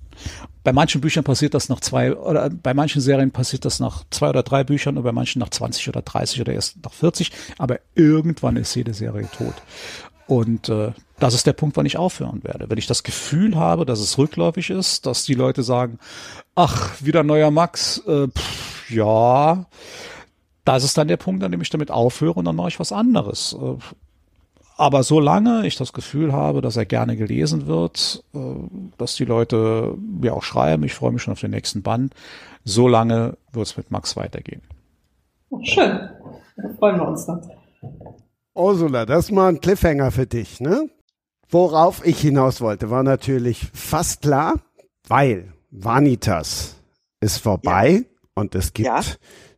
Bei 0.64 0.72
manchen 0.72 1.02
Büchern 1.02 1.24
passiert 1.24 1.54
das 1.54 1.68
nach 1.70 1.80
zwei, 1.80 2.16
oder 2.16 2.50
bei 2.50 2.74
manchen 2.74 3.02
Serien 3.02 3.32
passiert 3.32 3.66
das 3.66 3.80
nach 3.80 4.04
zwei 4.12 4.30
oder 4.30 4.44
drei 4.44 4.64
Büchern 4.64 4.98
und 4.98 5.04
bei 5.04 5.12
manchen 5.12 5.40
nach 5.40 5.50
20 5.50 5.90
oder 5.90 6.02
30 6.02 6.42
oder 6.42 6.54
erst 6.54 6.84
nach 6.84 6.94
40, 6.94 7.32
aber 7.58 7.80
irgendwann 7.96 8.56
ist 8.58 8.76
jede 8.76 8.94
Serie 8.94 9.28
tot. 9.36 9.56
Und 10.28 10.70
äh, 10.70 10.92
das 11.22 11.36
ist 11.36 11.46
der 11.46 11.54
Punkt, 11.54 11.78
wann 11.78 11.86
ich 11.86 11.98
aufhören 11.98 12.44
werde. 12.44 12.70
Wenn 12.70 12.80
ich 12.80 12.88
das 12.88 13.04
Gefühl 13.04 13.56
habe, 13.56 13.86
dass 13.86 14.00
es 14.00 14.18
rückläufig 14.18 14.72
ist, 14.72 15.06
dass 15.06 15.24
die 15.24 15.36
Leute 15.36 15.62
sagen, 15.62 16.00
ach, 16.56 17.00
wieder 17.00 17.24
neuer 17.24 17.52
Max, 17.52 18.00
äh, 18.08 18.28
pff, 18.28 18.90
ja, 18.90 19.68
das 20.66 20.84
ist 20.84 20.98
dann 20.98 21.08
der 21.08 21.18
Punkt, 21.18 21.44
an 21.44 21.52
dem 21.52 21.62
ich 21.62 21.70
damit 21.70 21.92
aufhöre 21.92 22.34
und 22.34 22.46
dann 22.46 22.56
mache 22.56 22.70
ich 22.70 22.80
was 22.80 22.92
anderes. 22.92 23.56
Äh, 23.62 23.76
aber 24.78 25.04
solange 25.04 25.68
ich 25.68 25.76
das 25.76 25.94
Gefühl 25.94 26.34
habe, 26.34 26.62
dass 26.62 26.76
er 26.76 26.86
gerne 26.86 27.16
gelesen 27.16 27.68
wird, 27.68 28.24
äh, 28.34 28.40
dass 28.98 29.14
die 29.14 29.26
Leute 29.26 29.94
mir 30.00 30.34
auch 30.34 30.44
schreiben, 30.44 30.84
ich 30.84 30.96
freue 30.96 31.12
mich 31.12 31.22
schon 31.22 31.34
auf 31.34 31.40
den 31.40 31.52
nächsten 31.52 31.84
Band, 31.84 32.16
solange 32.64 33.38
wird 33.52 33.68
es 33.68 33.78
mit 33.78 33.92
Max 33.92 34.18
weitergehen. 34.18 34.64
Schön. 35.62 36.10
Da 36.58 36.70
freuen 36.80 36.98
wir 36.98 37.08
uns 37.08 37.28
dann. 37.28 37.48
Ursula, 38.56 39.06
das 39.06 39.26
ist 39.26 39.32
mal 39.32 39.50
ein 39.50 39.62
Cliffhanger 39.62 40.10
für 40.10 40.26
dich, 40.26 40.60
ne? 40.60 40.90
Worauf 41.52 42.06
ich 42.06 42.22
hinaus 42.22 42.62
wollte, 42.62 42.90
war 42.90 43.04
natürlich 43.04 43.70
fast 43.74 44.22
klar, 44.22 44.56
weil 45.08 45.52
Vanitas 45.70 46.78
ist 47.20 47.40
vorbei 47.40 47.90
ja. 47.90 48.02
und 48.36 48.56
es 48.56 48.72
gibt 48.72 48.88
ja. 48.88 49.02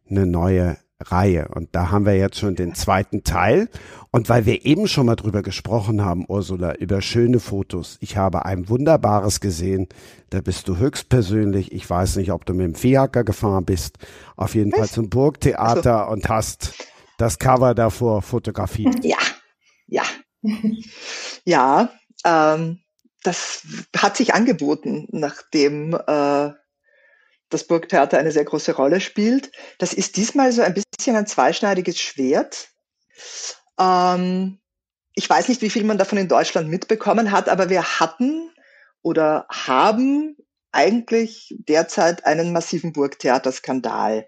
eine 0.09 0.25
neue 0.25 0.77
Reihe. 0.99 1.49
Und 1.49 1.69
da 1.75 1.91
haben 1.91 2.05
wir 2.07 2.15
jetzt 2.17 2.39
schon 2.39 2.55
den 2.55 2.73
zweiten 2.73 3.23
Teil. 3.23 3.69
Und 4.11 4.29
weil 4.29 4.45
wir 4.47 4.65
eben 4.65 4.87
schon 4.87 5.05
mal 5.05 5.15
drüber 5.15 5.43
gesprochen 5.43 6.03
haben, 6.03 6.25
Ursula, 6.27 6.75
über 6.75 7.01
schöne 7.01 7.39
Fotos. 7.39 7.97
Ich 7.99 8.17
habe 8.17 8.45
ein 8.45 8.69
wunderbares 8.69 9.39
gesehen. 9.39 9.87
Da 10.29 10.41
bist 10.41 10.67
du 10.67 10.77
höchstpersönlich. 10.77 11.71
Ich 11.71 11.87
weiß 11.87 12.15
nicht, 12.15 12.31
ob 12.31 12.45
du 12.45 12.53
mit 12.53 12.65
dem 12.65 12.75
Fiaker 12.75 13.23
gefahren 13.23 13.65
bist. 13.65 13.97
Auf 14.35 14.55
jeden 14.55 14.71
Was? 14.71 14.79
Fall 14.79 14.89
zum 14.89 15.09
Burgtheater 15.09 16.01
also. 16.01 16.13
und 16.13 16.29
hast 16.29 16.73
das 17.17 17.37
Cover 17.37 17.75
davor 17.75 18.21
fotografiert. 18.21 19.03
Ja, 19.03 19.17
ja. 19.87 20.03
ja, 21.45 21.89
ähm, 22.25 22.79
das 23.23 23.63
hat 23.95 24.17
sich 24.17 24.33
angeboten, 24.33 25.07
nachdem 25.11 25.93
äh, 25.93 26.51
das 27.49 27.67
Burgtheater 27.67 28.17
eine 28.17 28.31
sehr 28.31 28.43
große 28.43 28.75
Rolle 28.75 28.99
spielt. 28.99 29.51
Das 29.77 29.93
ist 29.93 30.17
diesmal 30.17 30.51
so 30.51 30.61
ein 30.61 30.73
bisschen 30.73 31.15
ein 31.15 31.27
zweischneidiges 31.27 31.99
Schwert. 31.99 32.69
Ähm, 33.79 34.59
ich 35.15 35.29
weiß 35.29 35.47
nicht, 35.47 35.61
wie 35.61 35.69
viel 35.69 35.83
man 35.83 35.97
davon 35.97 36.17
in 36.17 36.27
Deutschland 36.27 36.69
mitbekommen 36.69 37.31
hat, 37.31 37.47
aber 37.47 37.69
wir 37.69 37.99
hatten 37.99 38.51
oder 39.01 39.45
haben 39.49 40.35
eigentlich 40.71 41.53
derzeit 41.59 42.25
einen 42.25 42.51
massiven 42.51 42.93
Burgtheaterskandal. 42.93 44.27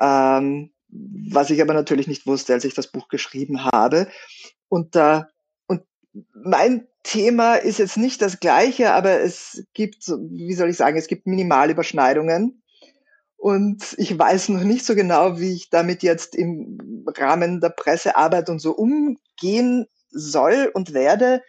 Ähm, 0.00 0.72
was 0.92 1.50
ich 1.50 1.60
aber 1.60 1.74
natürlich 1.74 2.06
nicht 2.06 2.26
wusste, 2.26 2.52
als 2.52 2.64
ich 2.64 2.74
das 2.74 2.88
Buch 2.88 3.08
geschrieben 3.08 3.64
habe. 3.64 4.08
Und, 4.70 4.96
äh, 4.96 5.22
und 5.66 5.82
mein 6.32 6.86
Thema 7.02 7.56
ist 7.56 7.78
jetzt 7.78 7.98
nicht 7.98 8.22
das 8.22 8.40
gleiche, 8.40 8.92
aber 8.92 9.20
es 9.20 9.64
gibt, 9.74 10.08
wie 10.08 10.54
soll 10.54 10.70
ich 10.70 10.76
sagen, 10.76 10.96
es 10.96 11.08
gibt 11.08 11.26
Minimalüberschneidungen. 11.26 12.62
Und 13.36 13.94
ich 13.98 14.18
weiß 14.18 14.50
noch 14.50 14.62
nicht 14.62 14.84
so 14.84 14.94
genau, 14.94 15.38
wie 15.38 15.52
ich 15.52 15.70
damit 15.70 16.02
jetzt 16.02 16.34
im 16.34 17.06
Rahmen 17.16 17.60
der 17.60 17.70
Pressearbeit 17.70 18.48
und 18.48 18.60
so 18.60 18.72
umgehen 18.72 19.86
soll 20.10 20.70
und 20.72 20.92
werde, 20.92 21.42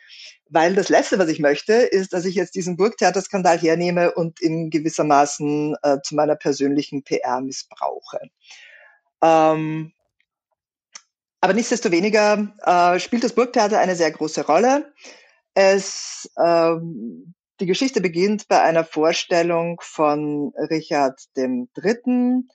weil 0.49 0.73
das 0.73 0.89
Letzte, 0.89 1.19
was 1.19 1.29
ich 1.29 1.39
möchte, 1.39 1.73
ist, 1.73 2.13
dass 2.13 2.25
ich 2.25 2.35
jetzt 2.35 2.55
diesen 2.55 2.77
Burgtheaterskandal 2.77 3.57
hernehme 3.57 4.13
und 4.13 4.41
in 4.41 4.69
gewissermaßen 4.69 5.75
äh, 5.83 5.97
zu 6.03 6.15
meiner 6.15 6.35
persönlichen 6.35 7.03
PR 7.03 7.41
missbrauche. 7.41 8.19
Ähm, 9.21 9.91
aber 11.41 11.53
nichtsdestoweniger 11.53 12.47
äh, 12.63 12.99
spielt 12.99 13.23
das 13.23 13.33
Burgtheater 13.33 13.79
eine 13.79 13.95
sehr 13.95 14.11
große 14.11 14.45
Rolle. 14.45 14.93
Es, 15.55 16.29
ähm, 16.37 17.33
die 17.59 17.65
Geschichte 17.65 17.99
beginnt 17.99 18.47
bei 18.47 18.61
einer 18.61 18.85
Vorstellung 18.85 19.79
von 19.81 20.53
Richard 20.69 21.19
III., 21.35 22.45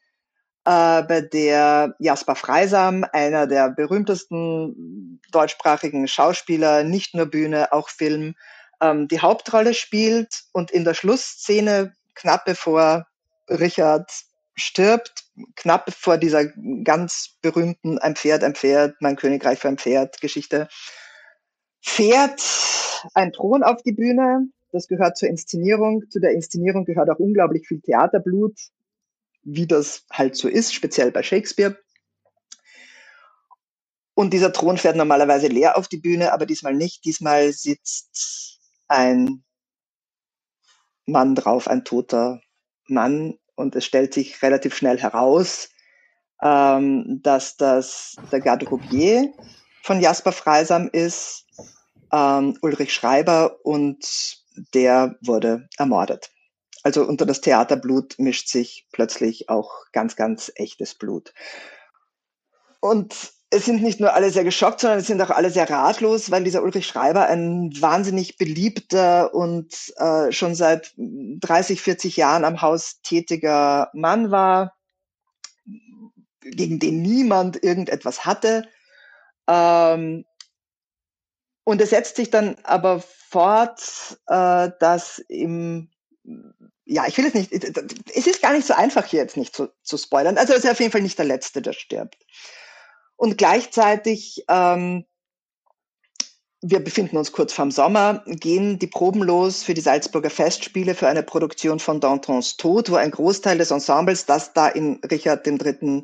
äh, 0.65 1.03
bei 1.03 1.21
der 1.21 1.95
Jasper 1.99 2.35
Freisam, 2.37 3.05
einer 3.13 3.47
der 3.47 3.71
berühmtesten 3.71 5.21
deutschsprachigen 5.31 6.09
Schauspieler, 6.09 6.83
nicht 6.83 7.15
nur 7.15 7.27
Bühne, 7.27 7.73
auch 7.73 7.89
Film, 7.89 8.35
ähm, 8.81 9.09
die 9.09 9.21
Hauptrolle 9.21 9.75
spielt 9.75 10.45
und 10.53 10.71
in 10.71 10.85
der 10.85 10.95
Schlussszene, 10.95 11.93
knapp 12.15 12.45
bevor 12.45 13.07
Richard 13.49 14.11
stirbt, 14.55 15.26
knapp 15.55 15.93
vor 15.93 16.19
dieser 16.19 16.47
ganz 16.85 17.37
berühmten 17.43 17.99
Ein 17.99 18.17
Pferd, 18.17 18.45
ein 18.45 18.55
Pferd, 18.55 18.97
mein 19.01 19.17
Königreich 19.17 19.59
für 19.59 19.69
ein 19.69 19.79
Pferd 19.79 20.21
Geschichte, 20.21 20.69
fährt 21.81 22.43
ein 23.15 23.33
Thron 23.33 23.63
auf 23.63 23.83
die 23.83 23.93
Bühne. 23.93 24.49
Das 24.73 24.89
gehört 24.89 25.17
zur 25.17 25.29
Inszenierung. 25.29 26.05
Zu 26.11 26.21
der 26.21 26.33
Inszenierung 26.33 26.85
gehört 26.85 27.11
auch 27.11 27.19
unglaublich 27.19 27.67
viel 27.67 27.81
Theaterblut, 27.81 28.59
wie 29.43 29.67
das 29.67 30.05
halt 30.11 30.37
so 30.37 30.49
ist, 30.49 30.75
speziell 30.75 31.13
bei 31.13 31.23
Shakespeare. 31.23 31.79
Und 34.15 34.33
dieser 34.33 34.53
Thron 34.53 34.79
fährt 34.79 34.97
normalerweise 34.97 35.47
leer 35.47 35.77
auf 35.77 35.89
die 35.89 35.99
Bühne, 35.99 36.33
aber 36.33 36.47
diesmal 36.47 36.75
nicht. 36.75 37.05
Diesmal 37.05 37.53
sitzt 37.53 38.61
ein 38.89 39.45
Mann 41.05 41.35
drauf, 41.35 41.69
ein 41.69 41.85
toter 41.85 42.41
Mann. 42.89 43.39
Und 43.57 43.75
es 43.75 43.85
stellt 43.85 44.15
sich 44.15 44.41
relativ 44.43 44.77
schnell 44.77 44.99
heraus, 44.99 45.71
ähm, 46.43 47.21
dass 47.23 47.57
das 47.57 48.17
der 48.31 48.41
Garde 48.41 48.67
von 49.83 50.01
Jasper 50.01 50.33
Freisam 50.33 50.89
ist, 50.93 51.47
ähm, 52.13 52.57
Ulrich 52.63 52.95
Schreiber 52.95 53.59
und 53.65 54.39
der 54.75 55.17
wurde 55.23 55.69
ermordet. 55.77 56.31
Also 56.83 57.05
unter 57.05 57.27
das 57.27 57.41
Theaterblut 57.41 58.19
mischt 58.19 58.49
sich 58.49 58.87
plötzlich 58.93 59.49
auch 59.49 59.87
ganz, 59.93 60.15
ganz 60.15 60.53
echtes 60.55 60.95
Blut. 60.95 61.33
Und 62.81 63.33
es 63.51 63.65
sind 63.65 63.83
nicht 63.83 64.01
nur 64.01 64.13
alle 64.13 64.31
sehr 64.31 64.45
geschockt, 64.45 64.81
sondern 64.81 64.99
es 64.99 65.07
sind 65.07 65.23
auch 65.23 65.31
alle 65.31 65.51
sehr 65.51 65.71
ratlos, 65.71 66.31
weil 66.31 66.45
dieser 66.45 66.63
Ulrich 66.63 66.87
Schreiber 66.87 67.27
ein 67.27 67.71
wahnsinnig 67.81 68.39
beliebter 68.39 69.35
und 69.35 69.93
äh, 69.99 70.33
schon 70.33 70.55
seit 70.55 70.93
30, 70.97 71.81
40 71.81 72.17
Jahren 72.17 72.45
am 72.45 72.61
Haus 72.61 73.01
tätiger 73.03 73.91
Mann 73.95 74.31
war, 74.31 74.75
gegen 76.43 76.79
den 76.79 77.03
niemand 77.03 77.63
irgendetwas 77.63 78.25
hatte. 78.25 78.69
Ähm, 79.49 80.25
und 81.65 81.81
es 81.81 81.91
setzt 81.91 82.17
sich 82.17 82.31
dann 82.31 82.57
aber 82.65 83.01
fort, 83.01 84.19
äh, 84.27 84.71
dass 84.81 85.19
im, 85.29 85.91
ja, 86.85 87.07
ich 87.07 87.17
will 87.17 87.27
es 87.27 87.35
nicht, 87.35 87.53
es 87.53 88.27
ist 88.27 88.43
gar 88.43 88.53
nicht 88.53 88.67
so 88.67 88.75
einfach 88.75 89.05
hier 89.05 89.21
jetzt 89.21 89.37
nicht 89.37 89.55
zu, 89.55 89.69
zu 89.83 89.97
spoilern. 89.97 90.37
Also 90.37 90.53
es 90.53 90.65
ist 90.65 90.71
auf 90.71 90.81
jeden 90.81 90.93
Fall 90.93 91.03
nicht 91.03 91.19
der 91.19 91.27
Letzte, 91.27 91.63
der 91.63 91.73
stirbt. 91.73 92.25
Und 93.17 93.39
gleichzeitig, 93.39 94.45
ähm, 94.49 95.07
wir 96.63 96.81
befinden 96.81 97.17
uns 97.17 97.33
kurz 97.33 97.53
vorm 97.53 97.71
Sommer, 97.71 98.23
gehen 98.27 98.79
die 98.79 98.87
Proben 98.87 99.23
los 99.23 99.63
für 99.63 99.75
die 99.75 99.81
Salzburger 99.81 100.31
Festspiele 100.31 100.95
für 100.95 101.09
eine 101.09 101.23
Produktion 101.23 101.79
von 101.79 102.01
Dantons 102.01 102.57
Tod, 102.57 102.91
wo 102.91 102.97
ein 102.97 103.11
Großteil 103.11 103.59
des 103.59 103.71
Ensembles, 103.71 104.27
das 104.27 104.53
da 104.53 104.69
in 104.69 105.01
Richard 105.11 105.47
III. 105.47 106.03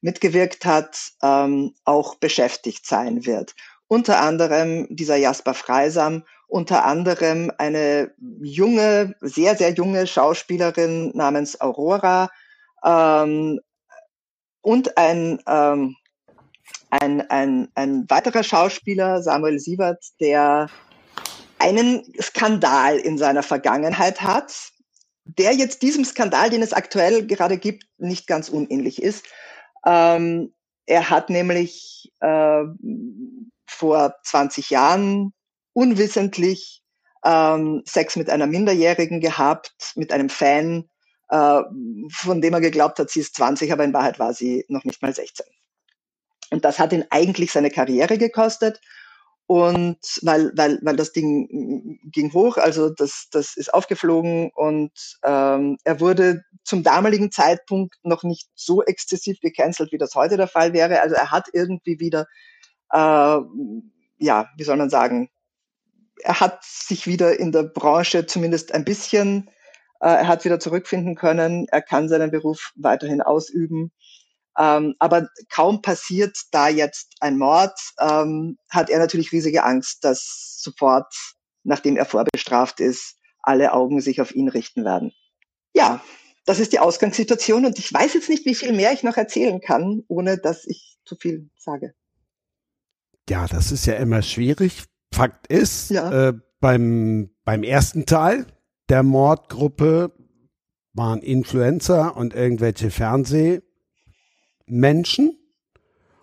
mitgewirkt 0.00 0.64
hat, 0.64 1.12
ähm, 1.22 1.74
auch 1.84 2.14
beschäftigt 2.16 2.86
sein 2.86 3.26
wird 3.26 3.54
unter 3.86 4.20
anderem 4.20 4.86
dieser 4.90 5.16
Jasper 5.16 5.54
Freisam, 5.54 6.24
unter 6.46 6.84
anderem 6.84 7.50
eine 7.58 8.14
junge, 8.42 9.14
sehr, 9.20 9.56
sehr 9.56 9.72
junge 9.72 10.06
Schauspielerin 10.06 11.12
namens 11.14 11.60
Aurora 11.60 12.30
ähm, 12.84 13.60
und 14.60 14.96
ein, 14.96 15.42
ähm, 15.46 15.96
ein, 17.00 17.28
ein, 17.28 17.68
ein 17.74 18.08
weiterer 18.08 18.44
Schauspieler, 18.44 19.22
Samuel 19.22 19.58
Sievert, 19.58 20.04
der 20.20 20.68
einen 21.58 22.04
Skandal 22.20 22.98
in 22.98 23.18
seiner 23.18 23.42
Vergangenheit 23.42 24.22
hat, 24.22 24.70
der 25.24 25.54
jetzt 25.54 25.82
diesem 25.82 26.04
Skandal, 26.04 26.50
den 26.50 26.62
es 26.62 26.72
aktuell 26.72 27.26
gerade 27.26 27.58
gibt, 27.58 27.84
nicht 27.98 28.26
ganz 28.26 28.48
unähnlich 28.48 29.02
ist. 29.02 29.24
Ähm, 29.84 30.54
er 30.86 31.10
hat 31.10 31.30
nämlich 31.30 32.12
äh, 32.20 32.62
vor 33.66 34.14
20 34.22 34.70
Jahren 34.70 35.32
unwissentlich 35.72 36.82
ähm, 37.24 37.82
Sex 37.86 38.16
mit 38.16 38.30
einer 38.30 38.46
Minderjährigen 38.46 39.20
gehabt, 39.20 39.92
mit 39.96 40.12
einem 40.12 40.28
Fan, 40.28 40.88
äh, 41.30 41.62
von 42.12 42.40
dem 42.40 42.54
er 42.54 42.60
geglaubt 42.60 42.98
hat, 42.98 43.10
sie 43.10 43.20
ist 43.20 43.34
20, 43.34 43.72
aber 43.72 43.82
in 43.82 43.94
Wahrheit 43.94 44.18
war 44.18 44.34
sie 44.34 44.64
noch 44.68 44.84
nicht 44.84 45.02
mal 45.02 45.14
16. 45.14 45.46
Und 46.50 46.64
das 46.64 46.78
hat 46.78 46.92
ihn 46.92 47.04
eigentlich 47.10 47.52
seine 47.52 47.70
Karriere 47.70 48.18
gekostet. 48.18 48.80
Und 49.46 49.98
weil, 50.22 50.52
weil, 50.56 50.78
weil 50.82 50.96
das 50.96 51.12
Ding 51.12 51.98
ging 52.04 52.32
hoch, 52.32 52.56
also 52.56 52.88
das, 52.88 53.28
das 53.30 53.58
ist 53.58 53.74
aufgeflogen 53.74 54.50
und 54.54 54.90
ähm, 55.22 55.76
er 55.84 56.00
wurde 56.00 56.44
zum 56.64 56.82
damaligen 56.82 57.30
Zeitpunkt 57.30 57.94
noch 58.02 58.22
nicht 58.22 58.48
so 58.54 58.82
exzessiv 58.82 59.40
gecancelt, 59.40 59.92
wie 59.92 59.98
das 59.98 60.14
heute 60.14 60.38
der 60.38 60.48
Fall 60.48 60.72
wäre. 60.72 61.02
Also 61.02 61.14
er 61.14 61.30
hat 61.30 61.48
irgendwie 61.52 62.00
wieder 62.00 62.26
äh, 62.90 63.40
ja, 64.18 64.48
wie 64.56 64.64
soll 64.64 64.76
man 64.76 64.90
sagen, 64.90 65.30
er 66.22 66.40
hat 66.40 66.64
sich 66.64 67.06
wieder 67.06 67.38
in 67.38 67.52
der 67.52 67.64
Branche 67.64 68.26
zumindest 68.26 68.72
ein 68.72 68.84
bisschen, 68.84 69.50
äh, 70.00 70.08
er 70.08 70.28
hat 70.28 70.44
wieder 70.44 70.60
zurückfinden 70.60 71.16
können, 71.16 71.66
er 71.68 71.82
kann 71.82 72.08
seinen 72.08 72.30
Beruf 72.30 72.72
weiterhin 72.76 73.20
ausüben. 73.20 73.92
Ähm, 74.58 74.94
aber 74.98 75.28
kaum 75.48 75.82
passiert 75.82 76.36
da 76.52 76.68
jetzt 76.68 77.14
ein 77.20 77.38
Mord, 77.38 77.78
ähm, 77.98 78.56
hat 78.70 78.88
er 78.90 78.98
natürlich 78.98 79.32
riesige 79.32 79.64
Angst, 79.64 80.04
dass 80.04 80.60
sofort, 80.60 81.12
nachdem 81.64 81.96
er 81.96 82.04
vorbestraft 82.04 82.80
ist, 82.80 83.16
alle 83.42 83.72
Augen 83.72 84.00
sich 84.00 84.20
auf 84.20 84.34
ihn 84.34 84.48
richten 84.48 84.84
werden. 84.84 85.12
Ja, 85.74 86.02
das 86.46 86.60
ist 86.60 86.72
die 86.72 86.78
Ausgangssituation 86.78 87.66
und 87.66 87.78
ich 87.78 87.92
weiß 87.92 88.14
jetzt 88.14 88.28
nicht, 88.28 88.46
wie 88.46 88.54
viel 88.54 88.72
mehr 88.72 88.92
ich 88.92 89.02
noch 89.02 89.16
erzählen 89.16 89.60
kann, 89.60 90.02
ohne 90.08 90.38
dass 90.38 90.64
ich 90.66 90.98
zu 91.04 91.16
viel 91.16 91.50
sage. 91.56 91.94
Ja, 93.28 93.46
das 93.46 93.72
ist 93.72 93.86
ja 93.86 93.94
immer 93.94 94.22
schwierig. 94.22 94.84
Fakt 95.12 95.46
ist, 95.46 95.90
ja. 95.90 96.28
äh, 96.28 96.34
beim, 96.60 97.30
beim 97.44 97.62
ersten 97.62 98.06
Teil 98.06 98.46
der 98.88 99.02
Mordgruppe 99.02 100.12
waren 100.92 101.22
Influencer 101.22 102.16
und 102.16 102.34
irgendwelche 102.34 102.90
Fernsehmenschen. 104.66 105.38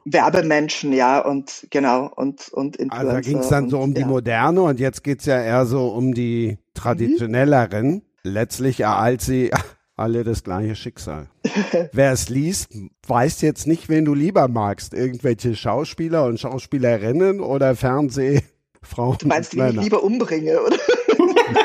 Werbemenschen, 0.04 0.94
ja, 0.94 1.20
und 1.20 1.68
genau, 1.70 2.12
und, 2.16 2.50
und 2.50 2.76
Influencer. 2.76 3.00
Also 3.00 3.12
da 3.12 3.22
ging 3.22 3.38
es 3.38 3.50
dann 3.50 3.66
und, 3.66 3.70
so 3.70 3.80
um 3.80 3.94
die 3.94 4.04
moderne 4.04 4.64
und 4.64 4.80
jetzt 4.80 5.04
geht 5.04 5.20
es 5.20 5.28
ja 5.28 5.40
eher 5.40 5.66
so 5.68 5.90
um 5.90 6.16
die 6.16 6.58
traditionelleren. 6.74 7.88
Mhm. 7.88 8.02
Letztlich 8.24 8.80
ereilt 8.80 9.22
sie 9.22 9.52
alle 9.96 10.24
das 10.24 10.44
gleiche 10.44 10.76
Schicksal. 10.76 11.28
Wer 11.92 12.14
es 12.14 12.30
liest, 12.30 12.74
weiß 13.06 13.42
jetzt 13.42 13.68
nicht, 13.68 13.90
wen 13.90 14.06
du 14.06 14.16
lieber 14.16 14.48
magst. 14.48 14.96
Irgendwelche 14.96 15.56
Schauspieler 15.56 16.26
und 16.26 16.40
Schauspielerinnen 16.40 17.40
oder 17.40 17.76
Fernsehfrauen. 17.76 19.20
Du 19.20 19.28
meinst, 19.28 19.56
wie 19.56 19.62
ich 19.62 19.82
lieber 19.82 20.02
umbringe, 20.02 20.62
oder? 20.64 20.78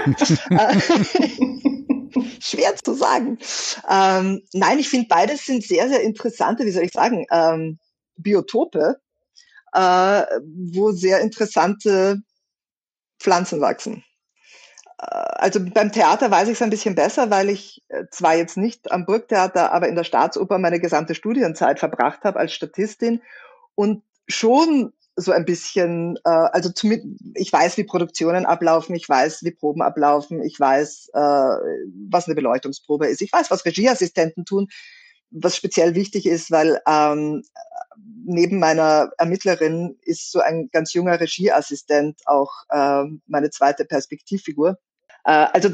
Schwer 2.40 2.76
zu 2.76 2.94
sagen. 2.94 3.38
Ähm, 3.88 4.42
nein, 4.52 4.78
ich 4.78 4.88
finde, 4.88 5.08
beides 5.08 5.44
sind 5.44 5.64
sehr, 5.64 5.88
sehr 5.88 6.02
interessante, 6.02 6.64
wie 6.64 6.70
soll 6.70 6.84
ich 6.84 6.92
sagen, 6.92 7.26
ähm, 7.30 7.78
Biotope, 8.16 8.96
äh, 9.72 10.22
wo 10.72 10.92
sehr 10.92 11.20
interessante 11.20 12.22
Pflanzen 13.18 13.60
wachsen. 13.60 14.04
Äh, 14.98 15.04
also 15.04 15.60
beim 15.60 15.92
Theater 15.92 16.30
weiß 16.30 16.48
ich 16.48 16.54
es 16.54 16.62
ein 16.62 16.70
bisschen 16.70 16.94
besser, 16.94 17.30
weil 17.30 17.50
ich 17.50 17.82
äh, 17.88 18.04
zwar 18.10 18.36
jetzt 18.36 18.56
nicht 18.56 18.90
am 18.90 19.06
Burgtheater, 19.06 19.72
aber 19.72 19.88
in 19.88 19.96
der 19.96 20.04
Staatsoper 20.04 20.58
meine 20.58 20.80
gesamte 20.80 21.14
Studienzeit 21.14 21.78
verbracht 21.78 22.24
habe 22.24 22.38
als 22.38 22.52
Statistin 22.52 23.22
und 23.74 24.02
schon 24.28 24.92
so 25.16 25.32
ein 25.32 25.46
bisschen, 25.46 26.16
äh, 26.24 26.28
also 26.28 26.70
zum, 26.70 26.92
ich 27.34 27.52
weiß, 27.52 27.78
wie 27.78 27.84
Produktionen 27.84 28.44
ablaufen, 28.44 28.94
ich 28.94 29.08
weiß, 29.08 29.42
wie 29.44 29.50
Proben 29.50 29.82
ablaufen, 29.82 30.42
ich 30.42 30.60
weiß, 30.60 31.08
äh, 31.14 31.18
was 31.18 32.26
eine 32.26 32.34
Beleuchtungsprobe 32.34 33.06
ist, 33.06 33.22
ich 33.22 33.32
weiß, 33.32 33.50
was 33.50 33.64
Regieassistenten 33.64 34.44
tun, 34.44 34.68
was 35.30 35.56
speziell 35.56 35.94
wichtig 35.94 36.26
ist, 36.26 36.50
weil 36.50 36.80
ähm, 36.86 37.42
neben 38.24 38.58
meiner 38.58 39.10
Ermittlerin 39.16 39.96
ist 40.02 40.30
so 40.30 40.40
ein 40.40 40.68
ganz 40.70 40.92
junger 40.92 41.18
Regieassistent 41.18 42.20
auch 42.26 42.52
äh, 42.68 43.04
meine 43.26 43.50
zweite 43.50 43.86
Perspektivfigur. 43.86 44.78
Äh, 45.24 45.46
also 45.52 45.70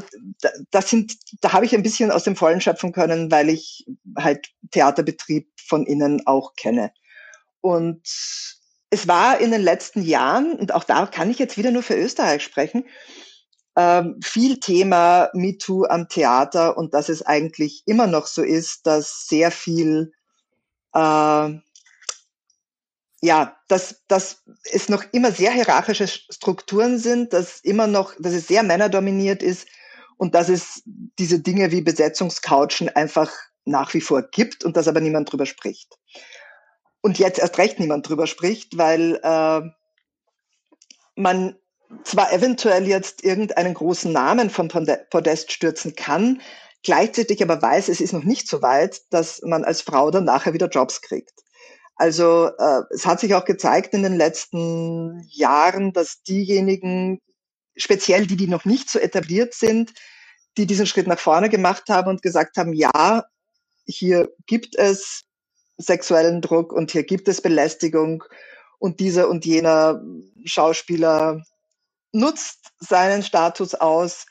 das 0.71 0.89
sind, 0.89 1.15
da 1.41 1.53
habe 1.53 1.65
ich 1.65 1.75
ein 1.75 1.83
bisschen 1.83 2.11
aus 2.11 2.23
dem 2.23 2.37
Vollen 2.37 2.61
schöpfen 2.61 2.93
können, 2.93 3.29
weil 3.29 3.49
ich 3.49 3.85
halt 4.17 4.47
Theaterbetrieb 4.71 5.49
von 5.57 5.85
innen 5.85 6.25
auch 6.25 6.55
kenne. 6.55 6.91
Und 7.61 8.01
es 8.93 9.07
war 9.07 9.39
in 9.39 9.49
den 9.49 9.63
letzten 9.63 10.03
Jahren, 10.03 10.53
und 10.53 10.73
auch 10.73 10.83
da 10.83 11.07
kann 11.07 11.31
ich 11.31 11.39
jetzt 11.39 11.57
wieder 11.57 11.71
nur 11.71 11.81
für 11.81 11.95
Österreich 11.95 12.43
sprechen, 12.43 12.85
ähm, 13.75 14.19
viel 14.23 14.59
Thema 14.59 15.31
MeToo 15.33 15.85
am 15.85 16.07
Theater 16.07 16.77
und 16.77 16.93
dass 16.93 17.09
es 17.09 17.25
eigentlich 17.25 17.81
immer 17.87 18.05
noch 18.05 18.27
so 18.27 18.43
ist, 18.43 18.85
dass 18.85 19.25
sehr 19.27 19.49
viel 19.49 20.11
äh, 20.93 21.53
ja, 23.23 23.57
dass, 23.67 24.03
dass 24.07 24.43
es 24.69 24.89
noch 24.89 25.05
immer 25.13 25.31
sehr 25.31 25.53
hierarchische 25.53 26.07
Strukturen 26.07 26.99
sind, 26.99 27.33
dass 27.33 27.61
immer 27.61 27.87
noch, 27.87 28.13
dass 28.19 28.33
es 28.33 28.47
sehr 28.47 28.63
männerdominiert 28.63 29.41
ist 29.41 29.67
und 30.17 30.35
dass 30.35 30.49
es 30.49 30.83
diese 30.85 31.39
Dinge 31.39 31.71
wie 31.71 31.81
Besetzungscouchen 31.81 32.89
einfach 32.89 33.31
nach 33.65 33.93
wie 33.93 34.01
vor 34.01 34.23
gibt 34.23 34.65
und 34.65 34.77
dass 34.77 34.89
aber 34.89 34.99
niemand 34.99 35.31
drüber 35.31 35.45
spricht. 35.45 35.97
Und 37.03 37.19
jetzt 37.19 37.37
erst 37.37 37.57
recht 37.57 37.81
niemand 37.81 38.07
drüber 38.07 38.27
spricht, 38.27 38.77
weil 38.77 39.19
äh, 39.21 39.61
man 41.15 41.57
zwar 42.05 42.31
eventuell 42.31 42.87
jetzt 42.87 43.25
irgendeinen 43.25 43.73
großen 43.73 44.11
Namen 44.11 44.49
vom 44.49 44.69
Podest 44.69 45.51
stürzen 45.51 45.95
kann, 45.97 46.41
gleichzeitig 46.81 47.43
aber 47.43 47.61
weiß, 47.61 47.89
es 47.89 47.99
ist 47.99 48.13
noch 48.13 48.23
nicht 48.23 48.47
so 48.47 48.61
weit, 48.61 49.01
dass 49.09 49.41
man 49.43 49.65
als 49.65 49.81
Frau 49.81 50.11
dann 50.11 50.23
nachher 50.23 50.53
wieder 50.53 50.69
Jobs 50.69 51.01
kriegt. 51.01 51.33
Also 51.97 52.47
äh, 52.57 52.83
es 52.91 53.05
hat 53.05 53.19
sich 53.19 53.35
auch 53.35 53.43
gezeigt 53.43 53.93
in 53.93 54.03
den 54.03 54.15
letzten 54.15 55.27
Jahren, 55.29 55.91
dass 55.91 56.23
diejenigen, 56.23 57.19
speziell 57.75 58.27
die, 58.27 58.37
die 58.37 58.47
noch 58.47 58.63
nicht 58.63 58.89
so 58.89 58.97
etabliert 58.97 59.53
sind, 59.53 59.91
die 60.57 60.65
diesen 60.65 60.87
Schritt 60.87 61.07
nach 61.07 61.19
vorne 61.19 61.49
gemacht 61.49 61.89
haben 61.89 62.09
und 62.09 62.21
gesagt 62.21 62.55
haben, 62.55 62.71
ja, 62.71 63.25
hier 63.85 64.31
gibt 64.45 64.77
es 64.77 65.25
sexuellen 65.77 66.41
Druck 66.41 66.71
und 66.73 66.91
hier 66.91 67.03
gibt 67.03 67.27
es 67.27 67.41
Belästigung 67.41 68.23
und 68.79 68.99
dieser 68.99 69.29
und 69.29 69.45
jener 69.45 70.01
Schauspieler 70.45 71.43
nutzt 72.11 72.71
seinen 72.79 73.23
Status 73.23 73.75
aus, 73.75 74.25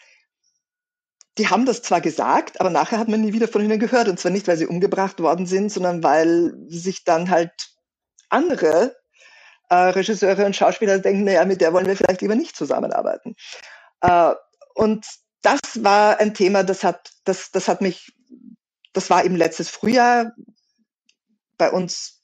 die 1.38 1.48
haben 1.48 1.64
das 1.64 1.82
zwar 1.82 2.00
gesagt, 2.00 2.60
aber 2.60 2.70
nachher 2.70 2.98
hat 2.98 3.08
man 3.08 3.22
nie 3.22 3.32
wieder 3.32 3.48
von 3.48 3.62
ihnen 3.62 3.80
gehört. 3.80 4.08
Und 4.08 4.20
zwar 4.20 4.30
nicht, 4.30 4.46
weil 4.48 4.58
sie 4.58 4.66
umgebracht 4.66 5.20
worden 5.20 5.46
sind, 5.46 5.72
sondern 5.72 6.02
weil 6.02 6.54
sich 6.68 7.04
dann 7.04 7.30
halt 7.30 7.52
andere 8.28 8.96
äh, 9.70 9.74
Regisseure 9.74 10.44
und 10.44 10.54
Schauspieler 10.54 10.98
denken, 10.98 11.24
naja, 11.24 11.44
mit 11.44 11.60
der 11.60 11.72
wollen 11.72 11.86
wir 11.86 11.96
vielleicht 11.96 12.20
lieber 12.20 12.34
nicht 12.34 12.56
zusammenarbeiten. 12.56 13.34
Äh, 14.02 14.34
und 14.74 15.06
das 15.40 15.60
war 15.76 16.20
ein 16.20 16.34
Thema, 16.34 16.62
das 16.62 16.84
hat, 16.84 17.10
das, 17.24 17.50
das 17.50 17.68
hat 17.68 17.80
mich, 17.80 18.12
das 18.92 19.08
war 19.08 19.24
eben 19.24 19.36
letztes 19.36 19.70
Frühjahr 19.70 20.32
bei 21.58 21.70
uns 21.70 22.22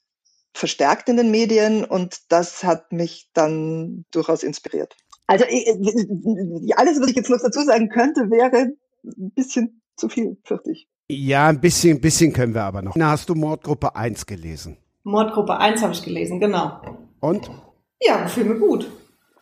verstärkt 0.53 1.09
in 1.09 1.17
den 1.17 1.31
Medien 1.31 1.85
und 1.85 2.19
das 2.29 2.63
hat 2.63 2.91
mich 2.91 3.29
dann 3.33 4.05
durchaus 4.11 4.43
inspiriert. 4.43 4.95
Also 5.27 5.45
alles, 5.45 6.99
was 6.99 7.09
ich 7.09 7.15
jetzt 7.15 7.29
noch 7.29 7.39
dazu 7.41 7.61
sagen 7.61 7.89
könnte, 7.89 8.31
wäre, 8.31 8.73
ein 9.03 9.31
bisschen 9.35 9.81
zu 9.95 10.09
viel, 10.09 10.37
fürchte 10.43 10.71
ich. 10.71 10.87
Ja, 11.07 11.47
ein 11.47 11.61
bisschen, 11.61 11.97
ein 11.97 12.01
bisschen 12.01 12.33
können 12.33 12.53
wir 12.53 12.63
aber 12.63 12.81
noch. 12.81 12.95
Na, 12.95 13.11
hast 13.11 13.29
du 13.29 13.35
Mordgruppe 13.35 13.95
1 13.95 14.25
gelesen? 14.25 14.77
Mordgruppe 15.03 15.57
1 15.57 15.81
habe 15.81 15.93
ich 15.93 16.03
gelesen, 16.03 16.39
genau. 16.39 16.81
Und? 17.19 17.49
Ja, 18.01 18.23
gefiel 18.23 18.45
mir 18.45 18.59
gut. 18.59 18.89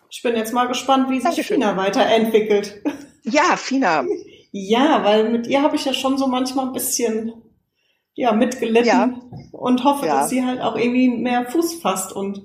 Ich 0.09 0.22
bin 0.22 0.35
jetzt 0.35 0.53
mal 0.53 0.68
gespannt, 0.68 1.09
wie 1.09 1.15
sich 1.15 1.23
Dankeschön. 1.23 1.57
Fina 1.57 1.77
weiterentwickelt. 1.77 2.81
Ja, 3.23 3.55
Fina. 3.57 4.05
Ja, 4.53 5.03
weil 5.03 5.30
mit 5.30 5.45
ihr 5.45 5.61
habe 5.61 5.76
ich 5.76 5.85
ja 5.85 5.93
schon 5.93 6.18
so 6.18 6.26
manchmal 6.26 6.68
ein 6.68 6.73
bisschen 6.73 7.34
ja, 8.18 8.34
mitgelitten 8.34 8.85
ja. 8.85 9.22
und 9.52 9.84
hoffe, 9.84 10.07
ja. 10.07 10.19
dass 10.19 10.30
sie 10.30 10.44
halt 10.44 10.60
auch 10.60 10.76
irgendwie 10.76 11.07
mehr 11.07 11.45
Fuß 11.45 11.76
fasst 11.76 12.11
und 12.11 12.41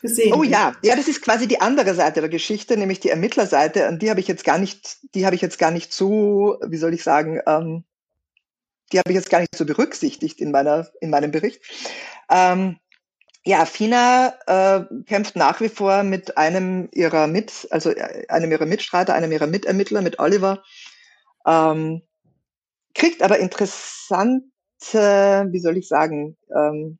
gesehen. 0.00 0.32
Oh 0.32 0.44
ja, 0.44 0.72
ja, 0.82 0.94
das 0.94 1.08
ist 1.08 1.20
quasi 1.20 1.48
die 1.48 1.60
andere 1.60 1.94
Seite 1.94 2.20
der 2.20 2.30
Geschichte, 2.30 2.76
nämlich 2.76 3.00
die 3.00 3.10
Ermittlerseite. 3.10 3.88
Und 3.88 4.02
die 4.02 4.08
habe 4.08 4.20
ich 4.20 4.28
jetzt 4.28 4.44
gar 4.44 4.58
nicht, 4.58 4.98
die 5.14 5.26
habe 5.26 5.34
ich 5.34 5.42
jetzt 5.42 5.58
gar 5.58 5.72
nicht 5.72 5.92
so, 5.92 6.58
wie 6.64 6.76
soll 6.76 6.94
ich 6.94 7.02
sagen, 7.02 7.40
ähm, 7.46 7.84
die 8.92 9.00
habe 9.00 9.10
ich 9.10 9.16
jetzt 9.16 9.30
gar 9.30 9.40
nicht 9.40 9.56
so 9.56 9.66
berücksichtigt 9.66 10.40
in 10.40 10.52
meiner, 10.52 10.86
in 11.00 11.10
meinem 11.10 11.32
Bericht. 11.32 11.60
Ähm, 12.30 12.76
ja, 13.44 13.64
Fina 13.64 14.32
äh, 14.46 14.84
kämpft 15.06 15.34
nach 15.34 15.60
wie 15.60 15.68
vor 15.68 16.04
mit 16.04 16.38
einem 16.38 16.88
ihrer 16.92 17.26
Mit, 17.26 17.66
also 17.72 17.90
äh, 17.90 18.26
einem 18.28 18.52
ihrer 18.52 18.66
Mitstreiter, 18.66 19.14
einem 19.14 19.32
ihrer 19.32 19.48
Mitermittler, 19.48 20.02
mit 20.02 20.20
Oliver, 20.20 20.62
ähm, 21.44 22.02
kriegt 22.94 23.22
aber 23.22 23.40
interessante, 24.78 25.52
wie 25.52 25.58
soll 25.58 25.76
ich 25.76 25.88
sagen, 25.88 26.36
ähm, 26.54 26.98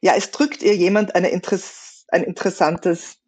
ja, 0.00 0.14
es 0.16 0.30
drückt 0.30 0.62
ihr 0.62 0.76
jemand 0.76 1.14
eine 1.14 1.30
Interess 1.30 2.04
ein 2.08 2.24
interessantes 2.24 3.18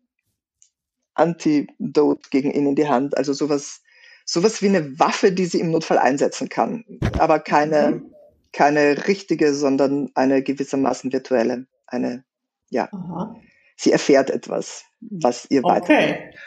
Antidot 1.15 2.31
gegen 2.31 2.51
ihn 2.51 2.67
in 2.67 2.75
die 2.75 2.89
Hand. 2.89 3.17
Also 3.17 3.33
sowas, 3.33 3.83
sowas 4.27 4.61
wie 4.61 4.69
eine 4.69 4.99
Waffe, 4.99 5.33
die 5.33 5.47
sie 5.47 5.61
im 5.61 5.71
Notfall 5.71 5.99
einsetzen 5.99 6.49
kann. 6.51 6.85
Aber 7.19 7.41
keine, 7.41 7.91
mhm. 7.93 8.15
keine 8.53 9.07
richtige, 9.09 9.55
sondern 9.55 10.11
eine 10.15 10.43
gewissermaßen 10.43 11.13
virtuelle. 11.13 11.67
Eine, 11.87 12.25
ja. 12.69 12.89
Aha. 12.93 13.35
Sie 13.77 13.91
erfährt 13.91 14.31
etwas, 14.31 14.85
was 15.01 15.47
ihr 15.51 15.65
okay. 15.65 15.75
weiterhilft. 15.75 16.39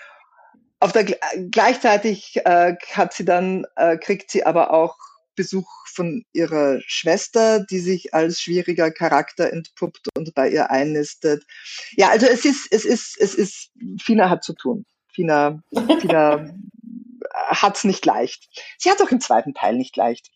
Auf 0.80 0.92
der 0.92 1.06
gleichzeitig 1.50 2.40
äh, 2.46 2.76
hat 2.94 3.14
sie 3.14 3.26
dann 3.26 3.66
äh, 3.78 3.98
kriegt 3.98 4.30
sie 4.30 4.46
aber 4.46 4.72
auch 4.72 4.96
Besuch 5.38 5.70
von 5.88 6.26
ihrer 6.34 6.82
Schwester, 6.86 7.62
die 7.62 7.80
sich 7.80 8.14
als 8.14 8.42
schwieriger 8.42 8.92
Charakter 8.92 9.54
entpuppt 9.54 10.10
und 10.18 10.36
bei 10.36 10.50
ihr 10.50 10.70
einnistet. 10.70 11.46
Ja, 11.96 12.10
also 12.10 12.26
es 12.26 12.44
ist, 12.44 12.68
es 12.72 12.84
ist, 12.84 13.18
es 13.18 13.34
ist, 13.34 13.72
Fina 14.02 14.30
hat 14.30 14.44
zu 14.44 14.54
tun. 14.54 14.86
Pina, 15.14 15.64
Pina 16.00 16.54
hat's 17.34 17.86
nicht 17.86 18.06
leicht. 18.06 18.50
Sie 18.78 18.92
hat 18.92 19.02
auch 19.02 19.12
im 19.12 19.22
zweiten 19.22 19.54
Teil 19.54 19.78
nicht 19.78 19.96
leicht. 19.96 20.30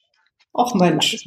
Ach 0.53 0.73
Mensch. 0.73 1.26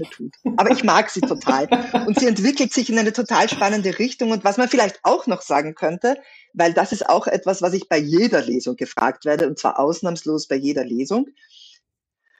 Aber 0.56 0.70
ich 0.70 0.84
mag 0.84 1.08
sie 1.08 1.22
total. 1.22 1.66
Und 2.06 2.18
sie 2.18 2.26
entwickelt 2.26 2.74
sich 2.74 2.90
in 2.90 2.98
eine 2.98 3.12
total 3.12 3.48
spannende 3.48 3.98
Richtung. 3.98 4.32
Und 4.32 4.44
was 4.44 4.58
man 4.58 4.68
vielleicht 4.68 5.00
auch 5.02 5.26
noch 5.26 5.40
sagen 5.40 5.74
könnte, 5.74 6.16
weil 6.52 6.74
das 6.74 6.92
ist 6.92 7.08
auch 7.08 7.26
etwas, 7.26 7.62
was 7.62 7.72
ich 7.72 7.88
bei 7.88 7.96
jeder 7.96 8.42
Lesung 8.42 8.76
gefragt 8.76 9.24
werde, 9.24 9.48
und 9.48 9.58
zwar 9.58 9.78
ausnahmslos 9.78 10.46
bei 10.46 10.56
jeder 10.56 10.84
Lesung. 10.84 11.28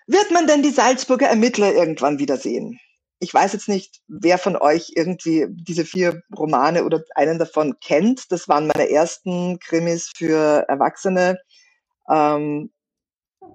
Wird 0.07 0.31
man 0.31 0.47
denn 0.47 0.63
die 0.63 0.71
Salzburger 0.71 1.29
Ermittler 1.29 1.73
irgendwann 1.73 2.19
wiedersehen? 2.19 2.79
Ich 3.21 3.33
weiß 3.33 3.55
jetzt 3.55 3.69
nicht, 3.69 4.01
wer 4.07 4.39
von 4.39 4.57
euch 4.57 4.93
irgendwie 4.97 5.47
diese 5.49 5.85
vier 5.85 6.23
Romane 6.37 6.85
oder 6.85 7.03
einen 7.15 7.39
davon 7.39 7.79
kennt. 7.81 8.31
Das 8.31 8.49
waren 8.49 8.67
meine 8.67 8.91
ersten 8.91 9.59
Krimis 9.61 10.13
für 10.15 10.67
Erwachsene. 10.69 11.39
Ähm, 12.11 12.71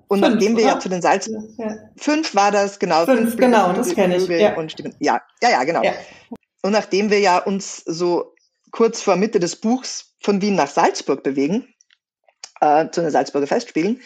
und 0.08 0.20
fünf, 0.20 0.34
nachdem 0.34 0.58
wir 0.58 0.64
oder? 0.64 0.74
ja 0.74 0.80
zu 0.80 0.90
den 0.90 1.02
Salz 1.02 1.30
ja. 1.58 1.78
fünf 1.98 2.36
war 2.36 2.52
das 2.52 2.80
genau 2.80 3.06
fünf 3.06 3.38
genau 3.38 3.74
das 3.74 3.94
kenne 3.94 4.18
ich 4.18 4.28
ja. 4.28 4.56
Und 4.56 4.72
Stimmen. 4.72 4.96
ja 5.00 5.22
ja 5.42 5.50
ja 5.50 5.64
genau 5.64 5.84
ja. 5.84 5.94
und 6.62 6.72
nachdem 6.72 7.10
wir 7.10 7.20
ja 7.20 7.38
uns 7.38 7.78
so 7.86 8.34
kurz 8.72 9.02
vor 9.02 9.16
Mitte 9.16 9.40
des 9.40 9.56
Buchs 9.56 10.16
von 10.20 10.42
Wien 10.42 10.56
nach 10.56 10.68
Salzburg 10.68 11.24
bewegen 11.24 11.74
äh, 12.62 12.90
zu 12.90 13.02
den 13.02 13.12
Salzburger 13.12 13.48
Festspielen 13.48 14.02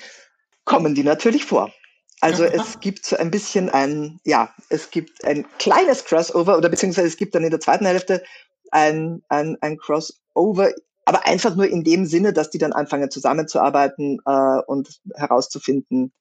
kommen 0.65 0.95
die 0.95 1.03
natürlich 1.03 1.45
vor 1.45 1.71
also 2.23 2.43
es 2.45 2.79
gibt 2.79 3.05
so 3.05 3.17
ein 3.17 3.29
bisschen 3.29 3.69
ein 3.69 4.19
ja 4.23 4.53
es 4.69 4.89
gibt 4.89 5.23
ein 5.25 5.45
kleines 5.59 6.05
Crossover 6.05 6.57
oder 6.57 6.69
beziehungsweise 6.69 7.07
es 7.07 7.17
gibt 7.17 7.35
dann 7.35 7.43
in 7.43 7.51
der 7.51 7.59
zweiten 7.59 7.85
Hälfte 7.85 8.23
ein 8.71 9.21
ein, 9.27 9.57
ein 9.61 9.77
Crossover 9.77 10.71
aber 11.05 11.25
einfach 11.25 11.55
nur 11.55 11.67
in 11.67 11.83
dem 11.83 12.05
Sinne, 12.05 12.31
dass 12.31 12.49
die 12.49 12.57
dann 12.57 12.71
anfangen 12.71 13.11
zusammenzuarbeiten 13.11 14.21
äh, 14.25 14.61
und 14.67 15.01
herauszufinden, 15.15 16.13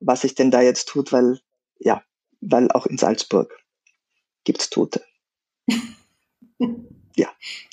was 0.00 0.20
sich 0.20 0.34
denn 0.34 0.50
da 0.50 0.60
jetzt 0.60 0.86
tut, 0.88 1.12
weil 1.12 1.40
ja, 1.78 2.02
weil 2.42 2.70
auch 2.72 2.84
in 2.84 2.98
Salzburg 2.98 3.56
gibt's 4.44 4.68
Tote. 4.68 5.02
ja, 7.16 7.28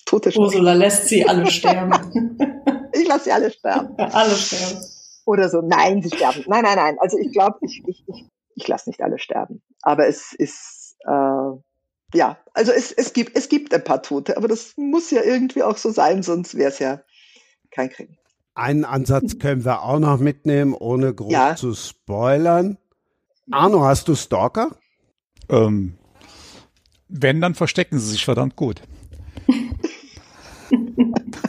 Tote. 0.06 0.32
Ursula 0.38 0.74
lässt 0.74 1.10
sie 1.10 1.28
alle 1.28 1.46
sterben. 1.52 2.38
ich 2.94 3.08
lasse 3.08 3.26
sie 3.26 3.32
alle 3.34 3.52
sterben. 3.52 3.94
alle 3.98 4.36
sterben. 4.36 4.95
Oder 5.26 5.50
so, 5.50 5.62
nein, 5.62 6.02
sie 6.02 6.16
sterben. 6.16 6.44
Nein, 6.48 6.64
nein, 6.64 6.76
nein. 6.76 6.98
Also 7.00 7.18
ich 7.18 7.32
glaube, 7.32 7.58
ich, 7.62 7.84
ich, 7.88 8.04
ich, 8.08 8.26
ich 8.56 8.68
lasse 8.68 8.90
nicht 8.90 9.02
alle 9.02 9.20
sterben. 9.20 9.62
Aber 9.82 10.08
es 10.08 10.34
ist 10.34 10.98
äh, 11.08 11.52
ja, 12.14 12.38
also 12.54 12.72
es, 12.72 12.92
es, 12.92 13.14
gibt, 13.14 13.36
es 13.36 13.50
gibt 13.50 13.74
ein 13.74 13.84
paar 13.84 14.02
Tote, 14.02 14.38
aber 14.38 14.48
das 14.48 14.74
muss 14.78 15.12
ja 15.12 15.22
irgendwie 15.24 15.64
auch 15.64 15.78
so 15.78 15.92
sein, 15.92 16.24
sonst 16.24 16.56
wäre 16.56 16.70
es 16.70 16.80
ja 16.80 17.02
kein 17.72 17.90
Krieg. 17.90 18.10
Einen 18.54 18.86
Ansatz 18.86 19.38
können 19.38 19.66
wir 19.66 19.82
auch 19.82 20.00
noch 20.00 20.20
mitnehmen, 20.20 20.74
ohne 20.74 21.14
groß 21.14 21.32
ja. 21.32 21.56
zu 21.56 21.74
spoilern. 21.74 22.78
Arno, 23.52 23.84
hast 23.84 24.08
du 24.08 24.16
Stalker? 24.16 24.78
Ähm, 25.50 25.98
wenn, 27.10 27.42
dann 27.42 27.54
verstecken 27.54 28.00
sie 28.00 28.12
sich 28.12 28.24
verdammt 28.24 28.56
gut. 28.56 28.82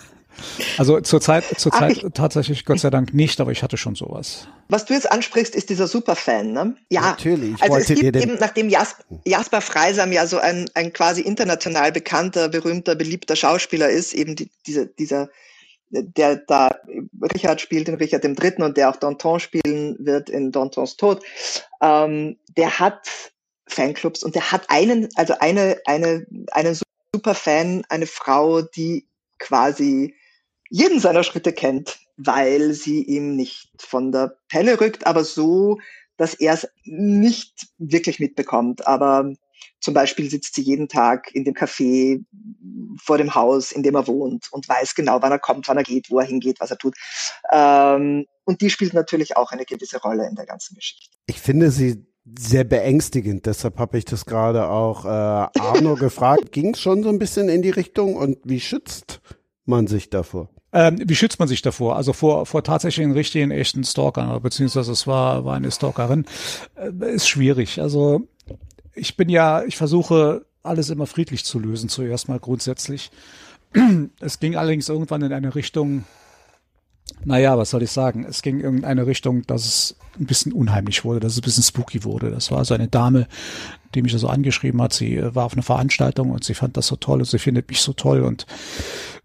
Also 0.78 1.00
zurzeit, 1.00 1.44
zurzeit 1.58 2.02
Ach, 2.04 2.10
tatsächlich 2.14 2.64
Gott 2.64 2.80
sei 2.80 2.90
Dank 2.90 3.14
nicht, 3.14 3.40
aber 3.40 3.52
ich 3.52 3.62
hatte 3.62 3.76
schon 3.76 3.94
sowas. 3.94 4.48
Was 4.68 4.84
du 4.84 4.94
jetzt 4.94 5.10
ansprichst, 5.10 5.54
ist 5.54 5.70
dieser 5.70 5.86
Superfan, 5.86 6.52
ne? 6.52 6.76
Ja, 6.90 7.02
natürlich. 7.02 7.54
Ich 7.54 7.62
also 7.62 7.76
es 7.76 7.86
gibt 7.86 8.16
eben, 8.16 8.36
nachdem 8.38 8.68
Jas 8.68 8.96
Jasper 9.24 9.60
Freisam 9.60 10.12
ja 10.12 10.26
so 10.26 10.38
ein, 10.38 10.68
ein 10.74 10.92
quasi 10.92 11.22
international 11.22 11.92
bekannter, 11.92 12.48
berühmter, 12.48 12.94
beliebter 12.94 13.36
Schauspieler 13.36 13.88
ist, 13.88 14.14
eben 14.14 14.36
die, 14.36 14.50
diese, 14.66 14.86
dieser, 14.86 15.28
der 15.90 16.36
da 16.36 16.70
Richard 17.34 17.60
spielt 17.60 17.88
in 17.88 17.94
Richard 17.94 18.24
dem 18.24 18.34
Dritten 18.34 18.62
und 18.62 18.76
der 18.76 18.90
auch 18.90 18.96
Danton 18.96 19.40
spielen 19.40 19.96
wird 19.98 20.28
in 20.30 20.52
Dantons 20.52 20.96
Tod, 20.96 21.22
ähm, 21.80 22.36
der 22.56 22.78
hat 22.78 23.08
Fanclubs 23.68 24.22
und 24.22 24.34
der 24.34 24.52
hat 24.52 24.68
einen, 24.68 25.08
also 25.16 25.34
eine, 25.38 25.78
eine, 25.86 26.26
einen 26.52 26.78
Superfan, 27.14 27.84
eine 27.88 28.06
Frau, 28.06 28.62
die 28.62 29.06
quasi 29.38 30.14
jeden 30.70 31.00
seiner 31.00 31.22
Schritte 31.22 31.52
kennt, 31.52 31.98
weil 32.16 32.72
sie 32.72 33.02
ihm 33.02 33.36
nicht 33.36 33.70
von 33.78 34.12
der 34.12 34.36
Pelle 34.48 34.80
rückt, 34.80 35.06
aber 35.06 35.24
so, 35.24 35.78
dass 36.16 36.34
er 36.34 36.54
es 36.54 36.68
nicht 36.84 37.68
wirklich 37.78 38.20
mitbekommt. 38.20 38.86
Aber 38.86 39.32
zum 39.80 39.94
Beispiel 39.94 40.30
sitzt 40.30 40.54
sie 40.54 40.62
jeden 40.62 40.88
Tag 40.88 41.34
in 41.34 41.44
dem 41.44 41.54
Café 41.54 42.24
vor 43.02 43.18
dem 43.18 43.34
Haus, 43.34 43.72
in 43.72 43.82
dem 43.82 43.94
er 43.94 44.06
wohnt 44.06 44.48
und 44.50 44.68
weiß 44.68 44.94
genau, 44.94 45.20
wann 45.22 45.32
er 45.32 45.38
kommt, 45.38 45.68
wann 45.68 45.76
er 45.76 45.82
geht, 45.82 46.10
wo 46.10 46.18
er 46.18 46.26
hingeht, 46.26 46.60
was 46.60 46.70
er 46.70 46.78
tut. 46.78 46.96
Ähm, 47.52 48.26
und 48.44 48.60
die 48.60 48.70
spielt 48.70 48.94
natürlich 48.94 49.36
auch 49.36 49.52
eine 49.52 49.64
gewisse 49.64 50.00
Rolle 50.00 50.26
in 50.28 50.34
der 50.34 50.46
ganzen 50.46 50.74
Geschichte. 50.74 51.16
Ich 51.26 51.40
finde 51.40 51.70
sie 51.70 52.06
sehr 52.38 52.64
beängstigend. 52.64 53.46
Deshalb 53.46 53.78
habe 53.78 53.98
ich 53.98 54.04
das 54.04 54.24
gerade 54.24 54.68
auch 54.68 55.04
äh, 55.04 55.08
Arno 55.08 55.94
gefragt. 56.00 56.52
Ging 56.52 56.74
es 56.74 56.80
schon 56.80 57.02
so 57.02 57.08
ein 57.08 57.18
bisschen 57.18 57.48
in 57.48 57.62
die 57.62 57.70
Richtung 57.70 58.16
und 58.16 58.38
wie 58.44 58.60
schützt 58.60 59.20
man 59.64 59.86
sich 59.86 60.10
davor? 60.10 60.48
Ähm, 60.72 60.98
wie 61.04 61.14
schützt 61.14 61.38
man 61.38 61.48
sich 61.48 61.62
davor? 61.62 61.96
Also 61.96 62.12
vor, 62.12 62.44
vor 62.46 62.62
tatsächlichen 62.62 63.12
richtigen, 63.12 63.50
echten 63.50 63.84
Stalkern, 63.84 64.42
beziehungsweise 64.42 64.92
es 64.92 65.06
war, 65.06 65.44
war 65.44 65.54
eine 65.56 65.70
Stalkerin, 65.70 66.26
äh, 66.74 67.14
ist 67.14 67.28
schwierig. 67.28 67.80
Also 67.80 68.26
ich 68.94 69.16
bin 69.16 69.28
ja, 69.28 69.62
ich 69.62 69.76
versuche 69.76 70.44
alles 70.62 70.90
immer 70.90 71.06
friedlich 71.06 71.44
zu 71.44 71.58
lösen, 71.58 71.88
zuerst 71.88 72.28
mal 72.28 72.40
grundsätzlich. 72.40 73.10
Es 74.20 74.40
ging 74.40 74.56
allerdings 74.56 74.88
irgendwann 74.88 75.22
in 75.22 75.32
eine 75.32 75.54
Richtung, 75.54 76.04
naja, 77.24 77.58
was 77.58 77.70
soll 77.70 77.82
ich 77.82 77.90
sagen? 77.90 78.24
Es 78.28 78.42
ging 78.42 78.60
in 78.60 78.84
eine 78.84 79.06
Richtung, 79.06 79.42
dass 79.46 79.64
es 79.64 79.96
ein 80.18 80.26
bisschen 80.26 80.52
unheimlich 80.52 81.04
wurde, 81.04 81.20
dass 81.20 81.32
es 81.32 81.38
ein 81.38 81.42
bisschen 81.42 81.62
spooky 81.62 82.04
wurde. 82.04 82.30
Das 82.30 82.50
war 82.50 82.64
so 82.64 82.74
eine 82.74 82.88
Dame, 82.88 83.26
die 83.94 84.02
mich 84.02 84.12
so 84.12 84.16
also 84.16 84.28
angeschrieben 84.28 84.80
hat. 84.80 84.92
Sie 84.92 85.16
äh, 85.16 85.34
war 85.34 85.44
auf 85.44 85.54
einer 85.54 85.62
Veranstaltung 85.62 86.30
und 86.30 86.44
sie 86.44 86.54
fand 86.54 86.76
das 86.76 86.86
so 86.86 86.96
toll 86.96 87.20
und 87.20 87.26
sie 87.26 87.38
findet 87.38 87.68
mich 87.68 87.80
so 87.80 87.92
toll 87.92 88.22
und 88.22 88.46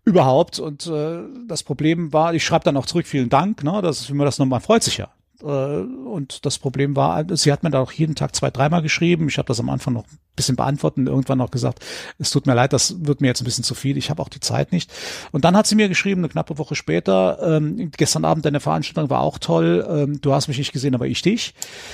überhaupt. 0.06 0.60
Und 0.60 0.88
äh, 0.88 1.20
das 1.48 1.64
Problem 1.64 2.14
war, 2.14 2.34
ich 2.34 2.44
schreibe 2.44 2.64
dann 2.64 2.78
auch 2.78 2.86
zurück, 2.86 3.08
vielen 3.08 3.30
Dank, 3.30 3.64
ne, 3.64 3.82
das 3.82 4.02
ist 4.02 4.10
mir 4.12 4.26
das 4.26 4.40
nochmal 4.40 4.60
freut 4.60 4.84
sich 4.84 4.98
ja. 4.98 5.10
Äh, 5.44 5.46
und 5.46 6.46
das 6.46 6.60
Problem 6.60 6.96
war, 6.96 7.26
sie 7.36 7.52
hat 7.52 7.64
mir 7.64 7.72
da 7.72 7.80
auch 7.80 7.92
jeden 7.92 8.16
Tag 8.16 8.36
zwei, 8.36 8.52
dreimal 8.52 8.82
geschrieben. 8.82 9.28
Ich 9.28 9.38
habe 9.38 9.48
das 9.48 9.60
am 9.60 9.70
Anfang 9.70 9.94
noch 9.94 10.06
ein 10.06 10.20
bisschen 10.36 10.56
beantwortet 10.56 11.00
und 11.00 11.08
irgendwann 11.08 11.42
auch 11.42 11.52
gesagt, 11.52 11.84
es 12.20 12.32
tut 12.32 12.46
mir 12.46 12.54
leid, 12.54 12.74
das 12.74 13.06
wird 13.06 13.22
mir 13.22 13.28
jetzt 13.28 13.42
ein 13.42 13.46
bisschen 13.46 13.64
zu 13.64 13.76
viel, 13.76 13.98
ich 13.98 14.10
habe 14.10 14.22
auch 14.22 14.30
die 14.30 14.40
Zeit 14.40 14.72
nicht. 14.72 14.92
Und 15.32 15.46
dann 15.46 15.56
hat 15.56 15.68
sie 15.68 15.76
mir 15.76 15.90
geschrieben, 15.90 16.22
eine 16.22 16.30
knappe 16.30 16.58
Woche 16.58 16.76
später, 16.76 17.40
ähm, 17.42 17.92
gestern 17.96 18.26
Abend 18.26 18.46
deine 18.46 18.60
Veranstaltung 18.60 19.10
war 19.10 19.22
auch 19.22 19.38
toll, 19.38 19.86
ähm, 19.90 20.22
du 20.22 20.34
hast 20.34 20.48
mich 20.48 20.58
nicht 20.58 20.74
gesehen, 20.74 20.96
aber 20.96 21.08
ich 21.08 21.22
dich. 21.22 21.54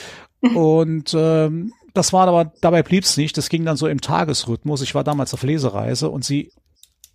Und 0.53 1.15
ähm, 1.17 1.73
das 1.93 2.13
war 2.13 2.27
aber, 2.27 2.51
dabei 2.61 2.83
blieb's 2.83 3.17
nicht. 3.17 3.37
Das 3.37 3.49
ging 3.49 3.65
dann 3.65 3.75
so 3.75 3.87
im 3.87 4.01
Tagesrhythmus. 4.01 4.83
Ich 4.83 4.93
war 4.93 5.03
damals 5.03 5.33
auf 5.33 5.41
Lesereise 5.41 6.09
und 6.09 6.23
sie 6.23 6.51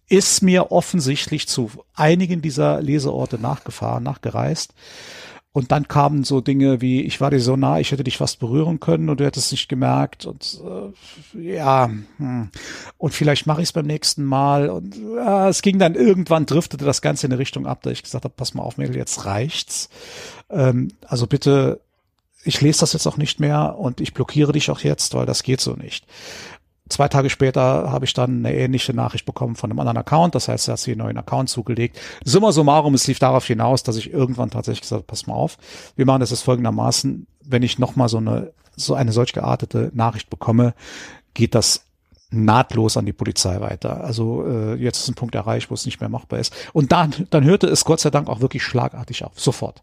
ist 0.08 0.42
mir 0.42 0.72
offensichtlich 0.72 1.46
zu 1.48 1.70
einigen 1.94 2.42
dieser 2.42 2.82
Leseorte 2.82 3.38
nachgefahren, 3.38 4.02
nachgereist. 4.02 4.74
Und 5.54 5.70
dann 5.70 5.86
kamen 5.86 6.24
so 6.24 6.40
Dinge 6.40 6.80
wie, 6.80 7.02
ich 7.02 7.20
war 7.20 7.30
dir 7.30 7.38
so 7.38 7.56
nah, 7.56 7.78
ich 7.78 7.92
hätte 7.92 8.04
dich 8.04 8.16
fast 8.16 8.38
berühren 8.38 8.80
können 8.80 9.10
und 9.10 9.20
du 9.20 9.24
hättest 9.26 9.52
nicht 9.52 9.68
gemerkt. 9.68 10.24
Und 10.24 10.58
äh, 10.64 11.54
ja, 11.54 11.90
hm. 12.16 12.48
und 12.96 13.14
vielleicht 13.14 13.46
mache 13.46 13.60
ich 13.60 13.68
es 13.68 13.72
beim 13.72 13.86
nächsten 13.86 14.24
Mal. 14.24 14.70
Und 14.70 14.96
äh, 14.96 15.48
es 15.48 15.60
ging 15.60 15.78
dann 15.78 15.94
irgendwann, 15.94 16.46
driftete 16.46 16.86
das 16.86 17.02
Ganze 17.02 17.26
in 17.26 17.32
eine 17.32 17.38
Richtung 17.38 17.66
ab, 17.66 17.82
da 17.82 17.90
ich 17.90 18.02
gesagt 18.02 18.24
habe, 18.24 18.34
pass 18.34 18.54
mal 18.54 18.62
auf, 18.62 18.78
Mädel, 18.78 18.96
jetzt 18.96 19.26
reicht's. 19.26 19.90
Ähm, 20.48 20.88
also 21.06 21.26
bitte, 21.26 21.80
ich 22.44 22.60
lese 22.62 22.80
das 22.80 22.94
jetzt 22.94 23.06
auch 23.06 23.18
nicht 23.18 23.38
mehr 23.38 23.78
und 23.78 24.00
ich 24.00 24.14
blockiere 24.14 24.52
dich 24.52 24.70
auch 24.70 24.80
jetzt, 24.80 25.14
weil 25.14 25.26
das 25.26 25.42
geht 25.42 25.60
so 25.60 25.74
nicht. 25.74 26.06
Zwei 26.92 27.08
Tage 27.08 27.30
später 27.30 27.90
habe 27.90 28.04
ich 28.04 28.12
dann 28.12 28.44
eine 28.44 28.54
ähnliche 28.54 28.92
Nachricht 28.92 29.24
bekommen 29.24 29.56
von 29.56 29.70
einem 29.70 29.80
anderen 29.80 29.96
Account. 29.96 30.34
Das 30.34 30.48
heißt, 30.48 30.68
er 30.68 30.72
hat 30.72 30.78
sich 30.78 30.92
einen 30.92 30.98
neuen 30.98 31.16
Account 31.16 31.48
zugelegt. 31.48 31.98
Summa 32.22 32.52
summarum, 32.52 32.92
es 32.92 33.06
lief 33.06 33.18
darauf 33.18 33.46
hinaus, 33.46 33.82
dass 33.82 33.96
ich 33.96 34.12
irgendwann 34.12 34.50
tatsächlich 34.50 34.82
gesagt 34.82 34.98
habe, 34.98 35.06
pass 35.06 35.26
mal 35.26 35.32
auf, 35.32 35.56
wir 35.96 36.04
machen 36.04 36.20
das 36.20 36.32
jetzt 36.32 36.42
folgendermaßen, 36.42 37.26
wenn 37.46 37.62
ich 37.62 37.78
nochmal 37.78 38.10
so 38.10 38.18
eine, 38.18 38.52
so 38.76 38.92
eine 38.92 39.10
solch 39.12 39.32
geartete 39.32 39.90
Nachricht 39.94 40.28
bekomme, 40.28 40.74
geht 41.32 41.54
das 41.54 41.86
nahtlos 42.30 42.98
an 42.98 43.06
die 43.06 43.14
Polizei 43.14 43.58
weiter. 43.60 44.04
Also 44.04 44.46
äh, 44.46 44.74
jetzt 44.74 44.98
ist 44.98 45.08
ein 45.08 45.14
Punkt 45.14 45.34
erreicht, 45.34 45.70
wo 45.70 45.74
es 45.74 45.86
nicht 45.86 46.00
mehr 46.00 46.10
machbar 46.10 46.40
ist. 46.40 46.54
Und 46.74 46.92
dann, 46.92 47.26
dann 47.30 47.44
hörte 47.44 47.68
es 47.68 47.86
Gott 47.86 48.00
sei 48.00 48.10
Dank 48.10 48.28
auch 48.28 48.40
wirklich 48.40 48.64
schlagartig 48.64 49.24
auf, 49.24 49.40
sofort. 49.40 49.82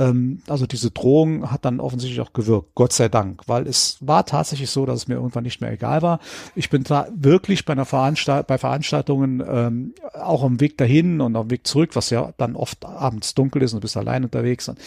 Ähm, 0.00 0.42
also 0.48 0.66
diese 0.66 0.90
Drohung 0.90 1.50
hat 1.50 1.64
dann 1.64 1.78
offensichtlich 1.78 2.20
auch 2.20 2.32
gewirkt, 2.32 2.74
Gott 2.74 2.92
sei 2.92 3.08
Dank, 3.08 3.42
weil 3.46 3.66
es 3.68 3.98
war 4.00 4.24
tatsächlich 4.24 4.70
so, 4.70 4.86
dass 4.86 5.00
es 5.00 5.08
mir 5.08 5.14
irgendwann 5.14 5.44
nicht 5.44 5.60
mehr 5.60 5.70
egal 5.70 6.02
war. 6.02 6.18
Ich 6.54 6.70
bin 6.70 6.82
da 6.84 7.06
wirklich 7.14 7.66
bei 7.66 7.74
einer 7.74 7.84
Veranstalt 7.84 8.46
bei 8.46 8.56
Veranstaltungen 8.56 9.42
ähm, 9.46 9.94
auch 10.14 10.42
am 10.42 10.60
Weg 10.60 10.78
dahin 10.78 11.20
und 11.20 11.36
am 11.36 11.50
Weg 11.50 11.66
zurück, 11.66 11.90
was 11.94 12.10
ja 12.10 12.32
dann 12.38 12.56
oft 12.56 12.84
abends 12.84 13.34
dunkel 13.34 13.62
ist 13.62 13.74
und 13.74 13.80
du 13.80 13.82
bist 13.82 13.96
allein 13.96 14.24
unterwegs. 14.24 14.68
Und 14.68 14.78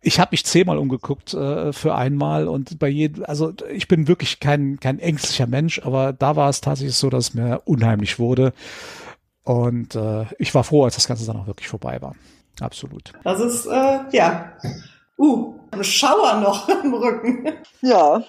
ich 0.00 0.18
habe 0.18 0.30
mich 0.32 0.46
zehnmal 0.46 0.78
umgeguckt 0.78 1.34
äh, 1.34 1.74
für 1.74 1.94
einmal 1.94 2.48
und 2.48 2.78
bei 2.78 2.88
jedem, 2.88 3.24
also 3.26 3.52
ich 3.70 3.86
bin 3.88 4.08
wirklich 4.08 4.40
kein, 4.40 4.80
kein 4.80 4.98
ängstlicher 4.98 5.46
Mensch, 5.46 5.80
aber 5.84 6.14
da 6.14 6.36
war 6.36 6.48
es 6.48 6.62
tatsächlich 6.62 6.96
so, 6.96 7.10
dass 7.10 7.28
es 7.28 7.34
mir 7.34 7.60
unheimlich 7.66 8.18
wurde. 8.18 8.54
Und 9.44 9.94
äh, 9.96 10.24
ich 10.38 10.54
war 10.54 10.64
froh, 10.64 10.84
als 10.84 10.94
das 10.94 11.08
Ganze 11.08 11.26
dann 11.26 11.36
auch 11.36 11.46
wirklich 11.46 11.68
vorbei 11.68 12.00
war. 12.00 12.14
Absolut. 12.60 13.12
Das 13.24 13.40
ist, 13.40 13.66
äh, 13.66 14.00
ja, 14.12 14.56
uh, 15.18 15.54
ein 15.70 15.84
Schauer 15.84 16.40
noch 16.40 16.68
im 16.84 16.94
Rücken. 16.94 17.48
Ja. 17.80 18.22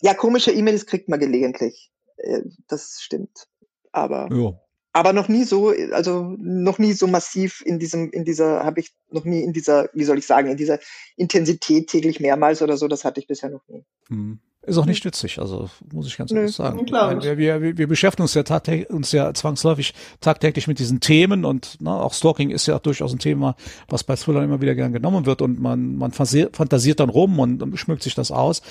Ja, 0.00 0.14
komische 0.14 0.52
E-Mails 0.52 0.86
kriegt 0.86 1.08
man 1.08 1.20
gelegentlich. 1.20 1.90
Äh, 2.16 2.42
das 2.68 3.00
stimmt. 3.00 3.48
Aber. 3.92 4.28
Ja 4.32 4.52
aber 4.92 5.12
noch 5.12 5.28
nie 5.28 5.44
so, 5.44 5.72
also 5.92 6.34
noch 6.38 6.78
nie 6.78 6.92
so 6.92 7.06
massiv 7.06 7.62
in 7.64 7.78
diesem, 7.78 8.10
in 8.10 8.24
dieser, 8.24 8.64
habe 8.64 8.80
ich 8.80 8.92
noch 9.10 9.24
nie 9.24 9.42
in 9.42 9.52
dieser, 9.52 9.88
wie 9.94 10.04
soll 10.04 10.18
ich 10.18 10.26
sagen, 10.26 10.50
in 10.50 10.56
dieser 10.56 10.78
Intensität 11.16 11.88
täglich 11.88 12.20
mehrmals 12.20 12.60
oder 12.62 12.76
so, 12.76 12.88
das 12.88 13.04
hatte 13.04 13.20
ich 13.20 13.26
bisher 13.26 13.50
noch 13.50 13.66
nie. 13.68 13.84
Hm. 14.08 14.40
Ist 14.64 14.78
auch 14.78 14.86
nicht 14.86 15.04
witzig, 15.04 15.40
also 15.40 15.68
muss 15.92 16.06
ich 16.06 16.16
ganz 16.16 16.30
ehrlich 16.30 16.54
sagen. 16.54 16.86
Wir, 16.88 17.36
wir, 17.36 17.76
wir 17.76 17.86
beschäftigen 17.88 18.22
uns 18.22 18.34
ja, 18.34 18.44
uns 18.90 19.10
ja 19.10 19.34
zwangsläufig 19.34 19.92
tagtäglich 20.20 20.68
mit 20.68 20.78
diesen 20.78 21.00
Themen 21.00 21.44
und 21.44 21.80
ne, 21.80 21.90
auch 21.90 22.14
Stalking 22.14 22.50
ist 22.50 22.66
ja 22.66 22.78
durchaus 22.78 23.12
ein 23.12 23.18
Thema, 23.18 23.56
was 23.88 24.04
bei 24.04 24.14
Thrillern 24.14 24.44
immer 24.44 24.60
wieder 24.60 24.76
gern 24.76 24.92
genommen 24.92 25.26
wird 25.26 25.42
und 25.42 25.60
man, 25.60 25.96
man 25.96 26.12
fantasiert 26.12 27.00
dann 27.00 27.08
rum 27.08 27.40
und, 27.40 27.60
und 27.60 27.76
schmückt 27.76 28.04
sich 28.04 28.14
das 28.14 28.30
aus. 28.30 28.62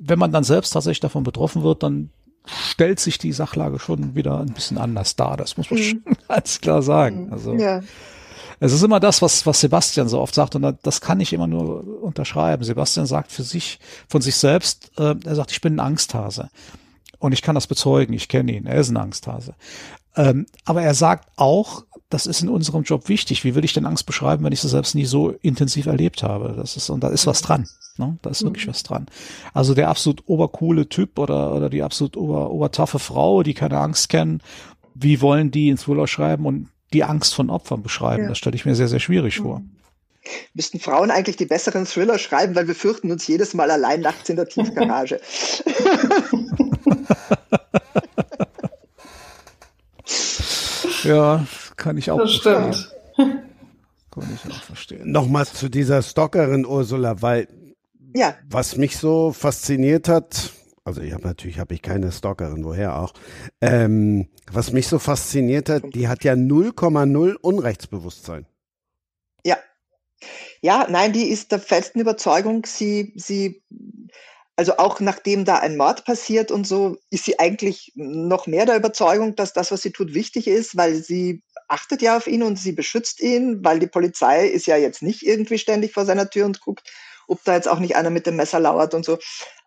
Wenn 0.00 0.18
man 0.18 0.32
dann 0.32 0.42
selbst 0.42 0.70
tatsächlich 0.70 1.00
davon 1.00 1.22
betroffen 1.22 1.62
wird, 1.62 1.84
dann 1.84 2.10
stellt 2.46 2.98
sich 2.98 3.18
die 3.18 3.32
Sachlage 3.32 3.78
schon 3.78 4.16
wieder 4.16 4.40
ein 4.40 4.52
bisschen 4.52 4.78
anders 4.78 5.14
dar. 5.14 5.36
Das 5.36 5.56
muss 5.56 5.70
man 5.70 5.78
mhm. 5.78 5.84
schon 5.84 6.02
ganz 6.28 6.60
klar 6.60 6.82
sagen. 6.82 7.28
Also 7.30 7.54
ja. 7.54 7.82
Es 8.60 8.72
ist 8.72 8.82
immer 8.82 9.00
das, 9.00 9.22
was, 9.22 9.46
was 9.46 9.60
Sebastian 9.60 10.08
so 10.08 10.20
oft 10.20 10.34
sagt, 10.34 10.54
und 10.54 10.78
das 10.82 11.00
kann 11.00 11.18
ich 11.18 11.32
immer 11.32 11.46
nur 11.46 12.02
unterschreiben. 12.02 12.62
Sebastian 12.62 13.06
sagt 13.06 13.32
für 13.32 13.42
sich, 13.42 13.80
von 14.06 14.20
sich 14.20 14.36
selbst, 14.36 14.92
äh, 14.98 15.14
er 15.24 15.34
sagt, 15.34 15.50
ich 15.50 15.62
bin 15.62 15.76
ein 15.76 15.80
Angsthase. 15.80 16.50
Und 17.18 17.32
ich 17.32 17.42
kann 17.42 17.54
das 17.54 17.66
bezeugen, 17.66 18.12
ich 18.12 18.28
kenne 18.28 18.52
ihn, 18.52 18.66
er 18.66 18.76
ist 18.76 18.90
ein 18.90 18.96
Angsthase. 18.98 19.54
Ähm, 20.14 20.46
aber 20.64 20.82
er 20.82 20.94
sagt 20.94 21.30
auch, 21.36 21.84
das 22.10 22.26
ist 22.26 22.42
in 22.42 22.48
unserem 22.48 22.82
Job 22.82 23.08
wichtig. 23.08 23.44
Wie 23.44 23.54
würde 23.54 23.64
ich 23.64 23.72
denn 23.72 23.86
Angst 23.86 24.04
beschreiben, 24.04 24.44
wenn 24.44 24.52
ich 24.52 24.60
sie 24.60 24.68
selbst 24.68 24.94
nie 24.94 25.06
so 25.06 25.30
intensiv 25.30 25.86
erlebt 25.86 26.22
habe? 26.22 26.54
Das 26.56 26.76
ist, 26.76 26.90
und 26.90 27.02
da 27.02 27.08
ist 27.08 27.26
was 27.26 27.40
dran. 27.40 27.66
Ne? 27.96 28.18
Da 28.20 28.30
ist 28.30 28.42
wirklich 28.42 28.66
mhm. 28.66 28.70
was 28.70 28.82
dran. 28.82 29.06
Also 29.54 29.74
der 29.74 29.88
absolut 29.88 30.24
obercoole 30.26 30.88
Typ 30.88 31.18
oder, 31.18 31.54
oder 31.54 31.70
die 31.70 31.82
absolut 31.82 32.16
ober, 32.16 32.50
obertaffe 32.50 32.98
Frau, 32.98 33.42
die 33.42 33.54
keine 33.54 33.78
Angst 33.78 34.08
kennen, 34.08 34.42
wie 34.94 35.20
wollen 35.20 35.50
die 35.50 35.68
ins 35.68 35.84
Thriller 35.84 36.08
schreiben 36.08 36.46
und 36.46 36.68
die 36.92 37.04
Angst 37.04 37.34
von 37.34 37.50
Opfern 37.50 37.82
beschreiben? 37.82 38.24
Ja. 38.24 38.30
Das 38.30 38.38
stelle 38.38 38.56
ich 38.56 38.64
mir 38.64 38.74
sehr, 38.74 38.88
sehr 38.88 39.00
schwierig 39.00 39.38
mhm. 39.40 39.44
vor. 39.44 39.62
Müssten 40.54 40.80
Frauen 40.80 41.10
eigentlich 41.10 41.36
die 41.36 41.46
besseren 41.46 41.86
Thriller 41.86 42.18
schreiben, 42.18 42.54
weil 42.54 42.68
wir 42.68 42.74
fürchten 42.74 43.10
uns 43.10 43.26
jedes 43.26 43.54
Mal 43.54 43.70
allein 43.70 44.00
nachts 44.00 44.28
in 44.28 44.36
der 44.36 44.46
Tiefgarage. 44.46 45.18
ja, 51.04 51.46
kann 51.76 51.96
ich 51.96 52.10
auch 52.10 52.18
das 52.18 52.32
stimmt. 52.32 52.92
Kann 53.16 54.34
ich 54.34 54.52
auch 54.52 54.62
verstehen. 54.62 55.10
Nochmal 55.10 55.46
zu 55.46 55.68
dieser 55.68 56.02
Stalkerin 56.02 56.66
Ursula, 56.66 57.22
weil 57.22 57.48
ja. 58.14 58.34
was 58.48 58.76
mich 58.76 58.98
so 58.98 59.32
fasziniert 59.32 60.08
hat, 60.08 60.50
also 60.90 61.02
ich 61.02 61.12
habe 61.12 61.22
natürlich 61.22 61.60
habe 61.60 61.72
ich 61.72 61.82
keine 61.82 62.10
Stalkerin, 62.10 62.64
woher 62.64 62.98
auch. 62.98 63.14
Ähm, 63.60 64.28
was 64.50 64.72
mich 64.72 64.88
so 64.88 64.98
fasziniert 64.98 65.68
hat, 65.68 65.84
die 65.94 66.08
hat 66.08 66.24
ja 66.24 66.32
0,0 66.32 67.36
Unrechtsbewusstsein. 67.36 68.44
Ja. 69.44 69.56
Ja, 70.62 70.88
nein, 70.90 71.12
die 71.12 71.28
ist 71.28 71.52
der 71.52 71.60
festen 71.60 72.00
Überzeugung, 72.00 72.66
sie, 72.66 73.12
sie, 73.14 73.62
also 74.56 74.78
auch 74.78 74.98
nachdem 74.98 75.44
da 75.44 75.60
ein 75.60 75.76
Mord 75.76 76.04
passiert 76.04 76.50
und 76.50 76.66
so, 76.66 76.98
ist 77.10 77.24
sie 77.24 77.38
eigentlich 77.38 77.92
noch 77.94 78.48
mehr 78.48 78.66
der 78.66 78.76
Überzeugung, 78.76 79.36
dass 79.36 79.52
das, 79.52 79.70
was 79.70 79.82
sie 79.82 79.92
tut, 79.92 80.12
wichtig 80.12 80.48
ist, 80.48 80.76
weil 80.76 80.96
sie 80.96 81.44
achtet 81.68 82.02
ja 82.02 82.16
auf 82.16 82.26
ihn 82.26 82.42
und 82.42 82.58
sie 82.58 82.72
beschützt 82.72 83.20
ihn, 83.20 83.64
weil 83.64 83.78
die 83.78 83.86
Polizei 83.86 84.48
ist 84.48 84.66
ja 84.66 84.76
jetzt 84.76 85.02
nicht 85.02 85.22
irgendwie 85.22 85.58
ständig 85.58 85.92
vor 85.92 86.04
seiner 86.04 86.28
Tür 86.28 86.46
und 86.46 86.60
guckt, 86.60 86.90
ob 87.28 87.44
da 87.44 87.54
jetzt 87.54 87.68
auch 87.68 87.78
nicht 87.78 87.94
einer 87.94 88.10
mit 88.10 88.26
dem 88.26 88.34
Messer 88.34 88.58
lauert 88.58 88.92
und 88.92 89.04
so. 89.04 89.18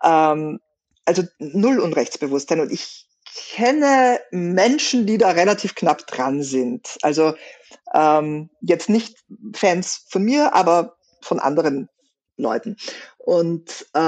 Ähm, 0.03 0.59
also 1.05 1.23
null 1.39 1.79
Unrechtsbewusstsein. 1.79 2.59
Und 2.59 2.71
ich 2.71 3.07
kenne 3.51 4.19
Menschen, 4.31 5.05
die 5.05 5.17
da 5.17 5.31
relativ 5.31 5.75
knapp 5.75 6.05
dran 6.07 6.43
sind. 6.43 6.97
Also 7.01 7.33
ähm, 7.93 8.49
jetzt 8.61 8.89
nicht 8.89 9.17
Fans 9.55 10.05
von 10.09 10.23
mir, 10.23 10.53
aber 10.53 10.97
von 11.21 11.39
anderen 11.39 11.89
Leuten. 12.37 12.77
Und 13.17 13.87
äh, 13.93 13.99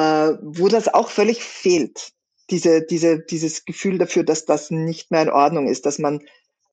wo 0.41 0.67
das 0.67 0.93
auch 0.93 1.09
völlig 1.09 1.43
fehlt, 1.43 2.11
diese, 2.49 2.81
diese, 2.81 3.19
dieses 3.19 3.65
Gefühl 3.65 3.97
dafür, 3.97 4.23
dass 4.23 4.45
das 4.45 4.69
nicht 4.69 5.11
mehr 5.11 5.23
in 5.23 5.29
Ordnung 5.29 5.67
ist, 5.67 5.85
dass 5.85 5.97
man 5.97 6.21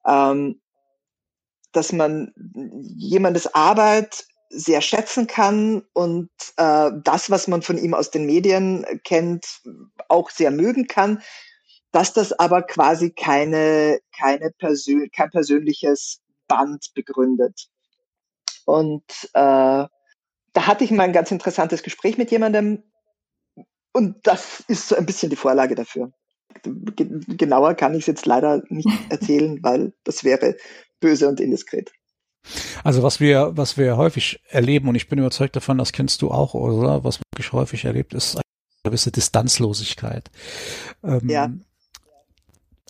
ähm, 0.07 0.61
dass 1.73 1.93
man 1.93 2.33
jemandes 2.97 3.55
Arbeit 3.55 4.27
sehr 4.53 4.83
schätzen 4.83 5.27
kann 5.27 5.83
und 5.95 6.31
äh, 6.57 6.91
das, 7.03 7.31
was 7.31 7.49
man 7.49 7.63
von 7.63 7.79
ihm 7.79 7.95
aus 7.95 8.11
den 8.11 8.27
Medien 8.27 8.85
kennt, 9.03 9.63
auch 10.09 10.31
sehr 10.31 10.51
mögen 10.51 10.87
kann, 10.87 11.23
dass 11.91 12.13
das 12.13 12.33
aber 12.33 12.63
quasi 12.63 13.11
keine, 13.11 14.01
keine 14.17 14.51
Persön 14.51 15.11
kein 15.11 15.31
persönliches 15.31 16.21
Band 16.49 16.93
begründet. 16.95 17.69
Und 18.67 19.05
äh, 19.33 19.87
da 20.55 20.67
hatte 20.67 20.85
ich 20.85 20.91
mal 20.91 21.05
ein 21.05 21.13
ganz 21.13 21.31
interessantes 21.31 21.83
Gespräch 21.83 22.19
mit 22.19 22.31
jemandem 22.31 22.83
und 23.93 24.27
das 24.27 24.61
ist 24.69 24.89
so 24.89 24.97
ein 24.97 25.07
bisschen 25.07 25.31
die 25.31 25.37
Vorlage 25.37 25.75
dafür. 25.75 26.13
Genauer 26.63 27.75
kann 27.75 27.95
ich 27.95 28.01
es 28.01 28.07
jetzt 28.07 28.27
leider 28.27 28.63
nicht 28.69 28.89
erzählen, 29.11 29.59
weil 29.63 29.93
das 30.05 30.25
wäre 30.25 30.57
böse 31.01 31.29
und 31.29 31.41
indiskret. 31.41 31.93
Also 32.85 33.03
was 33.03 33.21
wir, 33.21 33.53
was 33.55 33.77
wir 33.77 33.97
häufig 33.97 34.41
erleben, 34.49 34.89
und 34.89 34.95
ich 34.95 35.09
bin 35.09 35.19
überzeugt 35.19 35.57
davon, 35.57 35.79
das 35.79 35.93
kennst 35.93 36.23
du 36.23 36.31
auch, 36.31 36.55
oder? 36.55 37.05
Was 37.05 37.19
man 37.19 37.25
wirklich 37.35 37.53
häufig 37.53 37.85
erlebt, 37.85 38.15
ist 38.15 38.37
eine 38.37 38.43
gewisse 38.85 39.13
Distanzlosigkeit. 39.13 40.31
Ähm, 41.05 41.29
ja. 41.29 41.51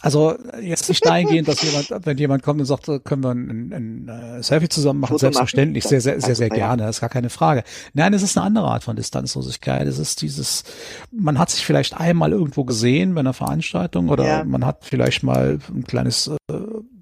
Also 0.02 0.36
jetzt 0.60 0.88
nicht 0.88 1.06
dahingehend, 1.06 1.46
dass 1.46 1.62
jemand, 1.62 2.04
wenn 2.04 2.18
jemand 2.18 2.42
kommt 2.42 2.58
und 2.58 2.66
sagt, 2.66 2.86
können 3.04 3.22
wir 3.22 3.30
ein, 3.30 3.70
ein, 3.72 4.08
ein 4.08 4.38
äh, 4.38 4.42
Selfie 4.42 4.68
zusammen 4.68 4.98
machen, 4.98 5.12
Foto 5.12 5.20
selbstverständlich, 5.20 5.84
machen. 5.84 5.90
sehr, 5.90 6.00
sehr, 6.00 6.20
sehr, 6.20 6.34
sehr 6.34 6.48
gerne, 6.48 6.82
das 6.82 6.96
ist 6.96 7.00
gar 7.00 7.08
keine 7.08 7.30
Frage. 7.30 7.62
Nein, 7.94 8.12
es 8.12 8.22
ist 8.24 8.36
eine 8.36 8.44
andere 8.44 8.66
Art 8.66 8.82
von 8.82 8.96
Distanzlosigkeit. 8.96 9.86
Es 9.86 10.00
ist 10.00 10.20
dieses, 10.20 10.64
man 11.12 11.38
hat 11.38 11.50
sich 11.50 11.64
vielleicht 11.64 11.94
einmal 11.94 12.32
irgendwo 12.32 12.64
gesehen 12.64 13.14
bei 13.14 13.20
einer 13.20 13.32
Veranstaltung 13.32 14.08
oder 14.08 14.26
ja. 14.26 14.44
man 14.44 14.66
hat 14.66 14.84
vielleicht 14.84 15.22
mal 15.22 15.60
ein 15.72 15.84
kleines 15.84 16.26
äh, 16.26 16.54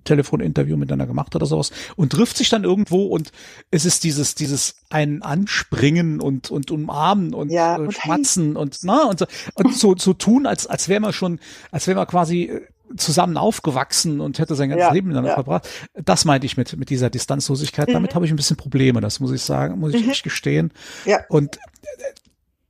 Telefoninterview 0.05 0.77
miteinander 0.77 1.07
gemacht 1.07 1.35
oder 1.35 1.47
sowas 1.47 1.71
und 1.97 2.13
trifft 2.13 2.37
sich 2.37 2.49
dann 2.49 2.65
irgendwo 2.65 3.07
und 3.07 3.33
es 3.71 3.85
ist 3.85 4.05
dieses, 4.05 4.35
dieses 4.35 4.77
ein 4.89 5.23
Anspringen 5.23 6.21
und, 6.21 6.51
und 6.51 6.71
umarmen 6.71 7.35
und, 7.35 7.51
ja, 7.51 7.77
und 7.77 7.89
äh, 7.89 7.93
schmatzen 7.93 8.53
hey. 8.53 8.57
und, 8.57 8.79
na, 8.83 9.05
und, 9.05 9.27
und 9.55 9.75
so, 9.75 9.95
so 9.97 10.13
tun, 10.15 10.47
als, 10.47 10.67
als 10.67 10.89
wäre 10.89 11.01
man 11.01 11.13
schon, 11.13 11.41
als 11.71 11.87
wäre 11.87 11.97
man 11.97 12.07
quasi 12.07 12.45
äh, 12.45 12.61
zusammen 12.97 13.37
aufgewachsen 13.37 14.21
und 14.21 14.39
hätte 14.39 14.55
sein 14.55 14.69
ganzes 14.69 14.89
ja, 14.89 14.93
Leben 14.93 15.09
miteinander 15.09 15.31
ja. 15.31 15.35
verbracht. 15.37 15.69
Das 15.95 16.25
meinte 16.25 16.47
ich 16.47 16.57
mit, 16.57 16.77
mit 16.77 16.91
dieser 16.91 17.09
Distanzlosigkeit. 17.09 17.89
Mhm. 17.89 17.93
Damit 17.93 18.15
habe 18.15 18.25
ich 18.25 18.33
ein 18.33 18.37
bisschen 18.37 18.57
Probleme, 18.57 19.01
das 19.01 19.21
muss 19.21 19.31
ich 19.31 19.43
sagen, 19.43 19.79
muss 19.79 19.95
ich 19.95 20.03
mhm. 20.03 20.09
nicht 20.09 20.25
gestehen. 20.25 20.73
Ja. 21.05 21.21
Und 21.29 21.61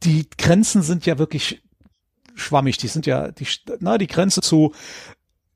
die 0.02 0.28
Grenzen 0.36 0.82
sind 0.82 1.07
ja 1.07 1.19
wirklich 1.19 1.62
schwammig. 2.35 2.78
Die 2.78 2.89
sind 2.89 3.07
ja, 3.07 3.31
die, 3.31 3.47
na, 3.81 3.98
die 3.98 4.07
Grenze 4.07 4.40
zu 4.40 4.73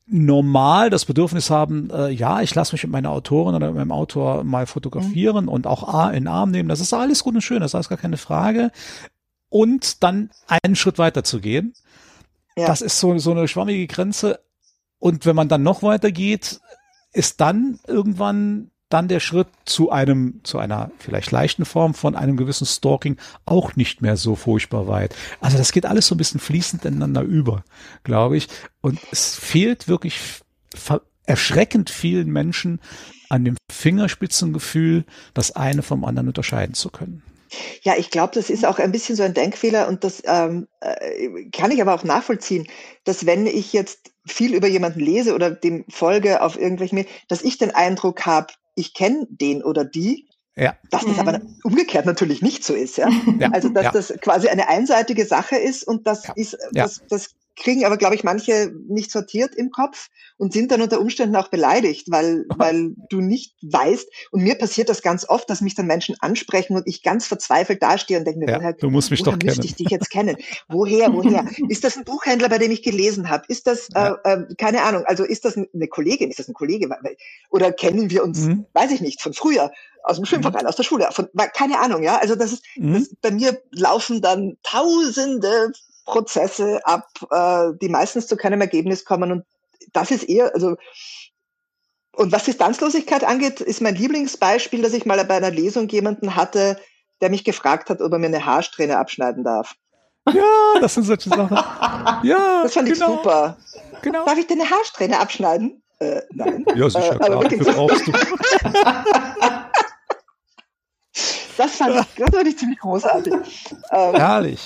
normal 0.07 0.89
das 0.89 1.05
Bedürfnis 1.05 1.49
haben, 1.49 1.89
äh, 1.89 2.09
ja, 2.09 2.41
ich 2.41 2.53
lasse 2.53 2.73
mich 2.73 2.83
mit 2.83 2.91
meiner 2.91 3.09
Autorin 3.09 3.55
oder 3.55 3.67
mit 3.67 3.75
meinem 3.75 3.91
Autor 3.91 4.43
mal 4.43 4.67
fotografieren 4.67 5.45
mhm. 5.45 5.51
und 5.51 5.67
auch 5.67 5.93
A 5.93 6.11
in 6.11 6.27
Arm 6.27 6.51
nehmen. 6.51 6.69
Das 6.69 6.79
ist 6.79 6.93
alles 6.93 7.23
gut 7.23 7.35
und 7.35 7.41
schön, 7.41 7.61
das 7.61 7.73
ist 7.73 7.89
gar 7.89 7.97
keine 7.97 8.17
Frage. 8.17 8.71
Und 9.49 10.03
dann 10.03 10.29
einen 10.47 10.75
Schritt 10.75 10.97
weiter 10.97 11.23
zu 11.23 11.39
gehen. 11.39 11.73
Ja. 12.55 12.67
Das 12.67 12.81
ist 12.81 12.99
so, 12.99 13.17
so 13.17 13.31
eine 13.31 13.47
schwammige 13.47 13.87
Grenze. 13.87 14.39
Und 14.99 15.25
wenn 15.25 15.35
man 15.35 15.49
dann 15.49 15.63
noch 15.63 15.81
weiter 15.83 16.11
geht, 16.11 16.59
ist 17.11 17.41
dann 17.41 17.79
irgendwann 17.87 18.71
dann 18.89 19.07
der 19.07 19.19
Schritt 19.19 19.47
zu 19.65 19.91
einem, 19.91 20.41
zu 20.43 20.59
einer 20.59 20.91
vielleicht 20.99 21.31
leichten 21.31 21.65
Form 21.65 21.93
von 21.93 22.15
einem 22.15 22.37
gewissen 22.37 22.65
Stalking 22.67 23.17
auch 23.45 23.75
nicht 23.75 24.01
mehr 24.01 24.15
so 24.15 24.35
furchtbar 24.35 24.87
weit. 24.87 25.15
Also 25.41 25.57
das 25.57 25.71
geht 25.71 25.85
alles 25.85 26.07
so 26.07 26.15
ein 26.15 26.19
bisschen 26.19 26.39
fließend 26.39 26.85
ineinander 26.85 27.21
über, 27.21 27.63
glaube 28.03 28.37
ich. 28.37 28.47
Und 28.81 28.99
es 29.11 29.35
fehlt 29.35 29.87
wirklich 29.87 30.19
erschreckend 31.25 31.89
vielen 31.89 32.29
Menschen 32.31 32.79
an 33.29 33.43
dem 33.43 33.57
Fingerspitzengefühl, 33.71 35.05
das 35.33 35.55
eine 35.55 35.81
vom 35.81 36.05
anderen 36.05 36.27
unterscheiden 36.27 36.75
zu 36.75 36.89
können. 36.89 37.23
Ja, 37.81 37.95
ich 37.97 38.09
glaube, 38.09 38.33
das 38.33 38.49
ist 38.49 38.65
auch 38.65 38.79
ein 38.79 38.91
bisschen 38.91 39.15
so 39.15 39.23
ein 39.23 39.33
Denkfehler 39.33 39.87
und 39.87 40.03
das 40.03 40.21
ähm, 40.25 40.67
äh, 40.81 41.45
kann 41.51 41.71
ich 41.71 41.81
aber 41.81 41.93
auch 41.93 42.03
nachvollziehen, 42.03 42.67
dass 43.03 43.25
wenn 43.25 43.47
ich 43.47 43.71
jetzt 43.73 44.11
viel 44.25 44.53
über 44.53 44.67
jemanden 44.67 44.99
lese 44.99 45.33
oder 45.33 45.51
dem 45.51 45.85
folge 45.89 46.41
auf 46.41 46.59
irgendwelchen, 46.59 47.05
dass 47.27 47.43
ich 47.43 47.57
den 47.57 47.71
Eindruck 47.71 48.25
habe, 48.25 48.47
ich 48.75 48.93
kenne 48.93 49.27
den 49.29 49.63
oder 49.63 49.85
die. 49.85 50.27
Ja. 50.57 50.77
Dass 50.89 51.05
das 51.05 51.19
aber 51.19 51.39
mhm. 51.39 51.59
umgekehrt 51.63 52.05
natürlich 52.05 52.41
nicht 52.41 52.63
so 52.63 52.73
ist, 52.73 52.97
ja. 52.97 53.09
ja. 53.39 53.49
Also 53.51 53.69
dass 53.69 53.85
ja. 53.85 53.91
das 53.91 54.13
quasi 54.21 54.47
eine 54.47 54.69
einseitige 54.69 55.25
Sache 55.25 55.57
ist 55.57 55.85
und 55.85 56.07
das 56.07 56.29
ist, 56.35 56.57
das, 56.71 57.01
das 57.09 57.35
kriegen 57.55 57.85
aber, 57.85 57.97
glaube 57.97 58.15
ich, 58.15 58.23
manche 58.23 58.71
nicht 58.87 59.11
sortiert 59.11 59.55
im 59.55 59.71
Kopf 59.71 60.09
und 60.37 60.53
sind 60.53 60.71
dann 60.71 60.81
unter 60.81 60.99
Umständen 60.99 61.35
auch 61.35 61.47
beleidigt, 61.47 62.07
weil, 62.09 62.45
weil 62.49 62.93
du 63.09 63.21
nicht 63.21 63.55
weißt. 63.61 64.07
Und 64.31 64.43
mir 64.43 64.55
passiert 64.55 64.89
das 64.89 65.01
ganz 65.01 65.27
oft, 65.27 65.49
dass 65.49 65.61
mich 65.61 65.75
dann 65.75 65.87
Menschen 65.87 66.15
ansprechen 66.19 66.75
und 66.75 66.87
ich 66.87 67.03
ganz 67.03 67.27
verzweifelt 67.27 67.81
dastehe 67.81 68.19
und 68.19 68.25
denke 68.25 68.39
mir, 68.39 68.49
ja, 68.49 68.57
woher, 68.57 68.73
du 68.73 68.89
musst 68.89 69.11
mich 69.11 69.23
doch 69.23 69.39
kennen. 69.39 69.59
ich 69.63 69.75
dich 69.75 69.89
jetzt 69.89 70.09
kennen? 70.09 70.35
Woher, 70.67 71.13
woher? 71.13 71.45
ist 71.69 71.83
das 71.83 71.97
ein 71.97 72.03
Buchhändler, 72.03 72.49
bei 72.49 72.57
dem 72.57 72.71
ich 72.71 72.83
gelesen 72.83 73.29
habe? 73.29 73.45
Ist 73.47 73.67
das, 73.67 73.87
ja. 73.93 74.15
äh, 74.23 74.33
äh, 74.33 74.55
keine 74.55 74.83
Ahnung, 74.83 75.03
also 75.05 75.23
ist 75.23 75.45
das 75.45 75.55
eine 75.57 75.87
Kollegin? 75.87 76.29
Ist 76.29 76.39
das 76.39 76.47
ein 76.47 76.53
Kollege? 76.53 76.89
Oder 77.49 77.71
kennen 77.71 78.09
wir 78.09 78.23
uns, 78.23 78.39
mhm. 78.39 78.65
weiß 78.73 78.91
ich 78.91 79.01
nicht, 79.01 79.21
von 79.21 79.33
früher? 79.33 79.71
aus 80.05 80.17
dem 80.17 80.25
Schwimmverein, 80.25 80.61
mhm. 80.61 80.67
aus 80.67 80.75
der 80.75 80.83
Schule, 80.83 81.09
von, 81.11 81.27
keine 81.55 81.79
Ahnung, 81.79 82.03
ja. 82.03 82.17
Also 82.17 82.35
das 82.35 82.53
ist, 82.53 82.63
mhm. 82.75 82.93
das, 82.93 83.09
bei 83.21 83.31
mir 83.31 83.59
laufen 83.71 84.21
dann 84.21 84.55
tausende 84.61 85.71
Prozesse 86.05 86.79
ab, 86.85 87.09
äh, 87.31 87.77
die 87.81 87.89
meistens 87.89 88.27
zu 88.27 88.37
keinem 88.37 88.61
Ergebnis 88.61 89.05
kommen. 89.05 89.31
Und 89.31 89.45
das 89.93 90.11
ist 90.11 90.23
eher, 90.23 90.53
also 90.53 90.75
und 92.15 92.31
was 92.31 92.45
Distanzlosigkeit 92.45 93.23
angeht, 93.23 93.59
ist 93.59 93.81
mein 93.81 93.95
Lieblingsbeispiel, 93.95 94.81
dass 94.81 94.93
ich 94.93 95.05
mal 95.05 95.23
bei 95.25 95.35
einer 95.35 95.51
Lesung 95.51 95.89
jemanden 95.89 96.35
hatte, 96.35 96.79
der 97.21 97.29
mich 97.29 97.43
gefragt 97.43 97.89
hat, 97.89 98.01
ob 98.01 98.11
er 98.11 98.19
mir 98.19 98.27
eine 98.27 98.45
Haarsträhne 98.45 98.97
abschneiden 98.97 99.43
darf. 99.43 99.75
Ja, 100.31 100.79
das 100.79 100.93
sind 100.93 101.03
solche 101.03 101.29
Sachen. 101.29 101.55
Ja, 102.23 102.63
das 102.63 102.73
fand 102.73 102.87
genau. 102.87 103.09
ich 103.09 103.17
super. 103.17 103.57
Genau. 104.01 104.25
Darf 104.25 104.37
ich 104.37 104.47
dir 104.47 104.53
eine 104.53 104.69
Haarsträhne 104.69 105.19
abschneiden? 105.19 105.83
Äh, 105.99 106.21
nein. 106.31 106.65
Ja, 106.75 106.89
sicher, 106.89 107.13
äh, 107.13 107.17
klar. 107.17 107.43
Dafür 107.43 107.73
brauchst 107.73 108.07
du. 108.07 108.11
das 111.57 111.75
fand 111.75 111.95
ich, 111.95 112.05
das 112.17 112.29
fand 112.35 112.47
ich 112.47 112.57
ziemlich 112.57 112.79
großartig. 112.79 113.33
Ähm, 113.91 114.15
Herrlich. 114.15 114.61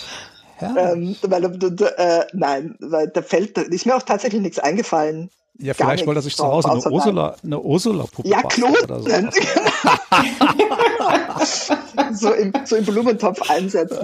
Ähm, 0.61 1.15
weil, 1.21 1.45
äh, 1.45 2.25
nein, 2.33 2.75
weil 2.79 3.07
da 3.07 3.21
fällt, 3.21 3.57
ist 3.57 3.85
mir 3.85 3.95
auch 3.95 4.03
tatsächlich 4.03 4.41
nichts 4.41 4.59
eingefallen. 4.59 5.29
Ja, 5.61 5.73
vielleicht 5.73 6.07
wollte 6.07 6.19
er 6.19 6.23
sich 6.23 6.37
zu 6.37 6.45
Hause 6.45 6.71
eine 6.71 6.89
Ursula, 6.89 7.35
eine 7.43 7.59
Ursula-Puppe 7.59 8.29
Ja, 8.29 8.41
Knoten. 8.43 9.03
So. 9.03 9.09
so, 12.13 12.31
im, 12.31 12.53
so 12.63 12.77
im 12.77 12.85
Blumentopf 12.85 13.49
einsetzen. 13.49 13.97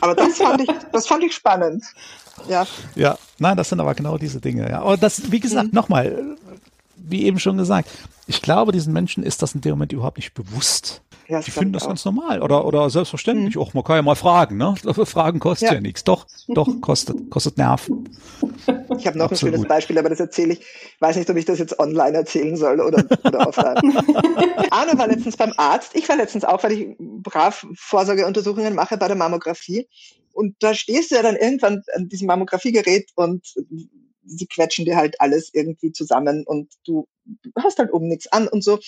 Aber 0.00 0.14
das 0.14 0.36
fand 0.36 0.60
ich, 0.60 0.70
das 0.92 1.08
fand 1.08 1.24
ich 1.24 1.34
spannend. 1.34 1.84
Ja. 2.48 2.66
Ja, 2.94 3.18
nein, 3.38 3.56
das 3.56 3.68
sind 3.68 3.80
aber 3.80 3.94
genau 3.94 4.16
diese 4.16 4.40
Dinge. 4.40 4.70
Ja. 4.70 4.82
Aber 4.82 4.96
das, 4.96 5.32
wie 5.32 5.40
gesagt, 5.40 5.68
mhm. 5.68 5.74
nochmal, 5.74 6.36
wie 6.96 7.24
eben 7.24 7.38
schon 7.38 7.56
gesagt, 7.56 7.88
ich 8.26 8.42
glaube, 8.42 8.72
diesen 8.72 8.92
Menschen 8.92 9.22
ist 9.22 9.42
das 9.42 9.54
in 9.54 9.60
dem 9.60 9.72
Moment 9.72 9.92
überhaupt 9.92 10.16
nicht 10.16 10.34
bewusst. 10.34 11.02
Ja, 11.28 11.40
die 11.40 11.50
finden 11.50 11.72
das 11.72 11.84
auch. 11.84 11.88
ganz 11.88 12.04
normal 12.04 12.40
oder, 12.40 12.64
oder 12.64 12.88
selbstverständlich. 12.88 13.56
Mhm. 13.56 13.60
Auch 13.60 13.74
man 13.74 13.82
kann 13.82 13.96
ja 13.96 14.02
mal 14.02 14.14
fragen, 14.14 14.56
ne? 14.56 14.74
Fragen 15.06 15.40
kostet 15.40 15.68
ja, 15.68 15.74
ja 15.74 15.80
nichts. 15.80 16.04
Doch, 16.04 16.26
doch, 16.48 16.68
kostet, 16.80 17.30
kostet 17.30 17.58
Nerven. 17.58 18.08
Ich 18.98 19.06
habe 19.06 19.18
noch 19.18 19.30
Absolut. 19.30 19.54
ein 19.54 19.58
schönes 19.58 19.68
Beispiel, 19.68 19.98
aber 19.98 20.08
das 20.08 20.20
erzähle 20.20 20.54
ich. 20.54 20.60
Ich 20.60 21.00
weiß 21.00 21.16
nicht, 21.16 21.28
ob 21.28 21.36
ich 21.36 21.44
das 21.44 21.58
jetzt 21.58 21.78
online 21.80 22.16
erzählen 22.16 22.56
soll 22.56 22.80
oder, 22.80 23.04
oder 23.24 23.46
offline. 23.48 23.76
Arne 24.70 24.96
war 24.96 25.08
letztens 25.08 25.36
beim 25.36 25.52
Arzt. 25.56 25.96
Ich 25.96 26.08
war 26.08 26.16
letztens 26.16 26.44
auch, 26.44 26.62
weil 26.62 26.72
ich 26.72 26.96
brav 26.98 27.66
Vorsorgeuntersuchungen 27.74 28.74
mache 28.74 28.96
bei 28.96 29.08
der 29.08 29.16
Mammographie. 29.16 29.88
Und 30.32 30.54
da 30.60 30.74
stehst 30.74 31.10
du 31.10 31.16
ja 31.16 31.22
dann 31.22 31.34
irgendwann 31.34 31.82
an 31.94 32.08
diesem 32.08 32.28
Mammografiegerät 32.28 33.10
und 33.16 33.54
sie 34.26 34.46
quetschen 34.46 34.84
dir 34.84 34.96
halt 34.96 35.20
alles 35.20 35.50
irgendwie 35.52 35.92
zusammen 35.92 36.44
und 36.46 36.72
du 36.84 37.06
hast 37.58 37.78
halt 37.78 37.92
oben 37.92 38.08
nichts 38.08 38.26
an 38.32 38.48
und 38.48 38.62
so 38.62 38.78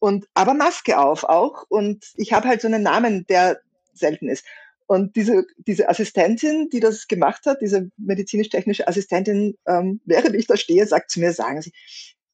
und 0.00 0.26
aber 0.34 0.54
Maske 0.54 0.98
auf 0.98 1.24
auch 1.24 1.64
und 1.68 2.06
ich 2.16 2.32
habe 2.32 2.48
halt 2.48 2.60
so 2.60 2.68
einen 2.68 2.82
Namen, 2.82 3.26
der 3.28 3.60
selten 3.92 4.28
ist. 4.28 4.44
Und 4.86 5.14
diese, 5.14 5.44
diese 5.56 5.88
Assistentin, 5.88 6.68
die 6.70 6.80
das 6.80 7.06
gemacht 7.06 7.46
hat, 7.46 7.60
diese 7.60 7.90
medizinisch-technische 7.96 8.88
Assistentin, 8.88 9.56
ähm, 9.68 10.00
während 10.04 10.34
ich 10.34 10.48
da 10.48 10.56
stehe, 10.56 10.84
sagt 10.84 11.12
zu 11.12 11.20
mir, 11.20 11.32
sagen 11.32 11.62
Sie, 11.62 11.72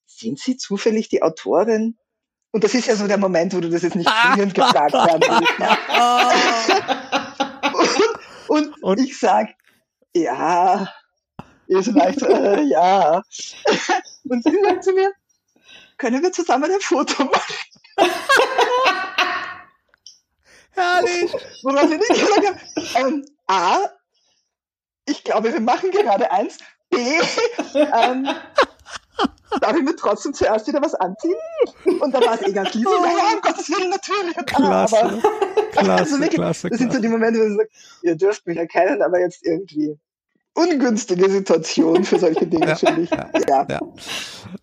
sind 0.07 0.39
Sie 0.39 0.57
zufällig 0.57 1.11
die 1.11 1.23
Autorin? 1.23 1.99
Und 2.53 2.65
das 2.65 2.73
ist 2.73 2.87
ja 2.87 2.97
so 2.97 3.07
der 3.07 3.19
Moment, 3.19 3.53
wo 3.53 3.61
du 3.61 3.69
das 3.69 3.83
jetzt 3.83 3.97
nicht 3.97 4.09
zwingend 4.09 4.55
gefragt 4.55 4.95
werden 4.95 5.21
willst. 5.29 5.53
und, 8.49 8.69
und, 8.69 8.83
und, 8.83 9.01
ich 9.01 9.19
sag, 9.19 9.51
ja, 10.15 10.91
ist 11.69 11.89
vielleicht, 11.89 12.23
äh, 12.23 12.63
ja. 12.63 13.23
und 14.29 14.45
sie 14.45 14.59
sagt 14.63 14.85
zu 14.85 14.93
mir, 14.93 15.13
können 15.99 16.23
wir 16.23 16.33
zusammen 16.33 16.71
ein 16.71 16.81
Foto 16.81 17.25
machen? 17.25 17.55
Herrlich. 20.73 21.33
Worauf 21.63 21.91
ich 21.91 21.99
nicht 21.99 22.09
gesagt 22.09 22.47
habe, 22.47 22.59
ähm, 22.97 23.27
A, 23.47 23.79
ich 25.07 25.25
glaube, 25.25 25.53
wir 25.53 25.61
machen 25.61 25.91
gerade 25.91 26.31
eins. 26.31 26.59
B, 26.91 26.99
ähm, 27.75 28.29
darf 29.61 29.77
ich 29.77 29.83
mir 29.83 29.97
trotzdem 29.97 30.35
zuerst 30.35 30.67
wieder 30.67 30.83
was 30.83 30.95
anziehen? 30.95 31.37
Und 32.01 32.13
dann 32.13 32.23
war 32.25 32.35
es 32.35 32.47
eh 32.47 32.53
ganz 32.53 32.75
lieb. 32.75 32.87
Oh. 32.87 33.05
Ja, 33.05 33.35
um 33.35 33.41
Gottes 33.41 33.69
Willen, 33.71 33.91
natürlich. 33.91 34.37
Klasse, 34.47 34.99
aber, 34.99 35.21
klasse, 35.73 35.93
also 35.93 36.21
wirklich, 36.21 36.35
klasse, 36.35 36.69
Das 36.69 36.79
sind 36.79 36.93
so 36.93 37.01
die 37.01 37.09
Momente, 37.09 37.41
wo 37.41 37.45
ich 37.45 37.57
sage, 37.57 37.71
ihr 38.03 38.17
dürft 38.17 38.47
mich 38.47 38.59
erkennen, 38.59 39.03
aber 39.03 39.21
jetzt 39.21 39.45
irgendwie 39.45 39.99
ungünstige 40.57 41.29
Situation 41.31 42.03
für 42.05 42.19
solche 42.19 42.47
Dinge, 42.47 42.69
ja, 42.69 42.75
finde 42.75 43.03
ich. 43.03 43.11
Ja, 43.11 43.29
ja. 43.49 43.67
ja, 43.69 43.81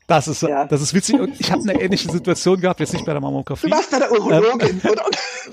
Das 0.08 0.28
ist, 0.28 0.44
das 0.44 0.82
ist 0.82 0.94
witzig. 0.94 1.20
Und 1.20 1.40
ich 1.40 1.52
habe 1.52 1.62
eine 1.62 1.80
ähnliche 1.80 2.12
Situation 2.12 2.60
gehabt, 2.60 2.80
jetzt 2.80 2.94
nicht 2.94 3.06
bei 3.06 3.14
der 3.14 3.22
Mammographie. 3.22 3.70
Du 3.70 3.76
warst 3.76 3.92
bei 3.92 4.00
der 4.00 4.12
Urologin, 4.12 4.82
ähm, 4.84 4.92
oder? 4.92 5.04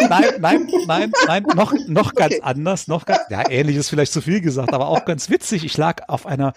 Nein, 0.09 0.25
nein, 0.41 0.69
nein, 0.87 1.13
nein, 1.27 1.43
noch, 1.55 1.75
noch 1.87 2.15
ganz 2.15 2.35
okay. 2.35 2.43
anders, 2.43 2.89
noch 2.89 3.05
ganz, 3.05 3.21
ja, 3.29 3.49
ähnlich 3.51 3.77
ist 3.77 3.91
vielleicht 3.91 4.13
zu 4.13 4.21
viel 4.23 4.41
gesagt, 4.41 4.73
aber 4.73 4.89
auch 4.89 5.05
ganz 5.05 5.29
witzig. 5.29 5.65
Ich 5.65 5.77
lag 5.77 6.09
auf 6.09 6.27
einer, 6.27 6.55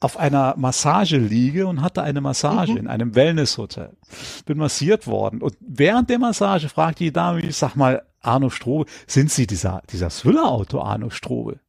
auf 0.00 0.18
einer 0.18 0.54
Massageliege 0.56 1.66
und 1.66 1.82
hatte 1.82 2.02
eine 2.02 2.20
Massage 2.20 2.72
mhm. 2.72 2.78
in 2.78 2.86
einem 2.88 3.14
Wellnesshotel. 3.14 3.96
Bin 4.44 4.58
massiert 4.58 5.06
worden. 5.06 5.40
Und 5.40 5.56
während 5.60 6.10
der 6.10 6.18
Massage 6.18 6.68
fragt 6.68 7.00
die 7.00 7.12
Dame, 7.12 7.40
ich 7.40 7.56
sag 7.56 7.74
mal, 7.74 8.02
Arno 8.20 8.50
Strobe, 8.50 8.86
sind 9.06 9.30
Sie 9.30 9.46
dieser, 9.46 9.82
dieser 9.90 10.10
Thriller-Auto 10.10 10.80
Arno 10.80 11.10
Strobe? 11.10 11.60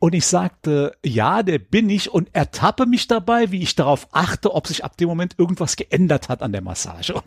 Und 0.00 0.14
ich 0.14 0.26
sagte, 0.26 0.96
ja, 1.04 1.42
der 1.42 1.58
bin 1.58 1.90
ich 1.90 2.10
und 2.10 2.30
ertappe 2.32 2.86
mich 2.86 3.06
dabei, 3.06 3.50
wie 3.52 3.62
ich 3.62 3.76
darauf 3.76 4.08
achte, 4.12 4.54
ob 4.54 4.66
sich 4.66 4.82
ab 4.82 4.96
dem 4.96 5.10
Moment 5.10 5.34
irgendwas 5.36 5.76
geändert 5.76 6.30
hat 6.30 6.40
an 6.40 6.52
der 6.52 6.62
Massage. 6.62 7.12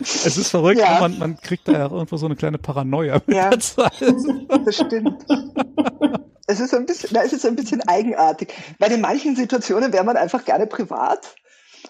es 0.00 0.36
ist 0.36 0.50
verrückt, 0.50 0.80
ja. 0.80 0.98
man, 0.98 1.16
man 1.16 1.36
kriegt 1.36 1.68
da 1.68 1.72
ja 1.74 1.88
irgendwo 1.88 2.16
so 2.16 2.26
eine 2.26 2.34
kleine 2.34 2.58
Paranoia 2.58 3.22
mit 3.24 3.36
ja, 3.36 3.50
der 3.50 3.60
Zeit. 3.60 4.02
Das 4.02 4.74
stimmt. 4.74 5.24
Es 6.48 6.58
ist 6.58 6.74
ein 6.74 6.86
bisschen, 6.86 7.10
na, 7.12 7.22
es 7.22 7.32
ist 7.32 7.46
ein 7.46 7.54
bisschen 7.54 7.82
eigenartig, 7.82 8.52
weil 8.80 8.90
in 8.90 9.00
manchen 9.00 9.36
Situationen 9.36 9.92
wäre 9.92 10.02
man 10.02 10.16
einfach 10.16 10.44
gerne 10.44 10.66
privat 10.66 11.36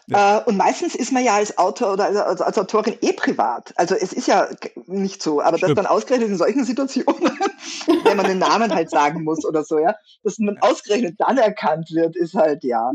ja. 0.06 0.38
Äh, 0.38 0.44
und 0.44 0.56
meistens 0.56 0.94
ist 0.94 1.12
man 1.12 1.24
ja 1.24 1.34
als 1.36 1.56
Autor 1.56 1.94
oder 1.94 2.04
als, 2.26 2.40
als, 2.40 2.58
Autorin 2.58 2.96
eh 3.00 3.12
privat. 3.12 3.72
Also 3.76 3.94
es 3.94 4.12
ist 4.12 4.28
ja 4.28 4.48
nicht 4.86 5.22
so, 5.22 5.40
aber 5.40 5.56
Stimmt. 5.56 5.70
dass 5.70 5.84
dann 5.84 5.86
ausgerechnet 5.86 6.28
in 6.28 6.36
solchen 6.36 6.64
Situationen, 6.64 7.30
wenn 8.04 8.16
man 8.16 8.26
den 8.26 8.38
Namen 8.38 8.74
halt 8.74 8.90
sagen 8.90 9.24
muss 9.24 9.44
oder 9.44 9.64
so, 9.64 9.78
ja, 9.78 9.94
dass 10.22 10.38
man 10.38 10.58
ausgerechnet 10.58 11.16
dann 11.18 11.38
erkannt 11.38 11.90
wird, 11.92 12.16
ist 12.16 12.34
halt 12.34 12.64
ja 12.64 12.92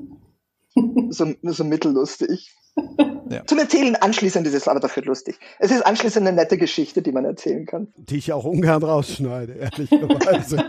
so, 1.09 1.33
so 1.41 1.63
mittellustig. 1.63 2.55
Ja. 3.29 3.45
Zum 3.45 3.59
Erzählen 3.59 3.95
anschließend 3.95 4.47
ist 4.47 4.53
es 4.53 4.67
aber 4.67 4.79
dafür 4.79 5.03
lustig. 5.03 5.37
Es 5.59 5.69
ist 5.71 5.85
anschließend 5.85 6.25
eine 6.25 6.35
nette 6.35 6.57
Geschichte, 6.57 7.01
die 7.01 7.11
man 7.11 7.25
erzählen 7.25 7.65
kann. 7.65 7.87
Die 7.97 8.17
ich 8.17 8.31
auch 8.33 8.45
ungern 8.45 8.81
rausschneide, 8.81 9.53
ehrlicherweise. 9.53 10.57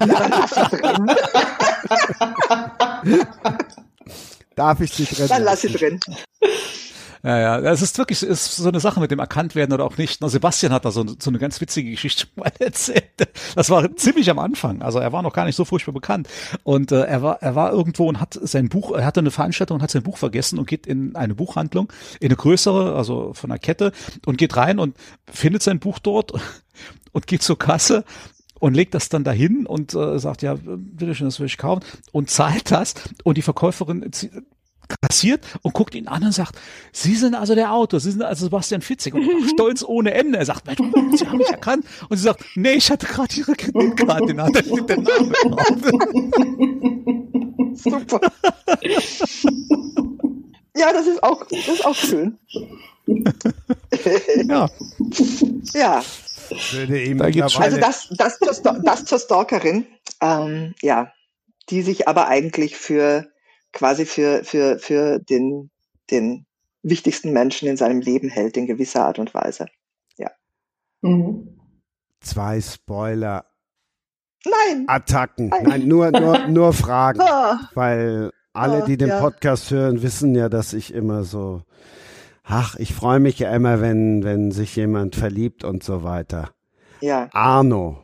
ja. 3.04 3.58
Darf 4.56 4.80
ich 4.80 4.92
sie 4.92 5.04
drin? 5.04 5.28
Dann 5.28 5.44
lass 5.44 5.62
sie 5.62 5.72
drin. 5.72 6.00
Ja, 7.22 7.38
ja, 7.38 7.70
es 7.70 7.82
ist 7.82 7.98
wirklich 7.98 8.22
ist 8.22 8.56
so 8.56 8.68
eine 8.68 8.80
Sache 8.80 8.98
mit 8.98 9.10
dem 9.10 9.18
Erkanntwerden 9.18 9.74
oder 9.74 9.84
auch 9.84 9.98
nicht. 9.98 10.22
Na, 10.22 10.28
Sebastian 10.30 10.72
hat 10.72 10.86
da 10.86 10.90
so, 10.90 11.04
so 11.18 11.28
eine 11.28 11.38
ganz 11.38 11.60
witzige 11.60 11.90
Geschichte 11.90 12.26
mal 12.36 12.50
erzählt. 12.58 13.04
Das 13.54 13.68
war 13.68 13.94
ziemlich 13.96 14.30
am 14.30 14.38
Anfang. 14.38 14.80
Also 14.80 15.00
er 15.00 15.12
war 15.12 15.22
noch 15.22 15.34
gar 15.34 15.44
nicht 15.44 15.56
so 15.56 15.66
furchtbar 15.66 15.92
bekannt. 15.92 16.28
Und 16.62 16.92
äh, 16.92 17.02
er 17.02 17.22
war 17.22 17.42
er 17.42 17.54
war 17.54 17.72
irgendwo 17.72 18.08
und 18.08 18.20
hat 18.20 18.38
sein 18.40 18.70
Buch, 18.70 18.92
er 18.92 19.04
hatte 19.04 19.20
eine 19.20 19.30
Veranstaltung 19.30 19.76
und 19.76 19.82
hat 19.82 19.90
sein 19.90 20.02
Buch 20.02 20.16
vergessen 20.16 20.58
und 20.58 20.66
geht 20.66 20.86
in 20.86 21.14
eine 21.14 21.34
Buchhandlung, 21.34 21.92
in 22.20 22.28
eine 22.28 22.36
größere, 22.36 22.96
also 22.96 23.34
von 23.34 23.50
einer 23.50 23.58
Kette 23.58 23.92
und 24.24 24.38
geht 24.38 24.56
rein 24.56 24.78
und 24.78 24.96
findet 25.30 25.62
sein 25.62 25.78
Buch 25.78 25.98
dort 25.98 26.32
und 27.12 27.26
geht 27.26 27.42
zur 27.42 27.58
Kasse 27.58 28.04
und 28.60 28.74
legt 28.74 28.94
das 28.94 29.08
dann 29.08 29.24
dahin 29.24 29.66
und 29.66 29.94
äh, 29.94 30.18
sagt, 30.18 30.42
ja, 30.42 30.54
bitteschön, 30.62 31.26
das 31.26 31.40
will 31.40 31.46
ich 31.46 31.58
kaufen 31.58 31.82
und 32.12 32.30
zahlt 32.30 32.70
das 32.70 32.94
und 33.24 33.36
die 33.36 33.42
Verkäuferin 33.42 34.08
kassiert 35.02 35.44
und 35.62 35.74
guckt 35.74 35.94
ihn 35.94 36.08
an 36.08 36.24
und 36.24 36.32
sagt, 36.32 36.56
Sie 36.92 37.14
sind 37.14 37.34
also 37.34 37.54
der 37.54 37.72
Autor, 37.72 38.00
Sie 38.00 38.10
sind 38.10 38.22
also 38.22 38.46
Sebastian 38.46 38.82
Fitzig 38.82 39.14
und 39.14 39.24
stolz 39.50 39.82
ohne 39.82 40.12
Ende. 40.14 40.38
Er 40.38 40.46
sagt, 40.46 40.68
Sie 40.68 41.26
haben 41.26 41.38
mich 41.38 41.48
erkannt. 41.48 41.84
Und 42.08 42.16
sie 42.16 42.24
sagt, 42.24 42.44
nee, 42.54 42.72
ich 42.72 42.90
hatte 42.90 43.06
gerade 43.06 43.34
Ihre 43.34 43.54
Kreditkarte 43.54 44.24
in 44.30 44.36
der 44.36 44.46
Hand, 44.46 44.56
da 44.56 44.62
steht 44.62 44.88
der 44.88 44.96
Name 44.96 45.32
drauf. 45.44 45.76
Super. 47.82 48.20
ja, 50.76 50.92
das 50.92 51.06
ist 51.06 51.22
auch, 51.22 51.46
das 51.46 51.68
ist 51.68 51.86
auch 51.86 51.94
schön. 51.94 52.36
ja. 54.48 54.68
Ja. 55.74 56.02
Da 56.50 57.64
also 57.64 57.78
das, 57.78 58.08
das, 58.10 58.38
zur, 58.38 58.80
das 58.82 59.04
zur 59.04 59.18
Stalkerin, 59.18 59.86
ähm, 60.20 60.74
ja, 60.82 61.12
die 61.68 61.82
sich 61.82 62.08
aber 62.08 62.28
eigentlich 62.28 62.76
für 62.76 63.28
quasi 63.72 64.06
für, 64.06 64.44
für, 64.44 64.78
für 64.78 65.18
den, 65.18 65.70
den 66.10 66.46
wichtigsten 66.82 67.32
Menschen 67.32 67.68
in 67.68 67.76
seinem 67.76 68.00
Leben 68.00 68.28
hält, 68.28 68.56
in 68.56 68.66
gewisser 68.66 69.04
Art 69.04 69.18
und 69.18 69.34
Weise. 69.34 69.66
Ja. 70.16 70.30
Mhm. 71.02 71.60
Zwei 72.20 72.60
Spoiler. 72.60 73.46
Nein. 74.44 74.84
Attacken. 74.86 75.48
Nein, 75.48 75.62
Nein 75.64 75.88
nur, 75.88 76.10
nur, 76.10 76.38
nur 76.48 76.72
Fragen. 76.72 77.20
Ah. 77.20 77.70
Weil 77.74 78.32
alle, 78.52 78.84
die 78.84 78.96
den 78.96 79.08
ja. 79.08 79.20
Podcast 79.20 79.70
hören, 79.70 80.02
wissen 80.02 80.34
ja, 80.34 80.48
dass 80.48 80.72
ich 80.72 80.92
immer 80.92 81.24
so, 81.24 81.62
ach, 82.50 82.76
ich 82.76 82.92
freue 82.94 83.20
mich 83.20 83.38
ja 83.38 83.54
immer, 83.54 83.80
wenn, 83.80 84.24
wenn 84.24 84.50
sich 84.50 84.76
jemand 84.76 85.16
verliebt 85.16 85.64
und 85.64 85.82
so 85.82 86.02
weiter. 86.02 86.50
Ja. 87.00 87.28
Arno, 87.32 88.02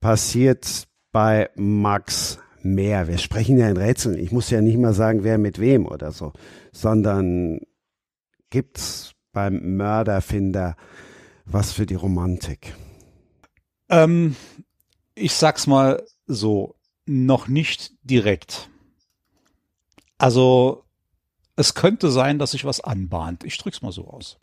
passiert 0.00 0.88
bei 1.12 1.50
Max 1.54 2.38
mehr? 2.62 3.08
Wir 3.08 3.18
sprechen 3.18 3.58
ja 3.58 3.68
in 3.68 3.76
Rätseln. 3.76 4.18
Ich 4.18 4.32
muss 4.32 4.50
ja 4.50 4.60
nicht 4.60 4.78
mal 4.78 4.94
sagen, 4.94 5.22
wer 5.22 5.38
mit 5.38 5.58
wem 5.58 5.86
oder 5.86 6.12
so, 6.12 6.32
sondern 6.72 7.60
gibt's 8.50 9.12
beim 9.32 9.76
Mörderfinder 9.76 10.76
was 11.44 11.72
für 11.72 11.84
die 11.84 11.94
Romantik? 11.94 12.74
Ähm, 13.90 14.34
ich 15.14 15.34
sag's 15.34 15.66
mal 15.66 16.02
so, 16.26 16.76
noch 17.04 17.48
nicht 17.48 17.92
direkt. 18.02 18.70
Also 20.16 20.83
es 21.56 21.74
könnte 21.74 22.10
sein, 22.10 22.38
dass 22.38 22.52
sich 22.52 22.64
was 22.64 22.80
anbahnt. 22.80 23.44
Ich 23.44 23.58
drück's 23.58 23.82
mal 23.82 23.92
so 23.92 24.06
aus. 24.06 24.38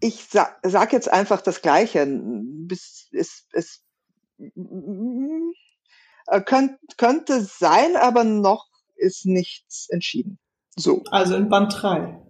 Ich 0.00 0.26
sag, 0.30 0.58
sag 0.62 0.92
jetzt 0.92 1.10
einfach 1.10 1.40
das 1.40 1.62
Gleiche. 1.62 2.06
Es, 2.70 3.08
es, 3.12 3.46
es 3.52 3.84
äh, 6.26 6.40
könnt, 6.42 6.78
könnte 6.96 7.42
sein, 7.42 7.96
aber 7.96 8.24
noch 8.24 8.66
ist 8.96 9.26
nichts 9.26 9.88
entschieden. 9.90 10.38
So. 10.76 11.02
Also 11.10 11.36
in 11.36 11.48
Band 11.48 11.74
3. 11.80 12.20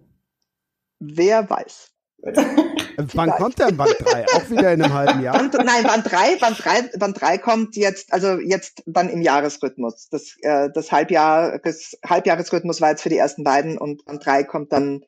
Wer 0.99 1.49
weiß. 1.49 1.91
Wann 2.19 3.29
kommt 3.31 3.59
denn 3.59 3.77
Band 3.77 3.95
3? 3.99 4.25
Auch 4.33 4.49
wieder 4.49 4.73
in 4.73 4.81
einem 4.81 4.93
halben 4.93 5.21
Jahr? 5.21 5.37
Band, 5.37 5.53
nein, 5.53 5.83
Band 5.83 6.11
3, 6.11 6.37
Band 6.37 6.63
3, 6.63 6.97
Band 6.97 7.21
3 7.21 7.37
kommt 7.37 7.75
jetzt, 7.75 8.11
also 8.11 8.39
jetzt 8.39 8.83
dann 8.87 9.09
im 9.09 9.21
Jahresrhythmus. 9.21 10.09
Das, 10.09 10.35
äh, 10.41 10.69
das 10.73 10.91
Halbjahres, 10.91 11.97
Halbjahresrhythmus 12.03 12.81
war 12.81 12.89
jetzt 12.89 13.03
für 13.03 13.09
die 13.09 13.17
ersten 13.17 13.43
beiden 13.43 13.77
und 13.77 14.05
Band 14.05 14.25
3 14.25 14.43
kommt 14.43 14.73
dann 14.73 15.03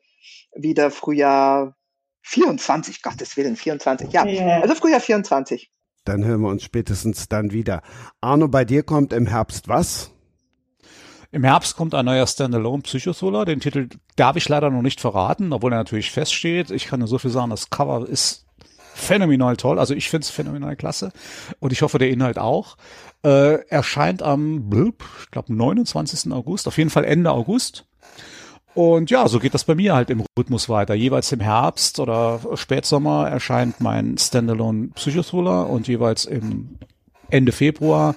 wieder 0.55 0.91
Frühjahr 0.91 1.75
24, 2.21 3.01
Gottes 3.01 3.37
Willen, 3.37 3.55
24, 3.55 4.11
ja. 4.11 4.25
Yeah. 4.25 4.61
Also 4.61 4.75
Frühjahr 4.75 4.99
24. 4.99 5.71
Dann 6.05 6.23
hören 6.23 6.41
wir 6.41 6.49
uns 6.49 6.63
spätestens 6.63 7.27
dann 7.27 7.51
wieder. 7.51 7.81
Arno, 8.21 8.47
bei 8.47 8.65
dir 8.65 8.83
kommt 8.83 9.13
im 9.13 9.25
Herbst 9.25 9.67
was? 9.67 10.11
Im 11.31 11.43
Herbst 11.43 11.75
kommt 11.75 11.93
ein 11.93 12.05
neuer 12.05 12.25
Standalone 12.25 12.81
Psychothriller. 12.81 13.45
Den 13.45 13.59
Titel 13.59 13.89
darf 14.15 14.35
ich 14.35 14.49
leider 14.49 14.71
noch 14.71 14.81
nicht 14.81 14.99
verraten, 14.99 15.53
obwohl 15.53 15.73
er 15.73 15.77
natürlich 15.77 16.11
feststeht. 16.11 16.71
Ich 16.71 16.87
kann 16.87 16.99
nur 16.99 17.07
so 17.07 17.19
viel 17.19 17.29
sagen, 17.29 17.51
das 17.51 17.69
Cover 17.69 18.07
ist 18.07 18.45
phänomenal 18.95 19.55
toll. 19.55 19.77
Also 19.77 19.93
ich 19.93 20.09
finde 20.09 20.25
es 20.25 20.31
phänomenal 20.31 20.75
klasse. 20.75 21.11
Und 21.59 21.71
ich 21.71 21.83
hoffe, 21.83 21.99
der 21.99 22.09
Inhalt 22.09 22.39
auch. 22.39 22.77
Äh, 23.23 23.65
erscheint 23.67 24.23
am, 24.23 24.69
ich 24.71 25.31
glaube, 25.31 25.53
29. 25.53 26.31
August, 26.31 26.67
auf 26.67 26.77
jeden 26.77 26.89
Fall 26.89 27.05
Ende 27.05 27.31
August. 27.31 27.85
Und 28.73 29.11
ja, 29.11 29.27
so 29.27 29.39
geht 29.39 29.53
das 29.53 29.65
bei 29.65 29.75
mir 29.75 29.93
halt 29.93 30.09
im 30.09 30.23
Rhythmus 30.37 30.69
weiter. 30.69 30.93
Jeweils 30.93 31.31
im 31.31 31.41
Herbst 31.41 31.99
oder 31.99 32.39
Spätsommer 32.55 33.27
erscheint 33.27 33.81
mein 33.81 34.17
Standalone 34.17 34.89
Psychothriller 34.95 35.69
und 35.69 35.87
jeweils 35.87 36.25
im 36.25 36.77
Ende 37.29 37.51
Februar 37.51 38.15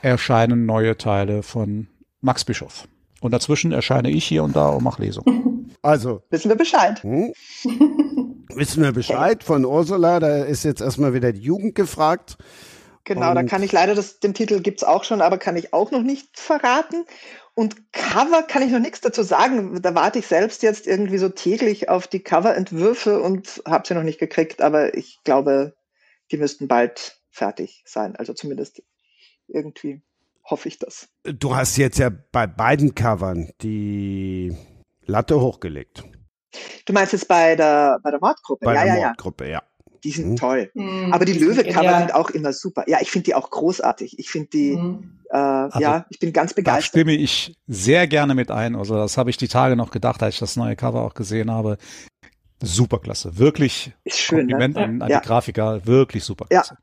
erscheinen 0.00 0.64
neue 0.64 0.96
Teile 0.96 1.42
von 1.42 1.88
Max 2.26 2.44
Bischof. 2.44 2.88
Und 3.20 3.30
dazwischen 3.30 3.70
erscheine 3.70 4.10
ich 4.10 4.24
hier 4.24 4.42
und 4.42 4.54
da 4.54 4.70
und 4.70 4.82
mache 4.84 5.02
Lesungen. 5.02 5.52
Also. 5.82 6.22
Wissen 6.30 6.48
wir 6.48 6.56
Bescheid. 6.56 7.00
Hm? 7.04 7.32
Wissen 8.54 8.82
wir 8.82 8.90
Bescheid 8.90 9.44
von 9.44 9.64
Ursula, 9.64 10.18
da 10.18 10.42
ist 10.42 10.64
jetzt 10.64 10.80
erstmal 10.80 11.14
wieder 11.14 11.32
die 11.32 11.42
Jugend 11.42 11.76
gefragt. 11.76 12.38
Genau, 13.04 13.28
und 13.28 13.34
da 13.36 13.42
kann 13.44 13.62
ich 13.62 13.70
leider, 13.70 13.94
das, 13.94 14.18
den 14.18 14.34
Titel 14.34 14.60
gibt's 14.60 14.82
auch 14.82 15.04
schon, 15.04 15.20
aber 15.20 15.38
kann 15.38 15.54
ich 15.54 15.72
auch 15.72 15.92
noch 15.92 16.02
nicht 16.02 16.40
verraten. 16.40 17.04
Und 17.54 17.92
Cover 17.92 18.42
kann 18.42 18.62
ich 18.62 18.72
noch 18.72 18.80
nichts 18.80 19.00
dazu 19.00 19.22
sagen. 19.22 19.80
Da 19.80 19.94
warte 19.94 20.18
ich 20.18 20.26
selbst 20.26 20.64
jetzt 20.64 20.88
irgendwie 20.88 21.18
so 21.18 21.28
täglich 21.28 21.88
auf 21.88 22.08
die 22.08 22.24
Coverentwürfe 22.24 23.22
und 23.22 23.62
habe 23.64 23.86
sie 23.86 23.94
noch 23.94 24.02
nicht 24.02 24.18
gekriegt, 24.18 24.62
aber 24.62 24.94
ich 24.94 25.20
glaube, 25.22 25.76
die 26.32 26.38
müssten 26.38 26.66
bald 26.66 27.20
fertig 27.30 27.84
sein. 27.86 28.16
Also 28.16 28.32
zumindest 28.32 28.82
irgendwie 29.46 30.02
hoffe 30.46 30.68
ich 30.68 30.78
das. 30.78 31.08
Du 31.24 31.54
hast 31.54 31.76
jetzt 31.76 31.98
ja 31.98 32.10
bei 32.32 32.46
beiden 32.46 32.94
Covern 32.94 33.50
die 33.62 34.56
Latte 35.04 35.40
hochgelegt. 35.40 36.04
Du 36.84 36.92
meinst 36.92 37.12
jetzt 37.12 37.28
bei 37.28 37.56
der, 37.56 37.98
bei 38.02 38.10
der 38.10 38.20
Mordgruppe? 38.20 38.64
Bei 38.64 38.74
ja, 38.74 38.84
der 38.84 38.96
ja, 38.96 39.06
Mordgruppe, 39.08 39.48
ja. 39.48 39.62
Die 40.04 40.10
sind 40.10 40.30
mhm. 40.30 40.36
toll. 40.36 40.70
Mhm, 40.74 41.12
Aber 41.12 41.24
die 41.24 41.32
Löwe-Cover 41.32 41.98
sind 41.98 42.14
auch 42.14 42.30
immer 42.30 42.52
super. 42.52 42.84
Ja, 42.86 42.98
ich 43.00 43.10
finde 43.10 43.24
die 43.24 43.34
auch 43.34 43.50
großartig. 43.50 44.18
Ich 44.18 44.30
finde 44.30 44.48
die, 44.50 44.76
mhm. 44.76 45.20
äh, 45.30 45.36
also, 45.36 45.80
ja, 45.80 46.06
ich 46.10 46.18
bin 46.18 46.32
ganz 46.32 46.54
begeistert. 46.54 46.94
Da 46.94 47.00
stimme 47.00 47.14
ich 47.14 47.56
sehr 47.66 48.06
gerne 48.06 48.34
mit 48.34 48.50
ein. 48.50 48.76
Also 48.76 48.94
das 48.94 49.18
habe 49.18 49.30
ich 49.30 49.36
die 49.36 49.48
Tage 49.48 49.74
noch 49.74 49.90
gedacht, 49.90 50.22
als 50.22 50.34
ich 50.34 50.40
das 50.40 50.56
neue 50.56 50.76
Cover 50.76 51.02
auch 51.02 51.14
gesehen 51.14 51.50
habe. 51.50 51.78
Superklasse. 52.62 53.38
Wirklich 53.38 53.92
ist 54.04 54.18
schön, 54.18 54.46
ne? 54.46 54.52
Kompliment 54.52 54.76
ne? 54.76 54.84
an, 54.84 55.02
an 55.02 55.10
ja. 55.10 55.20
die 55.20 55.26
Grafiker. 55.26 55.86
Wirklich 55.86 56.24
superklasse. 56.24 56.78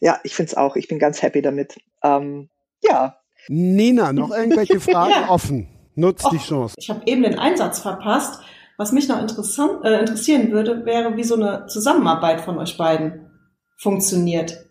Ja, 0.00 0.12
ja 0.12 0.20
ich 0.22 0.34
finde 0.34 0.50
es 0.50 0.56
auch. 0.56 0.76
Ich 0.76 0.88
bin 0.88 0.98
ganz 0.98 1.22
happy 1.22 1.42
damit. 1.42 1.78
Ähm, 2.02 2.48
ja. 2.82 3.16
Nina, 3.48 4.12
noch 4.12 4.30
irgendwelche 4.30 4.80
Fragen 4.80 5.10
ja. 5.10 5.28
offen? 5.30 5.68
Nutzt 5.94 6.26
Och, 6.26 6.30
die 6.30 6.38
Chance. 6.38 6.74
Ich 6.78 6.90
habe 6.90 7.02
eben 7.06 7.22
den 7.22 7.38
Einsatz 7.38 7.80
verpasst. 7.80 8.40
Was 8.76 8.92
mich 8.92 9.08
noch 9.08 9.20
interessant, 9.20 9.84
äh, 9.84 9.98
interessieren 9.98 10.52
würde, 10.52 10.84
wäre, 10.86 11.16
wie 11.16 11.24
so 11.24 11.34
eine 11.34 11.66
Zusammenarbeit 11.66 12.40
von 12.40 12.58
euch 12.58 12.78
beiden 12.78 13.28
funktioniert. 13.76 14.66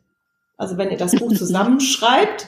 Also 0.57 0.77
wenn 0.77 0.91
ihr 0.91 0.97
das 0.97 1.15
Buch 1.15 1.34
zusammenschreibt 1.35 2.47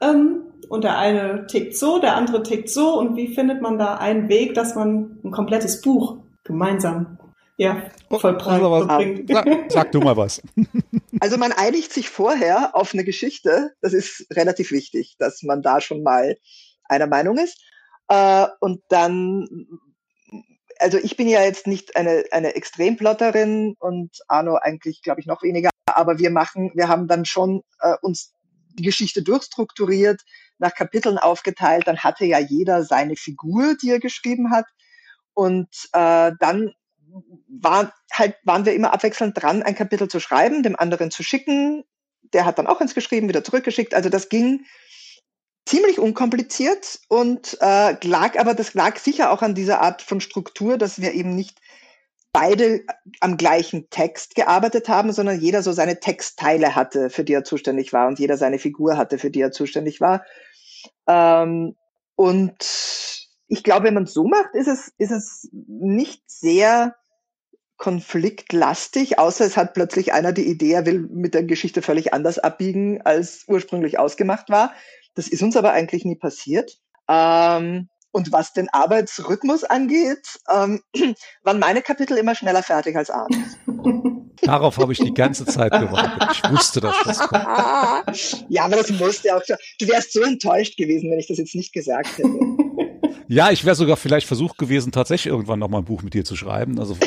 ähm, 0.00 0.42
und 0.68 0.84
der 0.84 0.96
eine 0.96 1.46
tickt 1.46 1.76
so, 1.76 1.98
der 1.98 2.16
andere 2.16 2.44
tickt 2.44 2.70
so 2.70 2.96
und 2.96 3.16
wie 3.16 3.34
findet 3.34 3.60
man 3.60 3.78
da 3.78 3.96
einen 3.96 4.28
Weg, 4.28 4.54
dass 4.54 4.76
man 4.76 5.18
ein 5.24 5.32
komplettes 5.32 5.80
Buch 5.80 6.18
gemeinsam 6.44 7.18
ja, 7.56 7.82
vollbracht 8.08 8.62
also, 8.62 9.24
sag, 9.26 9.48
sag 9.68 9.92
du 9.92 10.00
mal 10.00 10.16
was. 10.16 10.40
Also 11.20 11.36
man 11.36 11.52
einigt 11.52 11.92
sich 11.92 12.08
vorher 12.08 12.74
auf 12.76 12.94
eine 12.94 13.04
Geschichte. 13.04 13.72
Das 13.80 13.92
ist 13.92 14.26
relativ 14.32 14.70
wichtig, 14.70 15.16
dass 15.18 15.42
man 15.42 15.62
da 15.62 15.80
schon 15.80 16.02
mal 16.02 16.36
einer 16.84 17.06
Meinung 17.06 17.38
ist. 17.38 17.60
Äh, 18.08 18.46
und 18.60 18.82
dann 18.88 19.48
also 20.80 20.98
ich 20.98 21.16
bin 21.16 21.28
ja 21.28 21.42
jetzt 21.42 21.66
nicht 21.66 21.96
eine, 21.96 22.24
eine 22.30 22.54
Extremplotterin 22.54 23.74
und 23.78 24.16
Arno 24.28 24.56
eigentlich, 24.56 25.02
glaube 25.02 25.20
ich, 25.20 25.26
noch 25.26 25.42
weniger, 25.42 25.70
aber 25.86 26.18
wir 26.18 26.30
machen, 26.30 26.70
wir 26.74 26.88
haben 26.88 27.08
dann 27.08 27.24
schon 27.24 27.62
äh, 27.80 27.96
uns 28.00 28.32
die 28.74 28.84
Geschichte 28.84 29.22
durchstrukturiert, 29.22 30.22
nach 30.58 30.74
Kapiteln 30.74 31.18
aufgeteilt, 31.18 31.86
dann 31.86 31.98
hatte 31.98 32.24
ja 32.24 32.38
jeder 32.38 32.84
seine 32.84 33.16
Figur, 33.16 33.74
die 33.80 33.90
er 33.90 33.98
geschrieben 33.98 34.50
hat. 34.50 34.66
Und 35.34 35.68
äh, 35.92 36.32
dann 36.38 36.72
war 37.48 37.92
halt, 38.12 38.36
waren 38.44 38.64
wir 38.64 38.74
immer 38.74 38.92
abwechselnd 38.92 39.40
dran, 39.40 39.62
ein 39.62 39.74
Kapitel 39.74 40.08
zu 40.08 40.20
schreiben, 40.20 40.62
dem 40.62 40.76
anderen 40.76 41.10
zu 41.10 41.22
schicken. 41.22 41.84
Der 42.32 42.44
hat 42.44 42.58
dann 42.58 42.66
auch 42.66 42.80
ins 42.80 42.94
geschrieben, 42.94 43.28
wieder 43.28 43.44
zurückgeschickt. 43.44 43.94
Also 43.94 44.08
das 44.08 44.28
ging 44.28 44.64
ziemlich 45.66 45.98
unkompliziert 45.98 47.00
und 47.08 47.58
äh, 47.60 47.96
lag 48.06 48.38
aber, 48.38 48.54
das 48.54 48.74
lag 48.74 48.98
sicher 48.98 49.30
auch 49.30 49.42
an 49.42 49.54
dieser 49.54 49.80
Art 49.82 50.02
von 50.02 50.20
Struktur, 50.20 50.78
dass 50.78 51.00
wir 51.00 51.12
eben 51.12 51.34
nicht 51.34 51.58
beide 52.32 52.84
am 53.20 53.36
gleichen 53.36 53.90
Text 53.90 54.34
gearbeitet 54.34 54.88
haben, 54.88 55.12
sondern 55.12 55.40
jeder 55.40 55.62
so 55.62 55.72
seine 55.72 56.00
Textteile 56.00 56.74
hatte, 56.74 57.10
für 57.10 57.24
die 57.24 57.32
er 57.32 57.44
zuständig 57.44 57.92
war 57.92 58.08
und 58.08 58.18
jeder 58.18 58.36
seine 58.36 58.58
Figur 58.58 58.96
hatte, 58.96 59.18
für 59.18 59.30
die 59.30 59.40
er 59.40 59.52
zuständig 59.52 60.00
war. 60.00 60.24
Ähm, 61.06 61.76
und 62.16 63.27
ich 63.48 63.64
glaube, 63.64 63.86
wenn 63.86 63.94
man 63.94 64.04
es 64.04 64.12
so 64.12 64.24
macht, 64.24 64.54
ist 64.54 64.68
es, 64.68 64.92
ist 64.98 65.10
es 65.10 65.48
nicht 65.52 66.22
sehr 66.26 66.94
konfliktlastig, 67.78 69.18
außer 69.18 69.44
es 69.44 69.56
hat 69.56 69.72
plötzlich 69.72 70.12
einer 70.12 70.32
die 70.32 70.48
Idee, 70.48 70.72
er 70.72 70.86
will 70.86 71.08
mit 71.10 71.34
der 71.34 71.44
Geschichte 71.44 71.80
völlig 71.80 72.12
anders 72.12 72.38
abbiegen, 72.38 73.00
als 73.02 73.44
ursprünglich 73.46 73.98
ausgemacht 73.98 74.50
war. 74.50 74.72
Das 75.14 75.28
ist 75.28 75.42
uns 75.42 75.56
aber 75.56 75.72
eigentlich 75.72 76.04
nie 76.04 76.16
passiert. 76.16 76.78
Ähm, 77.08 77.88
und 78.10 78.32
was 78.32 78.52
den 78.52 78.68
Arbeitsrhythmus 78.70 79.64
angeht, 79.64 80.38
ähm, 80.52 80.82
waren 81.42 81.58
meine 81.58 81.82
Kapitel 81.82 82.16
immer 82.16 82.34
schneller 82.34 82.62
fertig 82.62 82.96
als 82.96 83.10
Arne. 83.10 83.44
Darauf 84.42 84.78
habe 84.78 84.92
ich 84.92 84.98
die 84.98 85.14
ganze 85.14 85.44
Zeit 85.46 85.72
gewartet. 85.72 86.28
Ich 86.32 86.50
wusste, 86.50 86.80
dass 86.80 86.96
das 87.04 87.18
kommt. 87.18 87.44
Ja, 88.48 88.64
aber 88.64 88.76
das 88.76 88.90
musste 88.90 89.36
auch 89.36 89.42
schon. 89.44 89.56
Du 89.80 89.88
wärst 89.88 90.12
so 90.12 90.22
enttäuscht 90.22 90.76
gewesen, 90.76 91.10
wenn 91.10 91.18
ich 91.18 91.26
das 91.26 91.38
jetzt 91.38 91.54
nicht 91.54 91.72
gesagt 91.72 92.18
hätte. 92.18 92.28
Ja, 93.28 93.50
ich 93.50 93.66
wäre 93.66 93.76
sogar 93.76 93.98
vielleicht 93.98 94.26
versucht 94.26 94.56
gewesen, 94.56 94.90
tatsächlich 94.90 95.30
irgendwann 95.30 95.58
noch 95.58 95.68
mal 95.68 95.78
ein 95.78 95.84
Buch 95.84 96.02
mit 96.02 96.14
dir 96.14 96.24
zu 96.24 96.34
schreiben. 96.34 96.78
Also 96.78 96.96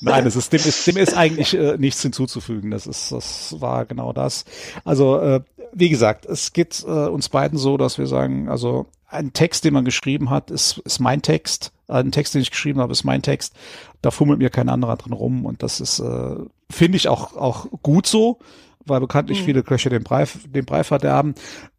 Nein, 0.00 0.24
das 0.24 0.36
ist, 0.36 0.52
dem 0.52 0.60
ist, 0.60 0.86
dem 0.86 0.96
ist 0.96 1.16
eigentlich 1.16 1.54
äh, 1.54 1.76
nichts 1.78 2.00
hinzuzufügen. 2.00 2.70
Das 2.70 2.86
ist, 2.86 3.10
das 3.10 3.60
war 3.60 3.84
genau 3.86 4.12
das. 4.12 4.44
Also, 4.84 5.18
äh, 5.18 5.40
wie 5.72 5.88
gesagt, 5.88 6.26
es 6.26 6.52
geht 6.52 6.84
äh, 6.86 7.08
uns 7.08 7.28
beiden 7.28 7.58
so, 7.58 7.76
dass 7.76 7.98
wir 7.98 8.06
sagen, 8.06 8.48
also 8.48 8.86
ein 9.08 9.32
Text, 9.32 9.64
den 9.64 9.74
man 9.74 9.84
geschrieben 9.84 10.30
hat, 10.30 10.50
ist, 10.50 10.78
ist 10.78 11.00
mein 11.00 11.22
Text. 11.22 11.72
Ein 11.88 12.12
Text, 12.12 12.34
den 12.34 12.42
ich 12.42 12.50
geschrieben 12.50 12.80
habe, 12.80 12.92
ist 12.92 13.04
mein 13.04 13.22
Text. 13.22 13.54
Da 14.00 14.10
fummelt 14.10 14.38
mir 14.38 14.50
kein 14.50 14.68
anderer 14.68 14.96
drin 14.96 15.12
rum. 15.12 15.44
Und 15.44 15.62
das 15.62 15.80
ist, 15.80 15.98
äh, 15.98 16.36
finde 16.70 16.96
ich 16.96 17.08
auch, 17.08 17.36
auch 17.36 17.66
gut 17.82 18.06
so, 18.06 18.38
weil 18.86 19.00
bekanntlich 19.00 19.40
mhm. 19.42 19.44
viele 19.44 19.62
Köche 19.62 19.90
den 19.90 20.02
Brei, 20.02 20.26
den 20.46 20.64
Brei 20.64 20.84
verderben. 20.84 21.34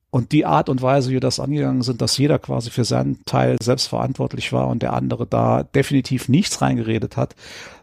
Und 0.09 0.31
die 0.31 0.45
Art 0.45 0.69
und 0.69 0.83
Weise, 0.83 1.09
wie 1.09 1.13
wir 1.13 1.19
das 1.19 1.39
angegangen 1.39 1.81
sind, 1.81 1.99
dass 1.99 2.19
jeder 2.19 2.37
quasi 2.37 2.69
für 2.69 2.85
seinen 2.85 3.25
Teil 3.25 3.57
selbst 3.61 3.87
verantwortlich 3.87 4.53
war 4.53 4.67
und 4.67 4.83
der 4.83 4.93
andere 4.93 5.25
da 5.25 5.63
definitiv 5.63 6.29
nichts 6.29 6.61
reingeredet 6.61 7.17
hat, 7.17 7.35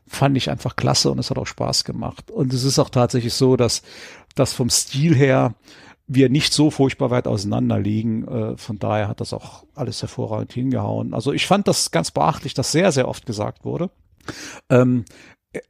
fand 0.07 0.37
ich 0.37 0.49
einfach 0.49 0.77
klasse 0.77 1.11
und 1.11 1.19
es 1.19 1.31
hat 1.31 1.39
auch 1.39 1.47
Spaß 1.47 1.83
gemacht. 1.85 2.31
Und 2.31 2.53
es 2.55 2.63
ist 2.63 2.79
auch 2.79 2.91
tatsächlich 2.91 3.35
so, 3.35 3.57
dass 3.57 3.83
das 4.37 4.53
vom 4.53 4.71
Stil 4.71 5.15
her 5.17 5.55
wir 6.07 6.29
nicht 6.29 6.53
so 6.53 6.71
furchtbar 6.71 7.11
weit 7.11 7.27
auseinander 7.27 7.79
liegen. 7.79 8.27
Äh, 8.27 8.57
von 8.57 8.79
daher 8.79 9.09
hat 9.09 9.21
das 9.21 9.33
auch 9.33 9.65
alles 9.75 10.03
hervorragend 10.03 10.53
hingehauen. 10.53 11.15
Also 11.15 11.33
ich 11.33 11.47
fand 11.47 11.69
das 11.69 11.91
ganz 11.91 12.11
beachtlich, 12.11 12.55
dass 12.55 12.73
sehr, 12.73 12.91
sehr 12.91 13.09
oft 13.09 13.27
gesagt 13.27 13.65
wurde. 13.65 13.91
Ähm, 14.69 15.05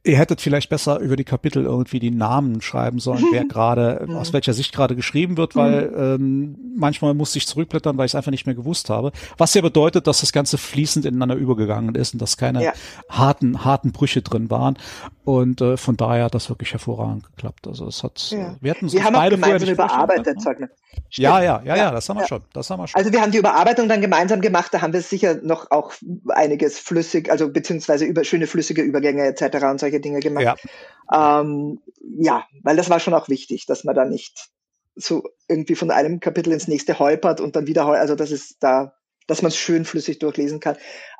Ihr 0.03 0.17
hättet 0.17 0.41
vielleicht 0.41 0.69
besser 0.69 0.99
über 0.99 1.15
die 1.15 1.23
Kapitel 1.23 1.65
irgendwie 1.65 1.99
die 1.99 2.11
Namen 2.11 2.61
schreiben 2.61 2.99
sollen, 2.99 3.25
wer 3.31 3.45
gerade, 3.49 4.07
aus 4.15 4.31
welcher 4.31 4.53
Sicht 4.53 4.73
gerade 4.73 4.95
geschrieben 4.95 5.37
wird, 5.37 5.55
weil 5.55 5.89
mhm. 5.89 5.97
ähm, 5.97 6.57
manchmal 6.77 7.15
musste 7.15 7.39
ich 7.39 7.47
zurückblättern, 7.47 7.97
weil 7.97 8.05
ich 8.05 8.11
es 8.11 8.15
einfach 8.15 8.29
nicht 8.29 8.45
mehr 8.45 8.53
gewusst 8.53 8.91
habe. 8.91 9.11
Was 9.37 9.55
ja 9.55 9.61
bedeutet, 9.61 10.05
dass 10.05 10.21
das 10.21 10.33
Ganze 10.33 10.59
fließend 10.59 11.05
ineinander 11.05 11.35
übergegangen 11.35 11.95
ist 11.95 12.13
und 12.13 12.21
dass 12.21 12.37
keine 12.37 12.63
ja. 12.63 12.73
harten, 13.09 13.65
harten 13.65 13.91
Brüche 13.91 14.21
drin 14.21 14.51
waren. 14.51 14.77
Und 15.23 15.61
äh, 15.61 15.77
von 15.77 15.97
daher 15.97 16.25
hat 16.25 16.35
das 16.35 16.49
wirklich 16.49 16.73
hervorragend 16.73 17.25
geklappt. 17.35 17.67
Also 17.67 17.87
es 17.87 18.03
hat, 18.03 18.29
ja. 18.31 18.55
wir 18.61 18.71
hatten 18.71 18.91
wir 18.91 19.03
haben 19.03 19.13
beide 19.13 19.35
gemeinsam 19.35 19.69
überarbeitet, 19.69 20.41
Zeugnis. 20.41 20.69
Ja, 21.11 21.41
ja, 21.41 21.61
ja, 21.63 21.75
ja, 21.75 21.91
das 21.91 22.07
haben 22.07 22.19
wir 22.19 22.27
schon. 22.27 22.41
Das 22.53 22.69
haben 22.69 22.79
wir 22.79 22.87
schon. 22.87 22.97
Also 22.97 23.11
wir 23.11 23.21
haben 23.21 23.31
die 23.31 23.37
Überarbeitung 23.37 23.89
dann 23.89 24.01
gemeinsam 24.01 24.41
gemacht. 24.41 24.73
Da 24.73 24.81
haben 24.81 24.93
wir 24.93 25.01
sicher 25.01 25.39
noch 25.41 25.69
auch 25.71 25.93
einiges 26.29 26.79
flüssig, 26.79 27.29
also 27.29 27.49
beziehungsweise 27.51 28.05
über 28.05 28.23
schöne 28.23 28.47
flüssige 28.47 28.81
Übergänge 28.81 29.23
etc. 29.23 29.70
und 29.71 29.79
solche 29.79 29.99
Dinge 29.99 30.19
gemacht. 30.19 30.59
Ja. 31.11 31.41
Ähm, 31.41 31.79
ja, 32.17 32.45
weil 32.63 32.77
das 32.77 32.89
war 32.89 32.99
schon 32.99 33.13
auch 33.13 33.29
wichtig, 33.29 33.65
dass 33.65 33.83
man 33.83 33.95
da 33.95 34.05
nicht 34.05 34.51
so 34.95 35.23
irgendwie 35.47 35.75
von 35.75 35.91
einem 35.91 36.19
Kapitel 36.19 36.53
ins 36.53 36.67
nächste 36.67 36.99
holpert 36.99 37.41
und 37.41 37.55
dann 37.55 37.67
wieder, 37.67 37.85
also 37.85 38.15
das 38.15 38.31
ist 38.31 38.57
da, 38.59 38.93
dass 39.27 39.41
man 39.41 39.49
es 39.49 39.57
schön 39.57 39.85
flüssig 39.85 40.19
durchlesen 40.19 40.59
kann. 40.59 40.75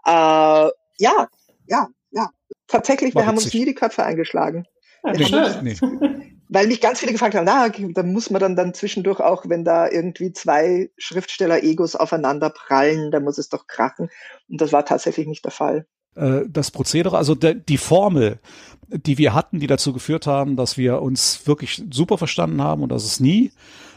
Äh, 0.05 0.69
ja, 0.97 1.27
ja, 1.67 1.87
ja. 2.11 2.29
Tatsächlich, 2.67 3.15
wir 3.15 3.25
haben 3.25 3.37
uns 3.37 3.53
nie 3.53 3.65
die 3.65 3.75
Köpfe 3.75 4.03
eingeschlagen. 4.03 4.65
Ja. 5.03 5.61
Weil 6.53 6.67
mich 6.67 6.81
ganz 6.81 6.99
viele 6.99 7.13
gefragt 7.13 7.33
haben, 7.33 7.45
na, 7.45 7.69
da 7.69 8.03
muss 8.03 8.29
man 8.29 8.41
dann, 8.41 8.57
dann 8.57 8.73
zwischendurch 8.73 9.21
auch, 9.21 9.47
wenn 9.47 9.63
da 9.63 9.89
irgendwie 9.89 10.33
zwei 10.33 10.91
Schriftsteller-Egos 10.97 11.95
aufeinander 11.95 12.49
prallen, 12.49 13.09
da 13.09 13.21
muss 13.21 13.37
es 13.37 13.47
doch 13.47 13.67
krachen. 13.67 14.09
Und 14.49 14.59
das 14.59 14.73
war 14.73 14.83
tatsächlich 14.83 15.27
nicht 15.27 15.45
der 15.45 15.53
Fall. 15.53 15.87
Äh, 16.15 16.41
das 16.47 16.71
Prozedere, 16.71 17.17
also 17.17 17.35
de, 17.35 17.55
die 17.55 17.77
Formel, 17.77 18.39
die 18.89 19.17
wir 19.17 19.33
hatten, 19.33 19.59
die 19.59 19.67
dazu 19.67 19.91
geführt 19.93 20.27
haben, 20.27 20.55
dass 20.55 20.77
wir 20.77 21.01
uns 21.01 21.47
wirklich 21.47 21.83
super 21.91 22.17
verstanden 22.17 22.61
haben 22.61 22.83
und 22.83 22.89
dass 22.89 23.03
es 23.05 23.19
nie 23.19 23.51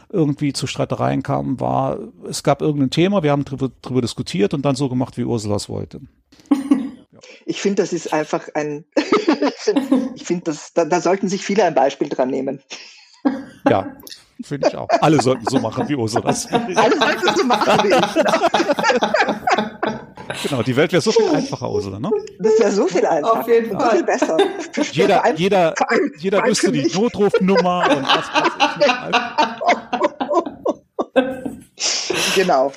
irgendwie 0.09 0.53
zu 0.53 0.67
Streitereien 0.67 1.23
kam, 1.23 1.59
war, 1.59 1.97
es 2.29 2.43
gab 2.43 2.61
irgendein 2.61 2.91
Thema, 2.91 3.23
wir 3.23 3.31
haben 3.31 3.43
drüber, 3.43 3.71
drüber 3.81 4.01
diskutiert 4.01 4.53
und 4.53 4.63
dann 4.63 4.75
so 4.75 4.87
gemacht, 4.87 5.17
wie 5.17 5.25
Ursula 5.25 5.55
es 5.55 5.69
wollte. 5.69 6.01
Ich 7.47 7.61
finde, 7.61 7.81
das 7.81 7.93
ist 7.93 8.13
einfach 8.13 8.49
ein, 8.55 8.85
ich 10.15 10.23
finde, 10.23 10.55
da, 10.73 10.85
da 10.85 11.01
sollten 11.01 11.27
sich 11.27 11.43
viele 11.43 11.63
ein 11.63 11.73
Beispiel 11.73 12.09
dran 12.09 12.29
nehmen. 12.29 12.61
Ja, 13.67 13.95
finde 14.43 14.67
ich 14.67 14.75
auch. 14.75 14.87
Alle 15.01 15.19
sollten 15.19 15.47
so 15.47 15.59
machen 15.59 15.89
wie 15.89 15.95
Ursula. 15.95 16.25
Alle 16.25 16.35
sollten 16.35 17.35
so 17.35 17.43
machen 17.45 17.79
wie 17.83 17.95
ich. 17.95 18.05
Genau, 20.43 20.63
die 20.63 20.75
Welt 20.75 20.91
wäre 20.91 21.01
so 21.01 21.11
viel 21.11 21.27
einfacher, 21.27 21.69
Ursula, 21.69 21.99
ne? 21.99 22.09
Das 22.39 22.59
wäre 22.59 22.71
so 22.71 22.87
viel 22.87 23.05
einfacher. 23.05 23.39
Auf 23.41 23.47
jeden 23.47 23.77
Fall. 23.77 23.91
Viel 23.91 24.03
besser. 24.03 24.37
Jeder, 24.91 25.35
jeder, 25.35 25.73
jeder 26.17 26.43
wüsste 26.45 26.71
die 26.71 26.89
Notrufnummer 26.93 27.87
und 27.89 28.03
was 28.03 28.29
weiß 28.33 28.45
Genau. 32.35 32.71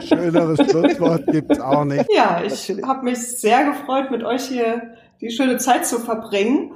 Schöneres 0.00 0.70
Schlusswort 0.70 1.26
gibt's 1.26 1.60
auch 1.60 1.84
nicht. 1.84 2.06
Ja, 2.14 2.42
ich 2.42 2.70
habe 2.84 3.04
mich 3.04 3.18
sehr 3.18 3.64
gefreut, 3.64 4.10
mit 4.10 4.24
euch 4.24 4.44
hier 4.44 4.94
die 5.20 5.30
schöne 5.30 5.58
Zeit 5.58 5.86
zu 5.86 5.98
verbringen 5.98 6.72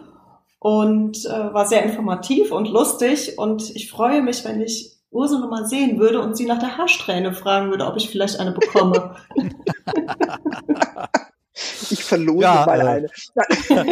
und 0.59 1.25
äh, 1.27 1.55
war 1.55 1.67
sehr 1.67 1.83
informativ 1.85 2.53
und 2.53 2.69
lustig 2.69 3.39
und 3.39 3.75
ich 3.75 3.91
freue 3.91 4.23
mich, 4.23 4.45
wenn 4.45 4.61
ich 4.61 4.96
Ursula 5.17 5.47
mal 5.47 5.67
sehen 5.67 5.99
würde 5.99 6.21
und 6.21 6.37
sie 6.37 6.47
nach 6.47 6.59
der 6.59 6.77
Haarsträhne 6.77 7.33
fragen 7.33 7.71
würde, 7.71 7.87
ob 7.87 7.97
ich 7.97 8.09
vielleicht 8.11 8.39
eine 8.39 8.53
bekomme. 8.53 9.17
ich 11.91 12.05
verlose 12.05 12.43
ja, 12.43 12.65
mal 12.67 12.81
äh, 12.81 12.85
eine. 12.85 13.09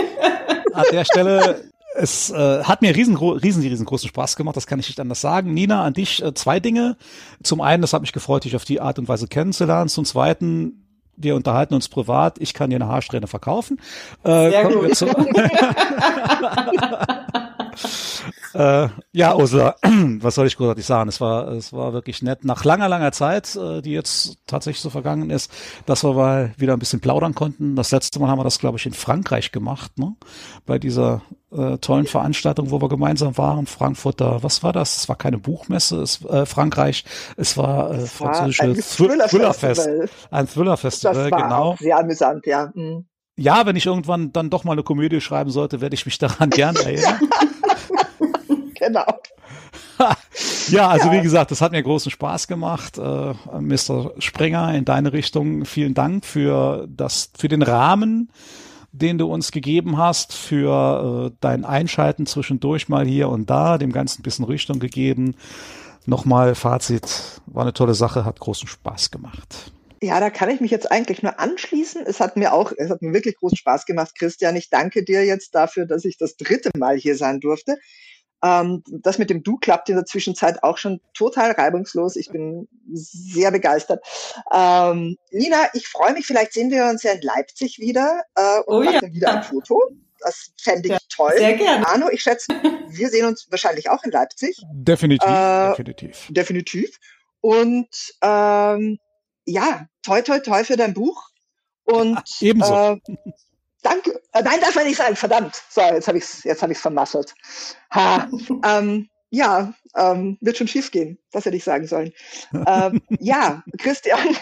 an 0.75 0.85
der 0.93 1.05
Stelle, 1.05 1.65
es 1.95 2.31
äh, 2.31 2.63
hat 2.65 2.83
mir 2.83 2.95
riesen, 2.95 3.17
riesen, 3.17 3.63
riesengroßen 3.63 4.09
Spaß 4.09 4.37
gemacht, 4.37 4.57
das 4.57 4.67
kann 4.67 4.81
ich 4.81 4.89
nicht 4.89 5.01
anders 5.01 5.21
sagen. 5.21 5.55
Nina, 5.55 5.85
an 5.85 5.95
dich 5.95 6.23
äh, 6.23 6.35
zwei 6.35 6.61
Dinge. 6.61 6.97
Zum 7.43 7.61
einen, 7.61 7.83
das 7.83 7.93
hat 7.93 8.03
mich 8.03 8.13
gefreut, 8.13 8.45
dich 8.45 8.57
auf 8.57 8.65
die 8.65 8.81
Art 8.81 8.99
und 8.99 9.09
Weise 9.09 9.29
kennenzulernen. 9.29 9.89
Zum 9.89 10.05
zweiten, 10.05 10.85
wir 11.17 11.37
unterhalten 11.37 11.75
uns 11.75 11.89
privat, 11.89 12.39
ich 12.41 12.53
kann 12.53 12.71
dir 12.71 12.77
eine 12.77 12.89
Haarsträhne 12.89 13.29
verkaufen. 13.29 13.81
Äh, 14.25 14.51
Sehr 14.51 14.65
gut. 14.69 15.05
Äh, 18.55 18.89
ja, 19.13 19.35
Ursula, 19.35 19.75
was 19.83 20.37
soll 20.37 20.47
ich 20.47 20.57
großartig 20.57 20.87
sagen? 20.87 21.09
Es 21.09 21.21
war, 21.21 21.49
es 21.49 21.73
war 21.73 21.93
wirklich 21.93 22.23
nett. 22.23 22.45
Nach 22.45 22.65
langer, 22.65 22.89
langer 22.89 23.11
Zeit, 23.11 23.57
äh, 23.57 23.83
die 23.83 23.91
jetzt 23.91 24.39
tatsächlich 24.47 24.81
so 24.81 24.91
vergangen 24.91 25.31
ist, 25.31 25.51
dass 25.87 26.05
wir 26.05 26.15
mal 26.15 26.55
wieder 26.57 26.73
ein 26.73 26.79
bisschen 26.79 27.01
plaudern 27.01 27.35
konnten. 27.35 27.75
Das 27.75 27.91
letzte 27.91 28.21
Mal 28.21 28.29
haben 28.29 28.39
wir 28.39 28.45
das, 28.45 28.61
glaube 28.61 28.79
ich, 28.79 28.87
in 28.87 28.93
Frankreich 28.93 29.51
gemacht, 29.51 29.99
ne? 29.99 30.15
Bei 30.67 30.79
dieser 30.79 31.23
äh, 31.51 31.79
tollen 31.79 32.07
Veranstaltung, 32.07 32.71
wo 32.71 32.81
wir 32.81 32.89
gemeinsam 32.89 33.37
waren, 33.37 33.67
Frankfurter, 33.67 34.43
was 34.43 34.63
war 34.63 34.73
das? 34.73 34.99
Es 34.99 35.09
war 35.09 35.17
keine 35.17 35.39
Buchmesse, 35.39 36.01
es 36.01 36.25
äh, 36.25 36.47
Frankreich, 36.47 37.05
es 37.37 37.57
war 37.57 37.91
äh, 37.91 38.07
französisches 38.07 38.97
Thriller-Fest. 38.97 39.89
Ein 40.31 40.49
Thriller-Festival, 40.49 41.31
genau. 41.31 41.77
sehr 41.81 41.99
amüsant, 41.99 42.47
ja. 42.47 42.71
Mhm. 42.75 43.07
Ja, 43.37 43.67
wenn 43.67 43.75
ich 43.75 43.87
irgendwann 43.87 44.33
dann 44.33 44.49
doch 44.49 44.63
mal 44.63 44.73
eine 44.73 44.85
Komödie 44.85 45.21
schreiben 45.21 45.51
sollte, 45.51 45.81
werde 45.81 45.95
ich 45.95 46.07
mich 46.07 46.19
daran 46.19 46.51
gern 46.51 46.77
erinnern. 46.85 47.19
genau. 48.79 49.07
ja, 50.69 50.89
also 50.89 51.09
ja. 51.09 51.13
wie 51.13 51.21
gesagt, 51.23 51.51
das 51.51 51.61
hat 51.61 51.73
mir 51.73 51.83
großen 51.83 52.11
Spaß 52.11 52.49
gemacht. 52.49 52.99
Äh, 52.99 53.35
Mr. 53.61 54.13
Sprenger, 54.19 54.75
in 54.75 54.85
deine 54.85 55.13
Richtung 55.13 55.65
vielen 55.65 55.95
Dank 55.95 56.25
für 56.25 56.87
das, 56.89 57.31
für 57.37 57.49
den 57.49 57.63
Rahmen, 57.63 58.31
den 58.93 59.19
du 59.19 59.33
uns 59.33 59.51
gegeben 59.51 59.99
hast, 59.99 60.33
für 60.33 61.31
äh, 61.31 61.37
dein 61.41 61.65
Einschalten 61.65 62.27
zwischendurch 62.27 62.89
mal 62.89 63.07
hier 63.07 63.29
und 63.29 63.51
da, 63.51 63.79
dem 63.79 63.93
Ganzen 63.93 64.21
ein 64.21 64.23
bisschen 64.23 64.45
Richtung 64.45 64.79
gegeben. 64.79 65.35
Nochmal 66.07 66.55
Fazit, 66.55 67.41
war 67.47 67.63
eine 67.63 67.73
tolle 67.73 67.95
Sache, 67.95 68.25
hat 68.25 68.39
großen 68.39 68.69
Spaß 68.69 69.11
gemacht. 69.11 69.73
Ja, 70.05 70.21
da 70.21 70.29
kann 70.29 70.51
ich 70.51 70.61
mich 70.61 70.71
jetzt 70.71 70.93
eigentlich 70.93 71.23
nur 71.23 71.41
anschließen. 71.41 72.05
Es 72.07 72.21
hat 72.21 72.37
mir 72.37 72.53
auch, 72.53 72.73
es 72.77 72.91
hat 72.91 73.01
mir 73.01 73.15
wirklich 73.15 73.37
großen 73.37 73.57
Spaß 73.57 73.87
gemacht, 73.87 74.15
Christian. 74.19 74.55
Ich 74.55 74.69
danke 74.69 75.03
dir 75.03 75.25
jetzt 75.25 75.55
dafür, 75.55 75.87
dass 75.87 76.05
ich 76.05 76.19
das 76.19 76.37
dritte 76.37 76.71
Mal 76.77 76.99
hier 76.99 77.17
sein 77.17 77.41
durfte. 77.41 77.79
Ähm, 78.43 78.83
das 78.87 79.19
mit 79.19 79.31
dem 79.31 79.43
Du 79.43 79.57
klappt 79.57 79.89
in 79.89 79.97
der 79.97 80.05
Zwischenzeit 80.05 80.63
auch 80.63 80.77
schon 80.77 81.01
total 81.15 81.53
reibungslos. 81.53 82.17
Ich 82.17 82.31
bin 82.31 82.69
sehr 82.93 83.51
begeistert. 83.51 84.05
Ähm, 84.53 85.17
Nina, 85.31 85.69
ich 85.73 85.89
freue 85.89 86.13
mich, 86.13 86.27
vielleicht 86.27 86.53
sehen 86.53 86.71
wir 86.71 86.87
uns 86.87 87.03
ja 87.03 87.13
in 87.13 87.23
Leipzig 87.23 87.79
wieder 87.79 88.23
äh, 88.35 88.61
und 88.67 88.83
oh, 88.83 88.85
machen 88.85 89.09
ja. 89.09 89.15
wieder 89.15 89.35
ein 89.35 89.43
Foto. 89.43 89.81
Das 90.21 90.53
fände 90.61 90.89
ich 90.89 90.93
ja, 90.93 90.99
toll. 91.15 91.33
Sehr 91.37 91.55
gerne. 91.55 91.87
Arno, 91.87 92.09
ich 92.11 92.23
schätze, 92.23 92.49
wir 92.89 93.09
sehen 93.09 93.27
uns 93.27 93.47
wahrscheinlich 93.51 93.91
auch 93.91 94.03
in 94.05 94.11
Leipzig. 94.11 94.63
Definitiv, 94.73 95.29
äh, 95.29 95.69
definitiv. 95.69 96.27
Definitiv. 96.31 96.99
Und 97.41 97.89
ähm, 98.23 98.99
ja, 99.45 99.87
toi, 100.03 100.23
toi, 100.23 100.39
toi 100.39 100.65
für 100.65 100.77
dein 100.77 100.95
Buch. 100.95 101.29
Und 101.85 102.23
ebenso. 102.41 102.73
Äh, 102.73 103.01
Danke. 103.85 104.19
Äh, 104.33 104.43
nein, 104.43 104.61
darf 104.61 104.75
man 104.75 104.87
nicht 104.87 104.97
sagen. 104.97 105.15
Verdammt. 105.15 105.63
So, 105.69 105.83
jetzt 105.83 106.09
habe 106.09 106.19
ich 106.19 106.25
es 106.25 106.43
jetzt 106.43 106.63
hab 106.63 106.71
ich's 106.71 106.81
vermasselt. 106.81 107.35
Ha. 107.93 108.29
ähm, 108.65 109.09
ja, 109.31 109.75
ähm, 109.97 110.39
wird 110.41 110.57
schon 110.57 110.69
schief 110.69 110.91
gehen. 110.91 111.19
Das 111.31 111.45
hätte 111.45 111.57
ich 111.57 111.65
sagen 111.65 111.87
sollen. 111.87 112.13
ähm, 112.67 113.03
ja, 113.21 113.63
Christian, 113.79 114.37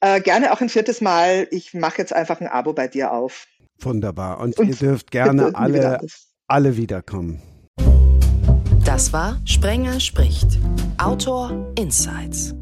äh, 0.00 0.20
gerne 0.20 0.52
auch 0.52 0.60
ein 0.60 0.68
viertes 0.68 1.00
Mal. 1.00 1.46
Ich 1.50 1.72
mache 1.72 1.98
jetzt 1.98 2.12
einfach 2.12 2.40
ein 2.40 2.48
Abo 2.48 2.72
bei 2.72 2.88
dir 2.88 3.12
auf. 3.12 3.46
Wunderbar. 3.80 4.40
Und, 4.40 4.58
Und 4.58 4.68
ihr 4.68 4.76
dürft 4.76 5.10
gerne 5.10 5.54
alle, 5.54 6.00
alle 6.48 6.76
wiederkommen. 6.76 7.40
Das 8.84 9.12
war 9.12 9.40
Sprenger 9.44 10.00
spricht. 10.00 10.58
Autor 10.98 11.72
Insights. 11.78 12.54